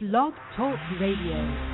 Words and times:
Blog 0.00 0.32
Talk 0.56 0.78
Radio. 0.98 1.69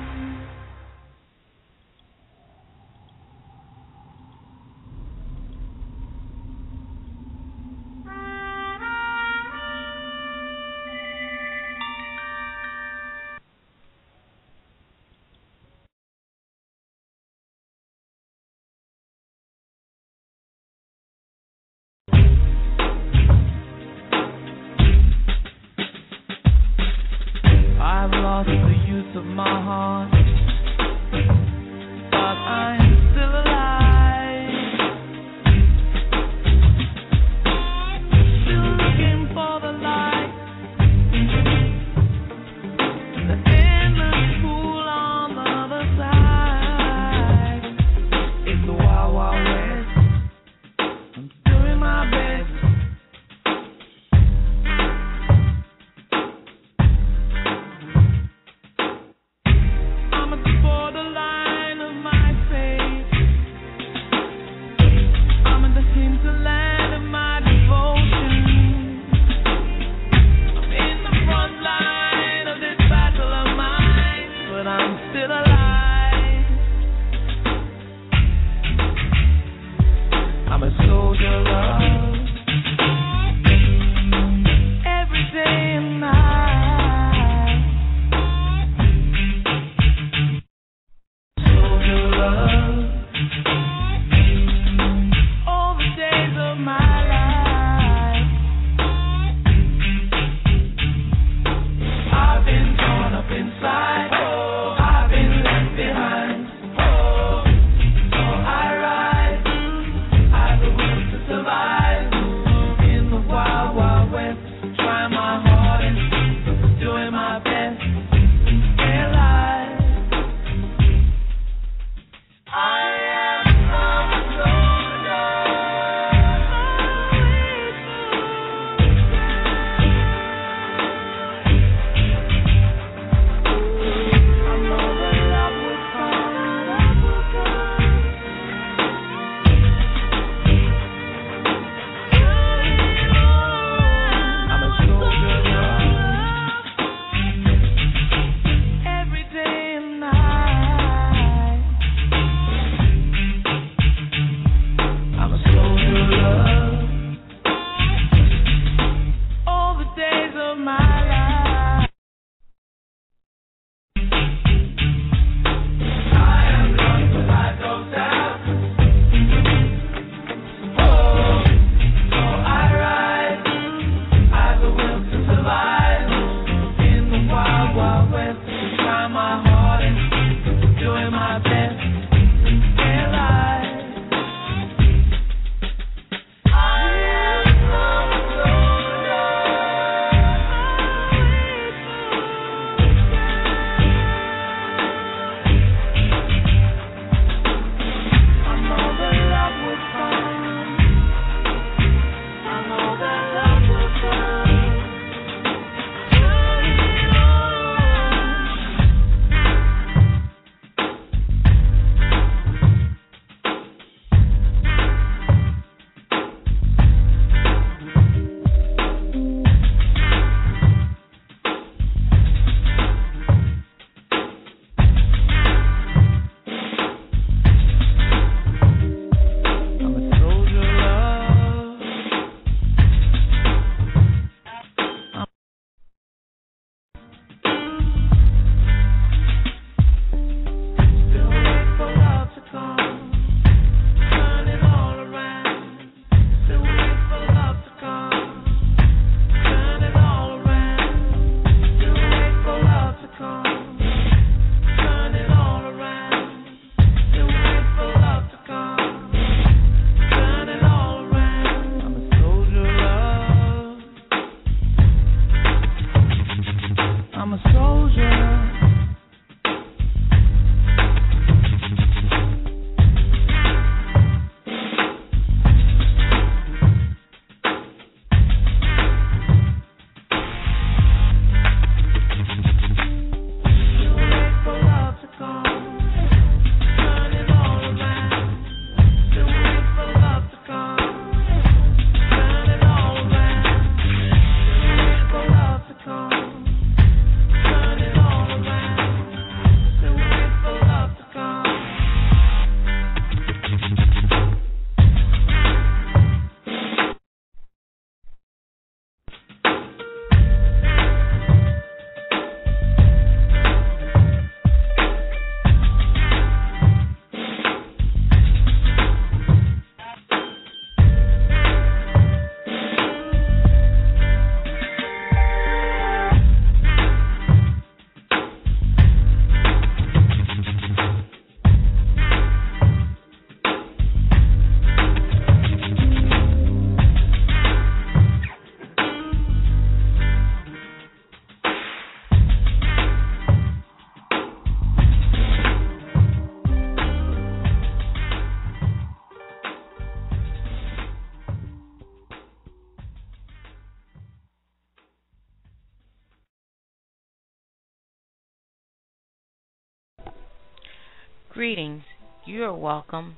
Greetings. 361.37 361.83
You 362.25 362.45
are 362.45 362.53
welcome 362.55 363.17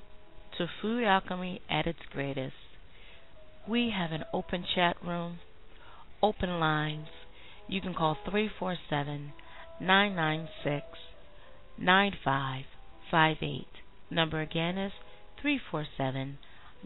to 0.57 0.67
Food 0.81 1.05
Alchemy 1.05 1.61
at 1.69 1.87
its 1.87 1.99
greatest. 2.11 2.51
We 3.65 3.93
have 3.97 4.11
an 4.11 4.25
open 4.33 4.65
chat 4.75 4.97
room, 5.01 5.39
open 6.21 6.59
lines. 6.59 7.07
You 7.69 7.79
can 7.79 7.93
call 7.93 8.17
347 8.29 9.31
996 9.79 10.85
9558. 11.79 13.67
Number 14.11 14.41
again 14.41 14.77
is 14.77 14.91
347 15.41 16.39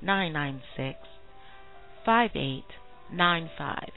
996 0.04 1.00
5895. 2.06 3.90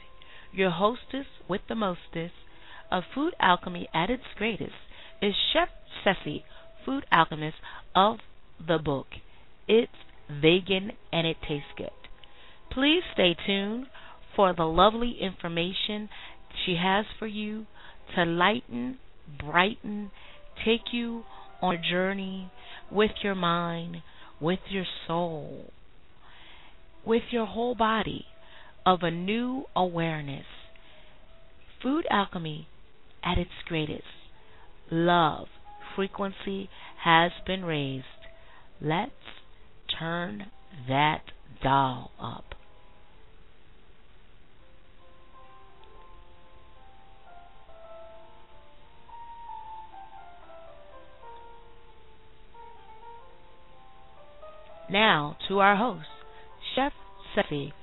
Your 0.51 0.71
hostess 0.71 1.27
with 1.47 1.61
the 1.69 1.75
mostest 1.75 2.33
of 2.89 3.03
Food 3.13 3.35
Alchemy 3.39 3.87
at 3.93 4.09
its 4.09 4.23
greatest 4.35 4.73
is 5.21 5.35
Chef 5.53 5.69
Ceci, 6.03 6.43
food 6.87 7.05
alchemist 7.11 7.57
of 7.93 8.15
the 8.65 8.77
book. 8.77 9.07
It's 9.67 9.91
vegan 10.29 10.93
and 11.11 11.27
it 11.27 11.35
tastes 11.47 11.67
good. 11.77 11.89
Please 12.71 13.03
stay 13.13 13.35
tuned 13.45 13.87
for 14.35 14.53
the 14.53 14.63
lovely 14.63 15.17
information 15.21 16.07
she 16.65 16.77
has 16.81 17.05
for 17.19 17.27
you 17.27 17.65
to 18.15 18.23
lighten, 18.23 18.97
brighten, 19.37 20.11
take 20.65 20.93
you 20.93 21.23
on 21.61 21.75
a 21.75 21.91
journey 21.91 22.49
with 22.89 23.11
your 23.21 23.35
mind, 23.35 23.97
with 24.39 24.59
your 24.69 24.85
soul, 25.07 25.71
with 27.05 27.23
your 27.31 27.45
whole 27.45 27.75
body 27.75 28.25
of 28.85 28.99
a 29.01 29.11
new 29.11 29.65
awareness. 29.75 30.45
Food 31.83 32.05
alchemy 32.09 32.67
at 33.23 33.37
its 33.37 33.51
greatest. 33.67 34.03
Love 34.89 35.47
frequency 35.97 36.69
has 37.03 37.31
been 37.47 37.65
raised. 37.65 38.05
Let's 38.79 39.11
turn 39.99 40.45
that 40.87 41.23
dial 41.63 42.11
up. 42.21 42.43
Now 54.89 55.35
to 55.49 55.59
our 55.59 55.75
host, 55.75 56.05
Chef 56.75 56.93
Ceci. 57.35 57.73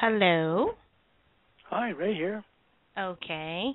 Hello. 0.00 0.70
Hi, 1.68 1.90
Ray 1.90 2.14
here. 2.14 2.42
Okay. 2.98 3.72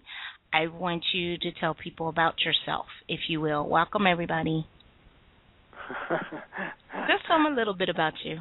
I 0.52 0.66
want 0.66 1.04
you 1.14 1.38
to 1.38 1.52
tell 1.60 1.76
people 1.76 2.10
about 2.10 2.34
yourself, 2.44 2.88
if 3.08 3.20
you 3.28 3.42
will. 3.42 3.70
Welcome, 3.70 4.08
everybody. 4.08 4.66
Just 6.10 7.28
tell 7.28 7.38
them 7.38 7.54
a 7.54 7.56
little 7.56 7.76
bit 7.76 7.90
about 7.90 8.14
you. 8.24 8.38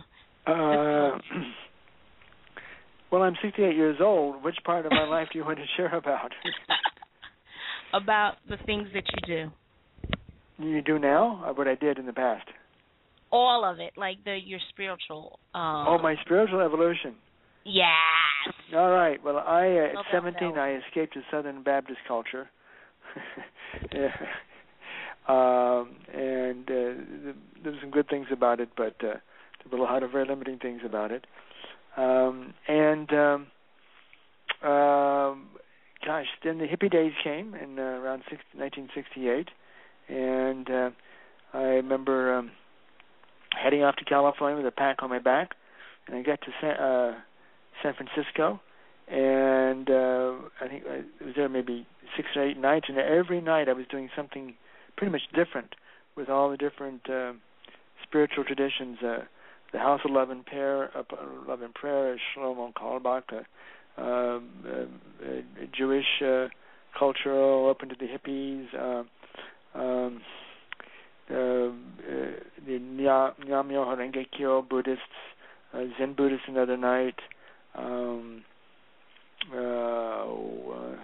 Uh, 0.46 1.18
well, 3.12 3.20
I'm 3.20 3.36
68 3.42 3.76
years 3.76 3.98
old. 4.00 4.42
Which 4.42 4.56
part 4.64 4.86
of 4.86 4.92
my 4.92 5.04
life 5.04 5.28
do 5.30 5.38
you 5.38 5.44
want 5.44 5.58
to 5.58 5.66
share 5.76 5.94
about? 5.94 6.30
about 7.92 8.36
the 8.48 8.56
things 8.64 8.88
that 8.94 9.04
you 9.12 9.50
do. 10.58 10.64
You 10.64 10.80
do 10.80 10.98
now, 10.98 11.42
or 11.44 11.52
what 11.52 11.68
I 11.68 11.74
did 11.74 11.98
in 11.98 12.06
the 12.06 12.14
past? 12.14 12.48
All 13.30 13.62
of 13.62 13.78
it, 13.78 13.92
like 13.98 14.24
the 14.24 14.38
your 14.42 14.60
spiritual. 14.70 15.38
Um, 15.52 15.86
oh, 15.86 15.98
my 16.02 16.14
spiritual 16.24 16.62
evolution. 16.62 17.16
Yes. 17.64 18.54
All 18.74 18.90
right. 18.90 19.22
Well, 19.24 19.38
I 19.38 19.68
uh, 19.68 20.00
at 20.00 20.04
17 20.12 20.58
I 20.58 20.76
escaped 20.86 21.14
to 21.14 21.20
Southern 21.30 21.62
Baptist 21.62 22.00
culture. 22.06 22.48
yeah. 23.92 24.08
Um, 25.26 25.96
and 26.12 26.68
uh, 26.68 27.32
there's 27.62 27.80
some 27.80 27.90
good 27.90 28.08
things 28.08 28.26
about 28.30 28.60
it, 28.60 28.68
but 28.76 28.96
uh, 29.00 29.16
there 29.70 29.70
were 29.72 29.78
a 29.78 29.82
lot 29.82 30.02
of 30.02 30.12
very 30.12 30.26
limiting 30.28 30.58
things 30.58 30.82
about 30.84 31.10
it. 31.10 31.26
Um, 31.96 32.52
and 32.68 33.10
um, 33.12 33.46
um, 34.68 35.48
gosh, 36.04 36.26
then 36.42 36.58
the 36.58 36.66
hippie 36.66 36.90
days 36.90 37.12
came 37.22 37.54
in 37.54 37.78
uh, 37.78 37.82
around 37.82 38.22
60, 38.28 38.58
1968, 38.58 39.48
and 40.08 40.70
uh, 40.70 40.90
I 41.54 41.62
remember 41.62 42.34
um, 42.34 42.50
heading 43.62 43.82
off 43.82 43.96
to 43.96 44.04
California 44.04 44.56
with 44.56 44.66
a 44.66 44.76
pack 44.76 45.02
on 45.02 45.08
my 45.08 45.20
back, 45.20 45.50
and 46.06 46.16
I 46.16 46.22
got 46.22 46.40
to 46.42 46.48
San, 46.60 46.76
uh, 46.76 47.14
San 47.84 47.92
Francisco, 47.94 48.60
and 49.08 49.90
uh, 49.90 50.32
I 50.60 50.68
think 50.68 50.84
I 50.88 51.24
was 51.24 51.34
there 51.36 51.48
maybe 51.48 51.86
six 52.16 52.28
or 52.34 52.42
eight 52.42 52.56
nights, 52.56 52.86
and 52.88 52.96
every 52.98 53.40
night 53.40 53.68
I 53.68 53.74
was 53.74 53.84
doing 53.90 54.08
something 54.16 54.54
pretty 54.96 55.12
much 55.12 55.22
different 55.34 55.74
with 56.16 56.30
all 56.30 56.50
the 56.50 56.56
different 56.56 57.08
uh, 57.10 57.32
spiritual 58.02 58.44
traditions. 58.44 58.98
Uh, 59.02 59.18
the 59.72 59.80
House 59.80 60.00
of 60.04 60.12
Love 60.12 60.30
and 60.30 60.46
Prayer, 60.46 60.90
uh, 60.96 61.02
Love 61.46 61.62
and 61.62 61.74
Prayer, 61.74 62.16
Shlomo 62.36 62.72
Carlebach, 62.72 63.24
uh, 63.32 64.00
um, 64.00 64.48
uh, 64.66 65.26
uh, 65.26 65.40
Jewish 65.76 66.22
uh, 66.24 66.46
cultural, 66.96 67.68
open 67.68 67.88
to 67.88 67.96
the 67.98 68.06
hippies, 68.06 68.66
uh, 68.74 69.02
um, 69.78 70.20
uh, 71.30 71.34
uh, 71.34 71.70
the 72.66 72.78
Nam 72.78 73.32
Myoho 73.42 73.96
Renge 73.98 74.26
Kyo 74.36 74.62
Buddhists, 74.62 75.02
uh, 75.72 75.80
Zen 75.98 76.14
Buddhists 76.14 76.46
another 76.48 76.76
night, 76.76 77.16
um, 77.74 78.44
uh, 79.52 79.56
uh, 79.56 80.96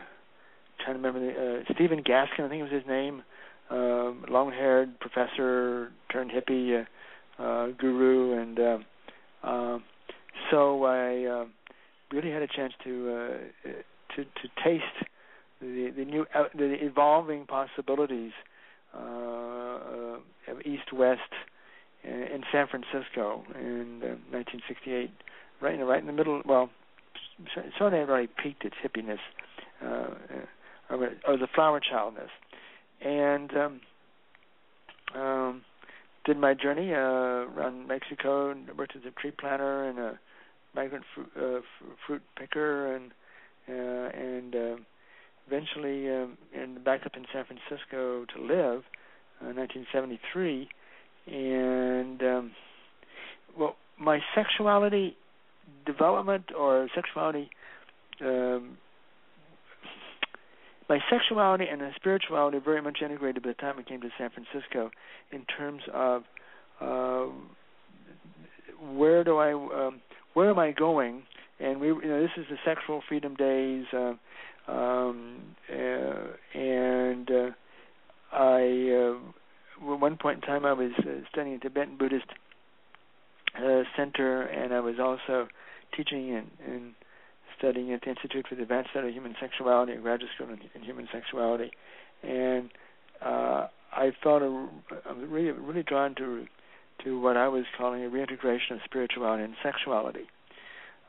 trying 0.83 0.97
to 0.97 1.03
remember 1.03 1.21
the, 1.21 1.61
uh, 1.61 1.75
Stephen 1.75 2.03
Gaskin, 2.03 2.45
I 2.45 2.49
think 2.49 2.63
was 2.63 2.73
his 2.73 2.87
name, 2.89 3.23
um, 3.71 4.25
long-haired 4.29 4.99
professor 5.01 5.93
turned 6.13 6.31
hippie 6.31 6.85
uh, 7.39 7.43
uh, 7.43 7.69
guru, 7.79 8.41
and 8.41 8.59
uh, 8.59 8.79
uh, 9.43 9.79
so 10.51 10.85
I 10.85 11.25
uh, 11.25 11.45
really 12.13 12.31
had 12.31 12.43
a 12.43 12.49
chance 12.49 12.73
to 12.85 13.11
uh, 13.11 13.69
to 14.17 14.25
to 14.25 14.49
taste 14.65 14.85
the 15.61 15.93
the 15.97 16.05
new 16.05 16.27
uh, 16.35 16.45
the 16.55 16.85
evolving 16.85 17.47
possibilities 17.47 18.33
uh, 18.95 20.19
of 20.49 20.61
East 20.65 20.93
West 20.93 21.21
in 22.03 22.43
San 22.51 22.67
Francisco 22.67 23.45
in 23.55 24.01
uh, 24.03 24.17
1968 24.33 25.11
right 25.61 25.75
in 25.75 25.81
right 25.87 26.01
in 26.01 26.07
the 26.07 26.13
middle. 26.13 26.43
Well, 26.45 26.71
sort 27.79 27.95
of 27.95 28.09
already 28.09 28.29
peaked 28.43 28.65
its 28.65 28.77
hippiness, 28.85 29.19
uh, 29.83 30.15
or, 30.91 31.11
or 31.27 31.37
the 31.37 31.49
flower 31.55 31.81
childness, 31.81 32.31
and 33.01 33.51
um, 33.57 33.81
um, 35.21 35.63
did 36.25 36.39
my 36.39 36.55
journey 36.55 36.93
uh, 36.93 36.99
around 36.99 37.89
Mexico. 37.89 38.51
And 38.51 38.69
worked 38.77 38.97
as 38.97 39.03
a 39.07 39.21
tree 39.21 39.33
planter 39.33 39.85
and 39.89 39.99
a 39.99 40.21
migrant 40.75 41.05
fruit, 41.15 41.31
uh, 41.37 41.61
fruit 42.07 42.23
picker, 42.37 42.95
and 42.95 43.13
uh, 43.69 44.19
and 44.19 44.55
uh, 44.55 44.77
eventually 45.47 46.11
um, 46.11 46.37
and 46.55 46.83
back 46.85 47.07
up 47.07 47.13
in 47.17 47.25
San 47.33 47.45
Francisco 47.45 48.25
to 48.35 48.43
live, 48.43 48.83
uh, 49.41 49.53
1973, 49.55 50.69
and 51.27 52.23
um, 52.23 52.53
well, 53.59 53.77
my 53.99 54.21
sexuality 54.35 55.17
development 55.91 56.45
or 56.57 56.89
sexuality 56.95 57.51
um, 58.21 58.77
my 60.91 60.99
sexuality 61.09 61.67
and 61.71 61.81
my 61.81 61.93
spirituality 61.95 62.59
very 62.59 62.83
much 62.83 62.99
integrated 63.01 63.45
by 63.45 63.51
the 63.51 63.55
time 63.55 63.77
I 63.79 63.83
came 63.83 64.01
to 64.01 64.11
San 64.19 64.29
Francisco 64.31 64.91
in 65.31 65.45
terms 65.57 65.83
of 65.95 66.23
uh, 66.81 67.27
where 68.93 69.23
do 69.23 69.39
I 69.39 69.53
um, 69.53 70.01
where 70.35 70.51
am 70.51 70.59
I 70.59 70.73
going? 70.73 71.23
And 71.61 71.81
we 71.81 71.89
you 71.89 72.03
know 72.03 72.21
this 72.21 72.31
is 72.37 72.47
the 72.51 72.57
sexual 72.65 73.03
freedom 73.09 73.37
days 73.37 73.85
uh, 73.93 74.15
um, 74.71 75.55
uh, 75.73 76.59
and 76.59 77.31
uh, 77.31 77.51
I 78.33 79.13
uh, 79.13 79.93
at 79.93 80.01
one 80.01 80.17
point 80.17 80.43
in 80.43 80.49
time 80.49 80.67
I 80.67 80.73
was 80.73 80.91
uh, 80.99 81.23
studying 81.31 81.61
Tibetan 81.61 81.99
Buddhist 81.99 82.27
uh, 83.57 83.83
center, 83.97 84.43
and 84.43 84.75
I 84.75 84.81
was 84.81 84.97
also 84.99 85.47
teaching 85.97 86.35
and, 86.35 86.51
and 86.67 86.95
studying 87.59 87.93
at 87.93 88.01
the 88.03 88.11
Institute 88.11 88.47
for 88.49 88.55
the 88.55 88.63
Advanced 88.63 88.91
Study 88.91 89.09
of 89.09 89.15
Human 89.15 89.35
Sexuality, 89.41 89.93
a 89.93 89.99
graduate 89.99 90.31
school 90.35 90.49
in, 90.49 90.61
in 90.75 90.83
human 90.83 91.09
sexuality, 91.13 91.71
and 92.23 92.71
uh, 93.23 93.67
I 93.93 94.13
felt 94.23 94.43
a, 94.43 94.69
I 95.09 95.13
was 95.13 95.29
really 95.29 95.51
really 95.51 95.83
drawn 95.83 96.15
to 96.17 96.47
to 97.05 97.21
what 97.21 97.37
I 97.37 97.49
was 97.49 97.65
calling 97.77 98.05
a 98.05 98.09
reintegration 98.09 98.77
of 98.77 98.81
spirituality 98.85 99.45
and 99.45 99.55
sexuality. 99.63 100.27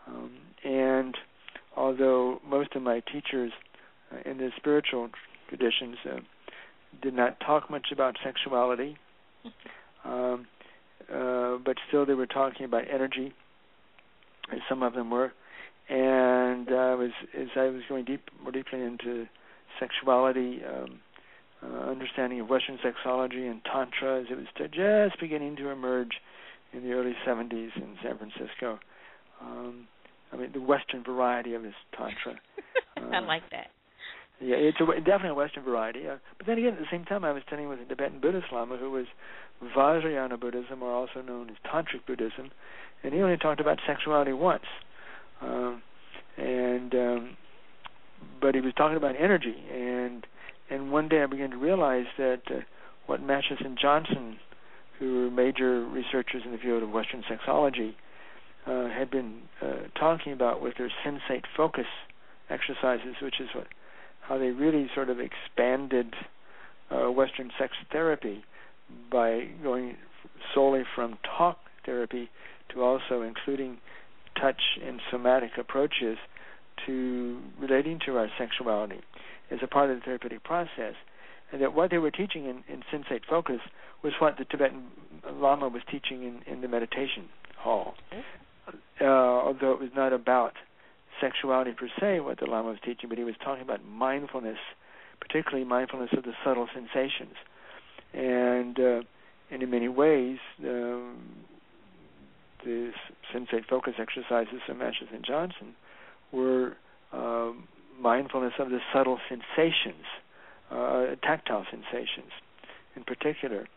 Um, 0.08 0.32
and 0.64 1.16
although 1.76 2.40
most 2.48 2.76
of 2.76 2.82
my 2.82 3.02
teachers 3.02 3.52
uh, 4.12 4.30
in 4.30 4.38
the 4.38 4.52
spiritual 4.58 5.10
traditions 5.50 5.98
uh, 6.10 6.20
did 7.02 7.14
not 7.14 7.40
talk 7.40 7.70
much 7.70 7.88
about 7.92 8.16
sexuality, 8.24 8.98
um, 10.06 10.48
uh, 11.14 11.58
but 11.58 11.78
still 11.88 12.06
they 12.06 12.14
were 12.14 12.26
talking 12.26 12.66
about 12.66 12.84
energy, 12.92 13.34
as 14.52 14.60
some 14.70 14.84
of 14.84 14.94
them 14.94 15.10
were. 15.10 15.32
And 15.90 16.70
uh, 16.70 16.96
was 16.98 17.12
as 17.38 17.48
I 17.56 17.66
was 17.66 17.82
going 17.90 18.06
deep 18.06 18.30
more 18.42 18.52
deeply 18.52 18.82
into 18.82 19.28
sexuality, 19.80 20.62
um, 20.64 21.00
uh, 21.64 21.90
understanding 21.90 22.40
of 22.40 22.50
Western 22.50 22.78
sexology 22.78 23.50
and 23.50 23.62
tantra, 23.66 24.22
as 24.22 24.28
it 24.30 24.38
was 24.38 24.48
just 24.58 25.20
beginning 25.20 25.56
to 25.58 25.70
emerge 25.70 26.12
in 26.74 26.84
the 26.84 26.94
early 26.94 27.14
70s 27.28 27.76
in 27.76 27.98
San 28.02 28.18
Francisco. 28.18 28.80
Um, 29.42 29.88
I 30.32 30.38
mean, 30.38 30.52
the 30.54 30.62
Western 30.62 31.04
variety 31.04 31.54
of 31.54 31.64
this 31.64 31.74
tantra. 31.96 32.40
I 32.98 33.20
like 33.20 33.44
that. 33.52 33.68
Yeah, 34.42 34.56
it's 34.56 34.78
a, 34.82 34.86
definitely 35.00 35.30
a 35.30 35.36
Western 35.36 35.64
variety. 35.64 36.08
Uh, 36.08 36.18
but 36.38 36.48
then 36.48 36.58
again, 36.58 36.74
at 36.74 36.80
the 36.80 36.86
same 36.90 37.06
time, 37.06 37.24
I 37.24 37.32
was 37.32 37.44
studying 37.46 37.70
with 37.70 37.80
a 37.80 37.86
Tibetan 37.86 38.20
Buddhist 38.20 38.48
Lama 38.52 38.78
who 38.78 38.90
was 38.90 39.06
Vajrayana 39.76 40.40
Buddhism, 40.40 40.82
or 40.82 40.92
also 40.92 41.22
known 41.22 41.50
as 41.50 41.56
Tantric 41.64 42.06
Buddhism, 42.08 42.50
and 43.04 43.14
he 43.14 43.22
only 43.22 43.38
talked 43.38 43.62
about 43.62 43.78
sexuality 43.86 44.34
once. 44.34 44.64
Um, 45.42 45.84
and 46.38 46.96
um, 46.96 47.38
but 48.42 48.56
he 48.56 48.62
was 48.62 48.74
talking 48.76 48.98
about 48.98 49.16
energy, 49.20 49.56
and 49.72 50.26
and 50.72 50.92
one 50.92 51.08
day 51.08 51.22
I 51.22 51.28
began 51.28 51.52
to 51.52 51.58
realize 51.58 52.06
that 52.18 52.42
uh, 52.50 52.62
what 53.06 53.22
Masters 53.22 53.60
and 53.64 53.78
Johnson, 53.80 54.38
who 54.98 55.24
were 55.24 55.32
major 55.32 55.86
researchers 55.86 56.42
in 56.46 56.52
the 56.52 56.58
field 56.58 56.82
of 56.82 56.90
Western 56.90 57.24
sexology, 57.30 57.94
uh, 58.66 58.90
had 58.90 59.12
been 59.12 59.42
uh, 59.62 59.88
talking 60.00 60.34
about 60.34 60.62
with 60.64 60.78
their 60.78 60.92
sensate 61.06 61.44
focus 61.56 61.86
exercises, 62.50 63.16
which 63.22 63.40
is 63.40 63.50
what 63.54 63.68
how 64.32 64.38
they 64.38 64.52
really 64.52 64.90
sort 64.96 65.10
of 65.10 65.18
expanded 65.20 66.14
uh, 66.90 67.12
Western 67.12 67.52
sex 67.60 67.74
therapy 67.92 68.46
by 69.12 69.50
going 69.62 69.98
solely 70.56 70.84
from 70.96 71.18
talk 71.38 71.58
therapy 71.86 72.30
to 72.74 72.82
also 72.82 73.24
including 73.24 73.78
touch 74.40 74.62
and 74.86 75.02
somatic 75.12 75.52
approaches 75.60 76.18
to 76.86 77.42
relating 77.60 78.00
to 78.06 78.18
our 78.18 78.30
sexuality 78.38 79.02
as 79.52 79.60
a 79.62 79.68
part 79.68 79.90
of 79.90 79.98
the 79.98 80.02
therapeutic 80.02 80.42
process. 80.46 80.94
And 81.52 81.62
that 81.62 81.76
what 81.76 81.92
they 81.92 81.98
were 81.98 82.12
teaching 82.12 82.46
in, 82.46 82.64
in 82.74 82.84
Sensate 82.90 83.26
Focus 83.30 83.60
was 84.02 84.14
what 84.20 84.38
the 84.38 84.46
Tibetan 84.46 84.84
Lama 85.30 85.68
was 85.68 85.82
teaching 85.92 86.24
in, 86.24 86.42
in 86.50 86.62
the 86.62 86.70
meditation 86.70 87.26
hall. 87.58 87.96
Uh, 89.02 89.04
although 89.04 89.74
it 89.74 89.82
was 89.82 89.90
not 89.94 90.14
about 90.14 90.54
sexuality 91.20 91.72
per 91.72 91.90
se, 92.00 92.20
what 92.22 92.40
the 92.40 92.46
Lama 92.46 92.70
was 92.70 92.80
teaching, 92.84 93.10
but 93.10 93.18
he 93.18 93.24
was 93.24 93.36
talking 93.44 93.64
about 93.64 93.84
mindfulness, 93.86 94.58
particularly 95.20 95.66
mindfulness 95.66 96.10
of 96.14 96.24
the 96.24 96.34
subtle 96.44 96.68
sensations. 96.74 97.36
And, 98.14 98.80
uh, 98.80 99.02
and 99.50 99.64
in 99.64 99.70
many 99.70 99.88
ways, 99.88 100.38
um, 100.64 101.18
the 102.64 102.92
sensate 103.34 103.66
focus 103.68 103.94
exercises 104.00 104.62
of 104.70 104.78
Masters 104.78 105.10
and 105.14 105.26
Johnson 105.26 105.76
were 106.32 106.78
uh, 107.12 107.52
mindfulness 108.00 108.54
of 108.60 108.70
the 108.70 108.80
subtle 108.94 109.20
sensations, 109.28 110.06
uh, 110.70 111.16
tactile 111.24 111.66
sensations 111.70 112.32
in 112.96 113.04
particular. 113.04 113.68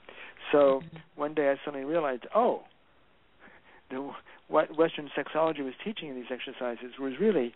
So 0.52 0.82
Mm-hmm. 0.84 0.96
one 1.16 1.34
day 1.34 1.50
I 1.50 1.56
suddenly 1.64 1.86
realized, 1.86 2.24
oh, 2.34 2.62
the, 3.90 4.10
what 4.48 4.76
Western 4.76 5.10
sexology 5.16 5.64
was 5.64 5.74
teaching 5.84 6.08
in 6.08 6.14
these 6.14 6.30
exercises 6.30 6.92
was 6.98 7.14
really 7.20 7.54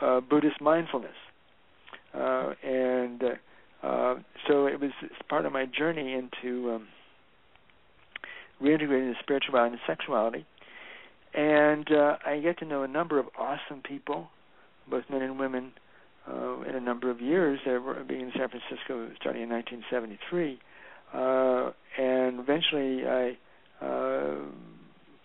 uh, 0.00 0.20
Buddhist 0.20 0.60
mindfulness, 0.60 1.16
uh, 2.14 2.54
and 2.64 3.22
uh, 3.82 4.14
so 4.48 4.66
it 4.66 4.80
was 4.80 4.90
part 5.28 5.46
of 5.46 5.52
my 5.52 5.66
journey 5.66 6.14
into 6.14 6.72
um, 6.72 6.88
reintegrating 8.62 9.12
the 9.12 9.16
spirituality 9.20 9.72
and 9.72 9.80
sexuality. 9.86 10.46
And 11.34 11.90
uh, 11.92 12.16
I 12.24 12.40
get 12.40 12.58
to 12.60 12.64
know 12.64 12.82
a 12.82 12.88
number 12.88 13.18
of 13.18 13.26
awesome 13.38 13.82
people, 13.82 14.28
both 14.88 15.04
men 15.10 15.20
and 15.20 15.38
women, 15.38 15.72
uh, 16.28 16.62
in 16.62 16.74
a 16.74 16.80
number 16.80 17.10
of 17.10 17.20
years. 17.20 17.60
There 17.64 17.80
were 17.80 18.02
being 18.04 18.22
in 18.22 18.32
San 18.36 18.48
Francisco 18.48 19.10
starting 19.20 19.42
in 19.42 19.50
1973, 19.50 20.58
uh, 21.12 21.72
and 22.02 22.40
eventually 22.40 23.06
I 23.06 23.36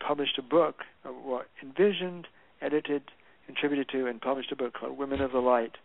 published 0.05 0.37
a 0.37 0.41
book, 0.41 0.83
uh, 1.05 1.09
what 1.09 1.47
envisioned, 1.61 2.27
edited, 2.61 3.03
contributed 3.45 3.89
to, 3.89 4.07
and 4.07 4.21
published 4.21 4.51
a 4.51 4.55
book 4.55 4.73
called 4.73 4.97
"Women 4.97 5.21
of 5.21 5.31
the 5.31 5.39
Light: 5.39 5.77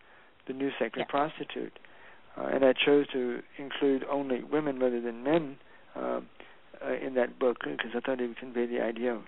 The 0.47 0.53
New 0.53 0.71
Sacred 0.79 1.05
Yeah. 1.07 1.11
Prostitute." 1.11 1.79
Uh, 2.37 2.47
and 2.53 2.63
I 2.63 2.73
chose 2.73 3.07
to 3.13 3.41
include 3.57 4.03
only 4.09 4.43
women 4.43 4.79
rather 4.79 5.01
than 5.01 5.23
men 5.23 5.57
uh, 5.95 6.21
uh, 6.85 6.93
in 6.93 7.15
that 7.15 7.39
book 7.39 7.57
because 7.63 7.91
I 7.95 7.99
thought 7.99 8.21
it 8.21 8.27
would 8.27 8.37
convey 8.37 8.67
the 8.67 8.81
idea 8.81 9.19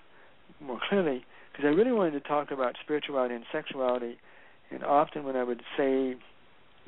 more 0.60 0.78
clearly. 0.88 1.24
Because 1.50 1.64
I 1.66 1.70
really 1.70 1.92
wanted 1.92 2.12
to 2.12 2.20
talk 2.20 2.52
about 2.52 2.76
spirituality 2.82 3.34
and 3.34 3.44
sexuality, 3.50 4.18
and 4.70 4.84
often 4.84 5.24
when 5.24 5.34
I 5.34 5.42
would 5.42 5.62
say 5.76 6.16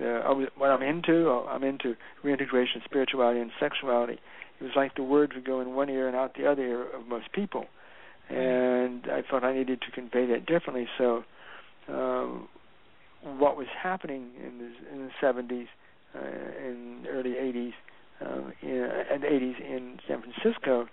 uh, 0.00 0.34
what 0.56 0.70
I'm 0.70 0.82
into, 0.82 1.28
I'm 1.28 1.64
into 1.64 1.96
reintegration, 2.22 2.80
spirituality, 2.84 3.40
and 3.40 3.50
sexuality. 3.58 4.20
It 4.60 4.64
was 4.64 4.72
like 4.76 4.94
the 4.94 5.02
words 5.02 5.32
would 5.34 5.44
go 5.44 5.60
in 5.60 5.74
one 5.74 5.90
ear 5.90 6.06
and 6.06 6.16
out 6.16 6.36
the 6.36 6.46
other 6.46 6.62
ear 6.62 6.82
of 6.94 7.06
most 7.08 7.32
people, 7.32 7.66
and 8.28 9.06
I 9.10 9.22
thought 9.28 9.44
I 9.44 9.54
needed 9.54 9.80
to 9.82 9.90
convey 9.90 10.26
that 10.26 10.46
differently. 10.46 10.86
So, 10.98 11.24
um, 11.88 12.48
what 13.22 13.56
was 13.56 13.66
happening 13.80 14.30
in 14.44 14.58
the 14.58 14.92
in 14.92 15.06
the 15.06 15.12
70s, 15.22 15.66
uh, 16.14 16.66
in 16.66 17.06
early 17.08 17.30
80s, 17.30 17.72
um, 18.20 18.52
in, 18.62 18.90
and 19.10 19.22
80s 19.22 19.60
in 19.60 19.98
San 20.08 20.22
Francisco, 20.22 20.86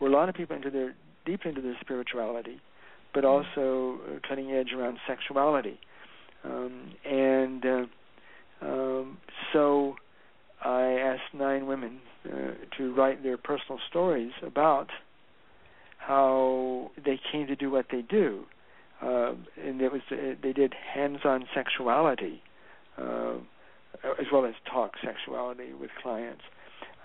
were 0.00 0.08
a 0.08 0.12
lot 0.12 0.28
of 0.28 0.34
people 0.34 0.56
into 0.56 0.70
their 0.70 0.94
deep 1.26 1.40
into 1.44 1.60
their 1.60 1.76
spirituality, 1.80 2.60
but 3.12 3.24
also 3.24 3.98
uh, 4.08 4.18
cutting 4.26 4.50
edge 4.52 4.72
around 4.72 4.98
sexuality, 5.06 5.78
um, 6.44 6.92
and 7.04 7.64
uh, 7.66 7.84
um, 8.62 9.18
so 9.52 9.96
I 10.62 10.82
asked 10.92 11.34
nine 11.34 11.66
women 11.66 12.00
uh, 12.26 12.52
to 12.78 12.94
write 12.94 13.22
their 13.22 13.36
personal 13.36 13.78
stories 13.88 14.32
about 14.42 14.88
how 16.06 16.90
they 17.04 17.18
came 17.32 17.46
to 17.46 17.56
do 17.56 17.70
what 17.70 17.86
they 17.90 18.02
do, 18.02 18.44
uh, 19.02 19.32
and 19.62 19.80
it 19.80 19.92
was 19.92 20.02
uh, 20.10 20.34
they 20.42 20.52
did 20.52 20.72
hands-on 20.94 21.46
sexuality 21.54 22.42
uh, 22.98 23.34
as 24.18 24.26
well 24.32 24.44
as 24.44 24.54
talk 24.70 24.92
sexuality 25.04 25.72
with 25.72 25.90
clients, 26.02 26.42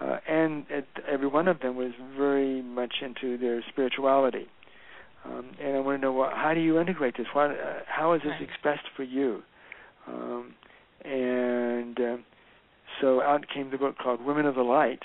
uh, 0.02 0.18
and 0.28 0.66
it, 0.70 0.88
every 1.08 1.28
one 1.28 1.48
of 1.48 1.60
them 1.62 1.76
was 1.76 1.92
very 2.18 2.62
much 2.62 2.96
into 3.02 3.38
their 3.38 3.64
spirituality. 3.72 4.48
Um, 5.26 5.52
and 5.62 5.76
I 5.76 5.80
want 5.82 5.98
to 6.00 6.02
know 6.02 6.14
what, 6.14 6.34
how 6.34 6.54
do 6.54 6.62
you 6.62 6.80
integrate 6.80 7.18
this? 7.18 7.28
What, 7.34 7.52
uh, 7.52 7.56
how 7.88 8.14
is 8.14 8.22
this 8.22 8.32
Right. 8.32 8.42
expressed 8.42 8.88
for 8.96 9.04
you? 9.04 9.44
Um, 10.08 10.54
and 11.04 12.00
uh, 12.00 12.18
so 13.02 13.22
out 13.22 13.46
came 13.54 13.70
the 13.70 13.78
book 13.78 13.98
called 13.98 14.22
Women 14.24 14.46
of 14.46 14.56
the 14.56 14.62
Light, 14.64 15.04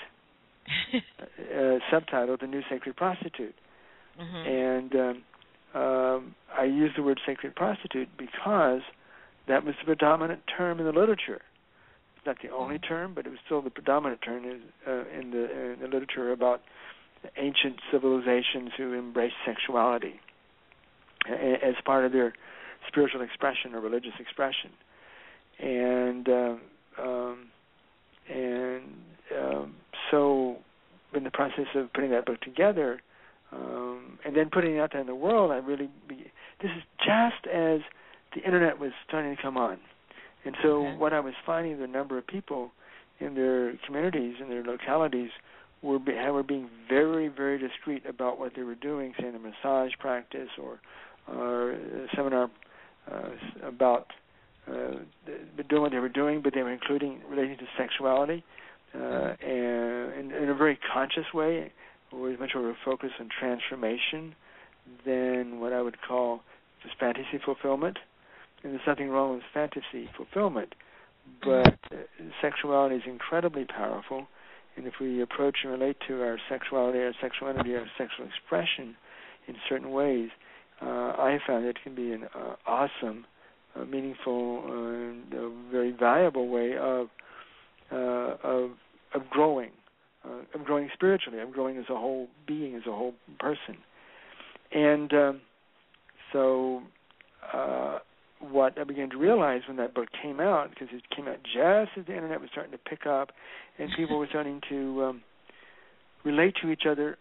uh, 0.93 1.79
subtitled 1.91 2.39
The 2.39 2.47
New 2.47 2.61
Sacred 2.69 2.95
Prostitute. 2.95 3.55
Mhm. 4.19 4.47
And 4.47 4.95
um, 4.95 5.81
um, 5.81 6.35
I 6.57 6.63
use 6.63 6.91
the 6.95 7.03
word 7.03 7.19
sacred 7.25 7.55
prostitute 7.55 8.09
because 8.17 8.81
that 9.47 9.63
was 9.65 9.75
the 9.79 9.85
predominant 9.85 10.41
term 10.47 10.79
in 10.79 10.85
the 10.85 10.91
literature. 10.91 11.41
It's 12.15 12.25
not 12.25 12.37
the 12.41 12.49
only 12.49 12.79
term, 12.79 13.13
but 13.13 13.25
it 13.25 13.29
was 13.29 13.39
still 13.45 13.61
the 13.61 13.69
predominant 13.69 14.21
term 14.21 14.45
in, 14.45 14.61
uh, 14.87 15.03
in 15.17 15.31
the 15.31 15.73
in 15.73 15.79
the 15.81 15.87
literature 15.87 16.31
about 16.31 16.61
ancient 17.37 17.79
civilizations 17.91 18.71
who 18.77 18.93
embraced 18.93 19.35
sexuality 19.45 20.19
as 21.27 21.75
part 21.85 22.05
of 22.05 22.11
their 22.11 22.33
spiritual 22.87 23.21
expression 23.21 23.73
or 23.73 23.81
religious 23.81 24.13
expression. 24.19 24.71
And 25.59 26.29
um, 26.29 26.61
um, 27.01 27.47
and 28.33 28.83
um, 29.39 29.75
so, 30.11 30.57
in 31.13 31.23
the 31.23 31.31
process 31.31 31.67
of 31.75 31.91
putting 31.93 32.11
that 32.11 32.25
book 32.25 32.41
together, 32.41 33.01
um, 33.51 34.19
and 34.25 34.35
then 34.35 34.49
putting 34.51 34.75
it 34.75 34.79
out 34.79 34.91
there 34.91 35.01
in 35.01 35.07
the 35.07 35.15
world, 35.15 35.51
I 35.51 35.57
really 35.57 35.89
be, 36.07 36.31
this 36.61 36.71
is 36.75 36.83
just 36.99 37.47
as 37.53 37.81
the 38.33 38.41
internet 38.43 38.79
was 38.79 38.91
starting 39.07 39.35
to 39.35 39.41
come 39.41 39.57
on, 39.57 39.77
and 40.43 40.55
so 40.61 40.85
Okay. 40.85 40.97
what 40.97 41.13
I 41.13 41.19
was 41.19 41.33
finding 41.45 41.79
the 41.79 41.87
number 41.87 42.17
of 42.17 42.27
people 42.27 42.71
in 43.19 43.35
their 43.35 43.73
communities 43.85 44.35
in 44.41 44.49
their 44.49 44.63
localities 44.63 45.29
were 45.81 45.99
be, 45.99 46.13
were 46.13 46.43
being 46.43 46.69
very 46.89 47.27
very 47.29 47.57
discreet 47.57 48.05
about 48.05 48.39
what 48.39 48.53
they 48.55 48.63
were 48.63 48.75
doing, 48.75 49.13
say 49.19 49.27
in 49.27 49.35
a 49.35 49.39
massage 49.39 49.91
practice 49.99 50.49
or 50.61 50.79
or 51.33 51.71
a 51.71 52.07
seminar 52.15 52.49
uh, 53.11 53.29
about 53.63 54.07
uh, 54.67 54.97
doing 55.69 55.81
what 55.81 55.91
they 55.91 55.99
were 55.99 56.09
doing, 56.09 56.41
but 56.41 56.53
they 56.53 56.63
were 56.63 56.73
including 56.73 57.21
relating 57.29 57.57
to 57.57 57.65
sexuality 57.77 58.43
uh, 58.95 59.35
and 59.41 60.31
in, 60.31 60.43
in 60.43 60.49
a 60.49 60.55
very 60.55 60.77
conscious 60.93 61.25
way, 61.33 61.71
was 62.11 62.37
much 62.39 62.51
more 62.55 62.69
of 62.69 62.75
a 62.75 62.77
focus 62.83 63.11
on 63.19 63.29
transformation 63.29 64.35
than 65.05 65.59
what 65.59 65.73
I 65.73 65.81
would 65.81 65.97
call 66.01 66.41
just 66.83 66.97
fantasy 66.99 67.39
fulfillment. 67.43 67.97
And 68.63 68.73
there's 68.73 68.87
nothing 68.87 69.09
wrong 69.09 69.35
with 69.35 69.43
fantasy 69.53 70.09
fulfillment, 70.15 70.73
but 71.43 71.77
sexuality 72.41 72.95
is 72.95 73.03
incredibly 73.05 73.65
powerful, 73.65 74.27
and 74.75 74.87
if 74.87 74.95
we 74.99 75.21
approach 75.21 75.57
and 75.63 75.71
relate 75.71 75.97
to 76.07 76.21
our 76.21 76.37
sexuality, 76.49 76.99
our 76.99 77.13
sexual 77.21 77.47
energy, 77.47 77.75
our 77.75 77.85
sexual 77.97 78.25
expression 78.25 78.95
in 79.47 79.55
certain 79.69 79.91
ways, 79.91 80.29
uh, 80.81 80.85
I 80.85 81.39
found 81.47 81.65
it 81.65 81.77
can 81.81 81.95
be 81.95 82.11
an 82.11 82.25
uh, 82.35 82.55
awesome, 82.67 83.25
uh, 83.75 83.85
meaningful, 83.85 84.63
and 84.67 85.23
very 85.71 85.91
valuable 85.91 86.49
way 86.49 86.77
of 86.77 87.07
uh, 87.91 88.35
of 88.43 88.71
of 89.13 89.29
growing, 89.29 89.71
uh, 90.25 90.59
of 90.59 90.65
growing 90.65 90.89
spiritually, 90.93 91.39
of 91.39 91.51
growing 91.51 91.77
as 91.77 91.85
a 91.89 91.95
whole 91.95 92.27
being, 92.47 92.75
as 92.75 92.83
a 92.87 92.91
whole 92.91 93.13
person, 93.39 93.77
and 94.71 95.13
um, 95.13 95.41
so 96.33 96.81
uh, 97.53 97.99
what 98.39 98.77
I 98.79 98.83
began 98.83 99.09
to 99.11 99.17
realize 99.17 99.61
when 99.67 99.77
that 99.77 99.93
book 99.93 100.09
came 100.21 100.39
out, 100.39 100.69
because 100.69 100.87
it 100.91 101.03
came 101.15 101.27
out 101.27 101.37
just 101.43 101.97
as 101.97 102.05
the 102.05 102.13
internet 102.13 102.41
was 102.41 102.49
starting 102.51 102.71
to 102.71 102.77
pick 102.77 103.05
up, 103.05 103.31
and 103.77 103.89
people 103.95 104.19
were 104.19 104.27
starting 104.29 104.61
to 104.69 105.03
um, 105.03 105.21
relate 106.23 106.55
to 106.61 106.69
each 106.69 106.83
other, 106.89 107.17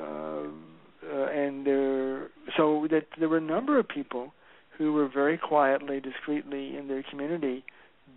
uh, 0.00 0.04
uh, 0.04 1.26
and 1.26 1.66
there, 1.66 2.28
so 2.56 2.86
that 2.90 3.06
there 3.18 3.28
were 3.28 3.38
a 3.38 3.40
number 3.40 3.78
of 3.78 3.88
people 3.88 4.32
who 4.76 4.92
were 4.92 5.08
very 5.08 5.38
quietly, 5.38 6.00
discreetly 6.00 6.76
in 6.76 6.88
their 6.88 7.02
community 7.10 7.64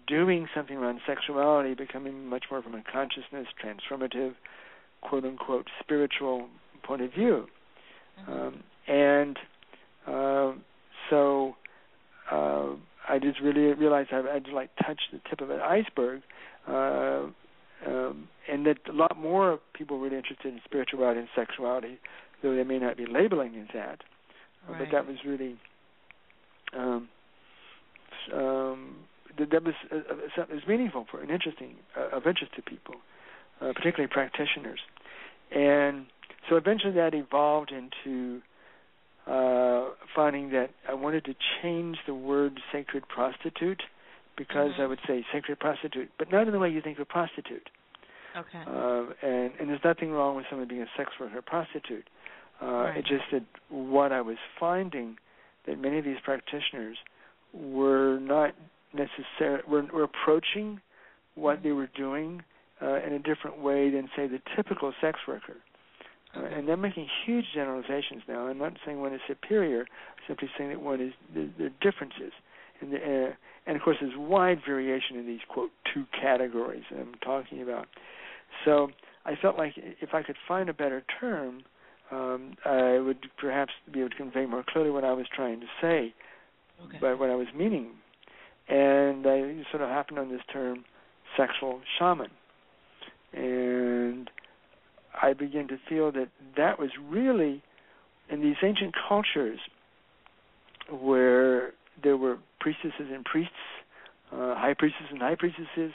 doing 0.10 0.48
something 0.56 0.76
around 0.76 1.00
sexuality, 1.08 1.76
becoming 1.76 2.28
much 2.28 2.46
more 2.52 2.62
from 2.62 2.74
a 2.74 2.84
consciousness, 2.92 3.48
transformative, 3.64 4.34
quote 5.02 5.24
unquote, 5.24 5.68
spiritual 5.80 6.48
point 6.84 7.02
of 7.02 7.14
view. 7.14 7.46
Mm-hmm. 8.20 8.32
Um, 8.32 8.64
and 8.88 9.38
uh, 10.08 10.52
so 11.10 11.56
uh, 12.32 12.70
I 13.08 13.20
just 13.22 13.40
really 13.40 13.74
realized 13.74 14.10
I, 14.12 14.22
I 14.36 14.40
just 14.40 14.54
like 14.54 14.72
touched 14.86 15.10
the 15.12 15.22
tip 15.30 15.42
of 15.42 15.52
an 15.52 15.60
iceberg, 15.62 16.22
uh, 16.68 17.28
um, 17.88 18.28
and 18.52 18.66
that 18.66 18.78
a 18.90 18.94
lot 18.94 19.18
more 19.18 19.60
people 19.74 19.98
were 19.98 20.06
really 20.06 20.18
interested 20.18 20.54
in 20.54 20.60
spirituality 20.66 21.20
and 21.20 21.30
sexuality, 21.36 22.00
though 22.42 22.56
they 22.56 22.64
may 22.64 22.80
not 22.80 22.98
be 22.98 23.06
labeling 23.06 23.54
it 23.54 23.68
that. 23.74 24.00
Right. 24.68 24.80
But 24.80 24.88
that 24.92 25.08
was 25.08 25.18
really 25.26 25.56
um, 26.78 27.08
um, 28.34 28.96
that, 29.40 29.52
that 29.52 29.64
was 29.64 29.74
uh, 29.92 29.96
uh 29.96 30.46
was 30.52 30.64
meaningful 30.68 31.06
for 31.10 31.22
and 31.22 31.32
interesting 31.32 31.76
uh, 31.98 32.16
of 32.16 32.28
interest 32.28 32.54
to 32.56 32.62
people, 32.62 32.96
uh, 33.62 33.74
particularly 33.74 34.08
practitioners, 34.08 34.80
and 35.52 36.06
so 36.50 36.56
eventually 36.56 36.94
that 36.94 37.14
evolved 37.14 37.72
into 37.72 38.42
uh, 39.28 39.90
finding 40.16 40.50
that 40.52 40.72
I 40.88 40.94
wanted 40.94 41.26
to 41.26 41.36
change 41.62 41.98
the 42.08 42.14
word 42.14 42.60
sacred 42.72 43.08
prostitute 43.08 43.84
because 44.38 44.72
mm-hmm. 44.72 44.82
I 44.82 44.88
would 44.88 45.00
say 45.08 45.26
sacred 45.32 45.60
prostitute, 45.60 46.10
but 46.18 46.32
not 46.32 46.48
in 46.48 46.54
the 46.54 46.60
way 46.60 46.70
you 46.70 46.82
think 46.82 46.98
of 47.00 47.08
prostitute. 47.08 47.70
Okay. 48.38 48.64
Uh, 48.66 49.06
and 49.22 49.52
and 49.60 49.70
there's 49.70 49.84
nothing 49.84 50.12
wrong 50.12 50.36
with 50.36 50.46
someone 50.50 50.68
being 50.68 50.82
a 50.82 50.90
sex 50.98 51.12
worker 51.20 51.38
or 51.38 51.42
prostitute. 51.42 52.08
Uh, 52.62 52.66
right. 52.66 52.98
It's 52.98 53.10
just 53.10 53.24
that 53.32 53.44
what 53.70 54.12
I 54.12 54.22
was 54.22 54.38
finding 54.60 55.18
that 55.66 55.80
many 55.80 55.98
of 55.98 56.06
these 56.06 56.18
practitioners 56.24 56.98
were 57.54 58.20
not 58.20 58.56
necessarily 58.94 59.64
were, 59.68 59.84
were 59.94 60.04
approaching 60.04 60.82
what 61.36 61.58
mm-hmm. 61.58 61.64
they 61.64 61.72
were 61.72 61.90
doing 61.96 62.44
uh, 62.82 63.00
in 63.06 63.14
a 63.14 63.20
different 63.20 63.60
way 63.62 63.90
than 63.90 64.10
say 64.16 64.28
the 64.28 64.40
typical 64.56 64.94
sex 65.02 65.20
worker. 65.28 65.58
Uh, 66.36 66.46
and 66.46 66.68
they're 66.68 66.78
making 66.78 67.08
huge 67.26 67.46
generalizations 67.54 68.22
now. 68.28 68.48
I'm 68.48 68.60
not 68.60 68.74
saying 68.86 69.02
one 69.02 69.14
is 69.14 69.22
superior, 69.28 69.82
I'm 69.82 70.24
simply 70.28 70.50
saying 70.58 70.70
that 70.70 70.82
one 70.82 71.02
is 71.02 71.14
there, 71.34 71.50
there 71.58 71.68
are 71.68 71.82
differences. 71.82 72.32
And, 72.82 72.94
the, 72.94 72.98
uh, 72.98 73.34
and 73.66 73.76
of 73.76 73.82
course, 73.82 73.98
there's 74.00 74.14
wide 74.16 74.60
variation 74.66 75.18
in 75.18 75.26
these 75.26 75.40
quote 75.50 75.72
two 75.94 76.06
categories 76.20 76.84
that 76.92 77.00
I'm 77.00 77.16
talking 77.24 77.62
about. 77.62 77.88
So 78.64 78.90
I 79.26 79.36
felt 79.42 79.58
like 79.58 79.74
if 79.76 80.14
I 80.14 80.24
could 80.24 80.38
find 80.48 80.70
a 80.70 80.74
better 80.74 81.04
term, 81.20 81.64
um, 82.12 82.56
I 82.66 83.00
would 83.00 83.28
perhaps 83.38 83.72
be 83.92 84.00
able 84.00 84.10
to 84.10 84.16
convey 84.16 84.46
more 84.46 84.64
clearly 84.68 84.92
what 84.92 85.04
I 85.04 85.12
was 85.14 85.26
trying 85.36 85.60
to 85.62 85.68
say, 85.82 86.14
okay. 86.86 86.98
but 87.02 87.20
what 87.20 87.30
I 87.30 87.36
was 87.36 87.48
meaning. 87.56 87.92
And 88.70 89.26
I 89.26 89.64
sort 89.72 89.82
of 89.82 89.90
happened 89.90 90.20
on 90.20 90.30
this 90.30 90.42
term, 90.52 90.86
sexual 91.36 91.82
shaman. 91.98 92.30
And 93.34 94.30
I 95.22 95.34
began 95.34 95.68
to 95.70 95.78
feel 95.88 96.12
that 96.12 96.30
that 96.56 96.80
was 96.80 96.92
really 97.04 97.64
in 98.30 98.42
these 98.42 98.58
ancient 98.64 98.94
cultures 99.08 99.60
where 100.92 101.72
there 102.02 102.18
were 102.18 102.38
priestesses 102.60 103.08
and 103.12 103.26
priests, 103.26 103.54
uh, 104.32 104.56
high 104.56 104.76
priestesses 104.78 105.08
and 105.12 105.22
high 105.22 105.36
priestesses 105.36 105.92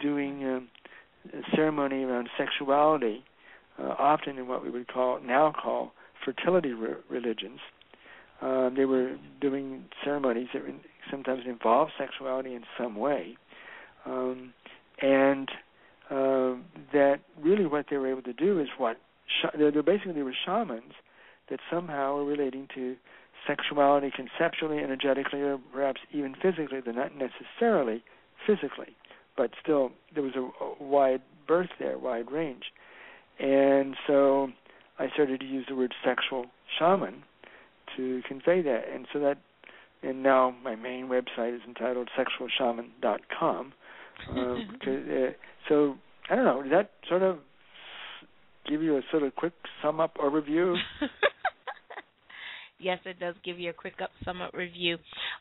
doing 0.00 0.44
um, 0.44 0.68
ceremony 1.54 2.02
around 2.02 2.28
sexuality, 2.36 3.24
uh, 3.78 3.94
often 3.98 4.38
in 4.38 4.48
what 4.48 4.62
we 4.64 4.70
would 4.70 4.88
call 4.88 5.20
now 5.20 5.52
call 5.52 5.92
fertility 6.24 6.72
re- 6.72 6.94
religions. 7.08 7.60
Um, 8.40 8.74
they 8.76 8.84
were 8.84 9.16
doing 9.40 9.84
ceremonies 10.04 10.48
that 10.52 10.62
sometimes 11.10 11.42
involved 11.46 11.92
sexuality 11.98 12.54
in 12.54 12.62
some 12.78 12.96
way, 12.96 13.36
um, 14.06 14.52
and 15.00 15.50
uh, 16.10 16.54
that 16.92 17.20
really 17.40 17.66
what 17.66 17.86
they 17.90 17.96
were 17.96 18.08
able 18.08 18.22
to 18.22 18.32
do 18.32 18.58
is 18.60 18.68
what 18.78 18.96
sh- 19.26 19.54
they're, 19.56 19.70
they're 19.70 19.82
basically 19.82 20.22
were 20.22 20.34
shamans 20.44 20.92
that 21.50 21.60
somehow 21.70 22.16
were 22.16 22.24
relating 22.24 22.68
to 22.74 22.96
sexuality 23.46 24.10
conceptually, 24.14 24.78
energetically, 24.78 25.40
or 25.40 25.58
perhaps 25.72 26.00
even 26.12 26.34
physically. 26.34 26.80
They're 26.80 26.94
not 26.94 27.12
necessarily 27.14 28.02
physically, 28.46 28.96
but 29.36 29.50
still 29.62 29.92
there 30.14 30.22
was 30.22 30.34
a, 30.36 30.48
a 30.64 30.82
wide 30.82 31.22
berth 31.46 31.70
there, 31.78 31.98
wide 31.98 32.30
range, 32.30 32.72
and 33.38 33.96
so 34.06 34.48
I 34.98 35.08
started 35.10 35.40
to 35.40 35.46
use 35.46 35.66
the 35.68 35.76
word 35.76 35.94
sexual 36.04 36.46
shaman 36.78 37.22
to 37.96 38.22
convey 38.26 38.62
that, 38.62 38.84
and 38.92 39.06
so 39.12 39.18
that, 39.20 39.38
and 40.02 40.22
now 40.22 40.54
my 40.62 40.76
main 40.76 41.08
website 41.08 41.54
is 41.54 41.62
entitled 41.66 42.08
sexualshaman.com. 42.18 43.72
Um, 44.30 44.78
uh, 44.86 45.30
so 45.68 45.96
I 46.30 46.36
don't 46.36 46.44
know. 46.44 46.62
Does 46.62 46.72
that 46.72 46.90
sort 47.08 47.22
of 47.22 47.38
give 48.68 48.82
you 48.82 48.96
a 48.96 49.02
sort 49.10 49.22
of 49.22 49.34
quick 49.34 49.54
sum 49.82 50.00
up 50.00 50.16
overview? 50.16 50.74
yes, 52.78 52.98
it 53.04 53.18
does 53.18 53.34
give 53.44 53.58
you 53.58 53.70
a 53.70 53.72
quick 53.72 53.94
up 54.02 54.10
sum 54.24 54.40
up 54.40 54.52
review. 54.54 54.98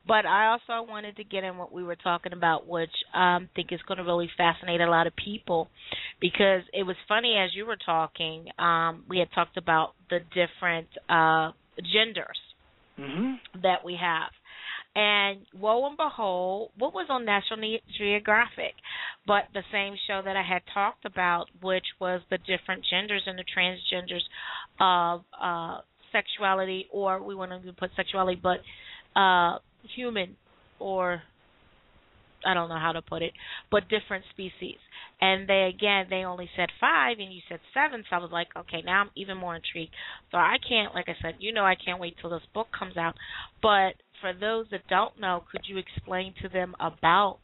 But 0.08 0.26
I 0.26 0.48
also 0.48 0.90
wanted 0.90 1.18
to 1.18 1.24
get 1.24 1.44
in 1.44 1.58
what 1.58 1.72
we 1.72 1.84
were 1.84 1.96
talking 1.96 2.34
about, 2.34 2.68
which 2.68 2.90
I 3.14 3.36
um, 3.36 3.50
think 3.56 3.72
is 3.72 3.80
going 3.88 3.98
to 3.98 4.04
really 4.04 4.30
fascinate 4.38 4.82
a 4.82 4.90
lot 4.90 5.08
of 5.08 5.14
people, 5.16 5.70
because 6.20 6.62
it 6.74 6.84
was 6.84 6.96
funny 7.08 7.36
as 7.38 7.52
you 7.56 7.66
were 7.66 7.78
talking. 7.86 8.46
Um, 8.58 9.04
we 9.10 9.20
had 9.20 9.30
talked 9.34 9.58
about 9.58 9.94
the 10.10 10.20
different 10.34 10.88
uh, 11.10 11.52
genders 11.94 12.38
mm-hmm. 13.00 13.62
that 13.62 13.84
we 13.86 13.98
have. 14.00 14.32
And 14.98 15.42
lo 15.54 15.86
and 15.86 15.96
behold, 15.96 16.72
what 16.76 16.92
was 16.92 17.06
on 17.12 17.24
National 17.24 17.78
Geographic? 18.00 18.74
But 19.28 19.44
the 19.54 19.62
same 19.72 19.94
show 20.08 20.24
that 20.26 20.36
I 20.36 20.42
had 20.42 20.64
talked 20.74 21.06
about, 21.06 21.46
which 21.62 21.86
was 22.02 22.22
the 22.32 22.40
different 22.40 22.84
genders 22.90 23.22
and 23.28 23.38
the 23.38 23.44
transgenders 23.44 24.24
of 24.80 25.22
uh, 25.40 25.82
sexuality, 26.12 26.88
or 26.92 27.22
we 27.22 27.36
want 27.36 27.52
to 27.52 27.74
put 27.74 27.92
sexuality, 27.96 28.42
but 28.42 28.58
uh, 29.20 29.60
human 29.96 30.36
or 30.80 31.22
I 32.44 32.56
don't 32.56 32.70
know 32.70 32.80
how 32.80 32.94
to 32.94 33.02
put 33.02 33.22
it, 33.22 33.34
but 33.70 33.84
different 33.90 34.26
species. 34.32 34.78
And 35.20 35.48
they 35.48 35.72
again, 35.74 36.06
they 36.10 36.24
only 36.24 36.50
said 36.56 36.70
five, 36.80 37.18
and 37.20 37.34
you 37.34 37.42
said 37.50 37.60
seven. 37.74 38.04
So 38.10 38.16
I 38.16 38.20
was 38.20 38.32
like, 38.32 38.48
okay, 38.58 38.82
now 38.86 39.02
I'm 39.02 39.10
even 39.16 39.38
more 39.38 39.56
intrigued. 39.56 39.94
So 40.32 40.38
I 40.38 40.58
can't, 40.68 40.94
like 40.94 41.10
I 41.10 41.16
said, 41.22 41.36
you 41.40 41.54
know, 41.54 41.66
I 41.66 41.76
can't 41.76 42.00
wait 42.00 42.16
till 42.22 42.30
this 42.30 42.42
book 42.54 42.68
comes 42.78 42.98
out. 42.98 43.16
But 43.62 43.94
for 44.22 44.34
those 44.34 44.66
that 44.72 44.82
don't 44.90 45.20
know, 45.20 45.44
could 45.52 45.62
you 45.68 45.78
explain 45.78 46.34
to 46.42 46.50
them 46.50 46.76
about, 46.80 47.40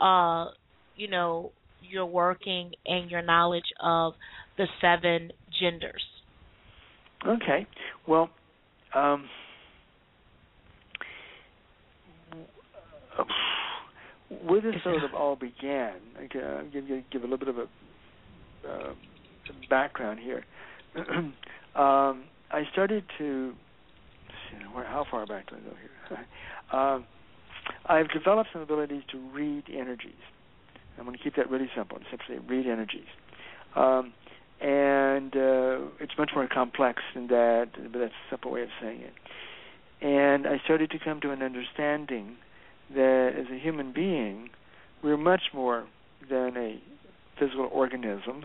uh, 0.00 0.50
you 0.96 1.08
know, 1.08 1.52
your 1.82 2.06
working 2.06 2.72
and 2.86 3.10
your 3.10 3.22
knowledge 3.22 3.64
of 3.82 4.14
the 4.56 4.66
seven 4.80 5.32
genders? 5.60 6.02
Okay. 7.26 7.66
Well, 8.06 8.30
um, 8.94 9.28
where 14.44 14.60
this 14.60 14.74
sort 14.84 15.04
of 15.04 15.14
all 15.14 15.36
began, 15.36 15.94
I 16.16 16.26
can 16.28 16.40
uh, 16.40 16.62
give 16.72 16.84
give 17.10 17.22
a 17.22 17.26
little 17.26 17.38
bit 17.38 17.48
of 17.48 17.58
a 17.58 17.66
uh, 18.68 18.92
background 19.68 20.20
here. 20.20 20.44
um, 20.96 22.24
I 22.50 22.62
started 22.72 23.04
to 23.18 23.52
see, 24.50 24.56
where 24.72 24.84
how 24.84 25.04
far 25.10 25.26
back 25.26 25.48
do 25.50 25.56
I 25.56 25.60
go 25.60 25.76
here? 25.80 26.78
um, 26.80 27.04
I've 27.86 28.10
developed 28.10 28.50
some 28.52 28.62
abilities 28.62 29.02
to 29.12 29.18
read 29.32 29.64
energies. 29.68 30.12
I'm 30.98 31.04
going 31.06 31.16
to 31.16 31.22
keep 31.22 31.36
that 31.36 31.50
really 31.50 31.70
simple 31.76 31.96
and 31.96 32.06
simply 32.10 32.38
read 32.46 32.66
energies. 32.66 33.06
Um, 33.76 34.12
and 34.60 35.34
uh, 35.34 35.78
it's 36.00 36.12
much 36.18 36.32
more 36.34 36.46
complex 36.46 37.02
than 37.14 37.28
that, 37.28 37.68
but 37.92 37.98
that's 37.98 38.12
a 38.12 38.30
simple 38.30 38.50
way 38.52 38.62
of 38.62 38.68
saying 38.80 39.00
it. 39.00 39.14
And 40.04 40.46
I 40.46 40.58
started 40.64 40.90
to 40.90 40.98
come 40.98 41.20
to 41.22 41.30
an 41.30 41.42
understanding 41.42 42.36
that 42.94 43.32
as 43.38 43.46
a 43.50 43.58
human 43.58 43.92
being, 43.92 44.50
we're 45.02 45.16
much 45.16 45.42
more 45.54 45.86
than 46.28 46.56
a 46.56 46.82
physical 47.38 47.68
organism 47.72 48.44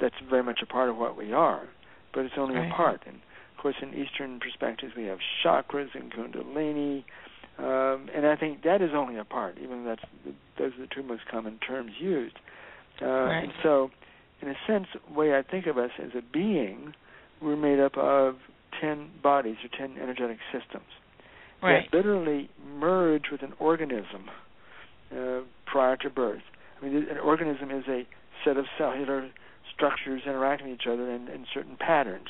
that's 0.00 0.14
very 0.28 0.42
much 0.42 0.60
a 0.62 0.66
part 0.66 0.90
of 0.90 0.96
what 0.96 1.16
we 1.16 1.32
are, 1.32 1.68
but 2.12 2.24
it's 2.24 2.34
only 2.36 2.56
Right. 2.56 2.70
a 2.70 2.74
part. 2.74 3.02
And 3.06 3.20
course, 3.64 3.76
in 3.82 3.94
Eastern 3.94 4.38
perspectives, 4.40 4.92
we 4.96 5.04
have 5.04 5.18
chakras 5.42 5.88
and 5.94 6.12
Kundalini, 6.12 7.04
um, 7.58 8.08
and 8.14 8.26
I 8.26 8.36
think 8.36 8.62
that 8.62 8.82
is 8.82 8.90
only 8.94 9.16
a 9.16 9.24
part, 9.24 9.56
even 9.62 9.84
though 9.84 9.96
that's 9.96 10.34
those 10.58 10.72
are 10.78 10.82
the 10.82 10.94
two 10.94 11.02
most 11.02 11.22
common 11.30 11.58
terms 11.58 11.92
used. 11.98 12.36
Uh, 13.00 13.06
Right. 13.06 13.44
And 13.44 13.52
so, 13.62 13.90
in 14.42 14.48
a 14.48 14.54
sense, 14.66 14.86
the 14.92 15.14
way 15.18 15.34
I 15.34 15.42
think 15.42 15.66
of 15.66 15.78
us 15.78 15.90
as 15.98 16.10
a 16.16 16.22
being, 16.32 16.94
we're 17.40 17.56
made 17.56 17.80
up 17.80 17.96
of 17.96 18.36
ten 18.80 19.10
bodies 19.22 19.56
or 19.64 19.76
ten 19.76 19.96
energetic 20.00 20.38
systems 20.52 20.90
Right. 21.62 21.90
that 21.90 21.96
literally 21.96 22.50
merge 22.78 23.30
with 23.32 23.42
an 23.42 23.54
organism 23.58 24.28
uh, 25.10 25.40
prior 25.64 25.96
to 25.98 26.10
birth. 26.10 26.42
I 26.80 26.84
mean, 26.84 26.96
an 27.08 27.18
organism 27.18 27.70
is 27.70 27.84
a 27.88 28.06
set 28.44 28.56
of 28.58 28.66
cellular 28.76 29.30
structures 29.74 30.22
interacting 30.26 30.70
with 30.70 30.80
each 30.80 30.86
other 30.86 31.10
in, 31.10 31.28
in 31.28 31.46
certain 31.52 31.76
patterns, 31.76 32.28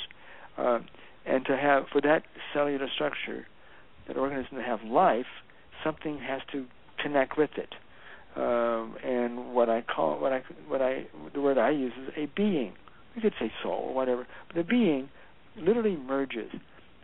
uh, 0.56 0.78
and 1.26 1.44
to 1.46 1.56
have 1.56 1.84
for 1.92 2.00
that 2.02 2.22
cellular 2.52 2.88
structure, 2.94 3.46
that 4.08 4.16
organism 4.16 4.56
to 4.56 4.62
have 4.62 4.82
life, 4.82 5.26
something 5.82 6.18
has 6.18 6.42
to 6.52 6.66
connect 7.02 7.36
with 7.36 7.50
it. 7.56 7.74
Um, 8.36 8.96
and 9.04 9.54
what 9.54 9.68
I 9.68 9.82
call 9.82 10.20
what 10.20 10.32
I 10.32 10.42
what 10.66 10.82
I 10.82 11.06
the 11.32 11.40
word 11.40 11.56
I 11.56 11.70
use 11.70 11.92
is 12.02 12.12
a 12.16 12.26
being. 12.34 12.72
We 13.14 13.22
could 13.22 13.34
say 13.38 13.52
soul 13.62 13.86
or 13.88 13.94
whatever, 13.94 14.26
but 14.48 14.58
a 14.58 14.64
being 14.64 15.08
literally 15.56 15.96
merges. 15.96 16.50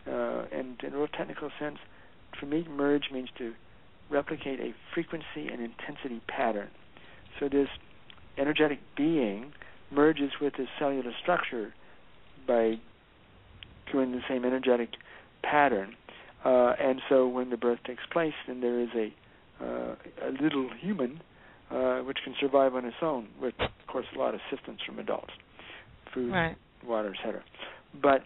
Uh, 0.05 0.45
and 0.51 0.81
in 0.83 0.93
a 0.93 0.97
real 0.97 1.07
technical 1.07 1.49
sense, 1.59 1.77
for 2.37 2.47
me, 2.47 2.65
merge 2.69 3.11
means 3.13 3.29
to 3.37 3.53
replicate 4.09 4.59
a 4.59 4.73
frequency 4.93 5.47
and 5.49 5.61
intensity 5.61 6.21
pattern. 6.27 6.69
So 7.39 7.47
this 7.47 7.69
energetic 8.37 8.79
being 8.97 9.53
merges 9.91 10.31
with 10.41 10.53
this 10.57 10.67
cellular 10.79 11.11
structure 11.21 11.73
by 12.47 12.79
doing 13.91 14.11
the 14.11 14.21
same 14.27 14.45
energetic 14.45 14.89
pattern. 15.43 15.95
Uh, 16.43 16.73
and 16.79 17.01
so 17.09 17.27
when 17.27 17.49
the 17.49 17.57
birth 17.57 17.79
takes 17.85 18.03
place, 18.11 18.33
then 18.47 18.61
there 18.61 18.79
is 18.79 18.89
a 18.95 19.13
uh, 19.63 19.95
a 20.27 20.31
little 20.41 20.69
human 20.79 21.21
uh, 21.69 21.99
which 21.99 22.17
can 22.23 22.33
survive 22.39 22.73
on 22.73 22.83
its 22.83 22.97
own, 23.01 23.27
with 23.39 23.53
of 23.59 23.69
course 23.87 24.07
a 24.15 24.17
lot 24.17 24.33
of 24.33 24.39
assistance 24.51 24.79
from 24.85 24.97
adults, 24.97 25.33
food, 26.13 26.31
Right. 26.31 26.57
water, 26.85 27.13
etc. 27.13 27.43
But 28.01 28.23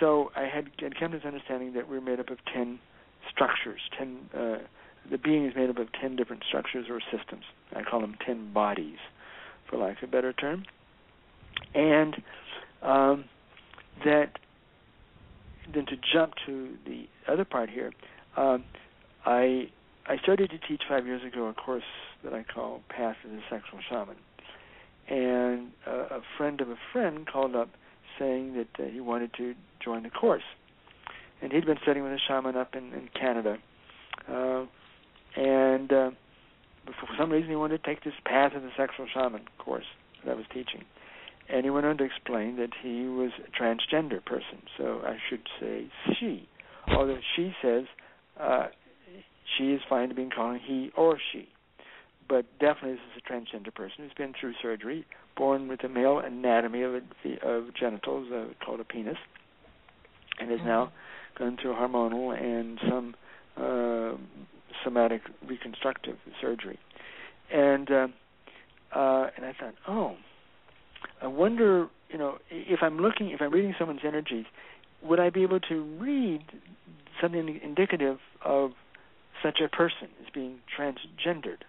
so 0.00 0.30
I 0.34 0.42
had, 0.42 0.70
had 0.80 0.98
come 0.98 1.12
to 1.12 1.18
this 1.18 1.26
understanding 1.26 1.74
that 1.74 1.88
we're 1.88 2.00
made 2.00 2.20
up 2.20 2.30
of 2.30 2.38
ten 2.52 2.78
structures. 3.30 3.80
Ten, 3.98 4.30
uh, 4.34 4.58
the 5.10 5.18
being 5.18 5.46
is 5.46 5.54
made 5.54 5.70
up 5.70 5.78
of 5.78 5.88
ten 5.92 6.16
different 6.16 6.42
structures 6.48 6.86
or 6.88 7.00
systems. 7.00 7.44
I 7.74 7.82
call 7.82 8.00
them 8.00 8.16
ten 8.24 8.52
bodies, 8.52 8.98
for 9.68 9.76
lack 9.76 10.02
of 10.02 10.08
a 10.08 10.12
better 10.12 10.32
term. 10.32 10.64
And 11.74 12.16
um, 12.82 13.24
that 14.04 14.38
then 15.72 15.86
to 15.86 15.96
jump 16.12 16.34
to 16.46 16.74
the 16.86 17.06
other 17.28 17.44
part 17.44 17.70
here, 17.70 17.92
um, 18.36 18.64
I 19.24 19.68
I 20.06 20.18
started 20.18 20.50
to 20.50 20.58
teach 20.58 20.82
five 20.88 21.06
years 21.06 21.22
ago 21.24 21.46
a 21.46 21.54
course 21.54 21.82
that 22.22 22.32
I 22.32 22.44
call 22.44 22.82
Path 22.88 23.16
of 23.24 23.30
the 23.30 23.40
Sexual 23.50 23.80
Shaman, 23.88 24.16
and 25.08 25.72
uh, 25.86 26.16
a 26.16 26.20
friend 26.36 26.60
of 26.60 26.70
a 26.70 26.76
friend 26.92 27.26
called 27.26 27.56
up 27.56 27.70
saying 28.18 28.54
that 28.54 28.84
uh, 28.84 28.88
he 28.88 29.00
wanted 29.00 29.32
to 29.34 29.54
join 29.84 30.02
the 30.02 30.10
course, 30.10 30.44
and 31.42 31.52
he'd 31.52 31.66
been 31.66 31.78
studying 31.82 32.04
with 32.04 32.12
a 32.12 32.20
shaman 32.28 32.56
up 32.56 32.74
in, 32.74 32.92
in 32.92 33.08
Canada, 33.18 33.58
uh, 34.28 34.64
and 35.36 35.92
uh, 35.92 36.10
for 36.86 37.08
some 37.18 37.30
reason 37.30 37.50
he 37.50 37.56
wanted 37.56 37.82
to 37.82 37.88
take 37.88 38.04
this 38.04 38.14
Path 38.24 38.54
of 38.54 38.62
the 38.62 38.70
Sexual 38.76 39.06
Shaman 39.12 39.42
course 39.58 39.84
that 40.24 40.30
I 40.30 40.34
was 40.34 40.46
teaching, 40.52 40.84
and 41.48 41.64
he 41.64 41.70
went 41.70 41.86
on 41.86 41.98
to 41.98 42.04
explain 42.04 42.56
that 42.56 42.70
he 42.82 43.04
was 43.06 43.30
a 43.46 43.50
transgender 43.50 44.24
person, 44.24 44.62
so 44.76 45.00
I 45.04 45.16
should 45.28 45.46
say 45.60 45.86
she, 46.18 46.48
although 46.88 47.18
she 47.34 47.54
says 47.62 47.84
uh, 48.38 48.68
she 49.56 49.72
is 49.72 49.80
fine 49.88 50.08
to 50.08 50.14
being 50.14 50.30
called 50.30 50.60
he 50.64 50.90
or 50.96 51.18
she. 51.32 51.48
But 52.28 52.46
definitely, 52.58 52.92
this 52.92 53.00
is 53.16 53.22
a 53.24 53.32
transgender 53.32 53.72
person 53.72 53.98
who's 53.98 54.12
been 54.16 54.34
through 54.38 54.54
surgery, 54.60 55.06
born 55.36 55.68
with 55.68 55.84
a 55.84 55.88
male 55.88 56.18
anatomy 56.18 56.82
of, 56.82 56.94
a, 56.94 57.48
of 57.48 57.74
genitals 57.74 58.28
uh, 58.32 58.46
called 58.64 58.80
a 58.80 58.84
penis, 58.84 59.18
and 60.40 60.50
has 60.50 60.60
now 60.64 60.92
gone 61.38 61.56
through 61.60 61.74
hormonal 61.74 62.36
and 62.36 62.80
some 62.88 63.14
uh, 63.56 64.16
somatic 64.82 65.22
reconstructive 65.46 66.16
surgery. 66.40 66.78
And 67.52 67.90
uh, 67.90 68.08
uh, 68.92 69.30
and 69.36 69.44
I 69.44 69.52
thought, 69.58 69.74
oh, 69.86 70.16
I 71.22 71.26
wonder, 71.26 71.88
you 72.08 72.18
know, 72.18 72.38
if 72.50 72.80
I'm 72.82 72.98
looking, 72.98 73.30
if 73.30 73.40
I'm 73.40 73.52
reading 73.52 73.74
someone's 73.78 74.00
energies, 74.04 74.46
would 75.02 75.20
I 75.20 75.30
be 75.30 75.42
able 75.42 75.60
to 75.60 75.82
read 75.98 76.44
something 77.20 77.60
indicative 77.62 78.18
of 78.44 78.72
such 79.42 79.60
a 79.64 79.68
person 79.68 80.08
as 80.22 80.32
being 80.32 80.58
transgendered? 80.78 81.62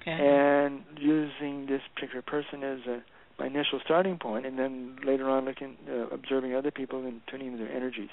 Okay. 0.00 0.12
and 0.12 0.82
using 0.98 1.66
this 1.66 1.80
particular 1.94 2.22
person 2.22 2.62
as 2.62 2.78
a, 2.86 3.02
my 3.38 3.46
initial 3.46 3.80
starting 3.84 4.18
point, 4.18 4.46
and 4.46 4.58
then 4.58 4.96
later 5.04 5.28
on 5.28 5.46
looking, 5.46 5.76
uh, 5.88 6.06
observing 6.14 6.54
other 6.54 6.70
people 6.70 7.04
and 7.04 7.20
tuning 7.28 7.48
into 7.48 7.64
their 7.64 7.74
energies, 7.74 8.10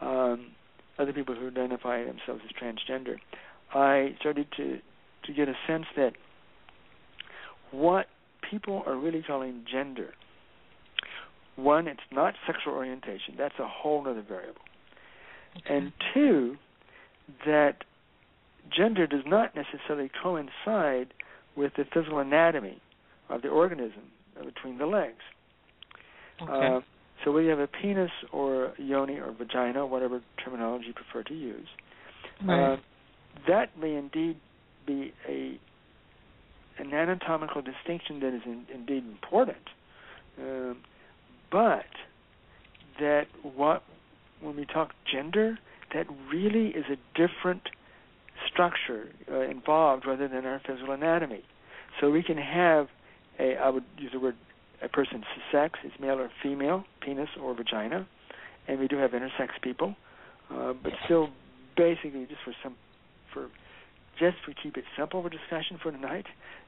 um, 0.00 0.52
other 0.98 1.12
people 1.12 1.34
who 1.34 1.48
identify 1.48 2.04
themselves 2.04 2.42
as 2.44 2.50
transgender, 2.56 3.16
I 3.74 4.14
started 4.20 4.46
to 4.56 4.78
to 5.24 5.32
get 5.32 5.48
a 5.48 5.54
sense 5.68 5.86
that 5.96 6.14
what 7.70 8.06
people 8.52 8.82
are 8.86 8.96
really 8.96 9.22
calling 9.26 9.64
gender, 9.70 10.10
one, 11.56 11.88
it's 11.88 12.00
not 12.12 12.34
sexual 12.46 12.74
orientation. 12.74 13.34
That's 13.36 13.58
a 13.58 13.66
whole 13.66 14.06
other 14.06 14.22
variable. 14.26 14.60
okay. 15.56 15.76
And 15.76 15.92
two, 16.14 16.56
that 17.46 17.84
gender 18.74 19.06
does 19.06 19.24
not 19.26 19.54
necessarily 19.54 20.10
coincide 20.22 21.14
with 21.56 21.72
the 21.76 21.84
physical 21.92 22.18
anatomy 22.18 22.80
of 23.28 23.42
the 23.42 23.48
organism 23.48 24.04
between 24.44 24.78
the 24.78 24.86
legs. 24.86 25.22
okay. 26.42 26.76
Uh, 26.76 26.80
so 27.24 27.30
whether 27.30 27.44
you 27.44 27.50
have 27.50 27.60
a 27.60 27.68
penis 27.68 28.10
or 28.32 28.72
yoni 28.78 29.14
or 29.14 29.32
vagina, 29.32 29.86
whatever 29.86 30.20
terminology 30.44 30.86
you 30.88 30.92
prefer 30.92 31.22
to 31.28 31.34
use, 31.34 31.68
right. 32.44 32.72
uh, 32.72 32.76
that 33.46 33.78
may 33.78 33.94
indeed 33.94 34.36
be 34.86 35.12
a 35.28 35.58
an 36.82 36.92
anatomical 36.92 37.62
distinction 37.62 38.20
that 38.20 38.34
is 38.34 38.42
in, 38.44 38.66
indeed 38.74 39.04
important, 39.04 39.68
um, 40.38 40.78
but 41.50 41.86
that 42.98 43.26
what 43.42 43.82
when 44.40 44.56
we 44.56 44.64
talk 44.64 44.90
gender, 45.10 45.58
that 45.94 46.06
really 46.30 46.68
is 46.68 46.84
a 46.90 46.96
different 47.16 47.62
structure 48.50 49.08
uh, 49.30 49.40
involved 49.42 50.04
rather 50.06 50.26
than 50.26 50.44
our 50.44 50.60
physical 50.66 50.92
anatomy. 50.92 51.44
So 52.00 52.10
we 52.10 52.22
can 52.22 52.38
have 52.38 52.88
a 53.38 53.56
I 53.56 53.68
would 53.68 53.84
use 53.98 54.10
the 54.12 54.20
word 54.20 54.36
a 54.82 54.88
person's 54.88 55.24
sex 55.52 55.78
is 55.84 55.92
male 56.00 56.18
or 56.18 56.30
female, 56.42 56.84
penis 57.00 57.28
or 57.40 57.54
vagina, 57.54 58.06
and 58.66 58.80
we 58.80 58.88
do 58.88 58.96
have 58.96 59.12
intersex 59.12 59.50
people, 59.62 59.94
uh, 60.50 60.72
but 60.82 60.92
still 61.04 61.28
basically 61.76 62.26
just 62.26 62.42
for 62.44 62.52
some 62.62 62.74
for 63.32 63.48
just 64.18 64.36
to 64.46 64.54
keep 64.62 64.76
it 64.76 64.84
simple 64.98 65.22
for 65.22 65.30
discussion 65.30 65.78
for 65.82 65.90
tonight, 65.90 66.26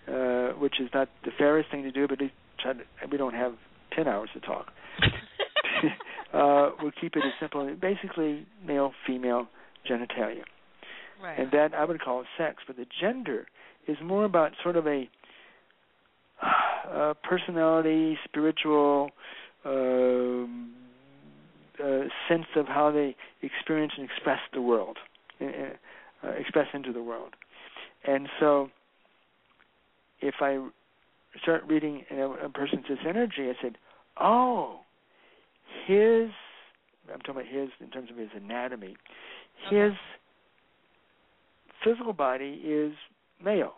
uh, 0.09 0.59
which 0.59 0.81
is 0.81 0.89
not 0.93 1.09
the 1.25 1.31
fairest 1.37 1.71
thing 1.71 1.83
to 1.83 1.93
do, 1.93 2.07
but 2.09 2.19
to, 2.19 2.29
we 3.11 3.17
don't 3.17 3.35
have 3.35 3.53
ten 3.95 4.09
hours 4.09 4.31
to 4.35 4.41
talk. 4.41 4.69
uh, 6.33 6.71
we'll 6.81 6.93
keep 7.01 7.17
it 7.17 7.23
as 7.25 7.33
simple. 7.41 7.75
Basically, 7.81 8.47
male, 8.65 8.93
female 9.07 9.49
genitalia, 9.89 10.45
right. 11.23 11.39
and 11.39 11.51
that 11.53 11.75
I 11.75 11.85
would 11.85 12.01
call 12.01 12.25
sex. 12.39 12.63
But 12.67 12.77
the 12.77 12.87
gender 13.01 13.47
is 13.87 13.97
more 14.03 14.25
about 14.25 14.53
sort 14.63 14.77
of 14.77 14.87
a 14.87 15.09
uh, 16.43 17.15
personality, 17.29 18.19
spiritual 18.25 19.11
um, 19.65 20.75
uh, 21.83 22.01
sense 22.29 22.47
of 22.57 22.67
how 22.67 22.91
they 22.91 23.17
experience 23.43 23.93
and 23.97 24.09
express 24.09 24.41
the 24.53 24.63
world, 24.63 24.99
uh, 25.41 25.45
uh, 26.25 26.31
express 26.31 26.69
into 26.73 26.93
the 26.93 27.03
world. 27.03 27.35
And 28.07 28.29
so, 28.41 28.71
if 30.21 30.35
I 30.41 30.67
start 31.43 31.65
reading 31.67 32.05
know, 32.11 32.37
a 32.43 32.49
person's 32.49 32.85
energy, 33.07 33.49
I 33.51 33.55
said, 33.61 33.77
"Oh, 34.21 34.81
his." 35.87 36.31
I'm 37.13 37.21
talking 37.21 37.43
about 37.43 37.47
his 37.47 37.69
in 37.81 37.91
terms 37.91 38.11
of 38.11 38.17
his 38.17 38.31
anatomy. 38.35 38.97
His 39.69 39.93
physical 41.85 42.15
body 42.15 42.63
is 42.65 42.95
male, 43.45 43.75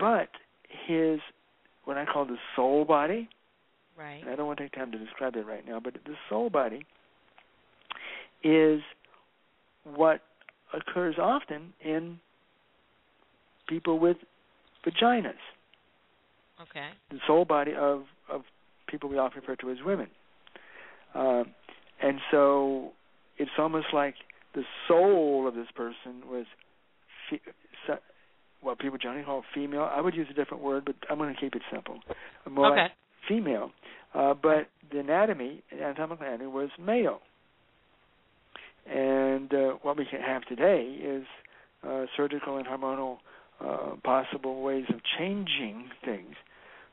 Right. 0.00 0.28
but 0.30 0.40
his 0.86 1.20
what 1.84 1.98
I 1.98 2.06
call 2.06 2.24
the 2.24 2.38
soul 2.56 2.86
body, 2.86 3.28
right. 3.98 4.22
and 4.22 4.30
I 4.30 4.36
don't 4.36 4.46
want 4.46 4.56
to 4.58 4.64
take 4.64 4.72
time 4.72 4.90
to 4.92 4.98
describe 4.98 5.36
it 5.36 5.44
right 5.46 5.66
now, 5.66 5.80
but 5.80 5.92
the 5.92 6.14
soul 6.30 6.48
body 6.48 6.86
is 8.42 8.80
what 9.84 10.22
occurs 10.74 11.16
often 11.18 11.72
in 11.84 12.18
people 13.68 13.98
with 13.98 14.16
vaginas. 14.86 15.34
Okay. 16.60 16.88
The 17.10 17.18
soul 17.26 17.44
body 17.44 17.72
of 17.74 18.04
of 18.30 18.42
people 18.88 19.08
we 19.08 19.18
often 19.18 19.40
refer 19.40 19.56
to 19.56 19.70
as 19.70 19.78
women. 19.84 20.08
Um, 21.14 21.46
and 22.02 22.18
so 22.30 22.92
it's 23.38 23.50
almost 23.58 23.86
like 23.92 24.14
the 24.54 24.62
soul 24.88 25.46
of 25.48 25.54
this 25.54 25.66
person 25.74 26.28
was 26.30 26.46
fe- 27.30 27.40
se- 27.86 28.00
what 28.60 28.78
people 28.78 28.98
generally 28.98 29.24
call 29.24 29.44
female. 29.54 29.90
I 29.92 30.00
would 30.00 30.14
use 30.14 30.28
a 30.30 30.34
different 30.34 30.62
word, 30.62 30.84
but 30.84 30.96
I'm 31.10 31.18
going 31.18 31.34
to 31.34 31.40
keep 31.40 31.54
it 31.54 31.62
simple. 31.72 31.98
More 32.50 32.72
Okay. 32.72 32.82
like 32.82 32.92
female. 33.28 33.72
Uh, 34.14 34.34
but 34.34 34.68
the 34.92 35.00
anatomy, 35.00 35.62
anatomical 35.72 36.24
anatomy, 36.26 36.46
was 36.48 36.70
male. 36.78 37.20
And 38.90 39.52
uh, 39.52 39.72
what 39.82 39.96
we 39.96 40.04
can 40.04 40.20
have 40.20 40.44
today 40.44 40.98
is 41.02 41.24
uh, 41.86 42.06
surgical 42.16 42.56
and 42.56 42.66
hormonal 42.66 43.18
uh, 43.60 43.96
possible 44.02 44.62
ways 44.62 44.84
of 44.88 45.00
changing 45.18 45.90
things, 46.04 46.34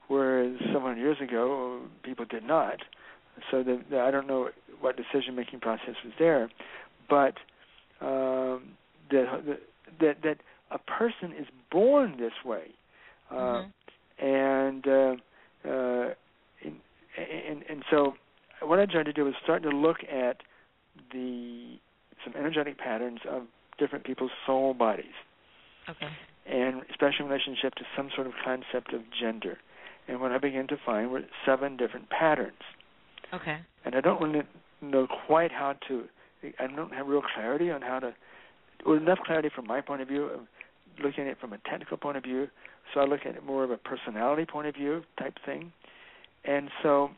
whereas 0.08 0.58
700 0.60 0.98
years 0.98 1.18
ago 1.22 1.82
people 2.04 2.26
did 2.26 2.44
not. 2.44 2.80
So 3.50 3.64
the, 3.64 3.82
the, 3.90 4.00
I 4.00 4.12
don't 4.12 4.28
know 4.28 4.50
what 4.80 4.96
decision-making 4.98 5.60
process 5.60 5.96
was 6.04 6.14
there, 6.20 6.50
but 7.10 7.36
um, 8.02 8.74
that 9.10 9.60
that 10.00 10.18
that 10.24 10.38
a 10.72 10.78
person 10.78 11.34
is 11.38 11.48
born 11.72 12.18
this 12.20 12.34
way, 12.46 12.68
uh, 13.30 13.64
Mm-hmm. 14.22 14.26
and 14.26 14.88
uh, 14.88 15.70
uh, 15.70 16.14
in, 16.62 16.76
and 17.18 17.64
and 17.70 17.84
so 17.90 18.14
what 18.62 18.80
I 18.80 18.86
tried 18.86 19.06
to 19.06 19.14
do 19.14 19.26
was 19.26 19.34
start 19.44 19.64
to 19.64 19.70
look 19.70 19.98
at 20.04 20.38
the 21.12 21.78
some 22.24 22.34
energetic 22.38 22.78
patterns 22.78 23.19
of 23.30 23.43
different 23.80 24.06
people's 24.06 24.32
soul 24.45 24.74
bodies, 24.74 25.17
Okay. 25.89 26.08
and 26.45 26.84
especially 26.91 27.26
in 27.26 27.32
relationship 27.32 27.74
to 27.76 27.84
some 27.95 28.10
sort 28.13 28.28
of 28.28 28.34
concept 28.43 28.93
of 28.93 29.02
gender. 29.19 29.58
And 30.08 30.21
what 30.21 30.32
I 30.32 30.38
began 30.38 30.67
to 30.67 30.78
find 30.86 31.12
were 31.12 31.24
seven 31.45 31.78
different 31.78 32.10
patterns. 32.10 32.62
Okay. 33.34 33.60
And 33.86 33.95
I 33.95 34.02
don't 34.02 34.21
really 34.21 34.43
know 34.82 35.08
quite 35.28 35.52
how 35.52 35.76
to. 35.88 36.06
I 36.60 36.67
don't 36.67 36.93
have 36.93 37.08
real 37.08 37.21
clarity 37.36 37.69
on 37.69 37.82
how 37.82 38.00
to, 38.00 38.13
or 38.86 38.97
enough 38.97 39.19
clarity 39.26 39.50
from 39.54 39.67
my 39.67 39.80
point 39.82 40.02
of 40.02 40.08
view 40.08 40.26
of 40.26 40.41
looking 41.04 41.26
at 41.26 41.32
it 41.32 41.38
from 41.39 41.54
a 41.54 41.58
technical 41.69 41.97
point 41.97 42.17
of 42.17 42.24
view. 42.24 42.47
So 42.93 43.00
I 43.00 43.06
look 43.06 43.21
at 43.26 43.36
it 43.36 43.45
more 43.45 43.63
of 43.63 43.71
a 43.71 43.78
personality 43.78 44.45
point 44.45 44.67
of 44.67 44.76
view 44.76 45.04
type 45.19 45.36
thing. 45.45 45.71
And 46.43 46.69
so 46.82 47.12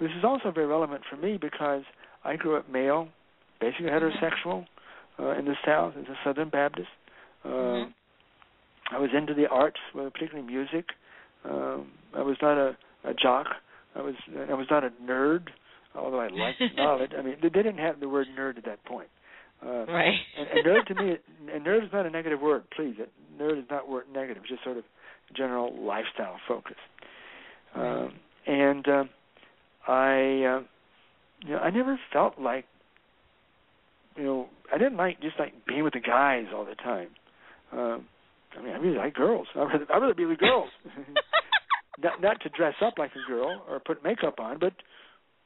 this 0.00 0.10
is 0.16 0.24
also 0.24 0.50
very 0.52 0.66
relevant 0.66 1.02
for 1.10 1.16
me 1.16 1.38
because 1.40 1.82
I 2.24 2.36
grew 2.36 2.56
up 2.56 2.68
male, 2.68 3.08
basically 3.60 3.86
heterosexual, 3.86 4.66
uh, 5.18 5.30
in 5.38 5.44
the 5.44 5.54
South 5.64 5.94
as 5.98 6.04
a 6.08 6.16
Southern 6.24 6.48
Baptist. 6.48 6.88
Uh, 7.44 7.48
Mhm. 7.48 7.92
I 8.90 8.98
was 8.98 9.10
into 9.14 9.34
the 9.34 9.46
arts, 9.48 9.78
particularly 9.92 10.46
music. 10.46 10.86
Um, 11.44 11.92
I 12.14 12.22
was 12.22 12.36
not 12.40 12.56
a, 12.56 12.76
a 13.04 13.14
jock. 13.14 13.46
I 13.94 14.00
was 14.02 14.14
I 14.50 14.54
was 14.54 14.66
not 14.70 14.82
a 14.84 14.90
nerd, 15.02 15.48
although 15.94 16.20
I 16.20 16.28
liked 16.28 16.60
knowledge. 16.76 17.12
I 17.16 17.22
mean, 17.22 17.36
they 17.42 17.48
didn't 17.50 17.78
have 17.78 18.00
the 18.00 18.08
word 18.08 18.28
nerd 18.38 18.56
at 18.58 18.64
that 18.64 18.82
point. 18.84 19.08
Uh, 19.64 19.84
Right. 19.86 20.14
and, 20.38 20.48
and 20.48 20.64
nerd 20.66 20.86
to 20.86 20.94
me, 20.94 21.18
and 21.52 21.66
nerd 21.66 21.84
is 21.84 21.92
not 21.92 22.06
a 22.06 22.10
negative 22.10 22.40
word. 22.40 22.62
Please, 22.70 22.94
it, 22.98 23.10
nerd 23.38 23.58
is 23.58 23.68
not 23.70 23.88
word 23.88 24.04
negative. 24.12 24.42
It's 24.44 24.50
just 24.50 24.64
sort 24.64 24.76
of 24.76 24.84
general 25.34 25.74
lifestyle 25.74 26.38
focus. 26.46 26.76
Um, 27.74 28.14
and 28.46 28.88
uh, 28.88 29.04
I, 29.86 30.42
uh, 30.44 30.62
you 31.40 31.50
know, 31.50 31.58
I 31.58 31.70
never 31.70 31.98
felt 32.12 32.38
like, 32.38 32.64
you 34.16 34.24
know, 34.24 34.48
I 34.72 34.78
didn't 34.78 34.96
like 34.96 35.20
just 35.20 35.38
like 35.38 35.52
being 35.66 35.84
with 35.84 35.94
the 35.94 36.00
guys 36.00 36.46
all 36.54 36.64
the 36.64 36.74
time. 36.74 37.08
Um, 37.72 38.06
I 38.58 38.62
mean, 38.62 38.72
I 38.74 38.78
really 38.78 38.96
like 38.96 39.14
girls. 39.14 39.46
I 39.54 39.60
rather, 39.60 39.86
I 39.92 39.98
rather 39.98 40.14
be 40.14 40.24
with 40.24 40.38
girls. 40.38 40.68
not 42.02 42.20
not 42.20 42.40
to 42.42 42.48
dress 42.48 42.74
up 42.84 42.94
like 42.98 43.12
a 43.12 43.30
girl 43.30 43.62
or 43.68 43.80
put 43.80 44.02
makeup 44.02 44.40
on, 44.40 44.58
but 44.58 44.72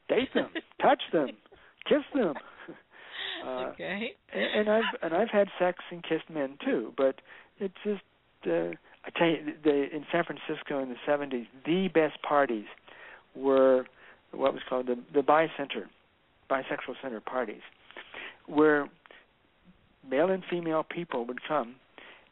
date 0.09 0.29
them, 0.33 0.49
touch 0.81 1.01
them, 1.11 1.29
kiss 1.87 2.03
them. 2.13 2.33
Uh, 3.45 3.71
okay. 3.71 4.11
and, 4.33 4.67
and 4.67 4.69
I've 4.69 4.83
and 5.01 5.13
I've 5.13 5.29
had 5.29 5.47
sex 5.59 5.79
and 5.91 6.03
kissed 6.03 6.29
men 6.33 6.57
too, 6.63 6.93
but 6.97 7.15
it's 7.59 7.73
just 7.83 8.01
uh, 8.47 8.71
I 9.05 9.09
tell 9.17 9.27
you, 9.27 9.53
the, 9.63 9.95
in 9.95 10.05
San 10.11 10.23
Francisco 10.23 10.81
in 10.81 10.89
the 10.89 10.95
'70s, 11.07 11.47
the 11.65 11.89
best 11.93 12.21
parties 12.21 12.65
were 13.35 13.85
what 14.33 14.53
was 14.53 14.61
called 14.67 14.87
the 14.87 14.97
the 15.13 15.21
bi 15.21 15.47
center, 15.57 15.89
bisexual 16.49 16.95
center 17.01 17.19
parties, 17.19 17.61
where 18.47 18.89
male 20.09 20.29
and 20.29 20.43
female 20.49 20.83
people 20.83 21.25
would 21.25 21.39
come, 21.47 21.75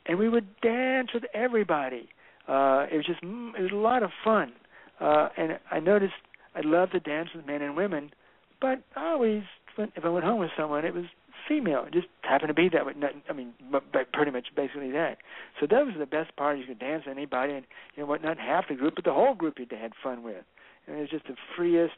and 0.06 0.18
we 0.18 0.30
would 0.30 0.48
dance 0.62 1.10
with 1.14 1.24
everybody. 1.34 2.10
Uh, 2.48 2.86
it 2.92 2.98
was 2.98 3.06
just 3.06 3.22
mm, 3.22 3.52
it 3.58 3.62
was 3.62 3.72
a 3.72 3.76
lot 3.76 4.04
of 4.04 4.12
fun, 4.24 4.54
uh, 5.00 5.30
and 5.38 5.60
I 5.70 5.80
noticed 5.80 6.14
I 6.56 6.62
loved 6.62 6.92
to 6.94 7.00
dance 7.00 7.30
with 7.36 7.46
men 7.46 7.62
and 7.62 7.76
women, 7.76 8.12
but 8.60 8.84
I 8.96 9.12
always 9.12 9.44
went, 9.78 9.94
if 9.96 10.06
I 10.06 10.10
went 10.10 10.26
home 10.26 10.40
with 10.40 10.52
someone, 10.58 10.86
it 10.86 10.94
was 10.94 11.06
female. 11.48 11.86
It 11.86 11.94
just 11.94 12.08
happened 12.22 12.50
to 12.50 12.54
be 12.54 12.70
that. 12.70 12.98
Not, 12.98 13.12
I 13.30 13.34
mean, 13.34 13.54
but, 13.72 13.84
but 13.92 14.12
pretty 14.14 14.32
much 14.32 14.48
basically 14.56 14.92
that. 14.92 15.18
So 15.60 15.68
that 15.70 15.86
was 15.86 15.96
the 15.98 16.06
best 16.06 16.36
part. 16.36 16.60
You 16.60 16.66
could 16.66 16.80
dance 16.80 17.04
with 17.06 17.16
anybody, 17.16 17.54
and 17.54 17.66
you 17.96 18.04
know 18.04 18.08
what? 18.08 18.24
Not 18.24 18.38
half 18.38 18.68
the 18.70 18.76
group, 18.76 18.96
but 18.96 19.04
the 19.04 19.14
whole 19.14 19.36
group 19.36 19.60
you 19.60 19.66
had 19.70 19.94
fun 20.04 20.24
with. 20.24 20.44
And 20.88 20.98
it 20.98 21.00
was 21.02 21.10
just 21.10 21.28
the 21.28 21.36
freest, 21.56 21.94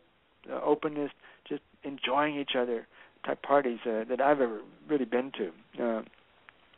uh, 0.52 0.60
openness, 0.62 1.12
just 1.48 1.62
enjoying 1.84 2.38
each 2.38 2.56
other 2.58 2.88
type 3.26 3.42
parties 3.42 3.80
uh, 3.86 4.04
that 4.10 4.20
I've 4.22 4.42
ever 4.42 4.62
really 4.90 5.06
been 5.06 5.32
to. 5.38 5.48
Uh, 5.84 6.02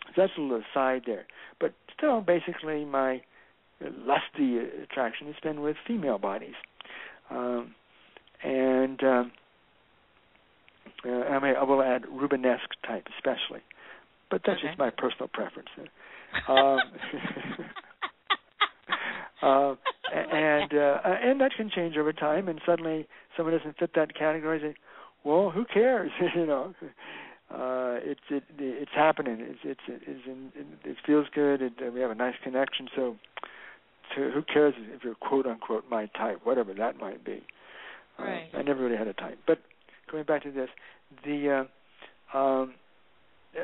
so 0.07 0.11
that's 0.17 0.33
a 0.37 0.41
little 0.41 0.61
aside 0.71 1.03
there, 1.05 1.25
but 1.59 1.73
still, 1.97 2.21
basically, 2.21 2.85
my 2.85 3.21
lusty 3.81 4.59
attraction 4.59 5.27
has 5.27 5.35
been 5.41 5.61
with 5.61 5.75
female 5.87 6.17
bodies, 6.17 6.55
um, 7.29 7.73
and. 8.43 9.03
Um, 9.03 9.31
uh, 11.05 11.09
I 11.09 11.39
mean, 11.39 11.55
I 11.55 11.63
will 11.63 11.83
add 11.83 12.03
Rubenesque 12.03 12.73
type, 12.87 13.07
especially, 13.17 13.61
but 14.31 14.41
that's 14.45 14.59
Okay. 14.59 14.67
just 14.67 14.79
my 14.79 14.89
personal 14.89 15.27
preference. 15.27 15.69
Um, 16.47 16.79
uh, 19.41 19.75
and 20.13 20.73
uh, 20.73 20.99
and 21.03 21.41
that 21.41 21.51
can 21.55 21.69
change 21.69 21.97
over 21.97 22.13
time, 22.13 22.47
and 22.47 22.61
suddenly 22.65 23.07
someone 23.35 23.57
doesn't 23.57 23.77
fit 23.77 23.91
that 23.95 24.15
category. 24.15 24.59
Say, 24.59 24.75
well, 25.23 25.51
who 25.51 25.65
cares? 25.65 26.11
you 26.35 26.45
know, 26.45 26.73
uh, 27.51 27.99
it's 28.01 28.21
it, 28.29 28.43
it's 28.57 28.91
happening. 28.95 29.37
It's 29.39 29.59
it's 29.63 29.79
it's 29.87 30.27
in, 30.27 30.51
it 30.83 30.97
feels 31.05 31.27
good. 31.33 31.61
It, 31.61 31.73
uh, 31.85 31.91
we 31.91 31.99
have 32.01 32.11
a 32.11 32.15
nice 32.15 32.35
connection. 32.43 32.87
So, 32.95 33.15
so 34.15 34.29
who 34.31 34.41
cares 34.41 34.73
if 34.77 35.03
you're 35.03 35.15
quote 35.15 35.45
unquote 35.45 35.85
my 35.89 36.07
type, 36.17 36.41
whatever 36.43 36.73
that 36.73 36.97
might 36.99 37.23
be. 37.25 37.43
Uh, 38.17 38.57
I 38.57 38.61
never 38.61 38.81
really 38.81 38.97
had 38.97 39.07
a 39.07 39.13
type, 39.13 39.39
but 39.45 39.59
going 40.09 40.23
back 40.23 40.43
to 40.43 40.51
this, 40.51 40.69
the 41.25 41.67
uh, 42.33 42.37
um, 42.37 42.75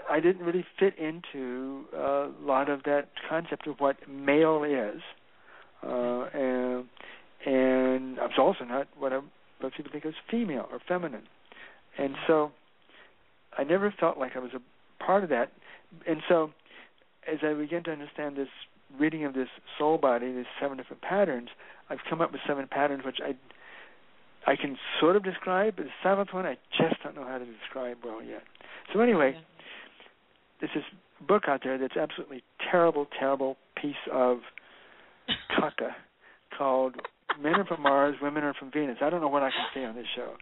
I 0.10 0.20
didn't 0.20 0.46
really 0.46 0.66
fit 0.80 0.98
into 0.98 1.86
a 1.96 2.30
lot 2.42 2.70
of 2.70 2.84
that 2.84 3.10
concept 3.30 3.68
of 3.68 3.80
what 3.80 3.98
male 4.10 4.64
is, 4.64 5.02
uh, 5.84 6.26
and 6.34 6.86
and 7.46 8.20
I 8.20 8.26
was 8.26 8.38
also 8.38 8.66
not 8.66 8.88
what 8.98 9.14
I, 9.14 9.20
what 9.60 9.74
people 9.74 9.92
think 9.92 10.06
is 10.06 10.14
female 10.30 10.68
or 10.72 10.80
feminine, 10.88 11.24
and 11.98 12.16
so 12.28 12.52
I 13.58 13.64
never 13.64 13.94
felt 14.00 14.18
like 14.18 14.36
I 14.36 14.40
was 14.40 14.52
a 14.54 15.04
part 15.04 15.24
of 15.24 15.30
that, 15.30 15.52
and 16.08 16.22
so 16.28 16.52
as 17.32 17.40
I 17.44 17.54
began 17.54 17.84
to 17.84 17.92
understand 17.92 18.36
this 18.36 18.48
reading 19.00 19.26
of 19.26 19.34
this 19.34 19.48
soul 19.78 19.98
body, 19.98 20.32
these 20.34 20.46
seven 20.60 20.78
different 20.78 21.02
patterns, 21.02 21.50
I've 21.90 22.00
come 22.10 22.22
up 22.22 22.32
with 22.32 22.42
seven 22.48 22.68
patterns 22.68 23.04
which 23.06 23.20
I 23.24 23.36
I 24.50 24.56
can 24.56 24.78
sort 25.00 25.16
of 25.16 25.24
describe, 25.24 25.76
but 25.76 25.86
the 25.86 25.92
seventh 26.04 26.34
one 26.34 26.46
I 26.46 26.58
just 26.78 27.02
don't 27.04 27.16
know 27.16 27.26
how 27.26 27.38
to 27.38 27.46
describe 27.46 27.98
well 28.04 28.24
yet. 28.24 28.44
So 28.94 29.00
anyway, 29.00 29.38
there's 30.60 30.72
this 30.74 30.84
book 31.28 31.44
out 31.48 31.62
there 31.64 31.78
that's 31.78 31.98
absolutely 31.98 32.44
terrible, 32.72 33.08
terrible 33.20 33.58
piece 33.80 33.96
of 34.12 34.40
caca 35.58 35.92
called 36.58 36.96
Men 37.42 37.56
Are 37.56 37.66
from 37.66 37.82
Mars, 37.82 38.16
Women 38.22 38.44
Are 38.44 38.54
from 38.54 38.72
Venus. 38.72 38.98
I 39.02 39.10
don't 39.10 39.22
know 39.22 39.28
what 39.28 39.44
I 39.44 39.50
can 39.50 39.66
say 39.74 39.84
on 39.86 39.96
this 39.96 40.06
show. 40.16 40.34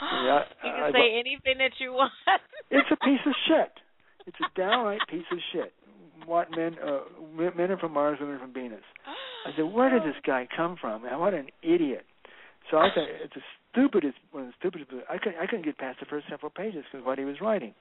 You 0.00 0.70
can 0.70 0.82
I- 0.82 0.92
say 0.92 1.18
anything 1.18 1.58
that 1.58 1.72
you 1.78 1.92
want. 1.92 2.12
It's 2.70 2.88
a 2.90 2.96
piece 2.96 3.20
of 3.24 3.32
shit. 3.46 3.72
It's 4.26 4.36
a 4.40 4.58
downright 4.58 5.00
piece 5.08 5.24
of 5.30 5.38
shit. 5.52 5.72
What 6.26 6.50
men 6.50 6.74
uh, 6.84 7.00
men 7.56 7.70
are 7.70 7.78
from 7.78 7.92
Mars, 7.92 8.18
women 8.20 8.36
are 8.36 8.40
from 8.40 8.52
Venus. 8.52 8.82
I 9.46 9.54
said, 9.56 9.62
where 9.62 9.88
did 9.88 10.02
this 10.02 10.18
guy 10.26 10.48
come 10.56 10.76
from? 10.80 11.02
Man, 11.02 11.20
what 11.20 11.32
an 11.32 11.46
idiot. 11.62 12.04
So 12.70 12.78
I 12.78 12.88
said, 12.92 13.04
it's 13.22 13.34
the 13.34 13.40
stupidest, 13.70 14.16
one 14.32 14.44
of 14.44 14.48
the 14.48 14.54
stupidest. 14.58 14.90
I 15.08 15.18
couldn't, 15.18 15.38
I 15.38 15.46
couldn't 15.46 15.64
get 15.64 15.78
past 15.78 16.00
the 16.00 16.06
first 16.06 16.26
several 16.28 16.50
pages 16.50 16.84
because 16.90 17.06
what 17.06 17.18
he 17.18 17.24
was 17.24 17.36
writing. 17.40 17.72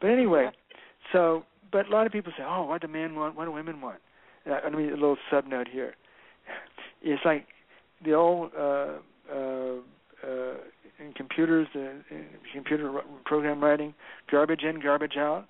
But 0.00 0.08
anyway, 0.10 0.48
so 1.12 1.44
but 1.70 1.86
a 1.86 1.90
lot 1.90 2.06
of 2.06 2.12
people 2.12 2.32
say, 2.36 2.42
oh, 2.44 2.64
what 2.64 2.82
do 2.82 2.88
men 2.88 3.14
want? 3.14 3.36
What 3.36 3.44
do 3.44 3.52
women 3.52 3.80
want? 3.80 3.98
And 4.44 4.54
I, 4.54 4.58
I 4.60 4.70
mean, 4.70 4.88
a 4.88 4.94
little 4.94 5.16
sub 5.30 5.46
note 5.46 5.68
here. 5.70 5.94
It's 7.02 7.24
like 7.24 7.46
the 8.04 8.14
old 8.14 8.50
uh, 8.58 8.98
uh, 9.32 9.76
uh, 10.22 10.54
in 10.98 11.12
computers, 11.16 11.66
uh, 11.74 11.78
in 11.78 12.26
computer 12.52 13.00
program 13.24 13.62
writing, 13.62 13.94
garbage 14.30 14.62
in, 14.62 14.80
garbage 14.80 15.16
out. 15.16 15.46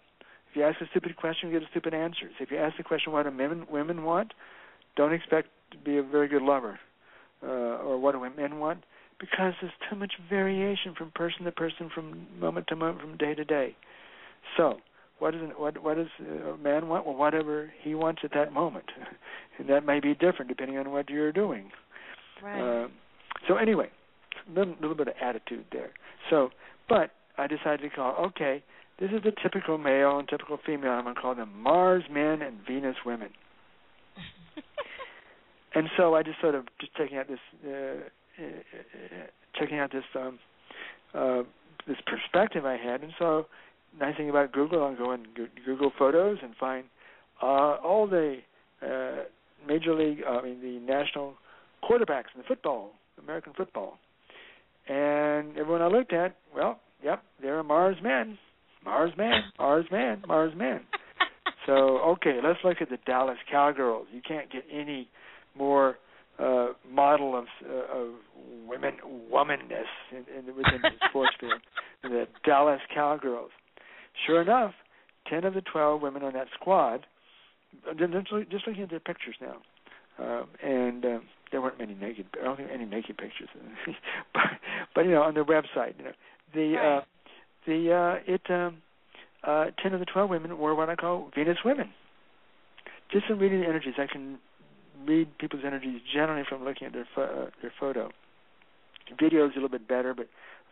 If 0.50 0.56
you 0.56 0.64
ask 0.64 0.80
a 0.80 0.86
stupid 0.90 1.16
question, 1.16 1.50
you 1.50 1.58
get 1.58 1.66
a 1.66 1.70
stupid 1.70 1.94
answer. 1.94 2.30
If 2.40 2.50
you 2.50 2.58
ask 2.58 2.76
the 2.76 2.82
question, 2.82 3.12
what 3.12 3.24
do 3.24 3.30
women 3.36 3.66
women 3.70 4.04
want? 4.04 4.32
Don't 4.96 5.12
expect 5.12 5.48
to 5.72 5.78
be 5.78 5.98
a 5.98 6.02
very 6.02 6.28
good 6.28 6.42
lover, 6.42 6.78
uh, 7.42 7.46
or 7.46 7.98
what 7.98 8.12
do 8.12 8.30
men 8.36 8.58
want? 8.58 8.84
Because 9.18 9.54
there's 9.60 9.72
too 9.90 9.96
much 9.96 10.12
variation 10.28 10.94
from 10.96 11.10
person 11.12 11.44
to 11.44 11.52
person, 11.52 11.90
from 11.94 12.26
moment 12.38 12.66
to 12.68 12.76
moment, 12.76 13.00
from 13.00 13.16
day 13.16 13.34
to 13.34 13.44
day. 13.44 13.76
So, 14.56 14.78
what 15.24 15.32
does 15.32 15.40
what 15.56 15.82
what 15.82 15.96
does 15.96 16.08
a 16.20 16.58
man 16.58 16.86
want? 16.86 17.06
Well, 17.06 17.14
whatever 17.14 17.72
he 17.80 17.94
wants 17.94 18.20
at 18.24 18.32
that 18.34 18.52
moment, 18.52 18.84
and 19.58 19.66
that 19.70 19.86
may 19.86 19.98
be 19.98 20.12
different 20.12 20.48
depending 20.48 20.76
on 20.76 20.90
what 20.92 21.08
you're 21.08 21.32
doing. 21.32 21.70
Right. 22.42 22.84
Uh, 22.84 22.88
so 23.48 23.56
anyway, 23.56 23.88
a 24.46 24.58
little, 24.58 24.74
little 24.82 24.94
bit 24.94 25.08
of 25.08 25.14
attitude 25.22 25.64
there. 25.72 25.92
So, 26.28 26.50
but 26.90 27.12
I 27.38 27.46
decided 27.46 27.80
to 27.80 27.88
call. 27.88 28.14
Okay, 28.26 28.62
this 29.00 29.12
is 29.12 29.22
the 29.22 29.32
typical 29.42 29.78
male 29.78 30.18
and 30.18 30.28
typical 30.28 30.58
female. 30.66 30.90
I'm 30.90 31.04
going 31.04 31.14
to 31.14 31.20
call 31.22 31.34
them 31.34 31.52
Mars 31.58 32.04
men 32.12 32.42
and 32.42 32.58
Venus 32.68 32.96
women. 33.06 33.30
and 35.74 35.88
so 35.96 36.14
I 36.14 36.22
just 36.22 36.38
sort 36.42 36.54
of 36.54 36.66
just 36.78 36.94
checking 36.96 37.16
out 37.16 37.28
this 37.28 37.38
uh, 37.66 38.42
uh, 38.44 39.26
checking 39.58 39.78
out 39.78 39.90
this 39.90 40.04
um, 40.14 40.38
uh, 41.14 41.44
this 41.86 41.96
perspective 42.06 42.66
I 42.66 42.76
had, 42.76 43.00
and 43.00 43.12
so 43.18 43.46
nice 43.98 44.16
thing 44.16 44.30
about 44.30 44.52
Google, 44.52 44.84
I'll 44.84 44.96
go 44.96 45.12
and 45.12 45.26
Google 45.64 45.92
Photos 45.98 46.38
and 46.42 46.54
find 46.56 46.84
uh, 47.42 47.76
all 47.82 48.06
the 48.08 48.38
uh, 48.82 49.24
major 49.66 49.94
league, 49.94 50.18
uh, 50.26 50.38
I 50.38 50.42
mean 50.42 50.60
the 50.60 50.80
national 50.80 51.34
quarterbacks 51.82 52.32
in 52.34 52.38
the 52.38 52.44
football, 52.46 52.92
American 53.22 53.52
football, 53.56 53.98
and 54.88 55.56
everyone 55.56 55.82
I 55.82 55.88
looked 55.88 56.12
at, 56.12 56.36
well, 56.54 56.80
yep, 57.02 57.22
they're 57.40 57.60
a 57.60 57.64
Mars 57.64 57.96
man, 58.02 58.38
Mars 58.84 59.12
man, 59.16 59.42
Mars 59.58 59.86
man, 59.90 60.22
Mars 60.26 60.52
man. 60.56 60.80
So 61.66 61.72
okay, 61.72 62.40
let's 62.44 62.58
look 62.62 62.82
at 62.82 62.90
the 62.90 62.98
Dallas 63.06 63.38
Cowgirls. 63.50 64.06
You 64.12 64.20
can't 64.20 64.52
get 64.52 64.64
any 64.70 65.08
more 65.56 65.96
uh, 66.38 66.68
model 66.90 67.38
of 67.38 67.46
uh, 67.66 67.98
of 67.98 68.14
women 68.68 68.96
womanness 69.32 69.88
in, 70.10 70.24
in 70.36 70.46
within 70.54 70.82
the 70.82 70.90
sports 71.08 71.32
field 71.40 71.60
than 72.02 72.12
the 72.12 72.26
Dallas 72.44 72.80
Cowgirls. 72.94 73.50
Sure 74.26 74.42
enough, 74.42 74.72
ten 75.28 75.44
of 75.44 75.54
the 75.54 75.60
twelve 75.60 76.00
women 76.00 76.22
on 76.22 76.32
that 76.34 76.46
squad. 76.54 77.06
Just 77.98 78.66
looking 78.66 78.82
at 78.84 78.90
their 78.90 79.00
pictures 79.00 79.34
now, 79.40 79.56
um, 80.18 80.46
and 80.62 81.04
um, 81.04 81.22
there 81.50 81.60
weren't 81.60 81.78
many 81.78 81.94
naked. 81.94 82.26
I 82.40 82.44
don't 82.44 82.56
think 82.56 82.70
any 82.72 82.84
naked 82.84 83.16
pictures, 83.18 83.48
but 84.34 84.42
but 84.94 85.04
you 85.04 85.10
know 85.10 85.22
on 85.22 85.34
their 85.34 85.44
website, 85.44 85.98
you 85.98 86.04
know 86.04 86.12
the 86.54 86.74
right. 86.74 86.98
uh, 86.98 87.00
the 87.66 87.92
uh, 87.92 88.32
it 88.32 88.42
um, 88.48 88.78
uh, 89.42 89.66
ten 89.82 89.92
of 89.92 90.00
the 90.00 90.06
twelve 90.06 90.30
women 90.30 90.56
were 90.56 90.74
what 90.74 90.88
I 90.88 90.94
call 90.94 91.30
Venus 91.34 91.58
women. 91.64 91.90
Just 93.10 93.26
from 93.26 93.38
reading 93.38 93.60
the 93.60 93.66
energies, 93.66 93.94
I 93.98 94.06
can 94.06 94.38
read 95.06 95.36
people's 95.38 95.62
energies 95.66 96.00
generally 96.12 96.44
from 96.48 96.64
looking 96.64 96.86
at 96.86 96.92
their 96.92 97.08
fo- 97.14 97.46
uh, 97.46 97.50
their 97.60 97.72
photo. 97.78 98.10
Video 99.20 99.46
is 99.46 99.52
a 99.52 99.54
little 99.54 99.68
bit 99.68 99.86
better, 99.86 100.14
but 100.14 100.28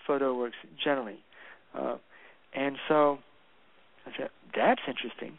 photo 0.07 0.37
works 0.37 0.57
generally. 0.83 1.19
Uh, 1.77 1.97
and 2.55 2.77
so 2.89 3.19
I 4.07 4.11
said, 4.17 4.31
that's 4.55 4.83
interesting. 4.87 5.39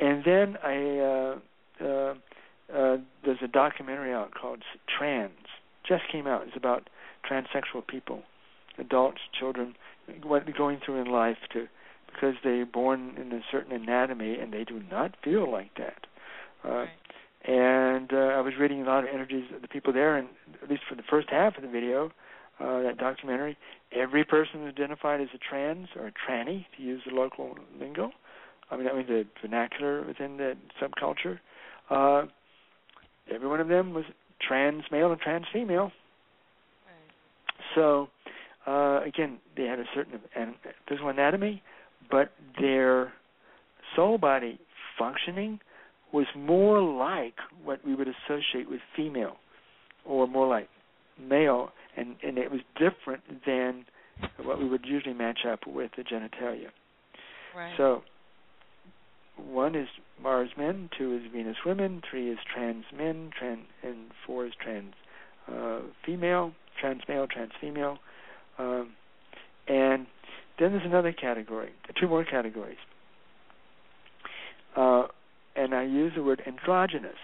And 0.00 0.24
then 0.24 0.56
I 0.62 0.98
uh, 0.98 1.38
uh, 1.84 2.14
uh, 2.74 2.96
there's 3.24 3.38
a 3.42 3.48
documentary 3.48 4.12
out 4.12 4.32
called 4.34 4.62
Trans. 4.86 5.32
Just 5.86 6.04
came 6.10 6.26
out. 6.26 6.42
It's 6.46 6.56
about 6.56 6.90
transsexual 7.28 7.86
people, 7.86 8.22
adults, 8.78 9.20
children, 9.38 9.74
what 10.22 10.44
they're 10.44 10.56
going 10.56 10.80
through 10.84 11.00
in 11.00 11.06
life 11.06 11.38
to 11.52 11.66
because 12.12 12.34
they're 12.42 12.66
born 12.66 13.14
in 13.20 13.32
a 13.32 13.40
certain 13.52 13.72
anatomy 13.72 14.38
and 14.38 14.52
they 14.52 14.64
do 14.64 14.82
not 14.90 15.14
feel 15.22 15.50
like 15.50 15.70
that. 15.76 16.06
Uh, 16.64 16.70
right. 16.70 16.88
And 17.44 18.12
uh, 18.12 18.16
I 18.16 18.40
was 18.40 18.54
reading 18.58 18.82
a 18.82 18.84
lot 18.84 19.04
of 19.04 19.10
energies 19.12 19.44
of 19.54 19.62
the 19.62 19.68
people 19.68 19.92
there, 19.92 20.16
and 20.16 20.28
at 20.62 20.68
least 20.68 20.82
for 20.88 20.96
the 20.96 21.04
first 21.08 21.28
half 21.30 21.56
of 21.56 21.62
the 21.62 21.68
video, 21.68 22.10
uh, 22.60 22.82
that 22.82 22.98
documentary, 22.98 23.56
every 23.92 24.24
person 24.24 24.66
identified 24.66 25.20
as 25.20 25.28
a 25.34 25.38
trans 25.38 25.88
or 25.96 26.08
a 26.08 26.12
tranny, 26.12 26.66
to 26.76 26.82
use 26.82 27.02
the 27.08 27.14
local 27.14 27.56
lingo. 27.78 28.10
I 28.70 28.76
mean, 28.76 28.88
I 28.88 28.94
mean 28.94 29.06
the 29.06 29.24
vernacular 29.40 30.04
within 30.04 30.36
the 30.36 30.54
subculture. 30.80 31.38
Uh, 31.90 32.26
every 33.32 33.48
one 33.48 33.60
of 33.60 33.68
them 33.68 33.94
was 33.94 34.04
trans 34.46 34.84
male 34.90 35.10
and 35.12 35.20
trans 35.20 35.46
female. 35.52 35.90
Right. 36.86 37.74
So, 37.74 38.08
uh, 38.66 39.00
again, 39.06 39.38
they 39.56 39.64
had 39.64 39.78
a 39.78 39.84
certain 39.94 40.20
an- 40.36 40.54
physical 40.88 41.08
anatomy, 41.08 41.62
but 42.10 42.32
their 42.60 43.12
soul 43.96 44.18
body 44.18 44.58
functioning 44.98 45.60
was 46.12 46.26
more 46.36 46.80
like 46.80 47.34
what 47.64 47.84
we 47.84 47.94
would 47.94 48.08
associate 48.08 48.68
with 48.68 48.80
female, 48.96 49.36
or 50.04 50.26
more 50.26 50.48
like 50.48 50.68
male, 51.20 51.70
and 51.98 52.16
and 52.22 52.38
it 52.38 52.50
was 52.50 52.60
different 52.78 53.22
than 53.46 53.84
what 54.42 54.58
we 54.58 54.68
would 54.68 54.84
usually 54.84 55.14
match 55.14 55.40
up 55.50 55.66
with 55.66 55.90
the 55.96 56.02
genitalia. 56.02 56.68
Right. 57.56 57.74
So 57.76 58.02
one 59.36 59.74
is 59.74 59.88
Mars 60.20 60.50
men, 60.56 60.90
two 60.96 61.14
is 61.14 61.22
Venus 61.32 61.56
women, 61.64 62.02
three 62.08 62.30
is 62.30 62.38
trans 62.52 62.84
men, 62.96 63.30
trans 63.38 63.66
and 63.82 64.10
four 64.26 64.46
is 64.46 64.52
trans 64.60 64.94
uh, 65.50 65.80
female, 66.04 66.52
trans 66.80 67.02
male, 67.08 67.26
trans 67.26 67.52
female, 67.60 67.98
um, 68.58 68.92
and 69.66 70.06
then 70.58 70.72
there's 70.72 70.84
another 70.84 71.12
category, 71.12 71.70
two 71.98 72.08
more 72.08 72.24
categories. 72.24 72.78
Uh, 74.76 75.04
and 75.56 75.74
I 75.74 75.84
use 75.84 76.12
the 76.14 76.22
word 76.22 76.42
androgynous 76.46 77.16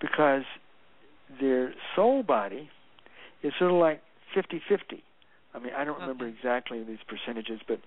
because 0.00 0.42
their 1.40 1.74
soul 1.94 2.22
body 2.22 2.70
is 3.42 3.52
sort 3.58 3.70
of 3.70 3.78
like 3.78 4.02
50-50. 4.36 5.02
I 5.52 5.58
mean, 5.58 5.72
I 5.76 5.84
don't 5.84 5.98
remember 6.00 6.26
exactly 6.26 6.82
these 6.84 6.98
percentages, 7.08 7.60
but 7.66 7.80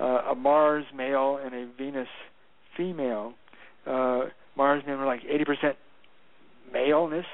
uh, 0.00 0.30
a 0.30 0.34
Mars 0.34 0.84
male 0.94 1.38
and 1.42 1.54
a 1.54 1.68
Venus 1.76 2.08
female, 2.76 3.34
uh, 3.86 4.24
Mars 4.56 4.82
men 4.86 4.98
were 4.98 5.06
like 5.06 5.20
80% 5.22 5.74
maleness, 6.72 7.26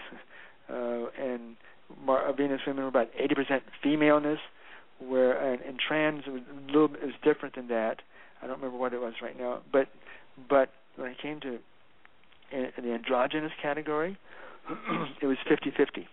uh, 0.69 1.07
and 1.21 1.57
Mar- 2.05 2.27
uh, 2.27 2.33
Venus 2.33 2.61
women 2.67 2.83
were 2.83 2.89
about 2.89 3.09
80% 3.15 3.61
femaleness. 3.83 4.41
Where 4.99 5.53
and, 5.53 5.61
and 5.61 5.79
trans 5.79 6.27
was 6.27 6.41
a 6.51 6.67
little 6.73 6.89
bit 6.89 7.03
is 7.03 7.13
different 7.23 7.55
than 7.55 7.69
that. 7.69 8.01
I 8.41 8.47
don't 8.47 8.57
remember 8.57 8.79
what 8.79 8.95
it 8.95 8.99
was 8.99 9.13
right 9.21 9.39
now, 9.39 9.61
but 9.71 9.89
but 10.49 10.71
when 10.97 11.11
it 11.11 11.19
came 11.21 11.39
to 11.41 11.59
in, 12.51 12.71
in 12.77 12.85
the 12.85 12.93
androgynous 12.93 13.53
category, 13.61 14.17
it 15.23 15.27
was 15.27 15.37
50-50, 15.51 16.07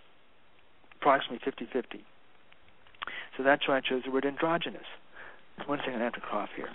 approximately 1.03 1.39
50-50. 1.51 2.01
So 3.37 3.43
that's 3.43 3.67
why 3.67 3.77
I 3.77 3.81
chose 3.81 4.03
the 4.05 4.11
word 4.11 4.25
androgynous. 4.25 4.81
One 5.65 5.79
second, 5.79 6.01
I 6.01 6.05
have 6.05 6.13
to 6.13 6.21
cough 6.21 6.49
here. 6.55 6.69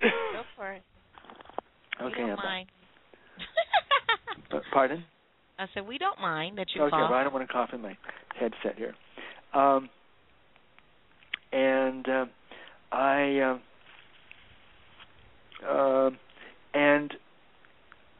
Go 0.00 0.42
for 0.56 0.72
it. 0.72 0.82
Okay, 2.00 2.22
we 2.22 2.28
don't 2.28 2.36
mind. 2.36 2.68
Pardon? 4.72 5.04
I 5.58 5.66
said 5.74 5.84
we 5.88 5.98
don't 5.98 6.20
mind 6.20 6.56
that 6.58 6.68
you 6.72 6.82
okay, 6.82 6.90
cough. 6.90 7.10
well, 7.10 7.18
I 7.18 7.24
don't 7.24 7.32
want 7.32 7.44
to 7.44 7.52
cough 7.52 7.70
in 7.72 7.82
my 7.82 7.98
headset 8.38 8.76
here. 8.76 8.94
Um, 9.52 9.88
and 11.52 12.08
uh, 12.08 12.26
I 12.92 13.58
uh, 15.64 15.68
uh, 15.68 16.10
and 16.72 17.14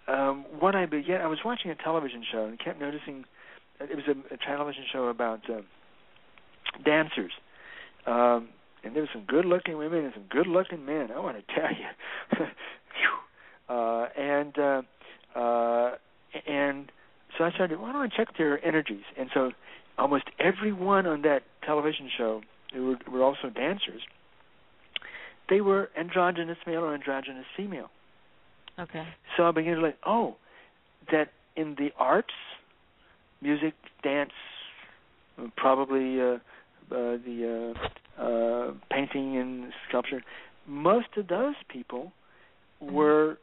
um, 0.08 0.44
what 0.58 0.74
I 0.74 0.86
began, 0.86 1.20
I 1.20 1.28
was 1.28 1.38
watching 1.44 1.70
a 1.70 1.76
television 1.76 2.24
show 2.32 2.46
and 2.46 2.58
kept 2.58 2.80
noticing 2.80 3.24
it 3.80 3.96
was 3.96 4.04
a, 4.08 4.34
a 4.34 4.36
television 4.38 4.84
show 4.92 5.06
about 5.08 5.48
uh, 5.50 5.60
dancers. 6.84 7.32
Um, 8.06 8.48
and 8.84 8.94
there 8.94 9.02
were 9.02 9.08
some 9.12 9.24
good-looking 9.26 9.76
women 9.76 10.04
and 10.04 10.14
some 10.14 10.24
good-looking 10.30 10.84
men. 10.84 11.10
I 11.14 11.20
want 11.20 11.36
to 11.36 11.54
tell 11.54 11.70
you. 11.70 12.46
Uh, 13.68 14.06
and 14.16 14.58
uh, 14.58 14.80
uh, 15.38 15.90
and 16.46 16.90
so 17.36 17.44
I 17.44 17.50
started. 17.50 17.78
Why 17.78 17.92
don't 17.92 18.00
I 18.00 18.08
check 18.08 18.28
their 18.38 18.64
energies? 18.64 19.04
And 19.18 19.28
so 19.34 19.52
almost 19.98 20.24
everyone 20.40 21.06
on 21.06 21.22
that 21.22 21.42
television 21.66 22.08
show 22.16 22.40
who 22.72 22.86
were, 22.86 23.12
were 23.12 23.22
also 23.22 23.50
dancers. 23.54 24.02
They 25.50 25.60
were 25.60 25.90
androgynous 25.98 26.58
male 26.66 26.80
or 26.80 26.94
androgynous 26.94 27.46
female. 27.56 27.90
Okay. 28.78 29.06
So 29.36 29.44
I 29.44 29.50
began 29.50 29.76
to 29.76 29.82
like, 29.82 29.98
oh, 30.06 30.36
that 31.10 31.28
in 31.56 31.74
the 31.78 31.90
arts, 31.98 32.34
music, 33.40 33.74
dance, 34.02 34.32
probably 35.56 36.20
uh, 36.20 36.24
uh, 36.34 36.38
the 36.90 37.74
uh, 38.18 38.22
uh, 38.22 38.72
painting 38.90 39.36
and 39.36 39.72
sculpture, 39.88 40.22
most 40.66 41.08
of 41.16 41.28
those 41.28 41.54
people 41.68 42.12
were 42.80 43.38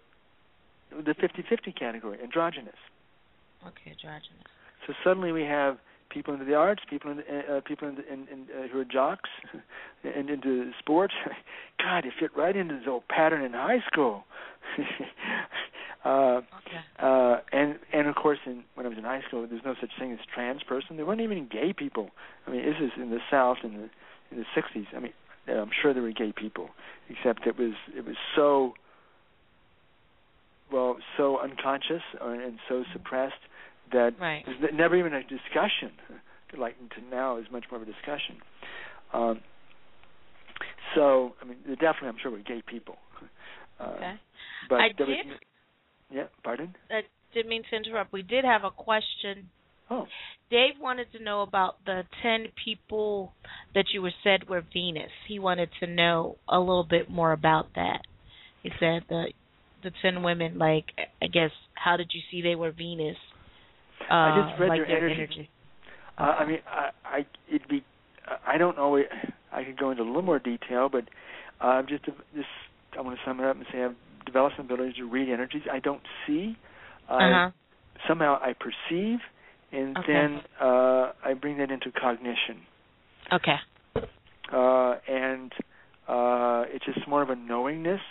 the 0.91 1.13
50-50 1.13 1.77
category, 1.77 2.17
androgynous. 2.21 2.75
Okay, 3.65 3.91
androgynous. 3.91 4.43
So 4.87 4.93
suddenly 5.03 5.31
we 5.31 5.43
have 5.43 5.77
people 6.09 6.33
into 6.33 6.45
the 6.45 6.53
arts, 6.53 6.81
people 6.89 7.11
in, 7.11 7.19
uh, 7.19 7.61
people 7.65 7.87
in, 7.87 7.97
in, 8.11 8.27
in 8.27 8.47
uh, 8.55 8.67
who 8.71 8.79
are 8.79 8.85
jocks, 8.85 9.29
and 10.03 10.29
into 10.29 10.71
sports. 10.79 11.13
God, 11.79 12.05
it 12.05 12.13
fit 12.19 12.31
right 12.35 12.55
into 12.55 12.75
this 12.75 12.85
old 12.87 13.07
pattern 13.07 13.43
in 13.43 13.53
high 13.53 13.83
school. 13.91 14.23
uh, 16.05 16.41
Okay. 16.65 16.81
uh, 16.99 17.37
and 17.51 17.79
and 17.91 18.07
of 18.07 18.15
course, 18.15 18.39
in 18.45 18.63
when 18.75 18.85
I 18.85 18.89
was 18.89 18.97
in 18.97 19.03
high 19.03 19.21
school, 19.27 19.45
there's 19.47 19.65
no 19.65 19.75
such 19.81 19.91
thing 19.99 20.11
as 20.13 20.19
trans 20.33 20.63
person. 20.63 20.95
There 20.97 21.05
weren't 21.05 21.21
even 21.21 21.47
gay 21.51 21.73
people. 21.73 22.11
I 22.47 22.51
mean, 22.51 22.63
this 22.65 22.79
is 22.79 22.91
in 22.97 23.09
the 23.09 23.19
South 23.31 23.57
in 23.63 23.73
the 23.73 23.89
in 24.31 24.37
the 24.37 24.45
'60s. 24.55 24.85
I 24.95 24.99
mean, 24.99 25.13
I'm 25.47 25.71
sure 25.81 25.93
there 25.93 26.03
were 26.03 26.11
gay 26.11 26.31
people, 26.31 26.69
except 27.09 27.47
it 27.47 27.57
was 27.57 27.73
it 27.97 28.05
was 28.05 28.15
so 28.35 28.73
well 30.71 30.97
so 31.17 31.39
unconscious 31.39 32.01
and 32.21 32.57
so 32.69 32.83
suppressed 32.93 33.33
that 33.91 34.13
Right. 34.19 34.43
there's 34.45 34.73
never 34.73 34.95
even 34.95 35.13
a 35.13 35.21
discussion. 35.23 35.91
Like 36.57 36.77
to 36.95 37.01
now 37.11 37.37
is 37.37 37.45
much 37.51 37.65
more 37.69 37.81
of 37.81 37.87
a 37.87 37.91
discussion. 37.91 38.37
Um, 39.13 39.41
so 40.93 41.33
I 41.41 41.45
mean, 41.45 41.57
definitely, 41.67 42.09
I'm 42.09 42.17
sure, 42.21 42.31
were 42.31 42.37
gay 42.39 42.61
people. 42.65 42.97
Uh, 43.79 43.83
Okay. 43.97 44.13
But 44.69 44.79
I 44.81 44.89
there 44.97 45.07
did- 45.07 45.25
was, 45.27 45.37
yeah. 46.11 46.25
Pardon? 46.43 46.75
I 46.89 47.01
didn't 47.33 47.49
mean 47.49 47.63
to 47.69 47.75
interrupt. 47.75 48.13
We 48.13 48.21
did 48.21 48.45
have 48.45 48.63
a 48.63 48.71
question. 48.71 49.49
Oh. 49.89 50.07
Dave 50.49 50.73
wanted 50.79 51.11
to 51.11 51.23
know 51.23 51.41
about 51.41 51.83
the 51.85 52.03
ten 52.23 52.47
people 52.63 53.33
that 53.73 53.85
you 53.93 54.01
were 54.01 54.13
said 54.23 54.49
were 54.49 54.63
Venus. 54.73 55.11
He 55.27 55.37
wanted 55.39 55.69
to 55.79 55.87
know 55.87 56.37
a 56.47 56.59
little 56.59 56.87
bit 56.89 57.09
more 57.09 57.31
about 57.31 57.67
that. 57.75 58.01
He 58.63 58.71
said 58.79 59.03
the 59.09 59.25
the 59.83 59.91
ten 60.01 60.23
women, 60.23 60.57
like 60.57 60.85
I 61.21 61.27
guess, 61.27 61.51
how 61.75 61.97
did 61.97 62.11
you 62.13 62.21
see 62.31 62.41
they 62.41 62.55
were 62.55 62.71
Venus? 62.71 63.17
Uh, 64.09 64.13
I 64.13 64.49
just 64.49 64.59
read 64.59 64.69
like 64.69 64.87
their 64.87 65.07
energy. 65.07 65.49
Uh, 66.17 66.21
I 66.21 66.45
mean, 66.45 66.59
I, 66.67 66.89
I 67.05 67.25
it'd 67.47 67.67
be, 67.67 67.83
I 68.47 68.57
don't 68.57 68.75
know. 68.75 68.97
I 69.51 69.63
could 69.63 69.77
go 69.77 69.91
into 69.91 70.03
a 70.03 70.05
little 70.05 70.21
more 70.21 70.39
detail, 70.39 70.89
but 70.89 71.03
uh, 71.61 71.81
just 71.83 72.05
to, 72.05 72.11
just 72.35 72.47
I 72.97 73.01
want 73.01 73.17
to 73.17 73.21
sum 73.25 73.39
it 73.39 73.45
up 73.45 73.55
and 73.55 73.65
say 73.71 73.83
I've 73.83 73.95
developed 74.35 74.57
some 74.57 74.65
ability 74.65 74.93
to 74.97 75.05
read 75.09 75.29
energies 75.29 75.61
I 75.71 75.79
don't 75.79 76.01
see. 76.27 76.57
I, 77.09 77.31
Uh-huh. 77.31 77.51
Somehow 78.09 78.37
I 78.41 78.53
perceive, 78.53 79.19
and 79.71 79.97
Okay. 79.97 80.13
then 80.13 80.43
uh, 80.59 81.13
I 81.23 81.33
bring 81.33 81.57
that 81.59 81.71
into 81.71 81.89
cognition, 81.93 82.57
Okay. 83.31 83.57
uh, 84.51 84.91
and 85.07 85.51
uh, 86.09 86.65
it's 86.73 86.83
just 86.85 87.07
more 87.07 87.21
of 87.21 87.29
a 87.29 87.35
knowingness. 87.37 88.01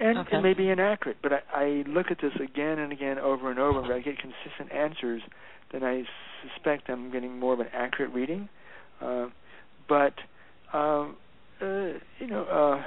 And 0.00 0.18
Okay. 0.18 0.36
it 0.38 0.42
may 0.42 0.54
be 0.54 0.70
inaccurate, 0.70 1.18
but 1.22 1.32
I, 1.32 1.40
I 1.54 1.66
look 1.86 2.10
at 2.10 2.18
this 2.20 2.34
again 2.48 2.80
and 2.80 2.90
again, 2.92 3.18
over 3.20 3.48
and 3.50 3.60
over, 3.60 3.80
and 3.84 3.92
I 3.92 4.00
get 4.00 4.16
consistent 4.18 4.72
answers. 4.72 5.22
Then 5.70 5.84
I 5.84 6.02
suspect 6.42 6.90
I'm 6.90 7.12
getting 7.12 7.38
more 7.38 7.54
of 7.54 7.60
an 7.60 7.68
accurate 7.72 8.12
reading. 8.12 8.48
Uh, 9.00 9.26
but 9.88 10.14
um, 10.72 11.16
uh, 11.60 11.92
you 12.18 12.26
know, 12.26 12.42
uh, 12.44 12.82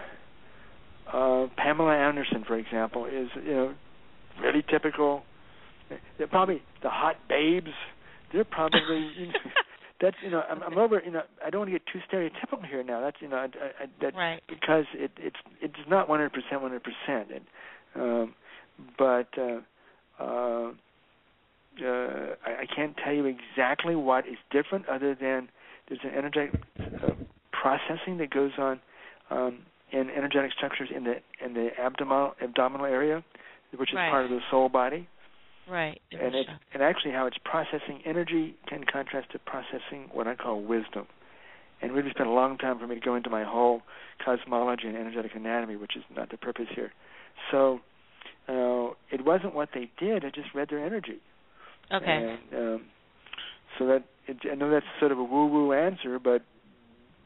uh, 1.11 1.47
Pamela 1.57 1.95
Anderson, 1.95 2.43
for 2.45 2.57
example, 2.57 3.05
is 3.05 3.29
you 3.45 3.53
know 3.53 3.73
really 4.41 4.63
typical. 4.69 5.23
They're 6.17 6.27
probably 6.27 6.61
the 6.81 6.89
hot 6.89 7.15
babes. 7.29 7.71
They're 8.33 8.43
probably 8.43 9.09
you 9.17 9.27
know, 9.27 9.33
that's 10.01 10.17
you 10.23 10.31
know 10.31 10.41
I'm, 10.49 10.63
I'm 10.63 10.77
over 10.77 11.01
you 11.05 11.11
know 11.11 11.21
I 11.45 11.49
don't 11.49 11.59
want 11.61 11.71
to 11.71 11.79
get 11.79 11.83
too 11.91 11.99
stereotypical 12.11 12.65
here 12.67 12.83
now. 12.83 13.01
That's 13.01 13.17
you 13.21 13.29
know 13.29 13.37
I, 13.37 13.45
I, 13.45 13.83
I, 13.83 13.85
that 14.01 14.15
Right. 14.15 14.41
because 14.47 14.85
it 14.93 15.11
it's 15.17 15.37
it's 15.61 15.75
not 15.89 16.07
100% 16.07 16.29
100%. 16.51 16.81
And, 17.07 17.41
um, 17.95 18.35
but 18.97 19.29
uh, 19.37 19.59
uh, 20.19 20.71
uh, 21.83 22.35
I, 22.45 22.61
I 22.61 22.65
can't 22.73 22.95
tell 23.03 23.13
you 23.13 23.25
exactly 23.25 23.95
what 23.95 24.27
is 24.27 24.37
different, 24.51 24.87
other 24.89 25.15
than 25.15 25.49
there's 25.87 26.01
an 26.03 26.11
energetic 26.17 26.53
uh, 27.03 27.11
processing 27.51 28.17
that 28.17 28.29
goes 28.31 28.51
on 28.57 28.79
um, 29.29 29.59
in 29.91 30.09
energetic 30.09 30.51
structures 30.53 30.89
in 30.93 31.03
the 31.03 31.15
in 31.43 31.53
the 31.53 31.69
abdominal 31.79 32.35
abdominal 32.41 32.85
area, 32.85 33.23
which 33.75 33.91
is 33.91 33.95
Right. 33.95 34.09
part 34.11 34.25
of 34.25 34.31
the 34.31 34.41
soul 34.49 34.69
body, 34.69 35.07
Right. 35.67 36.01
and 36.11 36.35
it 36.35 36.47
and 36.73 36.83
actually 36.83 37.11
how 37.11 37.25
it's 37.27 37.37
processing 37.39 38.01
energy 38.05 38.55
can 38.67 38.83
contrast 38.83 39.31
to 39.31 39.39
processing 39.39 40.09
what 40.11 40.27
I 40.27 40.35
call 40.35 40.61
wisdom. 40.61 41.07
And 41.81 41.91
really 41.91 42.09
spent 42.11 42.29
a 42.29 42.31
long 42.31 42.57
time 42.57 42.79
for 42.79 42.87
me 42.87 42.95
to 42.95 43.01
go 43.01 43.15
into 43.15 43.29
my 43.29 43.43
whole 43.43 43.81
cosmology 44.23 44.87
and 44.87 44.95
energetic 44.95 45.35
anatomy, 45.35 45.75
which 45.75 45.95
is 45.97 46.03
not 46.15 46.29
the 46.29 46.37
purpose 46.37 46.69
here. 46.73 46.93
So 47.51 47.81
uh, 48.47 48.93
it 49.11 49.25
wasn't 49.25 49.53
what 49.53 49.69
they 49.73 49.89
did; 49.97 50.23
I 50.23 50.29
just 50.29 50.53
read 50.55 50.69
their 50.69 50.83
energy. 50.83 51.19
okay. 51.91 52.37
And 52.53 52.53
um, 52.75 52.85
so 53.77 53.85
that 53.87 54.03
it, 54.27 54.37
I 54.49 54.55
know 54.55 54.69
that's 54.69 54.85
sort 54.99 55.11
of 55.11 55.19
a 55.19 55.23
woo-woo 55.23 55.73
answer, 55.73 56.17
but 56.17 56.41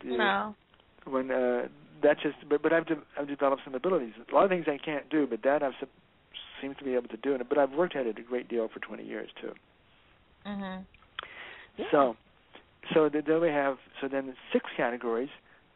uh, 0.02 0.16
no. 0.16 0.56
when 1.06 1.32
uh, 1.32 1.68
that's 2.02 2.22
just 2.22 2.38
but 2.50 2.62
but 2.62 2.74
I've 2.74 2.86
de- 2.86 3.04
I've 3.18 3.28
developed 3.28 3.64
some 3.64 3.76
abilities. 3.76 4.14
A 4.30 4.36
lot 4.36 4.44
of 4.44 4.50
things 4.50 4.66
I 4.68 4.78
can't 4.78 5.10
do, 5.10 5.28
but 5.28 5.44
that 5.44 5.64
I've 5.64 5.74
se- 5.80 5.88
seems 6.62 6.78
to 6.78 6.84
be 6.84 6.96
able 6.96 7.08
to 7.10 7.18
do 7.18 7.36
it. 7.36 7.50
But 7.50 7.58
I've 7.58 7.72
worked 7.72 7.96
at 7.96 8.06
it 8.06 8.18
a 8.20 8.22
great 8.22 8.48
deal 8.48 8.68
for 8.68 8.80
20 8.80 9.04
years 9.04 9.30
too. 9.42 9.54
Mhm. 10.46 10.86
So, 11.92 12.18
so 12.94 13.10
th- 13.10 13.26
then 13.26 13.42
we 13.42 13.50
have 13.50 13.78
so 14.02 14.08
then 14.08 14.28
the 14.28 14.36
six 14.52 14.70
categories 14.76 15.30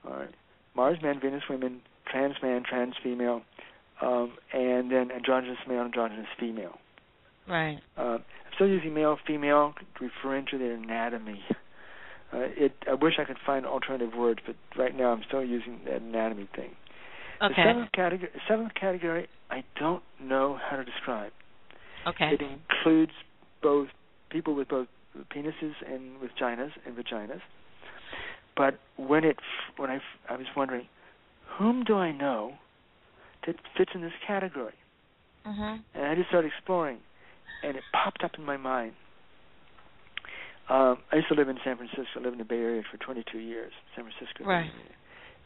are 0.03 0.27
Mars 0.75 1.01
man, 1.01 1.19
Venus 1.19 1.43
women, 1.49 1.81
trans 2.05 2.35
man, 2.41 2.63
trans 2.63 2.95
female, 2.97 3.43
um, 4.01 4.37
and 4.51 4.91
then 4.91 5.11
androgynous 5.11 5.59
male, 5.67 5.81
androgynous 5.81 6.27
female. 6.39 6.79
Right. 7.47 7.79
Uh, 7.97 8.19
I'm 8.19 8.53
still 8.55 8.67
using 8.67 8.93
male, 8.93 9.17
female, 9.25 9.73
referring 9.99 10.45
to 10.47 10.57
their 10.57 10.73
anatomy. 10.73 11.43
Uh, 12.33 12.39
it. 12.57 12.73
I 12.89 12.95
wish 12.95 13.13
I 13.19 13.25
could 13.25 13.37
find 13.45 13.65
alternative 13.65 14.13
words, 14.17 14.39
but 14.45 14.55
right 14.75 14.95
now 14.95 15.11
I'm 15.11 15.21
still 15.27 15.43
using 15.43 15.81
that 15.85 16.01
anatomy 16.01 16.49
thing. 16.55 16.75
The 17.39 17.47
Okay. 17.47 17.63
seventh 17.63 17.91
category, 17.91 18.31
seventh 18.47 18.73
category, 18.73 19.27
I 19.51 19.63
don't 19.75 20.03
know 20.19 20.55
how 20.55 20.77
to 20.77 20.83
describe. 20.83 21.31
Okay. 22.07 22.31
It 22.31 22.41
includes 22.41 23.11
both 23.61 23.89
people 24.29 24.55
with 24.55 24.67
both 24.67 24.87
penises 25.29 25.75
and 25.85 26.17
vaginas 26.19 26.71
and 26.85 26.95
vaginas. 26.95 27.41
But 28.55 28.79
when 28.97 29.23
it 29.23 29.37
when 29.77 29.89
I 29.91 29.99
I 30.29 30.35
was 30.35 30.47
wondering, 30.55 30.87
whom 31.57 31.83
do 31.83 31.97
I 31.97 32.11
know 32.11 32.53
that 33.45 33.55
fits 33.77 33.91
in 33.93 34.01
this 34.01 34.13
category? 34.25 34.73
Mhm. 35.45 35.83
And 35.93 36.05
I 36.05 36.15
just 36.15 36.29
started 36.29 36.47
exploring, 36.47 36.99
and 37.61 37.77
it 37.77 37.83
popped 37.91 38.23
up 38.23 38.37
in 38.37 38.45
my 38.45 38.57
mind. 38.57 38.95
Um, 40.69 40.97
I 41.11 41.17
used 41.17 41.27
to 41.27 41.35
live 41.35 41.49
in 41.49 41.57
San 41.63 41.75
Francisco. 41.77 42.05
I 42.17 42.19
lived 42.19 42.33
in 42.33 42.39
the 42.39 42.45
Bay 42.45 42.59
Area 42.59 42.83
for 42.89 42.97
22 42.97 43.37
years, 43.37 43.73
San 43.95 44.05
Francisco. 44.05 44.45
Right. 44.45 44.71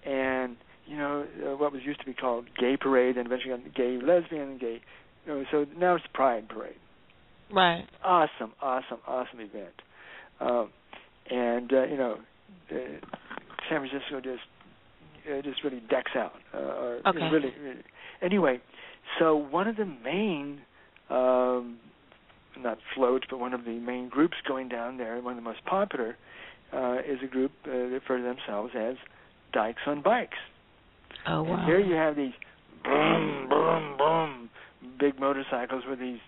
And 0.06 0.58
you 0.86 0.96
know 0.96 1.26
uh, 1.46 1.58
what 1.58 1.74
was 1.74 1.82
used 1.84 2.00
to 2.00 2.06
be 2.06 2.14
called 2.14 2.46
Gay 2.58 2.78
Parade, 2.78 3.18
and 3.18 3.26
eventually 3.26 3.56
got 3.56 3.76
gay, 3.76 4.00
lesbian, 4.02 4.58
gay. 4.58 4.82
You 5.26 5.34
know, 5.34 5.44
so 5.52 5.66
now 5.78 5.96
it's 5.96 6.06
Pride 6.14 6.48
Parade. 6.48 6.76
Right. 7.52 7.86
Awesome, 8.04 8.54
awesome, 8.62 9.00
awesome 9.08 9.40
event. 9.40 9.74
Um, 10.40 10.70
and 11.30 11.74
uh, 11.74 11.84
you 11.86 11.98
know, 11.98 12.18
uh, 12.72 12.76
San 13.70 13.88
Francisco 13.88 14.22
just 14.22 14.44
uh, 15.30 15.42
just 15.42 15.64
really 15.64 15.82
decks 15.90 16.12
out. 16.16 16.34
Uh, 16.54 16.58
or, 16.58 17.02
Okay. 17.08 17.30
really, 17.32 17.54
really. 17.62 17.84
Anyway, 18.22 18.62
so 19.20 19.36
one 19.36 19.68
of 19.68 19.76
the 19.76 19.86
main, 19.86 20.62
um, 21.10 21.78
not 22.62 22.78
floats, 22.96 23.26
but 23.30 23.40
one 23.40 23.54
of 23.54 23.66
the 23.66 23.80
main 23.80 24.10
groups 24.10 24.36
going 24.48 24.70
down 24.70 24.98
there, 24.98 25.20
one 25.22 25.34
of 25.34 25.44
the 25.44 25.50
most 25.50 25.64
popular, 25.66 26.18
uh, 26.74 26.98
is 27.00 27.20
a 27.24 27.28
group 27.28 27.52
uh, 27.66 27.70
that 27.70 27.90
refer 27.92 28.18
to 28.18 28.24
themselves 28.24 28.74
as 28.78 28.96
Dykes 29.54 29.82
on 29.86 30.02
Bikes. 30.02 30.38
Oh 31.26 31.44
wow. 31.44 31.56
And 31.56 31.66
here 31.66 31.80
you 31.80 31.96
have 31.96 32.16
these 32.16 32.34
boom, 32.84 33.48
boom, 33.50 33.98
boom, 33.98 34.50
big 35.00 35.20
motorcycles 35.20 35.84
with 35.90 36.00
these 36.00 36.20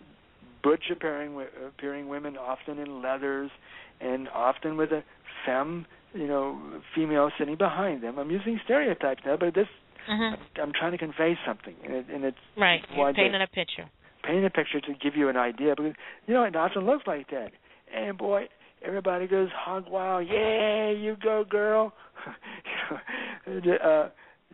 butch 0.63 0.83
appearing 0.91 1.39
appearing 1.67 2.07
women, 2.09 2.37
often 2.37 2.79
in 2.79 3.01
leathers, 3.01 3.51
and 4.01 4.27
often 4.29 4.77
with 4.77 4.91
a 4.91 5.03
femme, 5.45 5.85
you 6.13 6.27
know, 6.27 6.81
female 6.95 7.29
sitting 7.37 7.55
behind 7.55 8.03
them. 8.03 8.17
I'm 8.17 8.31
using 8.31 8.59
stereotypes 8.65 9.21
now, 9.25 9.37
but 9.37 9.53
this 9.53 9.67
Mhm. 10.07 10.37
I'm 10.61 10.73
trying 10.73 10.91
to 10.91 10.97
convey 10.97 11.37
something, 11.45 11.75
and, 11.83 11.93
it, 11.93 12.05
and 12.09 12.23
it's 12.25 12.37
Right. 12.55 12.83
You're 12.91 13.13
painting 13.13 13.41
a 13.41 13.47
picture. 13.47 13.89
Painting 14.23 14.45
a 14.45 14.49
picture 14.49 14.79
to 14.81 14.93
give 15.01 15.15
you 15.15 15.29
an 15.29 15.37
idea 15.37 15.73
because 15.75 15.93
you 16.27 16.33
know 16.33 16.43
it 16.43 16.55
often 16.55 16.85
looks 16.85 17.05
like 17.07 17.29
that. 17.29 17.51
And 17.95 18.17
boy, 18.17 18.47
everybody 18.83 19.27
goes 19.27 19.49
hog 19.55 19.85
wild. 19.89 20.27
Yeah, 20.27 20.91
you 20.91 21.15
go, 21.21 21.43
girl. 21.49 21.93
You 23.47 23.61
know, 23.61 23.75
uh, 23.77 24.09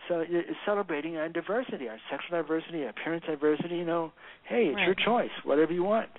so 0.07 0.23
it's 0.27 0.49
celebrating 0.65 1.17
our 1.17 1.27
diversity, 1.29 1.87
our 1.89 1.97
sexual 2.09 2.41
diversity, 2.41 2.83
our 2.83 2.89
appearance 2.89 3.23
diversity. 3.27 3.75
You 3.75 3.85
know, 3.85 4.11
hey, 4.47 4.71
it's 4.71 4.79
your 4.85 4.95
choice, 4.95 5.31
whatever 5.43 5.73
you 5.73 5.83
want. 5.83 6.09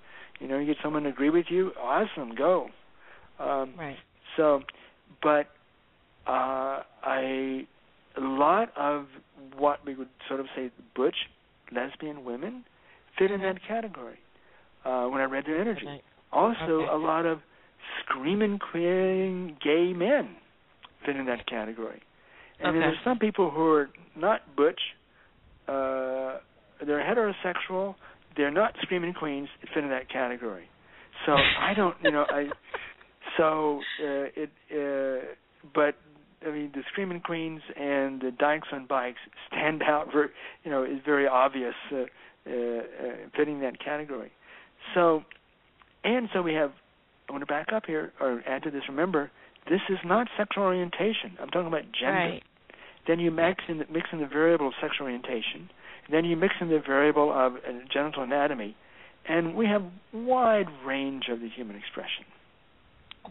You 0.41 0.49
know, 0.49 0.59
you 0.59 0.67
get 0.67 0.77
someone 0.83 1.05
to 1.05 1.09
agree 1.09 1.31
with 1.31 1.47
you, 1.49 1.73
awesome, 1.81 2.35
go. 2.35 2.69
Um, 3.39 3.75
Right. 3.79 3.97
so, 4.37 4.63
but 5.23 5.47
uh, 6.27 6.83
I 7.03 7.67
a 8.17 8.21
lot 8.21 8.71
of 8.77 9.07
what 9.57 9.85
we 9.87 9.95
would 9.95 10.09
sort 10.29 10.41
of 10.41 10.47
say 10.57 10.71
butch 10.95 11.17
lesbian 11.73 12.25
women 12.25 12.65
fit 13.19 13.31
in 13.31 13.41
that 13.43 13.59
category 13.67 14.19
uh, 14.85 15.07
when 15.07 15.21
I 15.21 15.25
read 15.25 15.45
their 15.47 15.61
energy. 15.61 15.87
Right. 15.87 16.03
Also, 16.33 16.81
Okay. 16.81 16.93
a 16.93 16.97
lot 16.97 17.27
of 17.27 17.41
screaming, 18.05 18.59
queering 18.59 19.57
gay 19.63 19.93
men 19.93 20.37
fit 21.05 21.17
in 21.17 21.27
that 21.27 21.47
category. 21.47 22.03
And 22.59 22.75
then 22.75 22.81
there's 22.81 22.97
some 23.05 23.19
people 23.19 23.51
who 23.51 23.67
are 23.71 23.91
not 24.17 24.57
butch. 24.57 24.81
Uh, 25.69 26.39
they're 26.85 27.03
heterosexual, 27.03 27.95
they're 28.37 28.51
not 28.51 28.75
screaming 28.83 29.15
queens 29.15 29.49
that 29.61 29.71
fit 29.75 29.85
in 29.85 29.91
that 29.91 30.09
category. 30.11 30.69
So 31.27 31.33
I 31.61 31.75
don't, 31.75 31.97
you 32.03 32.11
know, 32.11 32.25
I. 32.29 32.47
So 33.37 33.81
uh, 34.03 34.27
it, 34.37 34.51
uh, 34.71 35.27
but 35.75 35.97
I 36.47 36.51
mean, 36.53 36.71
the 36.75 36.83
screaming 36.93 37.21
queens 37.21 37.61
and 37.77 38.21
the 38.21 38.31
dykes 38.31 38.69
on 38.73 38.87
bikes 38.87 39.19
stand 39.49 39.83
out. 39.87 40.09
Very, 40.13 40.29
you 40.65 40.71
know, 40.71 40.85
is 40.85 41.01
very 41.05 41.27
obvious 41.27 41.75
uh, 41.93 42.05
uh, 42.47 42.53
uh, 42.53 42.83
fitting 43.37 43.61
that 43.61 43.83
category. 43.83 44.33
So, 44.95 45.23
and 46.05 46.29
so 46.33 46.43
we 46.43 46.55
have. 46.55 46.73
I 47.29 47.33
want 47.33 47.43
to 47.43 47.47
back 47.47 47.73
up 47.73 47.87
here 47.87 48.13
or 48.21 48.43
add 48.47 48.63
to 48.63 48.71
this. 48.71 48.83
Remember, 48.89 49.33
this 49.69 49.81
is 49.89 49.99
not 50.05 50.29
sexual 50.37 50.63
orientation. 50.63 51.37
I'm 51.41 51.49
talking 51.49 51.67
about 51.67 51.83
gender. 51.99 52.13
Right. 52.13 52.43
Then 53.09 53.19
you 53.19 53.31
mix 53.31 53.65
in 53.69 53.79
the, 53.79 53.85
mix 53.91 54.09
in 54.13 54.21
the 54.21 54.27
variable 54.27 54.69
of 54.69 54.75
sexual 54.81 55.07
orientation. 55.07 55.71
Then 56.11 56.25
you 56.25 56.37
mix 56.37 56.55
in 56.61 56.69
the 56.69 56.81
variable 56.85 57.33
of 57.33 57.55
uh, 57.55 57.59
genital 57.93 58.23
anatomy, 58.23 58.77
and 59.29 59.57
we 59.57 59.67
have 59.67 59.83
wide 60.13 60.67
range 60.85 61.25
of 61.31 61.41
the 61.41 61.49
human 61.49 61.77
expression. 61.77 62.25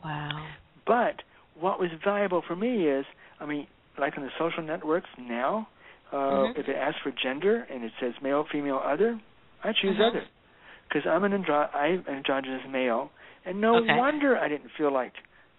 Wow. 0.03 0.47
But 0.85 1.21
what 1.59 1.79
was 1.79 1.89
valuable 2.03 2.43
for 2.45 2.55
me 2.55 2.87
is, 2.87 3.05
I 3.39 3.45
mean, 3.45 3.67
like 3.97 4.17
in 4.17 4.23
the 4.23 4.29
social 4.37 4.63
networks 4.63 5.09
now, 5.17 5.67
uh, 6.11 6.15
Mhm. 6.15 6.57
if 6.57 6.67
it 6.67 6.75
asks 6.75 7.01
for 7.01 7.11
gender 7.11 7.67
and 7.69 7.83
it 7.83 7.91
says 7.99 8.13
male, 8.21 8.45
female, 8.51 8.81
other, 8.83 9.19
I 9.63 9.73
choose 9.73 9.97
Mhm. 9.97 10.07
other 10.07 10.25
because 10.87 11.05
I'm 11.07 11.23
an 11.23 11.31
andro- 11.31 11.73
I'm 11.73 11.99
an 12.07 12.15
androgynous 12.15 12.65
male, 12.67 13.11
and 13.45 13.59
no 13.59 13.77
Okay. 13.77 13.97
wonder 13.97 14.37
I 14.37 14.47
didn't 14.47 14.69
feel 14.77 14.91
like. 14.91 15.13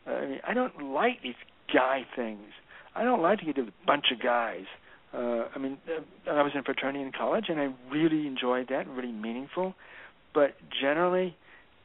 Uh, 0.06 0.12
I 0.12 0.26
mean, 0.26 0.40
I 0.44 0.54
don't 0.54 0.80
like 0.92 1.20
these 1.22 1.34
guy 1.72 2.04
things. 2.14 2.52
I 2.94 3.02
don't 3.02 3.20
like 3.22 3.40
to 3.40 3.44
get 3.44 3.56
with 3.56 3.68
a 3.68 3.86
bunch 3.86 4.12
of 4.12 4.20
guys. 4.20 4.66
Uh, 5.12 5.48
I 5.54 5.58
mean, 5.58 5.78
uh, 5.88 6.30
I 6.30 6.42
was 6.42 6.54
in 6.54 6.62
fraternity 6.62 7.02
in 7.02 7.12
college, 7.12 7.48
and 7.48 7.60
I 7.60 7.72
really 7.90 8.26
enjoyed 8.26 8.68
that, 8.68 8.86
really 8.88 9.12
meaningful. 9.12 9.74
But 10.32 10.56
generally, 10.80 11.36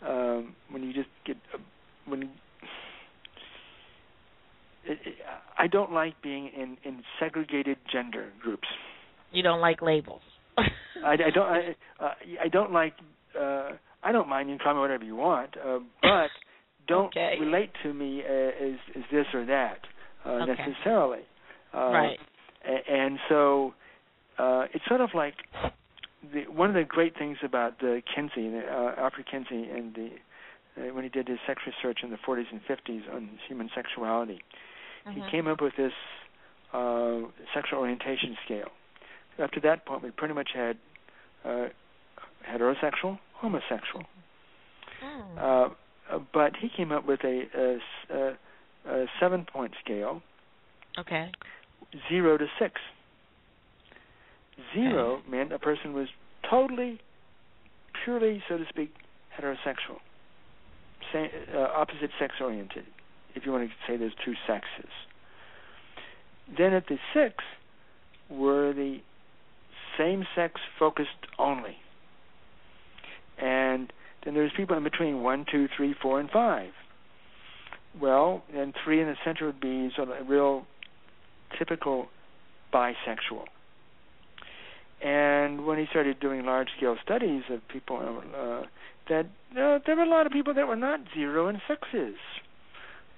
um, 0.01 0.55
when 0.70 0.84
you 0.84 0.93
just 0.93 1.09
get 1.26 1.38
uh, 1.53 1.57
when 2.05 2.30
it, 4.86 4.99
it, 5.05 5.15
I 5.57 5.67
don't 5.67 5.91
like 5.91 6.21
being 6.21 6.47
in 6.55 6.77
in 6.84 7.03
segregated 7.19 7.77
gender 7.91 8.29
groups. 8.41 8.67
You 9.32 9.43
don't 9.43 9.61
like 9.61 9.82
labels. 9.82 10.21
I, 10.57 11.13
I 11.13 11.29
don't 11.34 11.47
I, 11.47 11.75
uh, 11.99 12.13
I 12.43 12.47
don't 12.47 12.71
like 12.71 12.93
uh, 13.39 13.71
I 14.03 14.11
don't 14.11 14.27
mind 14.27 14.49
you 14.49 14.57
can 14.57 14.63
call 14.63 14.73
me 14.75 14.79
whatever 14.82 15.03
you 15.03 15.15
want, 15.15 15.55
uh, 15.57 15.79
but 16.01 16.29
don't 16.88 17.07
Okay. 17.15 17.38
relate 17.39 17.71
to 17.84 17.93
me 17.93 18.23
uh, 18.27 18.32
as 18.32 18.77
as 18.95 19.03
this 19.11 19.25
or 19.34 19.45
that 19.45 19.79
uh, 20.25 20.29
Okay. 20.43 20.53
necessarily. 20.65 21.21
Uh, 21.73 21.91
right. 21.91 22.19
and 22.65 23.17
so 23.29 23.73
uh, 24.38 24.65
it's 24.73 24.84
sort 24.88 24.99
of 25.01 25.09
like 25.13 25.36
the, 26.34 26.43
one 26.51 26.69
of 26.69 26.75
the 26.75 26.84
great 26.84 27.17
things 27.17 27.38
about 27.43 27.79
the 27.79 28.01
Kinsey, 28.13 28.49
the, 28.49 28.61
uh, 28.69 29.01
Alfred 29.01 29.25
Kinsey, 29.29 29.69
and 29.69 29.93
the 29.95 30.09
uh, 30.78 30.93
when 30.93 31.03
he 31.03 31.09
did 31.09 31.28
his 31.28 31.39
sex 31.47 31.61
research 31.65 31.99
in 32.03 32.09
the 32.11 32.17
40s 32.17 32.45
and 32.51 32.61
50s 32.65 33.13
on 33.13 33.30
human 33.47 33.69
sexuality, 33.76 34.41
he 35.09 35.19
Mhm. 35.22 35.30
came 35.32 35.47
up 35.47 35.61
with 35.61 35.76
this 35.76 35.93
uh, 36.74 37.22
sexual 37.53 37.80
orientation 37.80 38.38
scale. 38.45 38.69
Up 39.41 39.51
to 39.51 39.59
that 39.61 39.86
point, 39.86 40.03
we 40.03 40.11
pretty 40.11 40.34
much 40.34 40.51
had 40.53 40.78
uh, 41.43 41.67
heterosexual, 42.47 43.19
homosexual. 43.34 44.05
Mm. 45.03 45.38
Uh, 45.38 46.19
but 46.34 46.55
he 46.57 46.69
came 46.69 46.91
up 46.91 47.05
with 47.05 47.24
a, 47.24 47.47
a 47.55 48.15
a- 48.15 48.38
a 48.84 49.05
seven-point 49.19 49.74
scale, 49.84 50.22
okay. 50.97 51.32
zero 52.09 52.38
to 52.38 52.47
six. 52.57 52.80
Zero 54.74 55.22
meant 55.30 55.51
a 55.53 55.59
person 55.59 55.93
was 55.93 56.07
totally, 56.49 56.99
purely, 58.03 58.41
so 58.47 58.57
to 58.57 58.65
speak, 58.69 58.93
heterosexual, 59.38 59.99
Sa 61.12 61.20
uh, 61.20 61.68
opposite 61.76 62.12
sex 62.20 62.36
oriented, 62.41 62.86
if 63.36 63.45
you 63.45 63.51
want 63.51 63.68
to 63.68 63.74
say 63.88 63.97
there's 63.97 64.14
two 64.24 64.34
sexes. 64.47 64.91
Then 66.57 66.74
at 66.74 66.88
the 66.88 66.97
six 67.14 67.36
were 68.30 68.74
the 68.74 68.99
same 69.97 70.26
sex 70.36 70.59
focused 70.80 71.09
only. 71.38 71.78
And 73.38 73.91
then 74.24 74.34
there's 74.34 74.51
people 74.55 74.78
in 74.78 74.84
between 74.84 75.24
one, 75.24 75.45
two, 75.51 75.68
three, 75.76 75.95
four, 76.01 76.20
and 76.20 76.30
five. 76.30 76.72
Well, 77.99 78.43
and 78.55 78.74
three 78.84 79.01
in 79.01 79.07
the 79.07 79.16
center 79.26 79.45
would 79.45 79.59
be 79.59 79.89
sort 79.95 80.09
of 80.09 80.22
a 80.22 80.24
real 80.24 80.66
typical 81.57 82.07
bisexual. 82.74 83.45
And 85.03 85.66
when 85.66 85.80
he 85.80 85.86
started 85.89 86.20
doing 86.20 86.45
large 86.45 86.70
scale 86.78 86.95
studies 87.03 87.43
of 87.49 87.68
people, 87.68 88.22
uh, 88.38 88.64
that 89.12 89.26
uh, 89.51 89.80
there 89.86 89.97
were 89.97 90.03
a 90.03 90.09
lot 90.09 90.26
of 90.26 90.32
people 90.32 90.53
that 90.53 90.68
were 90.68 90.78
not 90.78 91.01
zero 91.14 91.47
and 91.47 91.59
sixes. 91.68 92.16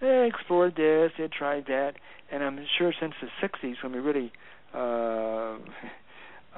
They 0.02 0.28
explored 0.28 0.76
this, 0.76 1.12
they 1.18 1.28
tried 1.28 1.66
that, 1.68 1.94
and 2.32 2.44
I'm 2.44 2.60
sure 2.78 2.92
since 3.00 3.14
the 3.22 3.28
60s 3.48 3.76
when 3.84 3.94
we 3.94 4.00
really, 4.00 4.32
uh, 4.74 5.58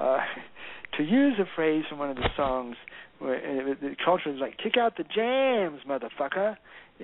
uh, 0.02 0.18
to 0.96 1.02
use 1.02 1.34
a 1.38 1.44
phrase 1.54 1.84
from 1.88 1.98
one 1.98 2.10
of 2.10 2.16
the 2.16 2.28
songs, 2.34 2.76
where 3.18 3.36
uh, 3.36 3.74
the 3.80 3.94
culture 4.02 4.32
is 4.32 4.40
like, 4.40 4.56
kick 4.56 4.76
out 4.78 4.96
the 4.96 5.04
jams, 5.04 5.80
motherfucker. 5.86 6.56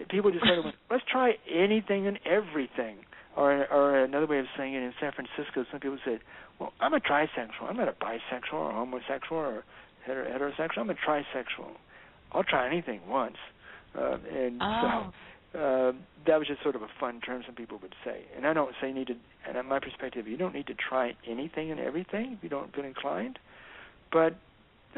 People 0.08 0.30
just 0.30 0.44
of 0.44 0.64
went, 0.64 0.76
let's 0.90 1.04
try 1.10 1.34
anything 1.52 2.06
and 2.06 2.18
everything. 2.24 2.96
Or, 3.36 3.66
or 3.72 4.04
another 4.04 4.26
way 4.26 4.38
of 4.40 4.46
saying 4.58 4.74
it 4.74 4.82
in 4.82 4.92
San 5.00 5.12
Francisco, 5.12 5.64
some 5.70 5.80
people 5.80 5.98
said, 6.04 6.20
well, 6.58 6.72
I'm 6.80 6.92
a 6.92 7.00
trisexual. 7.00 7.68
I'm 7.68 7.76
not 7.76 7.88
a 7.88 7.92
bisexual 7.92 8.52
or 8.52 8.72
homosexual 8.72 9.40
or 9.40 9.64
heterosexual. 10.06 10.78
I'm 10.78 10.90
a 10.90 10.94
trisexual. 10.94 11.76
I'll 12.32 12.44
try 12.44 12.66
anything 12.66 13.00
once. 13.08 13.36
Uh, 13.96 14.16
and 14.32 14.60
Oh. 14.62 15.12
so 15.52 15.58
uh, 15.58 15.92
that 16.26 16.38
was 16.38 16.48
just 16.48 16.62
sort 16.62 16.74
of 16.76 16.82
a 16.82 16.88
fun 16.98 17.20
term 17.20 17.42
some 17.44 17.54
people 17.54 17.78
would 17.82 17.94
say. 18.04 18.22
And 18.36 18.46
I 18.46 18.52
don't 18.54 18.72
say 18.80 18.88
you 18.88 18.94
need 18.94 19.08
to, 19.08 19.14
and 19.46 19.56
in 19.56 19.66
my 19.66 19.78
perspective, 19.80 20.26
you 20.26 20.36
don't 20.38 20.54
need 20.54 20.66
to 20.68 20.74
try 20.74 21.12
anything 21.28 21.70
and 21.70 21.78
everything 21.78 22.32
if 22.38 22.42
you 22.42 22.48
don't 22.48 22.74
feel 22.74 22.84
inclined. 22.84 23.38
But 24.10 24.34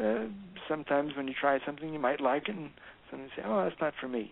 uh, 0.01 0.25
sometimes 0.69 1.11
when 1.17 1.27
you 1.27 1.33
try 1.39 1.59
something, 1.65 1.91
you 1.93 1.99
might 1.99 2.21
like 2.21 2.47
it, 2.47 2.55
and 2.55 2.69
something 3.11 3.29
say, 3.35 3.43
oh, 3.45 3.63
that's 3.63 3.79
not 3.81 3.93
for 3.99 4.07
me. 4.07 4.31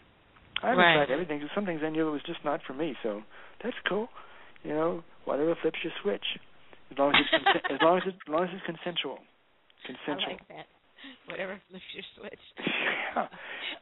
I 0.62 0.70
haven't 0.70 0.84
Right. 0.84 0.96
tried 0.96 1.12
everything. 1.12 1.40
'cause 1.42 1.50
Some 1.56 1.66
things 1.66 1.82
I 1.84 1.90
knew 1.90 2.08
it 2.08 2.12
was 2.12 2.24
just 2.24 2.44
not 2.46 2.62
for 2.64 2.74
me. 2.74 2.96
So 3.04 3.24
that's 3.62 3.76
cool. 3.88 4.08
You 4.64 4.72
know, 4.74 5.04
whatever 5.26 5.56
flips 5.62 5.80
your 5.84 5.92
switch, 6.02 6.24
as 6.92 6.98
long 6.98 7.14
as 7.16 7.20
it's 7.22 7.44
consen- 7.44 7.72
as 7.76 7.82
long 7.82 7.98
as 7.98 8.04
it, 8.08 8.16
as 8.16 8.30
long 8.30 8.44
as 8.44 8.50
it's 8.54 8.66
consensual. 8.66 9.20
I 9.84 9.88
Consensual. 9.88 10.32
like 10.40 10.48
that. 10.48 10.66
Whatever 11.28 11.62
flips 11.70 11.86
your 11.94 12.04
switch. 12.18 12.40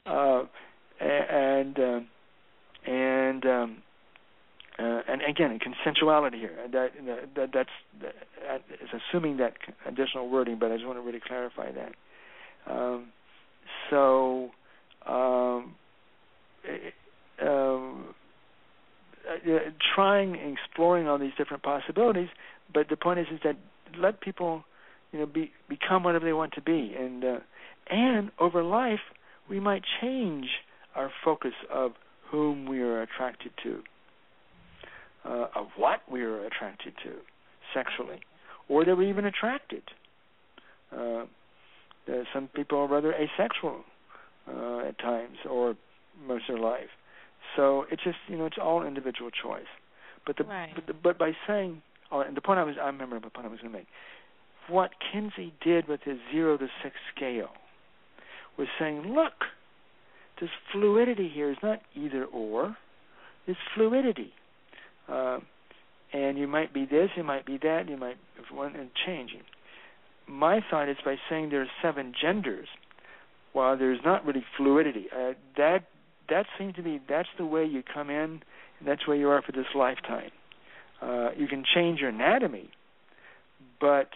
Uh, 0.05 0.43
and 0.99 1.79
um, 1.79 2.07
and 2.85 3.45
um, 3.45 3.77
uh, 4.79 5.01
and 5.07 5.21
again, 5.21 5.57
consensuality 5.59 6.35
here. 6.35 6.55
That, 6.71 6.91
that 7.35 7.49
that's 7.53 7.69
that 8.01 8.61
is 8.81 8.89
assuming 8.91 9.37
that 9.37 9.53
additional 9.85 10.29
wording, 10.29 10.57
but 10.59 10.71
I 10.71 10.75
just 10.75 10.85
want 10.85 10.97
to 10.97 11.01
really 11.01 11.21
clarify 11.25 11.71
that. 11.71 11.93
Um, 12.67 13.07
so, 13.89 14.51
um, 15.05 15.75
um, 17.41 18.15
uh, 19.29 19.57
trying, 19.95 20.35
exploring 20.35 21.07
all 21.07 21.17
these 21.17 21.33
different 21.37 21.63
possibilities, 21.63 22.29
but 22.73 22.89
the 22.89 22.95
point 22.95 23.19
is, 23.19 23.27
is 23.31 23.39
that 23.43 23.57
let 23.97 24.21
people, 24.21 24.63
you 25.11 25.19
know, 25.19 25.25
be 25.25 25.51
become 25.67 26.03
whatever 26.03 26.25
they 26.25 26.33
want 26.33 26.53
to 26.53 26.61
be, 26.61 26.93
and 26.97 27.23
uh, 27.23 27.39
and 27.89 28.31
over 28.39 28.63
life, 28.63 28.99
we 29.49 29.59
might 29.59 29.83
change 30.01 30.47
our 30.95 31.11
focus 31.23 31.53
of 31.71 31.93
whom 32.29 32.65
we 32.65 32.79
are 32.81 33.01
attracted 33.01 33.51
to, 33.63 33.81
uh, 35.25 35.47
of 35.55 35.67
what 35.75 35.99
we 36.09 36.21
are 36.21 36.45
attracted 36.45 36.93
to 37.03 37.11
sexually, 37.73 38.21
or 38.69 38.85
that 38.85 38.95
we're 38.95 39.09
even 39.09 39.25
attracted. 39.25 39.83
Uh, 40.95 41.25
uh, 42.07 42.23
some 42.33 42.47
people 42.47 42.79
are 42.79 42.87
rather 42.87 43.13
asexual 43.13 43.83
uh, 44.47 44.79
at 44.79 44.97
times, 44.99 45.37
or 45.49 45.75
most 46.25 46.49
of 46.49 46.55
their 46.55 46.63
life. 46.63 46.89
So 47.55 47.85
it's 47.91 48.03
just 48.03 48.17
you 48.27 48.37
know 48.37 48.45
it's 48.45 48.57
all 48.61 48.83
individual 48.85 49.29
choice. 49.29 49.69
But 50.25 50.37
the, 50.37 50.43
Right. 50.43 50.71
but, 50.75 50.87
the 50.87 50.93
but 50.93 51.17
by 51.17 51.31
saying 51.47 51.81
oh, 52.11 52.21
and 52.21 52.35
the 52.35 52.41
point 52.41 52.59
I 52.59 52.63
was 52.63 52.75
I 52.81 52.85
remember 52.85 53.19
the 53.19 53.29
point 53.29 53.47
I 53.47 53.49
was 53.49 53.59
going 53.59 53.71
to 53.73 53.79
make. 53.79 53.87
What 54.69 54.91
Kinsey 55.11 55.53
did 55.63 55.87
with 55.87 56.01
his 56.03 56.17
zero 56.31 56.57
to 56.57 56.67
six 56.83 56.95
scale 57.15 57.49
was 58.57 58.67
saying, 58.79 59.13
look, 59.13 59.33
this 60.39 60.49
fluidity 60.71 61.29
here 61.33 61.51
is 61.51 61.57
not 61.61 61.79
either 61.95 62.25
or. 62.25 62.77
It's 63.47 63.59
fluidity. 63.75 64.33
Uh, 65.07 65.39
and 66.13 66.37
you 66.37 66.47
might 66.47 66.73
be 66.73 66.85
this, 66.85 67.09
you 67.15 67.23
might 67.23 67.45
be 67.45 67.57
that, 67.61 67.89
you 67.89 67.97
might 67.97 68.17
one 68.51 68.75
and 68.75 68.89
changing. 69.05 69.41
My 70.27 70.61
thought 70.69 70.89
is 70.89 70.97
by 71.03 71.15
saying 71.29 71.49
there 71.49 71.61
are 71.61 71.71
seven 71.81 72.13
genders, 72.19 72.67
while 73.53 73.77
there's 73.77 73.99
not 74.03 74.25
really 74.25 74.43
fluidity. 74.57 75.07
Uh, 75.13 75.33
that 75.57 75.85
that 76.29 76.45
seems 76.57 76.75
to 76.75 76.83
be 76.83 77.01
that's 77.09 77.29
the 77.37 77.45
way 77.45 77.65
you 77.65 77.83
come 77.83 78.09
in, 78.09 78.41
and 78.79 78.87
that's 78.87 79.07
where 79.07 79.17
you 79.17 79.29
are 79.29 79.41
for 79.41 79.51
this 79.51 79.65
lifetime. 79.75 80.31
Uh, 81.01 81.29
you 81.35 81.47
can 81.47 81.63
change 81.73 81.99
your 81.99 82.09
anatomy, 82.09 82.69
but 83.79 84.09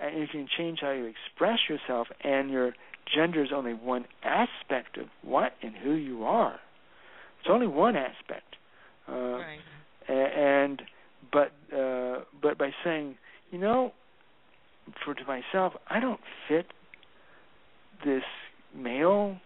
and 0.00 0.18
you 0.18 0.26
can 0.26 0.48
change 0.56 0.78
how 0.80 0.92
you 0.92 1.04
express 1.04 1.58
yourself 1.68 2.08
and 2.22 2.50
your 2.50 2.74
gender 3.14 3.42
is 3.42 3.50
only 3.54 3.74
one 3.74 4.04
aspect 4.22 4.96
of 4.96 5.06
what 5.22 5.52
and 5.62 5.74
who 5.74 5.92
you 5.92 6.24
are. 6.24 6.60
It's 7.40 7.48
only 7.50 7.66
one 7.66 7.96
aspect. 7.96 8.56
Uh, 9.08 9.12
right. 9.12 9.58
and 10.08 10.82
but 11.32 11.52
uh, 11.76 12.20
but 12.40 12.58
by 12.58 12.70
saying, 12.84 13.16
you 13.50 13.58
know, 13.58 13.92
for 15.04 15.14
to 15.14 15.24
myself, 15.24 15.74
I 15.88 16.00
don't 16.00 16.20
fit 16.48 16.66
this 18.04 18.22
male, 18.76 19.38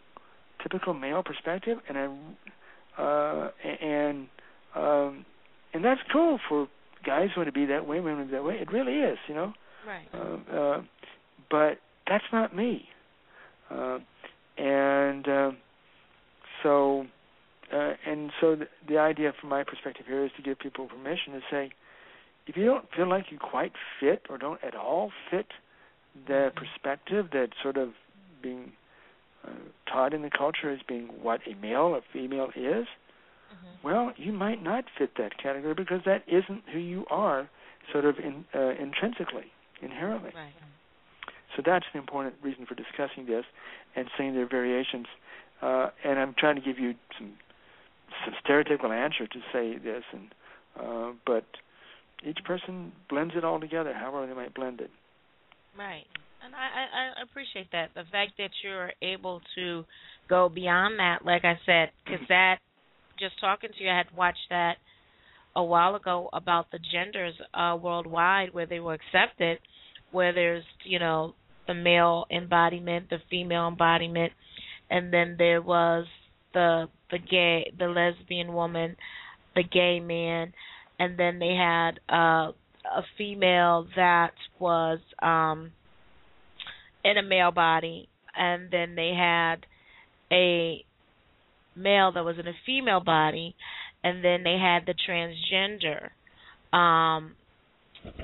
typical 0.63 0.95
male 0.95 1.23
perspective, 1.23 1.79
and 1.89 1.99
I 1.99 3.03
uh, 3.03 3.51
and 3.63 4.29
um, 4.75 5.25
and 5.73 5.85
that's 5.85 6.01
cool 6.13 6.39
for 6.49 6.69
guys 7.05 7.29
who 7.35 7.41
want 7.41 7.49
to 7.49 7.53
be 7.53 7.67
that 7.67 7.87
way, 7.87 8.01
women 8.01 8.31
that 8.31 8.45
way. 8.45 8.55
It 8.55 8.73
really 8.73 8.99
is, 8.99 9.19
you 9.29 9.35
know. 9.35 9.53
Right. 9.87 10.09
Uh, 10.13 10.57
uh, 10.57 10.83
but 11.51 11.79
that's 12.09 12.25
not 12.33 12.55
me. 12.57 12.89
Uh, 13.71 13.99
and 14.59 15.29
uh, 15.29 15.51
so, 16.63 17.07
uh, 17.73 17.93
and 18.07 18.31
so 18.41 18.57
the, 18.57 18.67
the 18.89 18.99
idea 18.99 19.33
from 19.41 19.51
my 19.51 19.65
perspective 19.65 20.07
here 20.07 20.25
is 20.25 20.31
to 20.37 20.43
give 20.43 20.59
people 20.59 20.87
permission 20.87 21.33
to 21.33 21.41
say, 21.51 21.71
if 22.47 22.57
you 22.57 22.67
don't 22.67 22.87
feel 22.95 23.09
like 23.09 23.27
you 23.31 23.39
quite 23.39 23.73
fit 23.99 24.23
or 24.29 24.39
don't 24.39 24.63
at 24.63 24.75
all 24.75 25.11
fit 25.31 25.47
the 26.29 26.53
perspective 26.55 27.27
that 27.33 27.49
sort 27.63 27.77
of 27.77 27.91
being 28.43 28.73
uh, 29.45 29.51
taught 29.91 30.13
in 30.15 30.23
the 30.23 30.31
culture 30.31 30.71
as 30.71 30.79
being 30.87 31.09
what 31.23 31.41
a 31.51 31.55
male 31.61 31.95
or 31.95 32.03
female 32.13 32.51
is, 32.55 32.87
Mm-hmm. 33.55 33.87
well, 33.87 34.13
you 34.17 34.33
might 34.33 34.63
not 34.63 34.85
fit 34.99 35.11
that 35.19 35.39
category 35.39 35.75
because 35.75 36.01
that 36.07 36.23
isn't 36.27 36.63
who 36.73 36.79
you 36.79 37.05
are, 37.11 37.49
sort 37.93 38.05
of 38.05 38.19
in, 38.19 38.45
uh, 38.55 38.71
intrinsically, 38.81 39.53
inherently. 39.85 40.31
Right. 40.35 40.53
So 41.57 41.63
that's 41.65 41.85
an 41.93 42.01
important 42.01 42.35
reason 42.43 42.67
for 42.67 42.75
discussing 42.75 43.27
this 43.27 43.45
and 43.95 44.09
saying 44.19 44.35
there 44.35 44.43
are 44.43 44.49
variations. 44.49 45.07
Uh, 45.63 45.91
and 46.05 46.19
I'm 46.19 46.35
trying 46.37 46.57
to 46.57 46.63
give 46.63 46.79
you 46.79 46.95
some 47.19 47.35
some 48.25 48.35
stereotypical 48.47 48.91
answer 48.91 49.27
to 49.27 49.39
say 49.53 49.77
this, 49.79 50.03
and 50.13 50.29
uh, 50.79 51.13
but 51.27 51.45
each 52.27 52.39
person 52.45 52.93
blends 53.09 53.35
it 53.37 53.45
all 53.45 53.61
together, 53.61 53.93
however 53.93 54.27
they 54.27 54.35
might 54.35 54.55
blend 54.55 54.81
it. 54.81 54.91
Right. 55.79 56.07
And 56.45 56.55
I, 56.55 56.59
I, 56.59 57.21
I 57.21 57.23
appreciate 57.23 57.71
that. 57.73 57.91
The 57.95 58.05
fact 58.13 58.33
that 58.39 58.51
you're 58.63 58.93
able 59.03 59.41
to 59.57 59.85
go 60.29 60.49
beyond 60.49 60.99
that, 60.99 61.25
like 61.25 61.45
I 61.45 61.59
said, 61.65 61.91
because 62.05 62.27
that, 62.29 62.59
just 63.19 63.41
talking 63.41 63.71
to 63.77 63.85
you, 63.85 63.91
I 63.91 63.97
had 63.97 64.07
watched 64.17 64.47
that 64.51 64.77
a 65.57 65.63
while 65.63 65.95
ago 65.95 66.29
about 66.33 66.71
the 66.71 66.79
genders 66.93 67.35
uh, 67.55 67.77
worldwide 67.81 68.53
where 68.53 68.67
they 68.67 68.81
were 68.81 68.95
accepted, 68.95 69.59
where 70.15 70.33
there's, 70.33 70.65
you 70.85 70.99
know, 70.99 71.35
the 71.67 71.75
male 71.75 72.27
embodiment, 72.31 73.11
the 73.11 73.19
female 73.29 73.69
embodiment, 73.69 74.33
and 74.91 75.13
then 75.13 75.35
there 75.39 75.61
was 75.61 76.07
the 76.53 76.89
the 77.11 77.19
gay, 77.19 77.73
the 77.79 77.87
lesbian 77.87 78.53
woman, 78.53 78.97
the 79.55 79.65
gay 79.65 80.01
man, 80.01 80.53
and 80.99 81.19
then 81.19 81.39
they 81.39 81.55
had 81.55 82.01
uh, 82.09 82.53
a 82.85 83.03
female 83.19 83.87
that 83.97 84.35
was 84.59 85.01
um 85.21 85.73
in 87.05 87.19
a 87.19 87.23
male 87.23 87.51
body, 87.51 88.09
and 88.37 88.71
then 88.71 88.95
they 88.95 89.13
had 89.17 89.67
a 90.31 90.85
male 91.77 92.13
that 92.13 92.25
was 92.25 92.37
in 92.39 92.47
a 92.47 92.55
female 92.65 93.01
body, 93.01 93.55
and 94.03 94.25
then 94.25 94.45
they 94.45 94.59
had 94.59 94.87
the 94.87 94.95
transgender. 95.09 96.11
Um, 96.77 97.35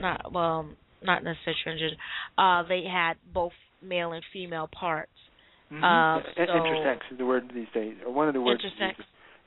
not 0.00 0.32
well, 0.32 0.68
not 1.02 1.24
necessarily 1.24 1.58
transgender. 1.66 1.96
Uh, 2.38 2.66
they 2.68 2.84
had 2.90 3.14
both 3.32 3.52
male 3.82 4.12
and 4.12 4.22
female 4.32 4.68
parts. 4.68 5.10
Mm-hmm. 5.72 5.84
Uh, 5.84 6.20
so 6.36 6.52
intersex 6.52 6.98
is 7.12 7.18
the 7.18 7.26
word 7.26 7.50
these 7.54 7.68
days, 7.72 7.94
or 8.04 8.12
one 8.12 8.28
of 8.28 8.34
the 8.34 8.40
words. 8.40 8.62
Intersex. 8.64 8.94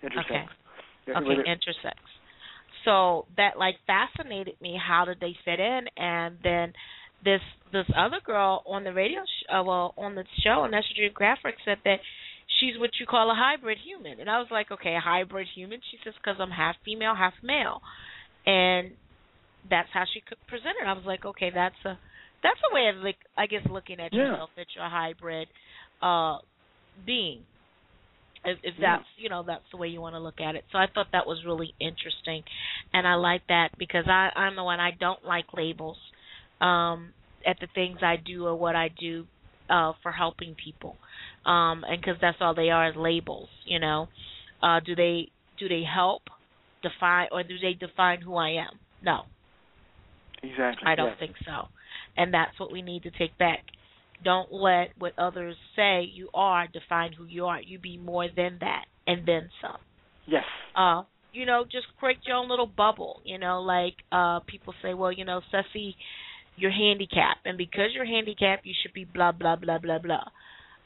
Intersex. 0.03 0.25
Okay. 0.25 0.43
Yeah, 1.07 1.17
Okay, 1.17 1.27
whether- 1.27 1.43
intersex. 1.43 1.99
So 2.85 3.25
that 3.37 3.57
like 3.57 3.75
fascinated 3.87 4.55
me. 4.61 4.77
How 4.77 5.05
did 5.05 5.19
they 5.21 5.35
fit 5.45 5.59
in? 5.59 5.81
And 5.97 6.37
then 6.43 6.73
this 7.23 7.39
this 7.71 7.85
other 7.95 8.17
girl 8.25 8.61
on 8.65 8.83
the 8.83 8.93
radio, 8.93 9.21
sh- 9.21 9.45
uh, 9.49 9.63
well, 9.63 9.93
on 9.97 10.15
the 10.15 10.25
show, 10.43 10.61
on 10.61 10.71
National 10.71 10.95
Geographic 10.97 11.55
said 11.63 11.77
that 11.85 11.99
she's 12.59 12.77
what 12.79 12.89
you 12.99 13.05
call 13.05 13.31
a 13.31 13.35
hybrid 13.35 13.77
human. 13.83 14.19
And 14.19 14.29
I 14.29 14.37
was 14.39 14.47
like, 14.51 14.69
okay, 14.71 14.95
a 14.95 14.99
hybrid 14.99 15.47
human. 15.55 15.79
She 15.91 15.97
says 16.03 16.13
because 16.21 16.37
I'm 16.41 16.51
half 16.51 16.75
female, 16.83 17.15
half 17.15 17.33
male, 17.41 17.81
and 18.45 18.91
that's 19.69 19.89
how 19.93 20.03
she 20.13 20.21
could 20.21 20.37
present 20.47 20.75
it. 20.81 20.87
I 20.87 20.93
was 20.93 21.05
like, 21.05 21.25
okay, 21.25 21.51
that's 21.53 21.75
a 21.85 21.97
that's 22.43 22.59
a 22.71 22.75
way 22.75 22.89
of 22.89 23.03
like 23.03 23.17
I 23.37 23.47
guess 23.47 23.63
looking 23.69 23.99
at 23.99 24.13
Yeah. 24.13 24.31
yourself 24.31 24.49
that 24.57 24.67
you're 24.75 24.85
a 24.85 24.89
hybrid 24.89 25.47
uh 26.01 26.37
being 27.05 27.43
if, 28.45 28.57
if 28.63 28.75
Yeah. 28.79 28.97
that's 28.97 29.05
you 29.17 29.29
know 29.29 29.43
that's 29.45 29.63
the 29.71 29.77
way 29.77 29.87
you 29.87 30.01
want 30.01 30.15
to 30.15 30.19
look 30.19 30.39
at 30.41 30.55
it. 30.55 30.63
So 30.71 30.77
I 30.77 30.87
thought 30.93 31.07
that 31.13 31.25
was 31.25 31.43
really 31.45 31.73
interesting, 31.79 32.43
and 32.93 33.07
I 33.07 33.15
like 33.15 33.41
that 33.47 33.69
because 33.77 34.05
I 34.07 34.29
I'm 34.35 34.55
the 34.55 34.63
one 34.63 34.79
I 34.79 34.91
don't 34.99 35.23
like 35.25 35.45
labels 35.53 35.97
um, 36.61 37.13
at 37.45 37.57
the 37.59 37.67
things 37.73 37.99
I 38.01 38.17
do 38.17 38.45
or 38.45 38.55
what 38.55 38.75
I 38.75 38.89
do 38.99 39.25
uh, 39.69 39.93
for 40.01 40.11
helping 40.11 40.55
people, 40.63 40.97
um, 41.45 41.83
and 41.87 41.99
because 42.01 42.17
that's 42.21 42.37
all 42.41 42.53
they 42.53 42.69
are 42.69 42.89
is 42.89 42.95
labels. 42.95 43.49
You 43.65 43.79
know, 43.79 44.07
uh, 44.61 44.79
do 44.85 44.95
they 44.95 45.29
do 45.59 45.67
they 45.69 45.83
help 45.83 46.23
define 46.81 47.27
or 47.31 47.43
do 47.43 47.55
they 47.59 47.73
define 47.73 48.21
who 48.21 48.35
I 48.35 48.49
am? 48.49 48.79
No, 49.01 49.23
exactly. 50.43 50.83
I 50.85 50.95
don't 50.95 51.09
yes. 51.09 51.19
think 51.19 51.35
so, 51.45 51.67
and 52.17 52.33
that's 52.33 52.59
what 52.59 52.71
we 52.71 52.81
need 52.81 53.03
to 53.03 53.11
take 53.11 53.37
back. 53.37 53.59
Don't 54.23 54.51
let 54.53 54.89
what 54.97 55.13
others 55.17 55.55
say 55.75 56.03
you 56.13 56.29
are 56.33 56.67
define 56.67 57.13
who 57.13 57.25
you 57.25 57.45
are. 57.45 57.61
You 57.61 57.79
be 57.79 57.97
more 57.97 58.27
than 58.33 58.57
that 58.61 58.85
and 59.07 59.25
then 59.25 59.49
some. 59.61 59.77
Yes. 60.27 60.43
Uh, 60.75 61.03
you 61.33 61.45
know, 61.45 61.63
just 61.63 61.87
create 61.99 62.19
your 62.25 62.37
own 62.37 62.49
little 62.49 62.67
bubble. 62.67 63.21
You 63.25 63.37
know, 63.37 63.61
like 63.61 63.95
uh 64.11 64.39
people 64.47 64.73
say, 64.81 64.93
well, 64.93 65.11
you 65.11 65.25
know, 65.25 65.41
Ceci, 65.51 65.95
you're 66.55 66.71
handicapped, 66.71 67.45
and 67.45 67.57
because 67.57 67.89
you're 67.93 68.05
handicapped, 68.05 68.65
you 68.65 68.73
should 68.81 68.93
be 68.93 69.05
blah 69.05 69.31
blah 69.31 69.55
blah 69.55 69.79
blah 69.79 69.99
blah. 69.99 70.23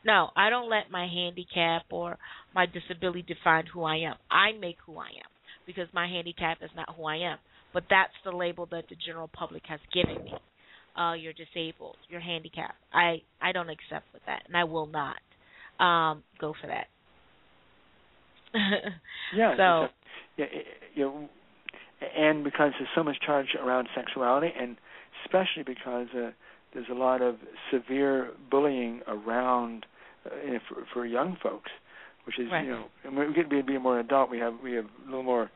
No, 0.06 0.30
I 0.36 0.50
don't 0.50 0.70
let 0.70 0.90
my 0.90 1.08
handicap 1.08 1.84
or 1.92 2.18
my 2.56 2.66
disability 2.66 3.24
define 3.28 3.66
who 3.66 3.84
I 3.84 3.98
am. 3.98 4.16
I 4.32 4.58
make 4.58 4.78
who 4.86 4.98
I 4.98 5.08
am 5.08 5.30
because 5.66 5.88
my 5.94 6.08
handicap 6.08 6.60
is 6.62 6.70
not 6.76 6.96
who 6.96 7.04
I 7.04 7.18
am. 7.18 7.38
But 7.78 7.84
that's 7.92 8.14
the 8.26 8.32
label 8.32 8.68
that 8.72 8.86
the 8.90 8.96
general 9.06 9.30
public 9.32 9.62
has 9.68 9.80
given 9.94 10.24
me. 10.24 10.34
Uh, 11.00 11.14
you're 11.14 11.34
disabled, 11.34 11.96
you're 12.10 12.20
handicapped. 12.20 12.74
I 12.92 13.22
I 13.40 13.52
don't 13.52 13.70
accept 13.70 14.12
with 14.14 14.24
that, 14.26 14.42
and 14.48 14.58
I 14.58 14.64
will 14.64 14.88
not 14.88 15.18
um, 15.80 16.24
go 16.42 16.56
for 16.60 16.66
that. 16.66 16.88
Yeah. 19.36 19.54
So 19.58 19.88
yeah, 20.38 20.46
you 20.96 21.04
know, 21.04 21.30
and 22.18 22.44
because 22.44 22.72
there's 22.80 22.90
so 22.96 23.04
much 23.04 23.18
charge 23.24 23.56
around 23.64 23.90
sexuality, 23.96 24.52
and 24.60 24.76
especially 25.24 25.62
because 25.64 26.08
uh, 26.16 26.32
there's 26.74 26.90
a 26.90 26.96
lot 26.96 27.22
of 27.22 27.36
severe 27.72 28.32
bullying 28.50 29.02
around 29.08 29.86
uh, 30.26 30.30
for, 30.68 30.84
for 30.92 31.06
young 31.06 31.38
folks, 31.44 31.70
which 32.26 32.40
is 32.40 32.48
Right. 32.52 32.66
you 32.66 32.72
know, 32.72 32.86
and 33.04 33.16
we 33.16 33.32
get 33.36 33.52
to 33.52 33.64
be 33.64 33.78
more 33.78 34.00
adult. 34.00 34.32
We 34.32 34.40
have 34.40 34.54
we 34.64 34.74
have 34.74 34.86
a 34.86 35.06
little 35.06 35.22
more 35.22 35.52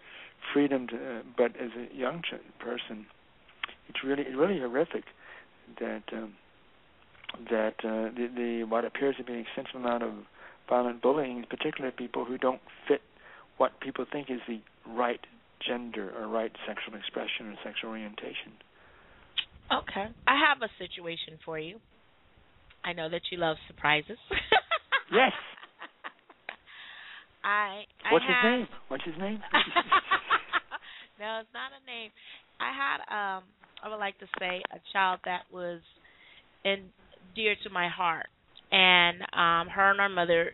freedom 0.54 0.88
to, 0.88 0.96
uh, 0.96 1.22
but 1.38 1.56
as 1.58 1.70
a 1.78 1.96
young 1.96 2.22
ch- 2.22 2.60
person, 2.60 3.06
it's 3.88 4.00
really 4.04 4.24
it's 4.24 4.36
really 4.36 4.60
horrific 4.60 5.04
that 5.80 6.04
um, 6.14 6.34
that 7.50 7.76
uh, 7.84 8.10
the, 8.16 8.28
the 8.36 8.64
what 8.68 8.86
appears 8.86 9.16
to 9.18 9.24
be 9.24 9.34
an 9.34 9.40
extensive 9.40 9.76
amount 9.76 10.04
of 10.04 10.12
violent 10.70 11.02
bullying, 11.02 11.46
particularly 11.50 11.94
people 11.98 12.26
who 12.26 12.38
don't 12.38 12.62
fit 12.88 13.02
what 13.58 13.80
people 13.80 14.06
think 14.12 14.30
is 14.30 14.40
the 14.48 14.60
right 14.88 15.20
gender 15.66 16.12
or 16.18 16.28
right 16.28 16.52
sexual 16.68 16.98
expression 16.98 17.48
or 17.48 17.56
sexual 17.64 17.92
orientation. 17.92 18.54
Okay. 19.72 20.08
I 20.28 20.40
have 20.50 20.62
a 20.62 20.70
situation 20.78 21.40
for 21.46 21.58
you. 21.60 21.80
I 22.84 22.94
know 22.94 23.10
that 23.10 23.22
you 23.32 23.38
love 23.38 23.58
surprises. 23.68 24.18
Yes. 25.12 25.32
I, 27.44 27.84
I 28.06 28.14
What's 28.14 28.26
his 28.26 28.36
name? 28.44 28.68
What's 28.88 29.04
his 29.04 29.16
name? 29.20 29.40
no, 31.22 31.40
it's 31.42 31.54
not 31.54 31.72
a 31.74 31.86
name. 31.86 32.12
I 32.62 32.72
had 32.74 33.00
um 33.12 33.44
I 33.84 33.90
would 33.90 33.98
like 34.00 34.20
to 34.20 34.28
say 34.40 34.64
a 34.74 34.80
child 34.94 35.22
that 35.26 35.44
was 35.52 35.82
in 36.66 36.90
dear 37.36 37.56
to 37.64 37.72
my 37.72 37.90
heart. 37.90 38.28
And 38.72 39.22
um 39.34 39.70
her 39.74 39.92
and 39.92 40.02
her 40.02 40.10
mother 40.10 40.52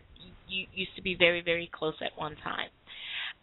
y- 0.50 0.68
used 0.74 0.96
to 0.96 1.02
be 1.02 1.16
very 1.18 1.42
very 1.42 1.70
close 1.74 1.96
at 2.02 2.18
one 2.20 2.36
time. 2.44 2.70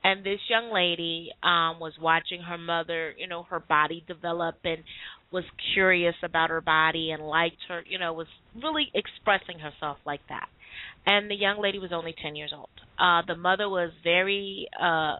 And 0.03 0.25
this 0.25 0.39
young 0.49 0.73
lady 0.73 1.31
um 1.43 1.79
was 1.79 1.93
watching 2.01 2.41
her 2.43 2.57
mother, 2.59 3.13
you 3.17 3.27
know, 3.27 3.43
her 3.49 3.61
body 3.61 4.03
develop 4.07 4.55
and 4.65 4.83
was 5.31 5.45
curious 5.75 6.15
about 6.23 6.51
her 6.51 6.61
body 6.61 7.11
and 7.11 7.23
liked 7.27 7.57
her, 7.69 7.83
you 7.87 7.99
know, 7.99 8.13
was 8.13 8.27
really 8.55 8.87
expressing 8.95 9.59
herself 9.59 9.97
like 10.05 10.21
that. 10.29 10.47
And 11.07 11.31
the 11.31 11.35
young 11.35 11.61
lady 11.61 11.79
was 11.79 11.91
only 11.93 12.15
10 12.23 12.35
years 12.35 12.53
old. 12.55 12.69
Uh 12.99 13.23
the 13.27 13.37
mother 13.37 13.69
was 13.69 13.91
very 14.03 14.67
uh 14.81 15.17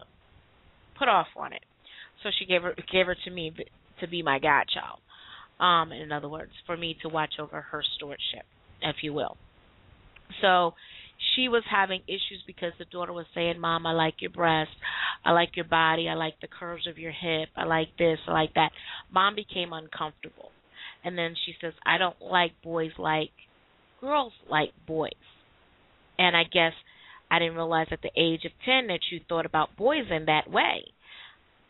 put 0.97 1.08
off 1.10 1.28
on 1.38 1.53
it. 1.53 1.64
So 2.26 2.32
she 2.40 2.46
gave 2.46 2.64
her 2.64 2.74
gave 2.92 3.06
her 3.06 3.16
to 3.24 3.30
me 3.30 3.54
to 4.00 4.08
be 4.08 4.24
my 4.24 4.40
godchild. 4.40 5.00
Um 5.60 5.92
in 5.92 6.12
other 6.12 6.28
words, 6.28 6.52
for 6.66 6.76
me 6.76 6.98
to 7.04 7.08
watch 7.08 7.36
over 7.40 7.62
her 7.62 7.84
stewardship, 7.96 8.46
if 8.82 8.96
you 9.04 9.14
will. 9.14 9.38
So 10.42 10.74
she 11.36 11.48
was 11.48 11.62
having 11.70 12.02
issues 12.08 12.42
because 12.48 12.74
the 12.80 12.86
daughter 12.86 13.14
was 13.14 13.28
saying, 13.36 13.60
"Mom, 13.60 13.86
I 13.86 13.94
like 13.94 14.16
your 14.22 14.32
breast, 14.32 14.72
I 15.24 15.34
like 15.34 15.56
your 15.56 15.66
body, 15.66 16.10
I 16.10 16.16
like 16.16 16.40
the 16.42 16.48
curves 16.48 16.88
of 16.88 16.98
your 16.98 17.12
hip, 17.12 17.50
I 17.56 17.66
like 17.66 17.96
this, 18.00 18.18
I 18.28 18.32
like 18.32 18.56
that." 18.56 18.72
Mom 19.12 19.36
became 19.36 19.72
uncomfortable, 19.72 20.52
and 21.04 21.16
then 21.16 21.36
she 21.46 21.56
says, 21.62 21.74
"I 21.86 22.00
don't 22.00 22.20
like 22.20 22.60
boys 22.64 22.98
like 22.98 23.34
girls 24.02 24.34
like 24.50 24.74
boys," 24.88 25.12
and 26.18 26.36
I 26.36 26.46
guess 26.46 26.74
I 27.30 27.38
didn't 27.38 27.56
realize 27.56 27.88
at 27.92 28.02
the 28.02 28.12
age 28.18 28.46
of 28.46 28.52
ten 28.66 28.88
that 28.88 29.12
you 29.12 29.20
thought 29.20 29.46
about 29.46 29.76
boys 29.76 30.10
in 30.10 30.26
that 30.26 30.50
way. 30.50 30.92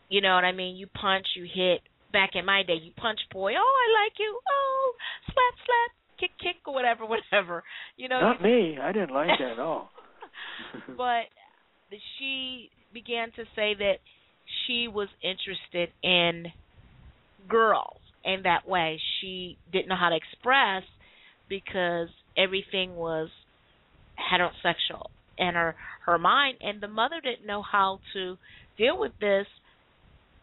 You 0.08 0.20
know 0.20 0.34
what 0.34 0.44
I 0.44 0.52
mean? 0.52 0.76
You 0.76 0.86
punch, 0.86 1.26
you 1.36 1.46
hit. 1.52 1.80
Back 2.12 2.30
in 2.34 2.46
my 2.46 2.62
day, 2.62 2.78
you 2.80 2.92
punch 2.96 3.18
boy. 3.32 3.52
Oh, 3.52 3.56
I 3.56 4.04
like 4.04 4.12
you. 4.18 4.38
Oh, 4.48 4.92
slap, 5.26 5.66
slap, 5.66 6.20
kick, 6.20 6.30
kick, 6.38 6.56
or 6.66 6.72
whatever, 6.72 7.04
whatever. 7.06 7.64
You 7.96 8.08
know. 8.08 8.20
Not 8.20 8.42
me. 8.42 8.78
I 8.80 8.92
didn't 8.92 9.12
like 9.12 9.28
that 9.38 9.52
at 9.52 9.58
all. 9.58 9.90
but 10.96 11.26
she 12.18 12.70
began 12.92 13.32
to 13.32 13.44
say 13.54 13.74
that 13.74 13.96
she 14.66 14.88
was 14.88 15.08
interested 15.22 15.90
in 16.02 16.46
girls 17.48 18.00
in 18.24 18.42
that 18.44 18.68
way. 18.68 19.00
She 19.20 19.58
didn't 19.72 19.88
know 19.88 19.96
how 19.96 20.10
to 20.10 20.16
express 20.16 20.82
because 21.48 22.08
everything 22.36 22.96
was 22.96 23.28
heterosexual 24.18 25.06
in 25.38 25.54
her 25.54 25.76
her 26.06 26.18
mind 26.18 26.56
and 26.62 26.80
the 26.80 26.88
mother 26.88 27.16
didn't 27.22 27.46
know 27.46 27.62
how 27.62 28.00
to 28.14 28.36
deal 28.78 28.98
with 28.98 29.12
this 29.20 29.46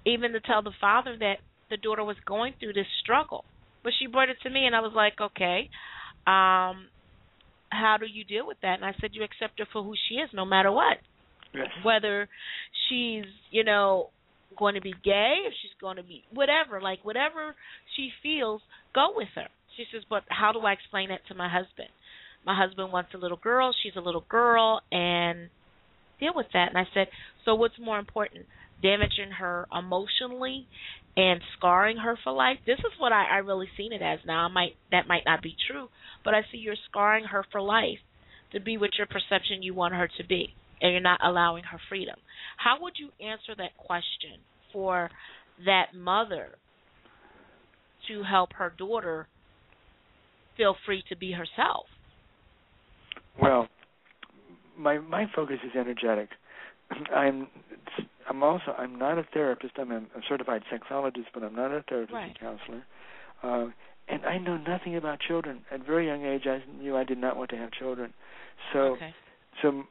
even 0.05 0.33
to 0.33 0.39
tell 0.39 0.61
the 0.61 0.71
father 0.79 1.15
that 1.19 1.37
the 1.69 1.77
daughter 1.77 2.03
was 2.03 2.17
going 2.25 2.53
through 2.59 2.73
this 2.73 2.87
struggle. 3.01 3.45
But 3.83 3.93
she 3.99 4.07
brought 4.07 4.29
it 4.29 4.37
to 4.43 4.49
me 4.49 4.65
and 4.65 4.75
I 4.75 4.79
was 4.79 4.93
like 4.95 5.19
okay 5.19 5.69
um 6.25 6.87
how 7.69 7.97
do 7.99 8.05
you 8.05 8.23
deal 8.23 8.45
with 8.45 8.57
that? 8.61 8.75
And 8.75 8.85
I 8.85 8.93
said 9.01 9.11
you 9.13 9.23
accept 9.23 9.59
her 9.59 9.65
for 9.73 9.83
who 9.83 9.93
she 10.07 10.15
is 10.15 10.29
no 10.33 10.45
matter 10.45 10.71
what. 10.71 10.97
Yes. 11.55 11.67
whether 11.83 12.27
she's 12.89 13.25
you 13.51 13.63
know 13.63 14.09
going 14.57 14.73
to 14.73 14.81
be 14.81 14.93
gay 15.03 15.35
if 15.45 15.53
she's 15.61 15.75
going 15.79 15.97
to 15.97 16.03
be 16.03 16.23
whatever 16.33 16.81
like 16.81 16.99
whatever 17.03 17.55
she 17.95 18.09
feels 18.21 18.61
go 18.95 19.13
with 19.15 19.29
her. 19.35 19.47
She 19.77 19.85
says 19.91 20.03
but 20.09 20.23
how 20.29 20.51
do 20.51 20.59
I 20.59 20.73
explain 20.73 21.09
that 21.09 21.25
to 21.27 21.35
my 21.35 21.49
husband? 21.49 21.89
My 22.45 22.57
husband 22.57 22.91
wants 22.91 23.11
a 23.13 23.17
little 23.17 23.37
girl, 23.37 23.73
she's 23.83 23.95
a 23.95 24.01
little 24.01 24.25
girl, 24.27 24.81
and 24.91 25.49
deal 26.19 26.33
with 26.35 26.47
that. 26.53 26.69
And 26.69 26.77
I 26.77 26.85
said, 26.93 27.07
so 27.45 27.55
what's 27.55 27.79
more 27.79 27.99
important, 27.99 28.45
damaging 28.83 29.31
her 29.39 29.67
emotionally 29.75 30.67
and 31.17 31.41
scarring 31.57 31.97
her 31.97 32.19
for 32.23 32.31
life? 32.31 32.57
This 32.67 32.79
is 32.79 32.99
what 32.99 33.11
I, 33.11 33.25
I 33.31 33.37
really 33.37 33.67
seen 33.75 33.93
it 33.93 34.01
as. 34.03 34.19
Now, 34.27 34.45
I 34.45 34.47
might 34.49 34.75
that 34.91 35.07
might 35.07 35.23
not 35.25 35.41
be 35.41 35.55
true, 35.67 35.87
but 36.23 36.35
I 36.35 36.41
see 36.51 36.59
you're 36.59 36.75
scarring 36.89 37.25
her 37.25 37.43
for 37.51 37.61
life 37.61 37.99
to 38.51 38.59
be 38.59 38.77
what 38.77 38.91
your 38.97 39.07
perception 39.07 39.63
you 39.63 39.73
want 39.73 39.95
her 39.95 40.09
to 40.17 40.27
be, 40.27 40.53
and 40.81 40.91
you're 40.91 41.01
not 41.01 41.19
allowing 41.23 41.63
her 41.63 41.79
freedom. 41.89 42.15
How 42.57 42.77
would 42.81 42.93
you 42.97 43.09
answer 43.25 43.55
that 43.57 43.75
question 43.77 44.39
for 44.71 45.09
that 45.65 45.95
mother 45.95 46.49
to 48.07 48.23
help 48.23 48.49
her 48.53 48.73
daughter 48.77 49.27
feel 50.57 50.75
free 50.85 51.03
to 51.09 51.15
be 51.15 51.31
herself? 51.31 51.85
Well, 53.41 53.67
my 54.77 54.99
my 54.99 55.25
focus 55.35 55.57
is 55.63 55.71
energetic. 55.79 56.29
I'm 57.15 57.47
I'm 58.29 58.43
also 58.43 58.73
I'm 58.77 58.97
not 58.97 59.17
a 59.17 59.25
therapist. 59.33 59.73
I'm 59.77 59.91
a, 59.91 59.97
a 59.97 60.21
certified 60.27 60.63
sexologist, 60.71 61.27
but 61.33 61.43
I'm 61.43 61.55
not 61.55 61.71
a 61.71 61.83
therapist 61.87 62.13
right. 62.13 62.27
and 62.27 62.39
counselor. 62.39 62.83
Uh, 63.41 63.71
and 64.07 64.25
I 64.25 64.37
know 64.37 64.57
nothing 64.57 64.95
about 64.95 65.19
children. 65.19 65.61
At 65.71 65.81
a 65.81 65.83
very 65.83 66.07
young 66.07 66.25
age, 66.25 66.43
I 66.45 66.61
knew 66.79 66.97
I 66.97 67.03
did 67.03 67.17
not 67.17 67.37
want 67.37 67.49
to 67.51 67.57
have 67.57 67.71
children. 67.71 68.13
So, 68.73 68.79
okay. 68.79 69.13
so 69.61 69.83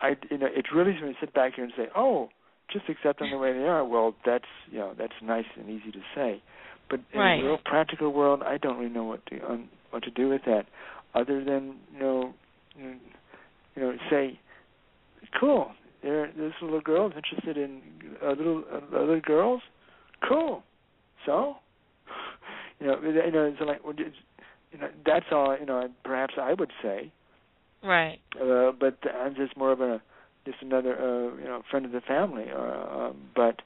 I 0.00 0.16
you 0.30 0.38
know 0.38 0.48
it's 0.50 0.68
really 0.74 0.92
easy 0.92 1.00
to 1.00 1.14
sit 1.20 1.34
back 1.34 1.54
here 1.54 1.64
and 1.64 1.72
say, 1.76 1.88
oh, 1.96 2.30
just 2.72 2.88
accept 2.88 3.18
them 3.18 3.30
the 3.30 3.38
way 3.38 3.52
they 3.52 3.64
are. 3.64 3.84
Well, 3.84 4.14
that's 4.24 4.44
you 4.70 4.78
know 4.78 4.94
that's 4.96 5.14
nice 5.22 5.44
and 5.56 5.68
easy 5.68 5.92
to 5.92 6.00
say, 6.14 6.42
but 6.88 7.00
in 7.12 7.18
right. 7.18 7.40
the 7.40 7.48
real 7.48 7.58
practical 7.64 8.12
world, 8.12 8.42
I 8.42 8.58
don't 8.58 8.78
really 8.78 8.92
know 8.92 9.04
what 9.04 9.24
to 9.26 9.40
um, 9.46 9.68
what 9.90 10.02
to 10.04 10.10
do 10.10 10.28
with 10.28 10.42
that, 10.46 10.66
other 11.14 11.44
than 11.44 11.76
you 11.92 12.00
know 12.00 12.34
you 13.74 13.82
know, 13.82 13.94
say, 14.10 14.38
cool. 15.38 15.72
There, 16.02 16.30
this 16.36 16.52
little 16.60 16.80
girl 16.80 17.08
is 17.08 17.12
interested 17.16 17.56
in 17.56 17.80
uh, 18.24 18.30
little 18.30 18.64
uh, 18.72 18.96
other 18.96 19.20
girls. 19.20 19.62
Cool. 20.28 20.62
So, 21.26 21.56
you 22.80 22.86
know, 22.86 23.00
you 23.02 23.30
know, 23.30 23.54
so 23.58 23.64
like, 23.64 23.80
you 23.84 24.78
know, 24.78 24.88
that's 25.06 25.26
all. 25.30 25.56
You 25.58 25.66
know, 25.66 25.88
perhaps 26.04 26.34
I 26.40 26.54
would 26.54 26.72
say. 26.82 27.12
Right. 27.82 28.18
Uh, 28.40 28.72
but 28.78 28.98
I'm 29.14 29.34
just 29.34 29.56
more 29.56 29.72
of 29.72 29.80
a 29.80 30.02
just 30.44 30.58
another 30.60 30.96
uh, 30.96 31.36
you 31.36 31.44
know 31.44 31.62
friend 31.70 31.86
of 31.86 31.92
the 31.92 32.00
family. 32.00 32.46
Uh, 32.52 32.58
um, 32.58 33.16
but 33.34 33.62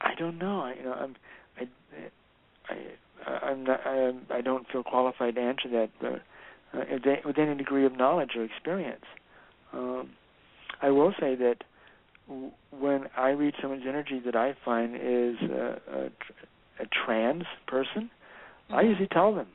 I 0.00 0.14
don't 0.18 0.38
know. 0.38 0.60
I, 0.60 0.74
you 0.74 0.84
know, 0.84 0.92
I'm 0.92 1.16
I 1.58 1.68
I 2.68 3.30
I'm 3.46 3.64
not 3.64 3.80
I, 3.84 4.12
I 4.30 4.40
don't 4.40 4.66
feel 4.72 4.82
qualified 4.82 5.36
to 5.36 5.40
answer 5.40 5.68
that. 5.70 5.90
But 6.00 6.22
uh, 6.78 7.18
with 7.24 7.38
any 7.38 7.56
degree 7.56 7.84
of 7.84 7.96
knowledge 7.96 8.30
or 8.36 8.44
experience. 8.44 9.04
Um, 9.72 10.10
I 10.82 10.90
will 10.90 11.12
say 11.18 11.34
that 11.36 11.56
w- 12.28 12.52
when 12.70 13.06
I 13.16 13.30
read 13.30 13.54
someone's 13.60 13.84
energy 13.86 14.20
that 14.24 14.36
I 14.36 14.54
find 14.64 14.94
is 14.94 15.36
a, 15.50 15.80
a, 15.92 16.04
a 16.82 16.86
trans 17.04 17.44
person, 17.66 18.10
mm-hmm. 18.68 18.74
I 18.74 18.82
usually 18.82 19.08
tell 19.08 19.34
them, 19.34 19.48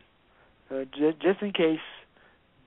uh, 0.72 0.86
j- 0.98 1.18
just 1.22 1.42
in 1.42 1.52
case 1.52 1.80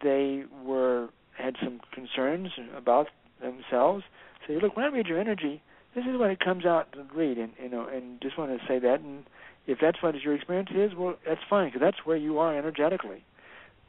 they 0.02 0.44
were 0.64 1.08
had 1.36 1.56
some 1.62 1.80
concerns 1.92 2.48
about 2.76 3.08
themselves. 3.40 4.04
Say, 4.46 4.58
look, 4.60 4.76
when 4.76 4.84
I 4.84 4.88
read 4.88 5.06
your 5.06 5.20
energy, 5.20 5.62
this 5.94 6.04
is 6.04 6.18
what 6.18 6.30
it 6.30 6.40
comes 6.40 6.64
out 6.64 6.92
to 6.92 7.06
read, 7.14 7.38
and 7.38 7.52
you 7.62 7.68
know, 7.68 7.86
and 7.86 8.20
just 8.20 8.36
want 8.38 8.50
to 8.58 8.66
say 8.66 8.78
that. 8.80 9.00
And 9.00 9.24
if 9.66 9.78
that's 9.80 10.02
what 10.02 10.14
your 10.20 10.34
experience 10.34 10.70
is, 10.74 10.92
well, 10.96 11.16
that's 11.26 11.40
fine, 11.48 11.68
because 11.68 11.80
that's 11.80 12.04
where 12.04 12.16
you 12.16 12.38
are 12.38 12.56
energetically 12.56 13.24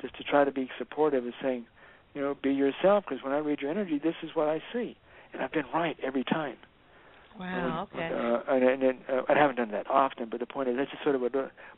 just 0.02 0.16
to 0.18 0.24
try 0.24 0.44
to 0.44 0.52
be 0.52 0.70
supportive 0.78 1.26
is 1.26 1.34
saying, 1.42 1.66
you 2.14 2.22
know, 2.22 2.36
be 2.42 2.52
yourself. 2.52 3.06
Because 3.08 3.24
when 3.24 3.34
I 3.34 3.38
read 3.38 3.62
your 3.62 3.72
energy, 3.72 4.00
this 4.04 4.16
is 4.24 4.32
what 4.34 4.48
I 4.48 4.62
see, 4.74 4.98
and 5.34 5.42
I've 5.42 5.52
been 5.52 5.66
right 5.74 5.98
every 6.04 6.24
time. 6.24 6.58
Wow. 7.40 7.88
Uh, 7.94 7.96
okay. 7.96 8.10
Uh, 8.14 8.54
and, 8.54 8.64
and, 8.64 8.84
and 8.84 9.00
uh, 9.10 9.22
I 9.30 9.38
haven't 9.38 9.56
done 9.56 9.72
that 9.72 9.90
often, 9.90 10.28
but 10.30 10.40
the 10.40 10.46
point 10.46 10.70
is 10.70 10.76
that's 10.78 10.92
just 10.92 11.04
sort 11.04 11.16
of 11.16 11.24
a, 11.24 11.30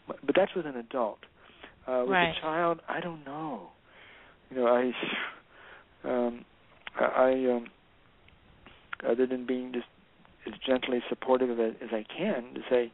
but 0.07 0.36
that's 0.36 0.55
with 0.55 0.65
an 0.65 0.75
adult. 0.75 1.19
Uh, 1.88 2.01
with 2.01 2.11
right. 2.11 2.36
a 2.38 2.41
child, 2.41 2.79
I 2.88 2.99
don't 2.99 3.23
know. 3.25 3.69
You 4.49 4.57
know, 4.57 4.67
I, 4.67 6.07
um, 6.07 6.45
I, 6.99 7.32
um, 7.51 7.67
other 9.07 9.25
than 9.25 9.45
being 9.45 9.71
just 9.73 9.88
as 10.47 10.53
gently 10.65 11.01
supportive 11.09 11.49
of 11.49 11.59
it 11.59 11.77
as 11.82 11.89
I 11.91 12.05
can, 12.17 12.53
to 12.55 12.61
say, 12.69 12.91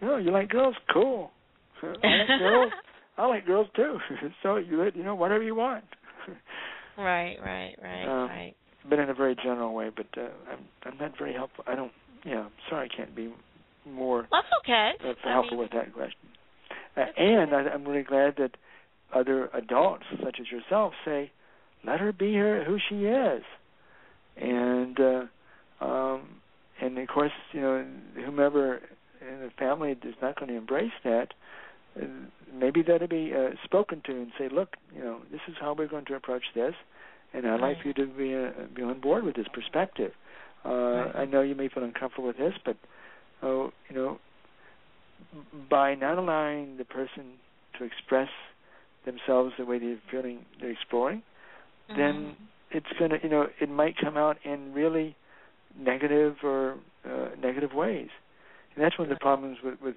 you 0.00 0.08
know, 0.08 0.16
you 0.16 0.30
like 0.30 0.48
girls, 0.48 0.74
cool. 0.92 1.30
I 1.82 1.86
like 1.86 2.28
girls. 2.38 2.72
I 3.16 3.26
like 3.26 3.46
girls 3.46 3.68
too. 3.76 3.98
so 4.42 4.56
you 4.56 4.82
let 4.82 4.96
you 4.96 5.04
know 5.04 5.14
whatever 5.14 5.42
you 5.42 5.54
want. 5.54 5.84
Right, 6.98 7.36
right, 7.44 7.74
right, 7.82 8.04
um, 8.04 8.28
right. 8.28 8.54
But 8.88 8.98
in 8.98 9.08
a 9.08 9.14
very 9.14 9.34
general 9.36 9.74
way. 9.74 9.90
But 9.94 10.06
uh, 10.16 10.28
I'm 10.50 10.64
I'm 10.84 10.98
not 10.98 11.18
very 11.18 11.32
helpful. 11.32 11.64
I 11.66 11.74
don't. 11.74 11.92
Yeah, 12.24 12.40
I'm 12.40 12.52
sorry 12.68 12.90
I 12.92 12.96
can't 12.96 13.14
be 13.14 13.32
more 13.86 14.26
That's 14.30 14.46
okay. 14.62 14.92
uh, 15.04 15.12
I 15.24 15.32
helpful 15.32 15.58
mean, 15.58 15.60
with 15.60 15.72
that 15.72 15.92
question. 15.92 16.18
Uh, 16.96 17.00
and 17.20 17.54
I, 17.54 17.72
I'm 17.72 17.84
really 17.86 18.02
glad 18.02 18.34
that 18.38 18.52
other 19.14 19.48
adults, 19.52 20.04
such 20.22 20.38
as 20.40 20.50
yourself, 20.50 20.92
say, 21.04 21.30
"Let 21.84 22.00
her 22.00 22.12
be 22.12 22.34
her 22.34 22.64
who 22.64 22.78
she 22.88 23.04
is," 23.04 23.42
and 24.36 24.98
uh, 25.00 25.84
um, 25.84 26.40
and 26.80 26.98
of 26.98 27.08
course, 27.08 27.32
you 27.52 27.60
know, 27.60 27.86
whomever 28.24 28.80
in 29.20 29.40
the 29.40 29.50
family 29.58 29.92
is 29.92 30.14
not 30.20 30.38
going 30.38 30.50
to 30.50 30.56
embrace 30.56 30.92
that, 31.04 31.28
maybe 32.52 32.82
that'll 32.82 33.08
be 33.08 33.32
uh, 33.34 33.50
spoken 33.64 34.02
to 34.06 34.12
and 34.12 34.32
say, 34.38 34.48
look, 34.48 34.76
you 34.94 35.02
know, 35.02 35.18
this 35.30 35.40
is 35.48 35.54
how 35.60 35.74
we're 35.74 35.88
going 35.88 36.04
to 36.06 36.14
approach 36.14 36.44
this, 36.54 36.74
and 37.32 37.46
I'd 37.46 37.60
like 37.60 37.80
for 37.82 37.88
you 37.88 37.94
to 37.94 38.06
be 38.06 38.34
uh, 38.34 38.66
be 38.74 38.82
on 38.82 39.00
board 39.00 39.24
with 39.24 39.36
this 39.36 39.46
perspective. 39.52 40.12
Uh, 40.64 40.70
right. 40.70 41.16
I 41.16 41.24
know 41.24 41.42
you 41.42 41.54
may 41.54 41.68
feel 41.68 41.84
uncomfortable 41.84 42.28
with 42.28 42.38
this, 42.38 42.54
but 42.64 42.76
uh, 43.42 43.68
you 43.88 43.94
know, 43.94 44.18
by 45.68 45.94
not 45.94 46.18
allowing 46.18 46.76
the 46.76 46.84
person 46.84 47.34
to 47.78 47.84
express 47.84 48.28
themselves 49.04 49.52
the 49.58 49.64
way 49.64 49.78
they're 49.78 49.98
feeling, 50.10 50.40
they're 50.60 50.70
exploring, 50.70 51.22
mm-hmm. 51.90 52.00
then 52.00 52.36
it's 52.70 52.86
gonna, 52.98 53.16
you 53.22 53.28
know, 53.28 53.46
it 53.60 53.68
might 53.68 53.96
come 53.98 54.16
out 54.16 54.38
in 54.44 54.72
really 54.72 55.16
negative 55.78 56.36
or 56.42 56.76
uh, 57.04 57.28
negative 57.40 57.72
ways. 57.74 58.08
And 58.74 58.84
that's 58.84 58.98
one 58.98 59.10
of 59.10 59.14
the 59.16 59.20
problems 59.20 59.58
with 59.62 59.80
with 59.80 59.96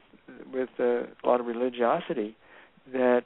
with 0.54 0.70
uh, 0.80 0.84
a 0.84 1.26
lot 1.26 1.40
of 1.40 1.46
religiosity. 1.46 2.36
That 2.94 3.26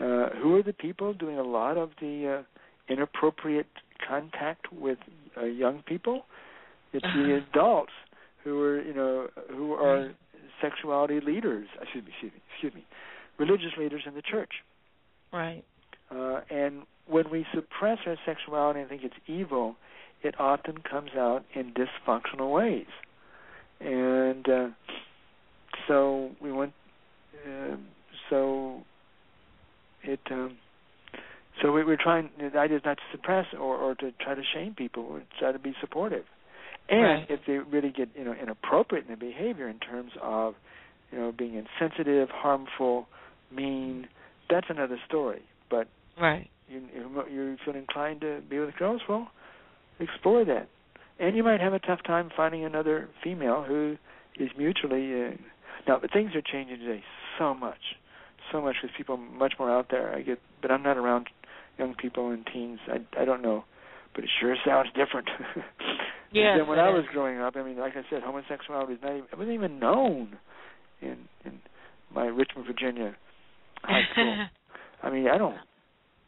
uh, 0.00 0.30
who 0.40 0.56
are 0.56 0.62
the 0.62 0.72
people 0.72 1.14
doing 1.14 1.38
a 1.38 1.42
lot 1.42 1.76
of 1.76 1.90
the 2.00 2.40
uh, 2.40 2.92
inappropriate 2.92 3.66
contact 4.06 4.72
with 4.72 4.98
uh, 5.36 5.44
young 5.44 5.82
people? 5.86 6.26
It's 6.92 7.04
the 7.16 7.42
adults 7.48 7.92
who 8.44 8.60
are 8.62 8.80
you 8.80 8.94
know 8.94 9.28
who 9.50 9.72
are 9.72 10.12
sexuality 10.60 11.20
leaders. 11.20 11.66
Excuse 11.80 12.04
me, 12.04 12.10
excuse 12.12 12.32
me, 12.32 12.40
excuse 12.52 12.74
me, 12.74 12.86
religious 13.38 13.76
leaders 13.78 14.02
in 14.06 14.14
the 14.14 14.22
church. 14.22 14.50
Right. 15.32 15.64
Uh, 16.10 16.40
and 16.50 16.82
when 17.08 17.30
we 17.30 17.44
suppress 17.52 17.98
our 18.06 18.16
sexuality 18.24 18.80
and 18.80 18.88
think 18.88 19.02
it's 19.02 19.16
evil, 19.26 19.76
it 20.22 20.38
often 20.38 20.78
comes 20.78 21.10
out 21.16 21.44
in 21.54 21.72
dysfunctional 21.72 22.52
ways. 22.52 22.86
And 23.84 24.48
uh, 24.48 24.68
so 25.86 26.30
we 26.40 26.52
went. 26.52 26.72
Uh, 27.46 27.76
so 28.30 28.82
it. 30.02 30.20
Um, 30.30 30.56
so 31.62 31.70
we, 31.72 31.84
we're 31.84 31.98
trying. 32.02 32.30
The 32.38 32.58
idea 32.58 32.78
is 32.78 32.82
not 32.84 32.96
to 32.96 33.02
suppress 33.12 33.46
or, 33.54 33.76
or 33.76 33.94
to 33.96 34.12
try 34.20 34.34
to 34.34 34.42
shame 34.54 34.74
people. 34.74 35.12
We 35.12 35.20
try 35.38 35.52
to 35.52 35.58
be 35.58 35.74
supportive. 35.80 36.24
And 36.88 37.02
Right. 37.02 37.26
if 37.30 37.40
they 37.46 37.58
really 37.58 37.90
get 37.90 38.08
you 38.16 38.24
know 38.24 38.34
inappropriate 38.34 39.04
in 39.04 39.08
their 39.08 39.16
behavior 39.16 39.68
in 39.68 39.78
terms 39.78 40.12
of 40.20 40.54
you 41.12 41.18
know 41.18 41.32
being 41.32 41.54
insensitive, 41.54 42.28
harmful, 42.30 43.06
mean, 43.54 44.08
that's 44.50 44.66
another 44.68 44.98
story. 45.06 45.42
But 45.70 45.88
Right. 46.20 46.50
you 46.68 46.82
you 46.94 47.24
you 47.30 47.56
feel 47.64 47.74
inclined 47.74 48.20
to 48.22 48.40
be 48.48 48.58
with 48.58 48.74
girls, 48.76 49.02
well, 49.08 49.30
explore 50.00 50.44
that. 50.44 50.68
And 51.18 51.36
you 51.36 51.44
might 51.44 51.60
have 51.60 51.72
a 51.72 51.78
tough 51.78 52.00
time 52.04 52.30
finding 52.36 52.64
another 52.64 53.08
female 53.22 53.62
who 53.62 53.96
is 54.38 54.50
mutually. 54.58 55.12
Uh, 55.14 55.30
now, 55.86 55.98
but 56.00 56.12
things 56.12 56.32
are 56.34 56.42
changing 56.42 56.78
today 56.78 57.02
so 57.38 57.54
much, 57.54 57.78
so 58.50 58.60
much 58.60 58.76
because 58.80 58.94
people 58.96 59.16
are 59.16 59.38
much 59.38 59.54
more 59.58 59.70
out 59.70 59.86
there. 59.90 60.14
I 60.14 60.22
get, 60.22 60.38
but 60.60 60.70
I'm 60.70 60.82
not 60.82 60.96
around 60.96 61.28
young 61.78 61.94
people 61.94 62.30
and 62.30 62.46
teens. 62.52 62.80
I 62.88 62.98
I 63.20 63.24
don't 63.24 63.42
know, 63.42 63.64
but 64.14 64.24
it 64.24 64.30
sure 64.40 64.56
sounds 64.64 64.88
different. 64.94 65.28
Yes, 66.32 66.58
than 66.58 66.66
when 66.66 66.80
I 66.80 66.90
was 66.90 67.04
growing 67.12 67.38
up. 67.38 67.54
I 67.56 67.62
mean, 67.62 67.78
like 67.78 67.92
I 67.94 68.02
said, 68.10 68.22
homosexuality 68.24 68.94
was 68.94 68.98
not 69.00 69.12
even, 69.12 69.24
it 69.30 69.38
wasn't 69.38 69.54
even 69.54 69.78
known 69.78 70.36
in 71.00 71.16
in 71.44 71.60
my 72.12 72.24
Richmond, 72.26 72.66
Virginia 72.66 73.14
high 73.82 74.02
school. 74.12 74.46
I 75.02 75.10
mean, 75.10 75.28
I 75.28 75.38
don't 75.38 75.56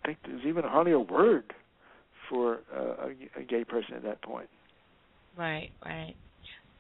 think 0.05 0.19
there's 0.25 0.45
even 0.47 0.63
hardly 0.65 0.93
a 0.93 1.01
word 1.01 1.53
for 2.31 2.61
uh, 2.75 3.09
a, 3.09 3.41
a 3.41 3.43
gay 3.43 3.65
person 3.65 3.95
at 3.95 4.03
that 4.05 4.23
point. 4.23 4.49
Right, 5.37 5.71
right. 5.85 6.15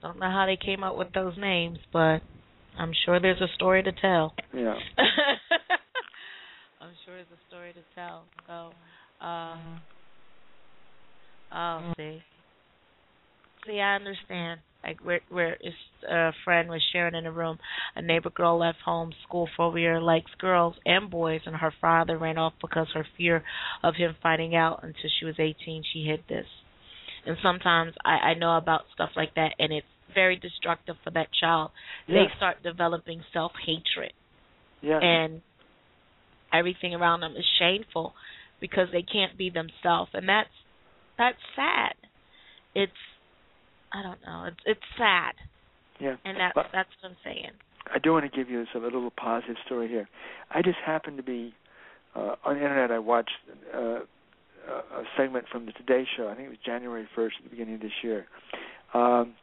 Don't 0.03 0.19
know 0.19 0.31
how 0.31 0.47
they 0.47 0.57
came 0.57 0.85
up 0.85 0.97
with 0.97 1.13
those 1.13 1.35
names, 1.39 1.79
but 1.93 2.21
I'm 2.79 2.93
sure 3.05 3.21
there's 3.21 3.41
a 3.41 3.53
story 3.55 3.83
to 3.83 3.93
tell. 3.93 4.35
Yeah. 4.53 4.75
I'm 6.81 6.93
sure 7.05 7.15
there's 7.15 7.27
a 7.33 7.49
story 7.49 7.73
to 7.73 7.81
tell. 7.95 8.25
So, 8.47 9.27
um, 9.27 9.81
oh, 11.53 11.93
see, 11.97 12.23
see, 13.67 13.81
I 13.81 13.97
understand. 13.97 14.61
Like 14.85 15.05
where, 15.05 15.21
where 15.31 15.55
is 15.55 15.75
a 16.09 16.31
friend 16.45 16.69
was 16.69 16.83
sharing 16.93 17.17
in 17.17 17.27
a 17.27 17.33
room. 17.33 17.59
A 17.97 18.03
neighbor 18.03 18.31
girl 18.31 18.59
left 18.59 18.79
home 18.85 19.13
school 19.27 19.49
for 19.57 19.67
over 19.67 19.79
a 19.79 19.81
year, 19.81 20.01
likes 20.01 20.31
girls 20.39 20.77
and 20.85 21.11
boys, 21.11 21.41
and 21.45 21.57
her 21.57 21.75
father 21.81 22.17
ran 22.19 22.39
off 22.39 22.53
because 22.61 22.87
her 22.95 23.07
fear 23.17 23.43
of 23.83 23.97
him 23.97 24.15
finding 24.23 24.55
out 24.55 24.81
until 24.85 25.11
she 25.19 25.25
was 25.25 25.35
18. 25.41 25.83
She 25.93 26.05
hid 26.05 26.21
this, 26.29 26.47
and 27.27 27.37
sometimes 27.43 27.93
I, 28.05 28.31
I 28.31 28.35
know 28.35 28.57
about 28.57 28.83
stuff 28.95 29.11
like 29.17 29.35
that, 29.35 29.55
and 29.59 29.73
it's 29.73 29.87
very 30.15 30.37
destructive 30.37 30.97
for 31.05 31.11
that 31.11 31.29
child. 31.39 31.71
They 32.09 32.25
start 32.37 32.63
developing 32.63 33.23
self 33.33 33.53
hatred 33.67 34.13
Yes. 34.83 35.01
and 35.03 35.43
everything 36.53 36.95
around 36.95 37.21
them 37.21 37.35
is 37.37 37.45
shameful 37.59 38.15
because 38.61 38.89
they 38.93 39.03
can't 39.03 39.37
be 39.37 39.51
themselves 39.51 40.11
and 40.15 40.29
that's 40.29 40.49
that's 41.19 41.39
sad 41.55 41.95
it's 42.75 42.93
i 43.93 44.03
don't 44.03 44.21
know 44.25 44.45
it's 44.47 44.61
it's 44.65 44.81
sad 44.97 45.35
yeah. 46.01 46.17
and 46.25 46.39
that's 46.39 46.55
But 46.55 46.67
that's 46.73 46.89
what 47.01 47.11
i'm 47.11 47.17
saying 47.25 47.51
I 47.93 47.99
do 48.01 48.13
want 48.13 48.31
to 48.31 48.37
give 48.37 48.51
you 48.51 48.65
some, 48.73 48.83
a 48.83 48.87
little 48.87 49.13
positive 49.13 49.55
story 49.65 49.87
here. 49.87 50.09
I 50.51 50.61
just 50.61 50.79
happened 50.85 51.19
to 51.19 51.23
be 51.23 51.55
uh, 52.17 52.35
on 52.45 52.57
the 52.57 52.61
internet. 52.61 52.91
I 52.91 52.99
watched 52.99 53.31
uh, 53.73 54.01
a 54.69 55.01
a 55.01 55.05
segment 55.17 55.47
from 55.51 55.67
the 55.67 55.73
Today 55.73 56.07
Show. 56.17 56.29
I 56.29 56.35
think 56.35 56.47
it 56.47 56.51
was 56.51 56.59
January 56.65 57.09
1st, 57.17 57.31
at 57.39 57.45
the 57.45 57.51
beginning 57.51 57.75
of 57.77 57.81
this 57.81 58.03
year. 58.03 58.27
Um, 58.95 59.35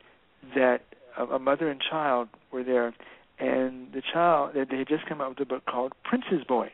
that 0.55 0.81
a, 1.17 1.23
a 1.25 1.39
mother 1.39 1.69
and 1.69 1.81
child 1.81 2.29
were 2.51 2.63
there, 2.63 2.93
and 3.39 3.91
the 3.93 4.01
child 4.13 4.51
they 4.53 4.63
they 4.65 4.77
had 4.77 4.87
just 4.87 5.05
come 5.07 5.21
out 5.21 5.29
with 5.29 5.39
a 5.39 5.45
book 5.45 5.65
called 5.65 5.93
Princess 6.03 6.43
Boy, 6.47 6.69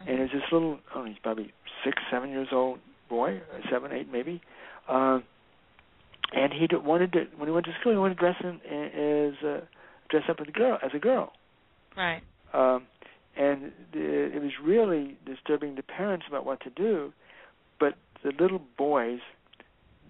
and 0.00 0.18
it 0.18 0.20
was 0.20 0.30
this 0.32 0.42
little, 0.52 0.78
oh, 0.94 1.04
he's 1.04 1.16
probably 1.22 1.52
six, 1.84 2.02
seven 2.10 2.30
years 2.30 2.48
old 2.52 2.78
boy, 3.08 3.40
seven, 3.70 3.92
eight 3.92 4.10
maybe. 4.10 4.40
Um, 4.88 5.24
and 6.32 6.52
he 6.52 6.66
wanted 6.76 7.12
to 7.12 7.26
when 7.36 7.48
he 7.48 7.52
went 7.52 7.66
to 7.66 7.72
school, 7.80 7.92
he 7.92 7.98
wanted 7.98 8.14
to 8.14 8.20
dress 8.20 8.36
in 8.42 8.60
as 8.66 9.44
uh, 9.44 9.60
dress 10.08 10.24
up 10.28 10.38
as 10.40 10.48
a 10.48 10.52
girl, 10.52 10.78
as 10.82 10.90
a 10.94 10.98
girl. 10.98 11.32
right 11.96 12.22
Um, 12.52 12.86
and 13.36 13.72
the, 13.92 14.30
it 14.34 14.42
was 14.42 14.52
really 14.62 15.18
disturbing 15.26 15.76
to 15.76 15.82
parents 15.82 16.26
about 16.28 16.44
what 16.46 16.60
to 16.62 16.70
do. 16.70 17.12
But 17.78 17.94
the 18.22 18.32
little 18.38 18.60
boy's 18.78 19.20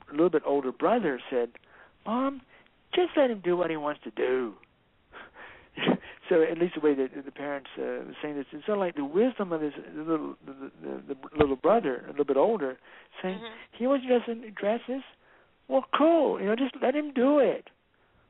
a 0.08 0.12
little 0.12 0.30
bit 0.30 0.42
older 0.46 0.72
brother 0.72 1.20
said, 1.30 1.50
"Mom, 2.04 2.42
just 2.94 3.10
let 3.16 3.30
him 3.30 3.40
do 3.44 3.56
what 3.56 3.70
he 3.70 3.76
wants 3.76 4.00
to 4.04 4.10
do." 4.10 4.54
so 6.28 6.42
at 6.42 6.58
least 6.58 6.74
the 6.74 6.80
way 6.80 6.94
that 6.94 7.10
the 7.24 7.30
parents 7.30 7.68
uh, 7.78 7.82
were 7.82 8.16
saying 8.22 8.36
this, 8.36 8.46
it's 8.52 8.64
sort 8.66 8.78
of 8.78 8.80
like 8.80 8.94
the 8.96 9.04
wisdom 9.04 9.52
of 9.52 9.60
his 9.60 9.72
little 9.94 10.34
the, 10.46 10.70
the, 10.82 11.14
the 11.14 11.16
little 11.38 11.56
brother, 11.56 12.04
a 12.06 12.10
little 12.10 12.24
bit 12.24 12.36
older, 12.36 12.78
saying 13.22 13.38
Mhm. 13.38 13.50
he 13.72 13.86
wants 13.86 14.06
to 14.06 14.08
dress 14.18 14.28
in 14.28 14.52
dresses. 14.54 15.02
Well, 15.68 15.84
cool. 15.96 16.40
You 16.40 16.46
know, 16.46 16.56
just 16.56 16.74
let 16.80 16.94
him 16.94 17.12
do 17.12 17.38
it. 17.40 17.68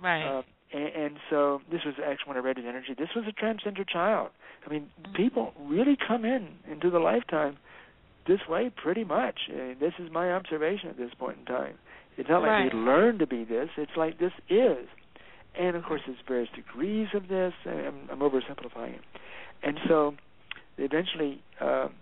right 0.01 0.23
Uh, 0.25 0.43
and, 0.73 0.89
and 0.89 1.17
so 1.31 1.63
this 1.71 1.85
was 1.85 1.95
actually 2.05 2.29
when 2.29 2.37
I 2.37 2.41
read 2.41 2.57
his 2.57 2.67
energy. 2.67 2.93
This 2.95 3.15
was 3.15 3.25
a 3.29 3.33
transgender 3.33 3.87
child. 3.89 4.31
I 4.67 4.71
mean, 4.71 4.91
Mhm. 5.01 5.15
people 5.15 5.55
really 5.61 5.97
come 5.97 6.25
in 6.25 6.59
into 6.69 6.91
the 6.91 6.99
lifetime 6.99 7.57
this 8.27 8.41
way, 8.49 8.71
pretty 8.71 9.05
much. 9.05 9.49
Uh, 9.51 9.75
this 9.79 9.93
is 9.99 10.11
my 10.11 10.33
observation 10.33 10.89
at 10.91 10.97
this 10.97 11.11
point 11.19 11.39
in 11.39 11.45
time. 11.45 11.75
It's 12.17 12.29
not 12.29 12.43
like 12.43 12.51
Right. 12.51 12.73
they 12.73 12.77
learn 12.79 13.19
to 13.19 13.27
be 13.27 13.45
this. 13.45 13.69
It's 13.77 13.97
like 13.97 14.19
this 14.19 14.33
is. 14.49 14.87
And 15.55 15.77
of 15.77 15.85
course, 15.85 16.03
there's 16.07 16.19
various 16.27 16.51
degrees 16.55 17.09
of 17.15 17.29
this. 17.29 17.55
I'm, 17.65 18.09
I'm 18.11 18.19
oversimplifying 18.21 18.95
it. 18.95 19.01
And 19.63 19.79
so, 19.89 20.15
eventually, 20.79 21.43
um, 21.61 21.95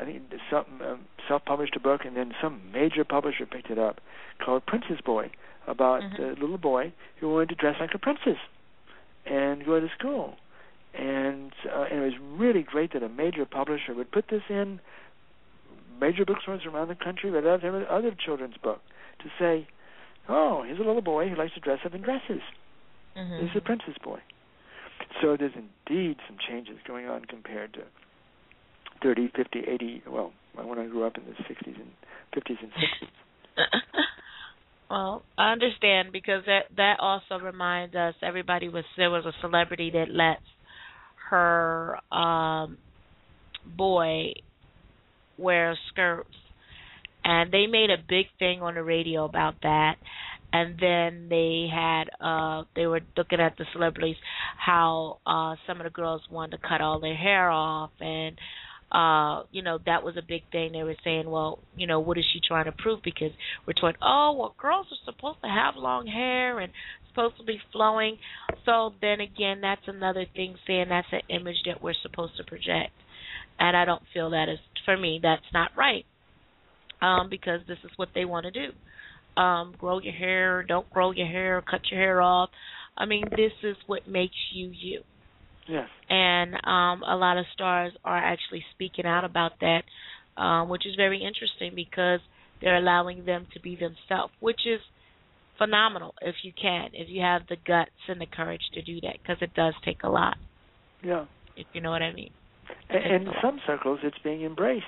I 0.00 0.04
think, 0.04 0.22
some 0.50 0.64
um, 0.82 1.00
self-published 1.28 1.76
a 1.76 1.80
book, 1.80 2.04
and 2.04 2.16
then 2.16 2.34
some 2.40 2.60
major 2.72 3.04
publisher 3.04 3.46
picked 3.46 3.70
it 3.70 3.78
up, 3.78 4.00
called 4.44 4.64
Princess 4.66 5.00
Boy, 5.04 5.30
about 5.66 6.02
Mhm. 6.02 6.18
a 6.36 6.40
little 6.40 6.58
boy 6.58 6.92
who 7.18 7.32
wanted 7.32 7.50
to 7.50 7.54
dress 7.54 7.78
like 7.78 7.94
a 7.94 7.98
princess 7.98 8.38
and 9.26 9.64
go 9.64 9.78
to 9.78 9.88
school. 9.90 10.36
And, 10.94 11.52
uh, 11.70 11.82
and 11.90 12.02
it 12.02 12.04
was 12.04 12.18
really 12.18 12.62
great 12.62 12.92
that 12.92 13.02
a 13.02 13.08
major 13.08 13.46
publisher 13.46 13.94
would 13.94 14.10
put 14.10 14.28
this 14.28 14.42
in 14.50 14.80
major 16.02 16.24
bookstores 16.24 16.66
around 16.66 16.88
the 16.88 16.96
country, 16.96 17.30
but 17.30 17.46
other 17.46 17.86
other 17.88 18.10
children's 18.24 18.56
book 18.62 18.80
to 19.20 19.30
say, 19.38 19.66
"Oh, 20.28 20.62
here's 20.64 20.80
a 20.80 20.82
little 20.82 21.02
boy 21.02 21.28
who 21.28 21.36
likes 21.36 21.54
to 21.54 21.60
dress 21.60 21.78
up 21.86 21.94
in 21.94 22.02
dresses. 22.02 22.42
mhm 23.16 23.40
He's 23.40 23.56
a 23.56 23.60
princess 23.60 23.96
boy." 24.02 24.20
So 25.20 25.36
there's 25.36 25.54
indeed 25.54 26.16
some 26.26 26.38
changes 26.48 26.78
going 26.86 27.06
on 27.08 27.24
compared 27.26 27.74
to 27.74 27.82
30, 29.02 29.28
50, 29.36 29.60
80. 29.60 30.02
Well, 30.08 30.32
when 30.54 30.78
I 30.78 30.86
grew 30.86 31.04
up 31.04 31.16
in 31.16 31.24
the 31.24 31.32
60s 31.32 31.76
and 31.80 31.92
50s 32.34 32.58
and 32.62 32.72
60s. 32.72 33.08
well 34.90 35.22
i 35.36 35.52
understand 35.52 36.10
because 36.10 36.42
that 36.46 36.64
that 36.76 36.96
also 37.00 37.38
reminds 37.42 37.94
us 37.94 38.14
everybody 38.22 38.68
was 38.70 38.84
there 38.96 39.10
was 39.10 39.26
a 39.26 39.32
celebrity 39.42 39.90
that 39.90 40.08
lets 40.08 40.40
her 41.28 41.98
um 42.10 42.78
boy 43.76 44.32
wear 45.42 45.76
skirts. 45.90 46.34
And 47.24 47.52
they 47.52 47.66
made 47.66 47.90
a 47.90 47.96
big 48.08 48.26
thing 48.38 48.62
on 48.62 48.74
the 48.74 48.82
radio 48.82 49.24
about 49.24 49.54
that. 49.62 49.96
And 50.52 50.78
then 50.78 51.28
they 51.30 51.68
had 51.72 52.04
uh 52.20 52.64
they 52.76 52.86
were 52.86 53.00
looking 53.16 53.40
at 53.40 53.56
the 53.56 53.64
celebrities 53.72 54.16
how 54.58 55.18
uh 55.26 55.54
some 55.66 55.80
of 55.80 55.84
the 55.84 55.90
girls 55.90 56.22
wanted 56.30 56.58
to 56.58 56.68
cut 56.68 56.80
all 56.80 57.00
their 57.00 57.16
hair 57.16 57.48
off. 57.50 57.90
And 58.00 58.36
uh 58.90 59.44
you 59.50 59.62
know 59.62 59.78
that 59.86 60.02
was 60.02 60.16
a 60.18 60.22
big 60.26 60.42
thing. 60.50 60.72
They 60.72 60.82
were 60.82 60.96
saying 61.04 61.30
well 61.30 61.60
you 61.74 61.86
know 61.86 62.00
what 62.00 62.18
is 62.18 62.24
she 62.32 62.40
trying 62.46 62.66
to 62.66 62.72
prove? 62.72 63.00
Because 63.02 63.30
we're 63.66 63.72
told 63.72 63.96
oh 64.02 64.34
well 64.38 64.54
girls 64.60 64.86
are 64.90 65.12
supposed 65.12 65.40
to 65.42 65.48
have 65.48 65.76
long 65.76 66.06
hair 66.06 66.58
and 66.58 66.70
supposed 67.08 67.38
to 67.38 67.44
be 67.44 67.58
flowing. 67.72 68.18
So 68.66 68.92
then 69.00 69.20
again 69.20 69.62
that's 69.62 69.86
another 69.86 70.26
thing 70.34 70.56
saying 70.66 70.86
that's 70.90 71.08
an 71.12 71.22
image 71.30 71.62
that 71.66 71.82
we're 71.82 71.94
supposed 72.02 72.36
to 72.36 72.44
project 72.44 72.92
and 73.62 73.76
I 73.76 73.84
don't 73.84 74.02
feel 74.12 74.30
that 74.30 74.48
is 74.48 74.58
for 74.84 74.96
me 74.96 75.20
that's 75.22 75.50
not 75.54 75.70
right 75.76 76.04
um 77.00 77.28
because 77.30 77.60
this 77.68 77.78
is 77.84 77.90
what 77.96 78.08
they 78.14 78.24
want 78.24 78.44
to 78.46 78.50
do. 78.50 79.40
Um 79.40 79.74
grow 79.78 80.00
your 80.00 80.12
hair 80.12 80.64
don't 80.64 80.90
grow 80.90 81.12
your 81.12 81.28
hair 81.28 81.62
cut 81.62 81.80
your 81.90 82.00
hair 82.00 82.20
off. 82.20 82.50
I 82.98 83.06
mean 83.06 83.24
this 83.30 83.52
is 83.62 83.76
what 83.86 84.06
makes 84.08 84.34
you 84.52 84.70
you. 84.74 85.02
Yes. 85.68 85.88
and 86.10 86.54
um 86.54 87.04
a 87.08 87.16
lot 87.16 87.38
of 87.38 87.44
stars 87.54 87.92
are 88.04 88.18
actually 88.18 88.64
speaking 88.74 89.06
out 89.06 89.24
about 89.24 89.52
that 89.60 89.82
um 90.36 90.68
which 90.68 90.84
is 90.84 90.96
very 90.96 91.22
interesting 91.22 91.72
because 91.76 92.18
they're 92.60 92.76
allowing 92.78 93.24
them 93.24 93.46
to 93.54 93.60
be 93.60 93.76
themselves 93.76 94.32
which 94.40 94.60
is 94.66 94.80
phenomenal 95.58 96.14
if 96.20 96.34
you 96.42 96.52
can 96.60 96.90
if 96.94 97.08
you 97.08 97.22
have 97.22 97.42
the 97.48 97.56
guts 97.64 98.02
and 98.08 98.20
the 98.20 98.26
courage 98.26 98.62
to 98.74 98.82
do 98.82 99.00
that 99.02 99.16
because 99.22 99.40
it 99.40 99.54
does 99.54 99.74
take 99.84 100.02
a 100.02 100.08
lot. 100.08 100.36
Yeah. 101.04 101.26
if 101.56 101.66
you 101.72 101.80
know 101.80 101.90
what 101.90 102.02
I 102.02 102.12
mean 102.12 102.32
And, 102.88 103.26
in 103.26 103.32
some 103.42 103.60
circles, 103.66 104.00
it's 104.02 104.18
being 104.22 104.42
embraced. 104.42 104.84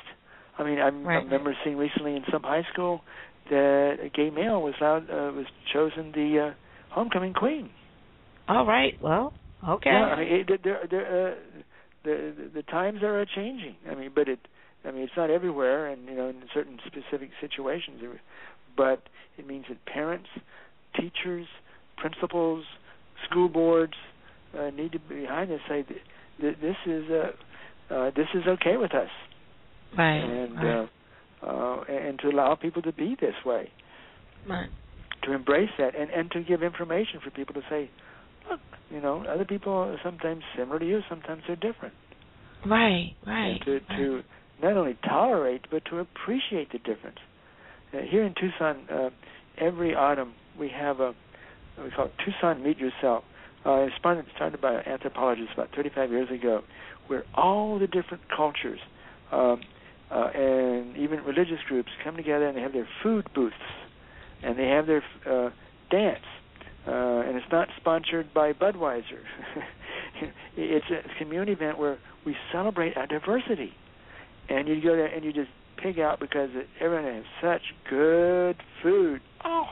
I 0.59 0.65
mean, 0.65 0.79
I'm, 0.79 1.05
Right. 1.07 1.17
I 1.19 1.25
remember 1.25 1.57
seeing 1.65 1.77
recently 1.77 2.17
in 2.17 2.23
some 2.31 2.43
high 2.43 2.65
school 2.73 3.03
that 3.51 3.97
a 4.03 4.09
gay 4.09 4.31
male 4.31 4.63
was 4.63 4.75
allowed, 4.81 5.11
uh, 5.11 5.33
was 5.33 5.47
chosen 5.73 6.13
the 6.13 6.51
uh, 6.51 6.55
homecoming 6.95 7.35
queen. 7.35 7.71
All 8.49 8.67
right. 8.67 8.95
Well, 9.03 9.33
okay. 9.69 9.91
Yeah, 9.91 10.05
I 10.05 10.21
mean, 10.21 10.47
it, 10.49 10.61
there, 10.63 10.81
there, 10.91 11.07
uh, 11.07 11.35
the, 12.05 12.35
the 12.37 12.51
the 12.57 12.63
times 12.63 13.03
are 13.03 13.21
uh, 13.21 13.25
changing. 13.35 13.77
I 13.91 13.95
mean, 13.95 14.11
but 14.15 14.29
it, 14.29 14.39
I 14.85 14.91
mean, 14.91 15.03
it's 15.03 15.13
not 15.17 15.31
everywhere, 15.31 15.89
and 15.89 16.07
you 16.07 16.15
know, 16.15 16.29
in 16.29 16.43
certain 16.53 16.79
specific 16.87 17.31
situations. 17.41 18.03
But 18.77 19.03
it 19.39 19.47
means 19.47 19.65
that 19.69 19.85
parents, 19.87 20.29
teachers, 20.95 21.47
principals, 21.97 22.65
school 23.29 23.49
boards 23.49 23.95
uh, 24.59 24.71
need 24.71 24.93
to 24.93 24.99
be 24.99 25.23
behind 25.23 25.51
this. 25.51 25.61
Say 25.69 25.85
that 26.43 26.61
this 26.61 26.77
is 26.87 27.11
uh, 27.11 27.31
uh, 27.95 28.11
this 28.17 28.27
is 28.35 28.43
okay 28.47 28.77
with 28.77 28.95
us, 28.95 29.09
right. 29.97 30.17
and 30.17 30.57
right. 30.57 30.89
uh, 31.43 31.47
uh, 31.47 31.85
and 31.85 32.19
to 32.19 32.29
allow 32.29 32.55
people 32.55 32.83
to 32.83 32.93
be 32.93 33.17
this 33.21 33.35
way, 33.45 33.71
right. 34.49 34.69
to 35.23 35.33
embrace 35.33 35.71
that, 35.79 35.95
and 35.95 36.11
and 36.11 36.31
to 36.33 36.43
give 36.43 36.63
information 36.63 37.21
for 37.23 37.31
people 37.31 37.55
to 37.55 37.63
say, 37.71 37.91
look, 38.51 38.61
you 38.91 39.01
know, 39.01 39.25
other 39.29 39.45
people 39.45 39.73
are 39.73 39.99
sometimes 40.03 40.43
similar 40.57 40.79
to 40.79 40.87
you, 40.87 41.01
sometimes 41.09 41.43
they're 41.47 41.57
different. 41.57 41.95
Right. 42.67 43.13
Right. 43.27 43.61
and 43.65 43.65
to 43.65 43.81
to 43.97 44.23
not 44.63 44.77
only 44.77 44.97
tolerate 45.05 45.67
but 45.71 45.85
to 45.87 45.99
appreciate 45.99 46.73
the 46.73 46.79
difference. 46.79 47.19
Uh, 47.93 47.99
here 48.11 48.25
in 48.25 48.35
Tucson, 48.35 48.89
uh, 48.91 49.11
every 49.59 49.95
autumn 49.95 50.35
we 50.59 50.69
have 50.69 51.01
a 51.01 51.15
we 51.83 51.91
call 51.91 52.07
it 52.07 52.13
Tucson 52.25 52.63
Meet 52.63 52.79
Yourself. 52.79 53.25
Uh, 53.65 53.87
started, 53.99 54.27
started 54.35 54.61
by 54.61 54.75
an 54.75 54.87
anthropologist 54.87 55.51
about 55.55 55.71
35 55.75 56.11
years 56.11 56.31
ago, 56.31 56.63
where 57.07 57.25
all 57.35 57.79
the 57.79 57.87
different 57.87 58.23
cultures 58.35 58.79
um, 59.33 59.61
uh, 60.11 60.29
and 60.35 60.97
even 60.99 61.25
religious 61.25 61.61
groups 61.67 61.89
come 62.03 62.15
together 62.15 62.47
and 62.47 62.57
they 62.57 62.61
have 62.61 62.75
their 62.75 62.89
food 63.03 63.27
booths 63.35 63.55
and 64.43 64.59
they 64.59 64.69
have 64.69 64.87
their 64.87 65.03
uh, 65.27 65.51
dance. 65.91 66.25
Uh, 66.87 67.23
and 67.27 67.37
it's 67.37 67.51
not 67.51 67.69
sponsored 67.79 68.33
by 68.35 68.53
Budweiser. 68.53 69.23
it's 70.57 70.87
a 70.91 71.19
community 71.19 71.53
event 71.53 71.79
where 71.79 71.99
we 72.27 72.37
celebrate 72.53 72.97
our 72.97 73.07
diversity. 73.07 73.73
And 74.51 74.69
you 74.69 74.83
go 74.83 74.95
there 74.95 75.07
and 75.07 75.25
you 75.25 75.33
just 75.33 75.49
pig 75.83 75.99
out 75.99 76.21
because 76.21 76.51
everyone 76.81 77.05
has 77.05 77.25
such 77.41 77.63
good 77.89 78.57
food. 78.83 79.23
Oh, 79.43 79.65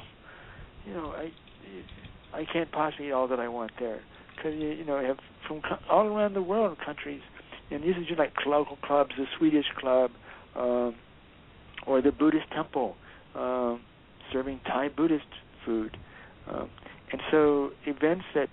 you 0.87 0.95
know, 0.95 1.11
I 1.11 1.31
I 2.35 2.45
can't 2.51 2.71
possibly 2.73 3.09
eat 3.09 3.13
all 3.13 3.29
that 3.29 3.41
I 3.41 3.49
want 3.49 3.73
there 3.79 4.01
because 4.37 4.55
you, 4.55 4.69
you 4.69 4.85
know 4.85 4.99
you 5.01 5.09
have 5.09 5.19
from 5.47 5.61
co- 5.61 5.79
all 5.91 6.07
around 6.07 6.35
the 6.35 6.43
world 6.43 6.79
countries, 6.85 7.21
and 7.71 7.83
these 7.83 7.97
are 7.97 8.05
just 8.05 8.19
like 8.19 8.33
local 8.47 8.77
clubs, 8.77 9.11
the 9.17 9.27
Swedish 9.39 9.67
club, 9.79 10.11
um, 10.57 10.95
or 11.87 12.01
the 12.03 12.13
Buddhist 12.13 12.47
temple, 12.55 12.97
um, 13.35 13.81
serving 14.33 14.61
Thai 14.67 14.89
Buddhist 14.89 15.27
food, 15.65 15.97
um, 16.51 16.69
and 17.13 17.21
so 17.31 17.71
events 17.87 18.25
that 18.35 18.49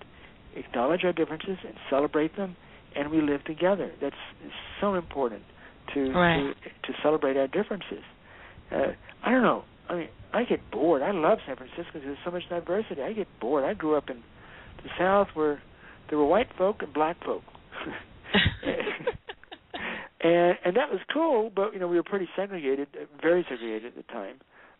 acknowledge 0.56 1.04
our 1.04 1.12
differences 1.12 1.58
and 1.66 1.74
celebrate 1.88 2.36
them, 2.36 2.56
and 2.96 3.10
we 3.10 3.20
live 3.20 3.44
together. 3.44 3.92
That's 4.00 4.16
so 4.80 4.94
important 4.94 5.42
to 5.94 6.12
Right. 6.12 6.54
to, 6.86 6.92
to 6.92 6.98
celebrate 7.02 7.36
our 7.36 7.46
differences. 7.48 8.04
Uh, 8.70 8.92
I 9.24 9.30
don't 9.30 9.42
know. 9.42 9.64
I 9.90 9.94
mean, 9.94 10.08
I 10.32 10.44
get 10.44 10.60
bored. 10.70 11.02
I 11.02 11.10
love 11.10 11.38
San 11.46 11.56
Francisco. 11.56 11.84
Because 11.92 12.02
there's 12.04 12.18
so 12.24 12.30
much 12.30 12.44
diversity. 12.48 13.02
I 13.02 13.12
get 13.12 13.26
bored. 13.40 13.64
I 13.64 13.74
grew 13.74 13.96
up 13.96 14.08
in 14.08 14.22
the 14.84 14.90
South 14.96 15.28
where 15.34 15.60
there 16.08 16.18
were 16.18 16.26
white 16.26 16.48
folk 16.56 16.76
and 16.82 16.92
black 16.94 17.16
folk. 17.24 17.42
and 20.22 20.56
and 20.64 20.76
that 20.76 20.90
was 20.90 21.00
cool, 21.12 21.50
but 21.54 21.72
you 21.72 21.80
know 21.80 21.88
we 21.88 21.96
were 21.96 22.02
pretty 22.04 22.28
segregated, 22.36 22.88
uh, 22.94 23.06
very 23.20 23.44
segregated 23.48 23.86
at 23.86 23.96
the 23.96 24.12
time. 24.12 24.36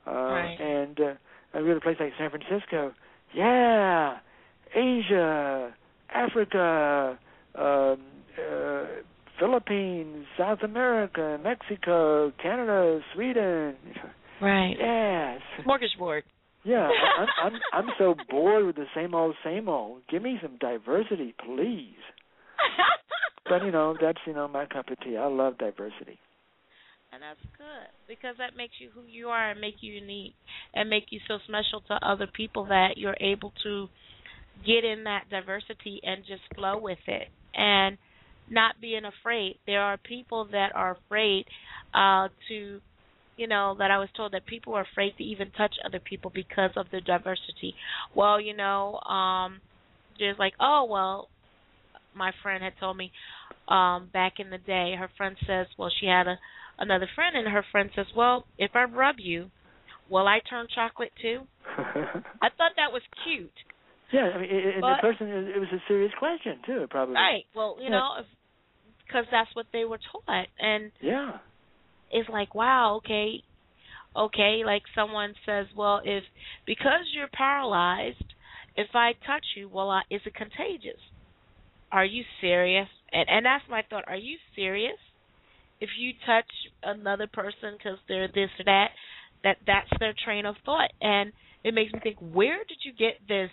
Uh, 0.07 0.11
Right. 0.11 0.61
And 0.61 1.01
uh, 1.01 1.15
I 1.55 1.59
go 1.59 1.67
to 1.67 1.77
a 1.77 1.81
place 1.81 1.97
like 1.99 2.13
San 2.19 2.31
Francisco. 2.31 2.93
Yeah, 3.35 4.19
Asia, 4.75 5.75
Africa, 6.15 7.19
um, 7.55 7.99
uh, 8.39 8.85
Philippines, 9.39 10.27
South 10.39 10.63
America, 10.63 11.39
Mexico, 11.43 12.33
Canada, 12.43 13.01
Sweden. 13.15 13.77
Right. 14.41 14.75
Yes. 14.79 15.41
Smorgasbord. 15.67 16.23
Yeah, 16.65 16.89
I- 16.89 17.21
I'm 17.45 17.55
I'm 17.55 17.61
I'm 17.73 17.95
so 17.99 18.15
bored 18.29 18.67
with 18.67 18.77
the 18.77 18.87
same 18.95 19.15
old 19.15 19.35
same 19.45 19.69
old. 19.69 20.03
Give 20.11 20.23
me 20.23 20.39
some 20.43 20.57
diversity, 20.59 21.35
please. 21.45 21.95
But 23.49 23.65
you 23.65 23.73
know, 23.73 23.97
that's 24.01 24.19
you 24.27 24.33
know 24.35 24.47
my 24.47 24.67
cup 24.67 24.91
of 24.91 25.01
tea. 25.01 25.17
I 25.17 25.27
love 25.27 25.59
diversity. 25.59 26.19
and 27.13 27.21
that's 27.23 27.41
good 27.59 27.89
because 28.07 28.37
that 28.39 28.57
makes 28.57 28.75
you 28.79 28.91
who 28.95 29.03
you 29.09 29.27
are 29.29 29.51
and 29.51 29.61
make 29.61 29.77
you 29.81 29.93
unique 29.93 30.35
and 30.75 30.89
make 30.89 31.07
you 31.11 31.19
so 31.27 31.39
special 31.49 31.81
to 31.89 31.95
other 32.07 32.29
people 32.33 32.67
that 32.67 32.91
you're 32.97 33.17
able 33.21 33.53
to 33.65 33.89
get 34.65 34.85
in 34.85 35.03
that 35.05 35.25
diversity 35.31 36.01
and 36.05 36.23
just 36.29 36.43
flow 36.55 36.79
with 36.79 36.99
it 37.09 37.29
and 37.55 37.99
not 38.49 38.77
being 38.81 39.03
afraid. 39.05 39.57
There 39.67 39.81
are 39.83 39.97
people 39.97 40.47
that 40.53 40.71
are 40.77 40.97
afraid 41.07 41.47
uh 41.95 42.29
to 42.49 42.81
you 43.37 43.47
know 43.47 43.75
that 43.79 43.91
I 43.91 43.99
was 43.99 44.09
told 44.17 44.33
that 44.33 44.47
people 44.47 44.75
are 44.75 44.87
afraid 44.93 45.17
to 45.19 45.25
even 45.25 45.51
touch 45.53 45.75
other 45.85 46.01
people 46.01 46.31
because 46.35 46.71
of 46.77 46.87
the 46.93 47.01
diversity. 47.01 47.75
Well, 48.15 48.41
you 48.41 48.55
know, 48.57 48.99
um 49.01 49.61
just 50.19 50.39
like, 50.39 50.55
oh 50.61 50.87
well, 50.89 51.29
my 52.15 52.33
friend 52.43 52.63
had 52.63 52.75
told 52.79 52.97
me 52.97 53.13
um 53.69 54.09
back 54.13 54.35
in 54.39 54.51
the 54.51 54.59
day 54.59 54.95
her 54.99 55.09
friend 55.17 55.37
says, 55.47 55.67
well 55.79 55.91
she 56.01 56.07
had 56.07 56.27
a 56.27 56.37
another 56.79 57.09
friend 57.15 57.37
and 57.37 57.47
her 57.49 57.65
friend 57.71 57.91
says, 57.95 58.07
"Well, 58.17 58.47
if 58.59 58.71
I 58.75 58.85
rub 58.85 59.17
you, 59.19 59.51
will 60.09 60.27
I 60.27 60.41
turn 60.49 60.67
chocolate 60.75 61.13
too?" 61.21 61.47
I 61.77 62.49
thought 62.57 62.73
that 62.77 62.91
was 62.93 63.03
cute. 63.25 63.53
yeah, 64.13 64.31
I 64.35 64.39
mean, 64.41 64.51
and 64.51 64.67
and 64.75 64.81
But- 64.83 64.97
the 64.97 65.03
person 65.03 65.29
it 65.29 65.59
was 65.61 65.69
a 65.73 65.83
serious 65.89 66.13
question 66.19 66.59
too, 66.67 66.87
probably. 66.91 67.15
Right. 67.17 67.45
Well, 67.55 67.77
you 67.79 67.85
Yeah. 67.91 67.99
know, 68.01 68.09
because 69.07 69.27
that's 69.31 69.55
what 69.55 69.67
they 69.73 69.85
were 69.85 69.99
taught, 70.11 70.47
and 70.59 70.91
Yeah. 71.01 71.39
It's 72.11 72.29
like, 72.29 72.55
wow, 72.55 72.97
okay, 72.99 73.43
okay. 74.17 74.63
Like 74.65 74.83
someone 74.95 75.35
says, 75.47 75.67
well, 75.77 76.01
if 76.05 76.25
because 76.67 77.07
you're 77.15 77.29
paralyzed, 77.33 78.25
if 78.77 78.89
I 78.95 79.13
touch 79.27 79.45
you, 79.57 79.69
well, 79.69 79.91
I, 79.91 80.03
is 80.11 80.21
it 80.25 80.35
contagious? 80.35 81.01
Are 81.93 82.05
you 82.05 82.25
serious? 82.41 82.89
And 83.13 83.29
and 83.29 83.47
that's 83.47 83.65
my 83.69 83.83
thought. 83.89 84.05
Are 84.07 84.17
you 84.17 84.37
serious? 84.55 84.99
If 85.81 85.91
you 85.99 86.13
touch 86.27 86.51
another 86.83 87.27
person 87.27 87.77
because 87.77 87.99
they're 88.07 88.29
this 88.29 88.51
or 88.59 88.65
that, 88.67 88.89
that 89.45 89.57
that's 89.67 89.89
their 89.99 90.15
train 90.25 90.45
of 90.47 90.57
thought, 90.65 90.91
and 91.01 91.33
it 91.65 91.75
makes 91.75 91.93
me 91.93 92.01
think, 92.03 92.17
where 92.21 92.59
did 92.59 92.79
you 92.85 92.93
get 92.93 93.17
this 93.29 93.51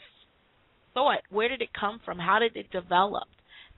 thought? 0.94 1.22
Where 1.30 1.48
did 1.48 1.62
it 1.62 1.70
come 1.80 2.02
from? 2.04 2.20
How 2.20 2.40
did 2.40 2.56
it 2.56 2.72
develop? 2.72 3.28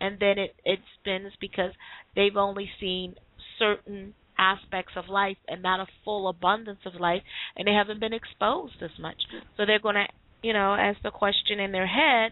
And 0.01 0.17
then 0.19 0.37
it 0.39 0.55
it 0.65 0.79
spins 0.99 1.33
because 1.39 1.71
they've 2.15 2.37
only 2.37 2.69
seen 2.79 3.15
certain 3.59 4.13
aspects 4.39 4.93
of 4.95 5.09
life 5.09 5.37
and 5.49 5.61
not 5.61 5.81
a 5.81 5.87
full 6.05 6.29
abundance 6.29 6.79
of 6.85 6.95
life, 6.95 7.21
and 7.57 7.67
they 7.67 7.73
haven't 7.73 7.99
been 7.99 8.13
exposed 8.13 8.81
as 8.81 8.95
much. 8.97 9.17
So 9.57 9.65
they're 9.65 9.83
going 9.83 9.95
to, 9.95 10.07
you 10.41 10.53
know, 10.53 10.73
ask 10.73 10.97
the 11.03 11.11
question 11.11 11.59
in 11.59 11.71
their 11.73 11.85
head: 11.87 12.31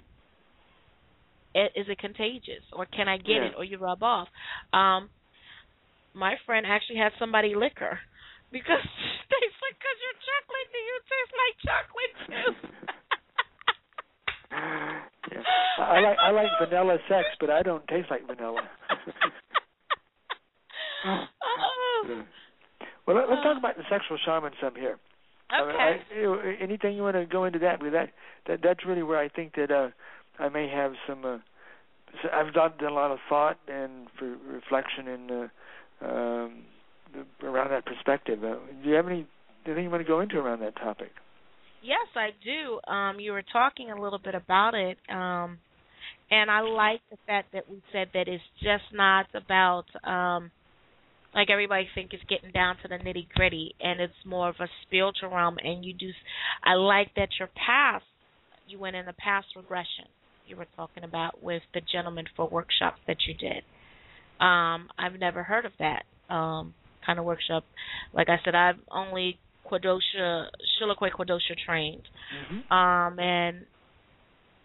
Is 1.53 1.88
it 1.89 1.99
contagious, 1.99 2.64
or 2.72 2.86
can 2.86 3.08
I 3.08 3.18
get 3.18 3.43
Yeah. 3.43 3.47
it, 3.47 3.53
or 3.58 3.64
you 3.66 3.78
rub 3.78 4.01
off? 4.01 4.30
Um, 4.72 5.10
my 6.14 6.36
friend 6.45 6.66
actually 6.66 6.97
had 6.97 7.12
somebody 7.20 7.53
lick 7.55 7.78
her 7.80 7.99
because 8.51 8.82
they 9.34 9.45
said, 9.60 9.74
"Cause 9.84 9.97
you're 10.03 10.20
chocolate, 10.30 10.70
do 10.72 10.80
you 10.89 10.97
taste 11.12 11.34
like 11.43 11.55
chocolate 11.68 12.16
too?" 12.28 12.51
yeah. 15.36 15.43
I 15.84 15.99
like 15.99 16.18
I 16.24 16.32
like 16.32 16.47
vanilla 16.62 16.97
sex, 17.10 17.28
but 17.39 17.49
I 17.49 17.62
don't 17.62 17.86
taste 17.88 18.10
like 18.10 18.26
vanilla. 18.26 18.64
Oh. 21.05 22.23
well, 23.05 23.15
let, 23.17 23.29
let's 23.29 23.43
talk 23.43 23.57
about 23.57 23.77
the 23.77 23.83
sexual 23.89 24.17
shaman 24.25 24.51
some 24.61 24.75
here. 24.75 24.97
I 25.49 25.61
mean, 25.61 25.75
Okay. 25.75 26.01
I, 26.11 26.15
you 26.15 26.23
know, 26.23 26.41
anything 26.59 26.95
you 26.95 27.03
want 27.03 27.15
to 27.15 27.25
go 27.25 27.45
into 27.45 27.59
that 27.59 27.79
because 27.79 27.93
that 27.93 28.09
that 28.47 28.59
that's 28.61 28.85
really 28.85 29.03
where 29.03 29.17
I 29.17 29.29
think 29.29 29.55
that 29.55 29.71
uh 29.71 29.89
I 30.39 30.49
may 30.49 30.69
have 30.69 30.93
some. 31.07 31.25
Uh, 31.25 31.37
so 32.21 32.29
I've 32.33 32.53
done, 32.53 32.73
a 32.81 32.93
lot 32.93 33.11
of 33.11 33.19
thought 33.29 33.57
and 33.67 34.07
for 34.17 34.37
reflection 34.47 35.07
and 35.07 35.31
uh, 35.31 36.05
um, 36.05 36.63
the, 37.13 37.47
around 37.47 37.71
that 37.71 37.85
perspective. 37.85 38.43
Uh, 38.43 38.55
do 38.83 38.89
you 38.89 38.95
have 38.95 39.07
any 39.07 39.27
anything 39.65 39.83
you 39.83 39.89
want 39.89 40.01
to 40.01 40.07
go 40.07 40.21
into 40.21 40.37
around 40.37 40.61
that 40.61 40.75
topic? 40.75 41.11
Yes, 41.83 42.07
I 42.15 42.29
do. 42.43 42.91
Um, 42.91 43.19
you 43.19 43.31
were 43.31 43.43
talking 43.53 43.91
a 43.91 44.01
little 44.01 44.19
bit 44.19 44.35
about 44.35 44.73
it, 44.73 44.97
um, 45.09 45.59
and 46.31 46.49
I 46.49 46.61
like 46.61 47.01
the 47.11 47.17
fact 47.27 47.53
that 47.53 47.69
we 47.69 47.81
said 47.91 48.09
that 48.13 48.27
it's 48.27 48.43
just 48.61 48.83
not 48.93 49.27
about 49.33 49.85
um, 50.03 50.51
like 51.38 51.49
everybody 51.49 51.88
think 51.95 52.11
it's 52.11 52.23
getting 52.27 52.51
down 52.51 52.75
to 52.81 52.88
the 52.89 52.95
nitty 52.95 53.29
gritty, 53.35 53.73
and 53.79 54.01
it's 54.01 54.13
more 54.25 54.49
of 54.49 54.55
a 54.59 54.67
spiritual 54.85 55.29
realm. 55.29 55.57
And 55.63 55.85
you 55.85 55.93
do. 55.93 56.09
I 56.65 56.73
like 56.73 57.11
that 57.15 57.29
your 57.39 57.49
past. 57.65 58.03
You 58.67 58.79
went 58.79 58.97
in 58.97 59.05
the 59.05 59.13
past 59.13 59.47
regression. 59.55 60.05
You 60.47 60.57
were 60.57 60.67
talking 60.75 61.03
about 61.05 61.41
with 61.43 61.61
the 61.73 61.81
gentleman 61.93 62.25
for 62.35 62.49
workshops 62.49 62.99
that 63.07 63.17
you 63.27 63.33
did, 63.33 63.63
Um, 64.43 64.89
I've 64.97 65.19
never 65.19 65.43
heard 65.43 65.65
of 65.65 65.71
that 65.79 66.03
um, 66.33 66.73
kind 67.05 67.19
of 67.19 67.25
workshop. 67.25 67.63
Like 68.13 68.29
I 68.29 68.38
said, 68.43 68.55
I've 68.55 68.79
only 68.91 69.39
Quodoushka, 69.69 70.45
Chuluaqui 70.79 71.11
Quodoushka 71.17 71.55
trained, 71.65 72.03
Mm-hmm. 72.38 72.73
um, 72.73 73.19
and 73.19 73.65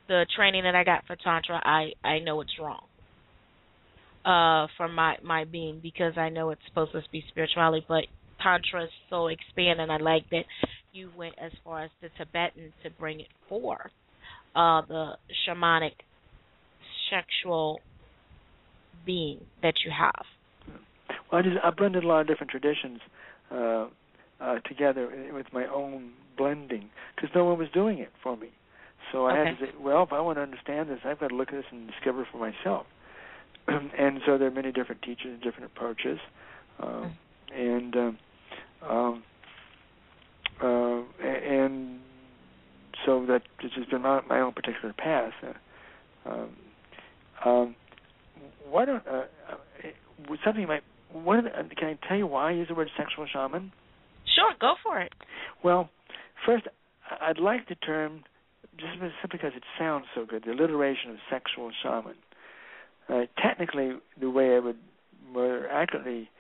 the 0.09 0.27
training 0.37 0.65
that 0.65 0.75
I 0.75 0.85
got 0.85 1.05
for 1.07 1.17
tantra, 1.17 1.61
I 1.65 1.93
I 2.05 2.19
know 2.21 2.41
it's 2.41 2.57
wrong. 2.61 2.87
Uh, 4.25 4.69
from 4.77 4.95
my 4.95 5.17
my 5.25 5.45
being 5.45 5.81
because 5.83 6.17
I 6.17 6.29
know 6.29 6.51
it's 6.51 6.61
supposed 6.69 6.93
to 6.93 7.03
be 7.11 7.25
spirituality, 7.29 7.85
but 7.89 8.05
tantra 8.41 8.85
is 8.85 8.91
so 9.11 9.27
expanded. 9.27 9.81
And 9.81 9.91
I 9.91 9.97
like 9.97 10.31
that 10.31 10.45
you 10.93 11.11
went 11.17 11.35
as 11.43 11.51
far 11.65 11.83
as 11.83 11.91
the 12.01 12.09
Tibetan 12.17 12.73
to 12.85 12.91
bring 12.91 13.21
it 13.21 13.27
for 13.49 13.91
uh, 14.55 14.83
the 14.87 15.13
shamanic 15.45 15.95
sexual 17.11 17.81
being 19.05 19.41
that 19.63 19.75
you 19.85 19.91
have. 19.91 20.25
Well, 21.31 21.41
I 21.41 21.43
just 21.43 21.57
I 21.63 21.71
blended 21.71 22.05
a 22.05 22.07
lot 22.07 22.21
of 22.21 22.27
different 22.27 22.51
traditions 22.51 23.01
uh, 23.51 23.87
uh, 24.41 24.59
together 24.69 25.11
with 25.33 25.47
my 25.53 25.67
own 25.67 26.13
blending 26.37 26.91
because 27.15 27.31
no 27.35 27.45
one 27.45 27.59
was 27.59 27.69
doing 27.75 27.99
it 27.99 28.11
for 28.23 28.37
me. 28.37 28.49
So 29.11 29.27
I 29.27 29.37
had 29.37 29.59
to 29.59 29.67
say, 29.67 29.73
well, 29.81 30.05
if 30.05 30.13
I 30.13 30.21
want 30.21 30.39
to 30.39 30.43
understand 30.43 30.89
this, 30.89 31.01
I've 31.05 31.21
got 31.21 31.29
to 31.29 31.35
look 31.35 31.49
at 31.49 31.57
this 31.57 31.65
and 31.71 31.89
discover 31.89 32.27
for 32.31 32.39
myself. 32.39 32.87
and 33.99 34.21
so 34.27 34.39
there 34.39 34.49
are 34.49 34.53
many 34.53 34.73
different 34.73 35.03
teachers 35.03 35.27
and 35.27 35.43
different 35.43 35.67
approaches, 35.67 36.19
um, 36.81 37.17
and 37.55 37.97
um, 37.97 38.19
um, 38.89 39.23
uh, 40.63 41.03
and 41.25 42.01
so 43.05 43.27
that 43.27 43.43
this 43.63 43.73
has 43.77 43.87
been 43.87 44.03
my, 44.03 44.21
my 44.29 44.41
own 44.41 44.53
particular 44.53 44.93
path. 44.93 45.33
Uh, 45.43 46.29
um, 46.29 46.49
um, 47.45 47.77
why 48.71 48.85
don't 48.85 49.07
uh, 49.07 49.25
uh, 49.51 50.37
something 50.45 50.67
might 50.67 50.83
one 51.13 51.39
of 51.39 51.45
the, 51.45 51.51
uh, 51.51 51.63
can 51.77 51.89
I 51.89 52.09
tell 52.09 52.17
you 52.17 52.27
why 52.27 52.51
I 52.51 52.53
use 52.53 52.69
the 52.69 52.75
word 52.75 52.89
sexual 52.97 53.27
shaman? 53.31 53.73
Sure, 54.35 54.53
go 54.61 54.75
for 54.83 55.01
it. 55.01 55.13
Well, 55.63 55.91
first, 56.47 56.67
I'd 57.21 57.39
like 57.39 57.69
the 57.69 57.75
term 57.75 58.25
just 58.79 58.93
simply 58.99 59.13
because 59.31 59.53
it 59.55 59.63
sounds 59.79 60.07
so 60.15 60.25
good, 60.25 60.45
the 60.47 60.53
alliteration 60.53 61.11
of 61.11 61.17
sexual 61.31 61.71
shaman. 61.83 62.15
Uh, 63.09 63.23
technically, 63.41 63.93
the 64.21 64.31
way 64.31 64.55
I 64.57 64.59
would 64.59 64.79
more 65.33 65.67
accurately 65.69 66.31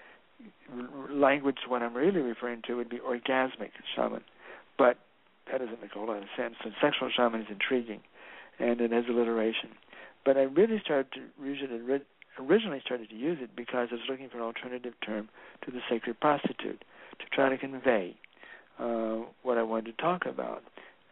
language 1.11 1.59
what 1.69 1.83
I'm 1.83 1.95
really 1.95 2.21
referring 2.21 2.63
to 2.67 2.75
would 2.77 2.89
be 2.89 2.99
orgasmic 2.99 3.71
shaman, 3.95 4.23
but 4.79 4.99
that 5.51 5.59
doesn't 5.59 5.81
make 5.81 5.91
a 5.95 5.99
whole 5.99 6.09
lot 6.09 6.19
of 6.19 6.29
sense. 6.37 6.55
So 6.63 6.71
sexual 6.81 7.11
shaman 7.15 7.43
is 7.43 7.47
intriguing, 7.51 8.01
and 8.59 8.81
it 8.81 8.93
has 8.93 9.05
alliteration. 9.09 9.71
But 10.25 10.37
I 10.37 10.43
really 10.43 10.81
started 10.85 11.13
to 11.13 11.45
use 11.45 11.59
it. 11.63 11.71
ori- 11.89 12.03
Originally, 12.39 12.81
started 12.83 13.11
to 13.11 13.15
use 13.15 13.39
it 13.43 13.55
because 13.55 13.89
I 13.91 13.95
was 13.95 14.05
looking 14.09 14.31
for 14.31 14.39
an 14.39 14.43
alternative 14.43 14.95
term 15.05 15.29
to 15.67 15.71
the 15.71 15.81
sacred 15.91 16.19
prostitute 16.19 16.83
to 17.19 17.27
try 17.31 17.51
to 17.51 17.59
convey 17.59 18.17
uh, 18.79 19.19
what 19.43 19.59
I 19.59 19.63
wanted 19.63 19.95
to 19.97 20.03
talk 20.03 20.25
about. 20.25 20.63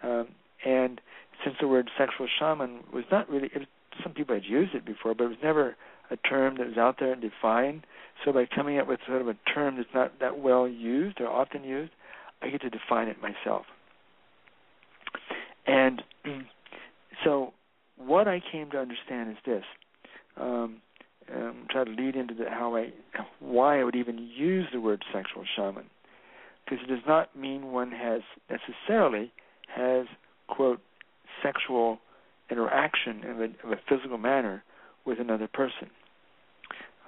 Um, 0.03 0.29
and 0.65 0.99
since 1.45 1.57
the 1.61 1.69
word 1.69 1.91
sexual 1.99 2.27
shaman 2.39 2.85
was 2.91 3.05
not 3.13 3.29
really, 3.29 3.51
it 3.55 3.59
was, 3.59 3.69
some 4.03 4.13
people 4.13 4.35
had 4.35 4.45
used 4.45 4.75
it 4.75 4.85
before, 4.85 5.15
but 5.15 5.25
it 5.25 5.29
was 5.29 5.37
never 5.43 5.77
a 6.11 6.17
term 6.17 6.57
that 6.59 6.67
was 6.67 6.77
out 6.77 6.97
there 6.99 7.13
and 7.13 7.23
defined. 7.23 7.87
So 8.25 8.33
by 8.33 8.47
coming 8.47 8.79
up 8.79 8.89
with 8.89 9.01
sort 9.07 9.21
of 9.21 9.29
a 9.29 9.37
term 9.55 9.77
that's 9.77 9.89
not 9.95 10.19
that 10.21 10.39
well 10.39 10.69
used 10.69 11.21
or 11.21 11.29
often 11.29 11.65
used, 11.65 11.93
I 12.43 12.51
get 12.51 12.63
to 12.63 12.71
define 12.71 13.09
it 13.09 13.17
myself. 13.23 13.67
And 15.67 16.03
so 17.25 17.53
what 17.97 18.29
I 18.29 18.41
came 18.53 18.71
to 18.71 18.79
understand 18.79 19.31
is 19.31 19.37
this. 19.45 19.65
Um, 20.37 20.81
um, 21.35 21.67
try 21.71 21.85
to 21.85 21.91
lead 21.91 22.17
into 22.17 22.35
the, 22.35 22.51
how 22.51 22.75
I, 22.75 22.93
why 23.39 23.81
I 23.81 23.85
would 23.85 23.95
even 23.95 24.19
use 24.19 24.67
the 24.73 24.81
word 24.81 25.05
sexual 25.13 25.45
shaman, 25.55 25.85
because 26.65 26.85
it 26.85 26.89
does 26.89 27.05
not 27.07 27.37
mean 27.37 27.73
one 27.73 27.93
has 27.93 28.23
necessarily 28.51 29.33
has 29.75 30.07
quote 30.49 30.81
sexual 31.43 31.99
interaction 32.51 33.23
in 33.25 33.41
a, 33.41 33.67
of 33.67 33.73
a 33.73 33.81
physical 33.89 34.19
manner 34.19 34.63
with 35.05 35.21
another 35.21 35.49
person. 35.49 35.91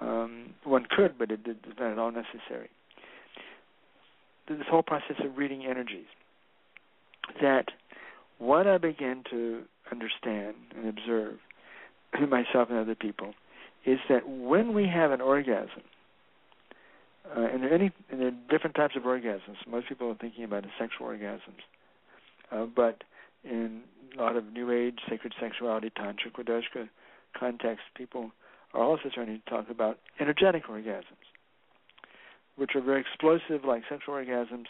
Um, 0.00 0.54
one 0.64 0.86
could, 0.90 1.18
but 1.18 1.30
it 1.30 1.40
is 1.46 1.56
not 1.78 1.92
at 1.92 1.98
all 1.98 2.10
necessary. 2.10 2.68
This 4.48 4.58
whole 4.68 4.82
process 4.82 5.16
of 5.24 5.36
reading 5.36 5.64
energies, 5.64 6.06
that 7.40 7.66
what 8.38 8.66
I 8.66 8.78
begin 8.78 9.22
to 9.30 9.62
understand 9.90 10.56
and 10.76 10.88
observe 10.88 11.38
myself 12.28 12.68
and 12.70 12.78
other 12.78 12.94
people 12.96 13.34
is 13.86 13.98
that 14.08 14.28
when 14.28 14.74
we 14.74 14.86
have 14.86 15.12
an 15.12 15.20
orgasm, 15.20 15.82
uh, 17.36 17.40
and 17.40 17.62
there 17.62 17.72
any 17.72 17.90
and 18.10 18.20
there 18.20 18.28
are 18.28 18.34
different 18.50 18.74
types 18.74 18.96
of 18.96 19.04
orgasms. 19.04 19.56
Most 19.68 19.88
people 19.88 20.10
are 20.10 20.16
thinking 20.16 20.44
about 20.44 20.64
the 20.64 20.70
sexual 20.78 21.06
orgasms, 21.06 21.62
uh, 22.50 22.66
but 22.66 23.04
in 23.44 23.82
a 24.16 24.22
lot 24.22 24.36
of 24.36 24.52
New 24.52 24.70
Age 24.70 24.98
sacred 25.08 25.34
sexuality, 25.40 25.90
tantra, 25.90 26.30
Quodoushka 26.30 26.88
context, 27.38 27.84
people 27.96 28.30
are 28.74 28.82
also 28.82 29.08
starting 29.10 29.40
to 29.44 29.50
talk 29.50 29.70
about 29.70 29.98
energetic 30.20 30.66
orgasms, 30.66 31.26
which 32.56 32.70
are 32.74 32.80
very 32.80 33.00
explosive, 33.00 33.64
like 33.64 33.82
sexual 33.88 34.14
orgasms. 34.14 34.66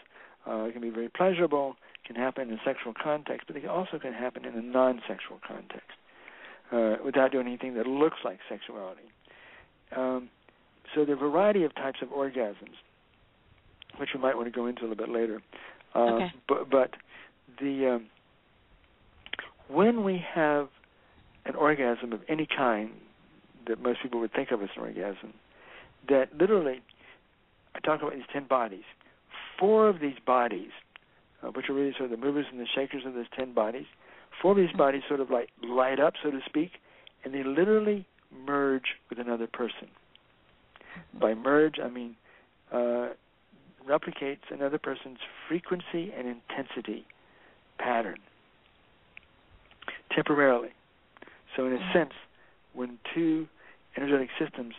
Uh, 0.47 0.65
it 0.65 0.73
can 0.73 0.83
be 0.83 0.91
very 0.91 1.09
pleasurable, 1.09 1.77
can 2.07 2.17
happen 2.17 2.49
in 2.49 2.55
a 2.55 2.61
sexual 2.65 2.93
context, 3.01 3.47
but 3.47 3.61
they 3.61 3.67
also 3.67 3.99
can 3.99 4.13
happen 4.13 4.45
in 4.45 4.55
a 4.55 4.63
non-sexual 4.63 5.39
context 5.47 5.91
uh, 6.73 6.97
without 7.05 7.31
doing 7.31 7.47
anything 7.47 7.75
that 7.75 7.87
looks 7.87 8.19
like 8.25 8.39
sexuality. 8.49 9.03
Um, 9.97 10.31
so 10.95 11.05
there 11.05 11.15
are 11.15 11.27
a 11.27 11.31
variety 11.31 11.65
of 11.65 11.75
types 11.75 11.99
of 12.03 12.09
orgasms, 12.09 12.75
which 13.99 14.11
we 14.15 14.21
might 14.21 14.35
want 14.35 14.47
to 14.47 14.53
go 14.53 14.67
into 14.67 14.83
a 14.83 14.87
little 14.89 14.97
bit 14.97 15.09
later. 15.13 15.41
Uh, 15.95 15.99
Okay. 15.99 16.33
But, 16.49 16.71
but 16.71 16.91
the 17.61 17.95
um, 17.95 18.07
when 19.73 20.05
we 20.05 20.23
have 20.35 20.69
an 21.45 21.55
orgasm 21.55 22.13
of 22.13 22.21
any 22.29 22.47
kind 22.47 22.91
that 23.67 23.83
most 23.83 24.03
people 24.03 24.21
would 24.21 24.33
think 24.33 24.51
of 24.51 24.63
as 24.63 24.69
an 24.77 24.83
orgasm, 24.83 25.33
that 26.09 26.29
literally, 26.39 26.83
I 27.75 27.81
talk 27.81 28.03
about 28.03 28.15
these 28.15 28.23
ten 28.33 28.47
bodies. 28.47 28.85
Four 29.59 29.89
of 29.89 30.01
these 30.01 30.17
bodies, 30.27 30.71
uh, 31.43 31.49
which 31.49 31.69
are 31.69 31.75
really 31.75 31.93
sort 31.93 32.11
of 32.13 32.19
the 32.19 32.25
movers 32.25 32.47
and 32.51 32.61
the 32.61 32.67
shakers 32.75 33.03
of 33.07 33.15
those 33.15 33.27
ten 33.37 33.53
bodies, 33.53 33.87
four 34.41 34.53
of 34.53 34.57
these 34.57 34.77
bodies 34.77 35.03
sort 35.09 35.21
of 35.21 35.31
like 35.31 35.49
light 35.63 36.01
up, 36.01 36.15
so 36.23 36.31
to 36.31 36.41
speak, 36.45 36.73
and 37.25 37.33
they 37.33 37.45
literally 37.45 38.07
merge 38.47 38.97
with 39.09 39.19
another 39.19 39.47
person. 39.47 39.89
By 41.19 41.35
merge, 41.35 41.79
I 41.83 41.89
mean 41.89 42.17
uh, 42.73 43.11
replicates 43.89 44.51
another 44.51 44.79
person's 44.79 45.19
frequency 45.49 46.13
and 46.17 46.27
intensity 46.27 47.07
pattern 47.79 48.19
temporarily. 50.15 50.71
So, 51.57 51.67
in 51.67 51.75
a 51.75 51.93
sense, 51.93 52.13
when 52.73 52.99
two 53.15 53.47
energetic 53.97 54.29
systems 54.39 54.75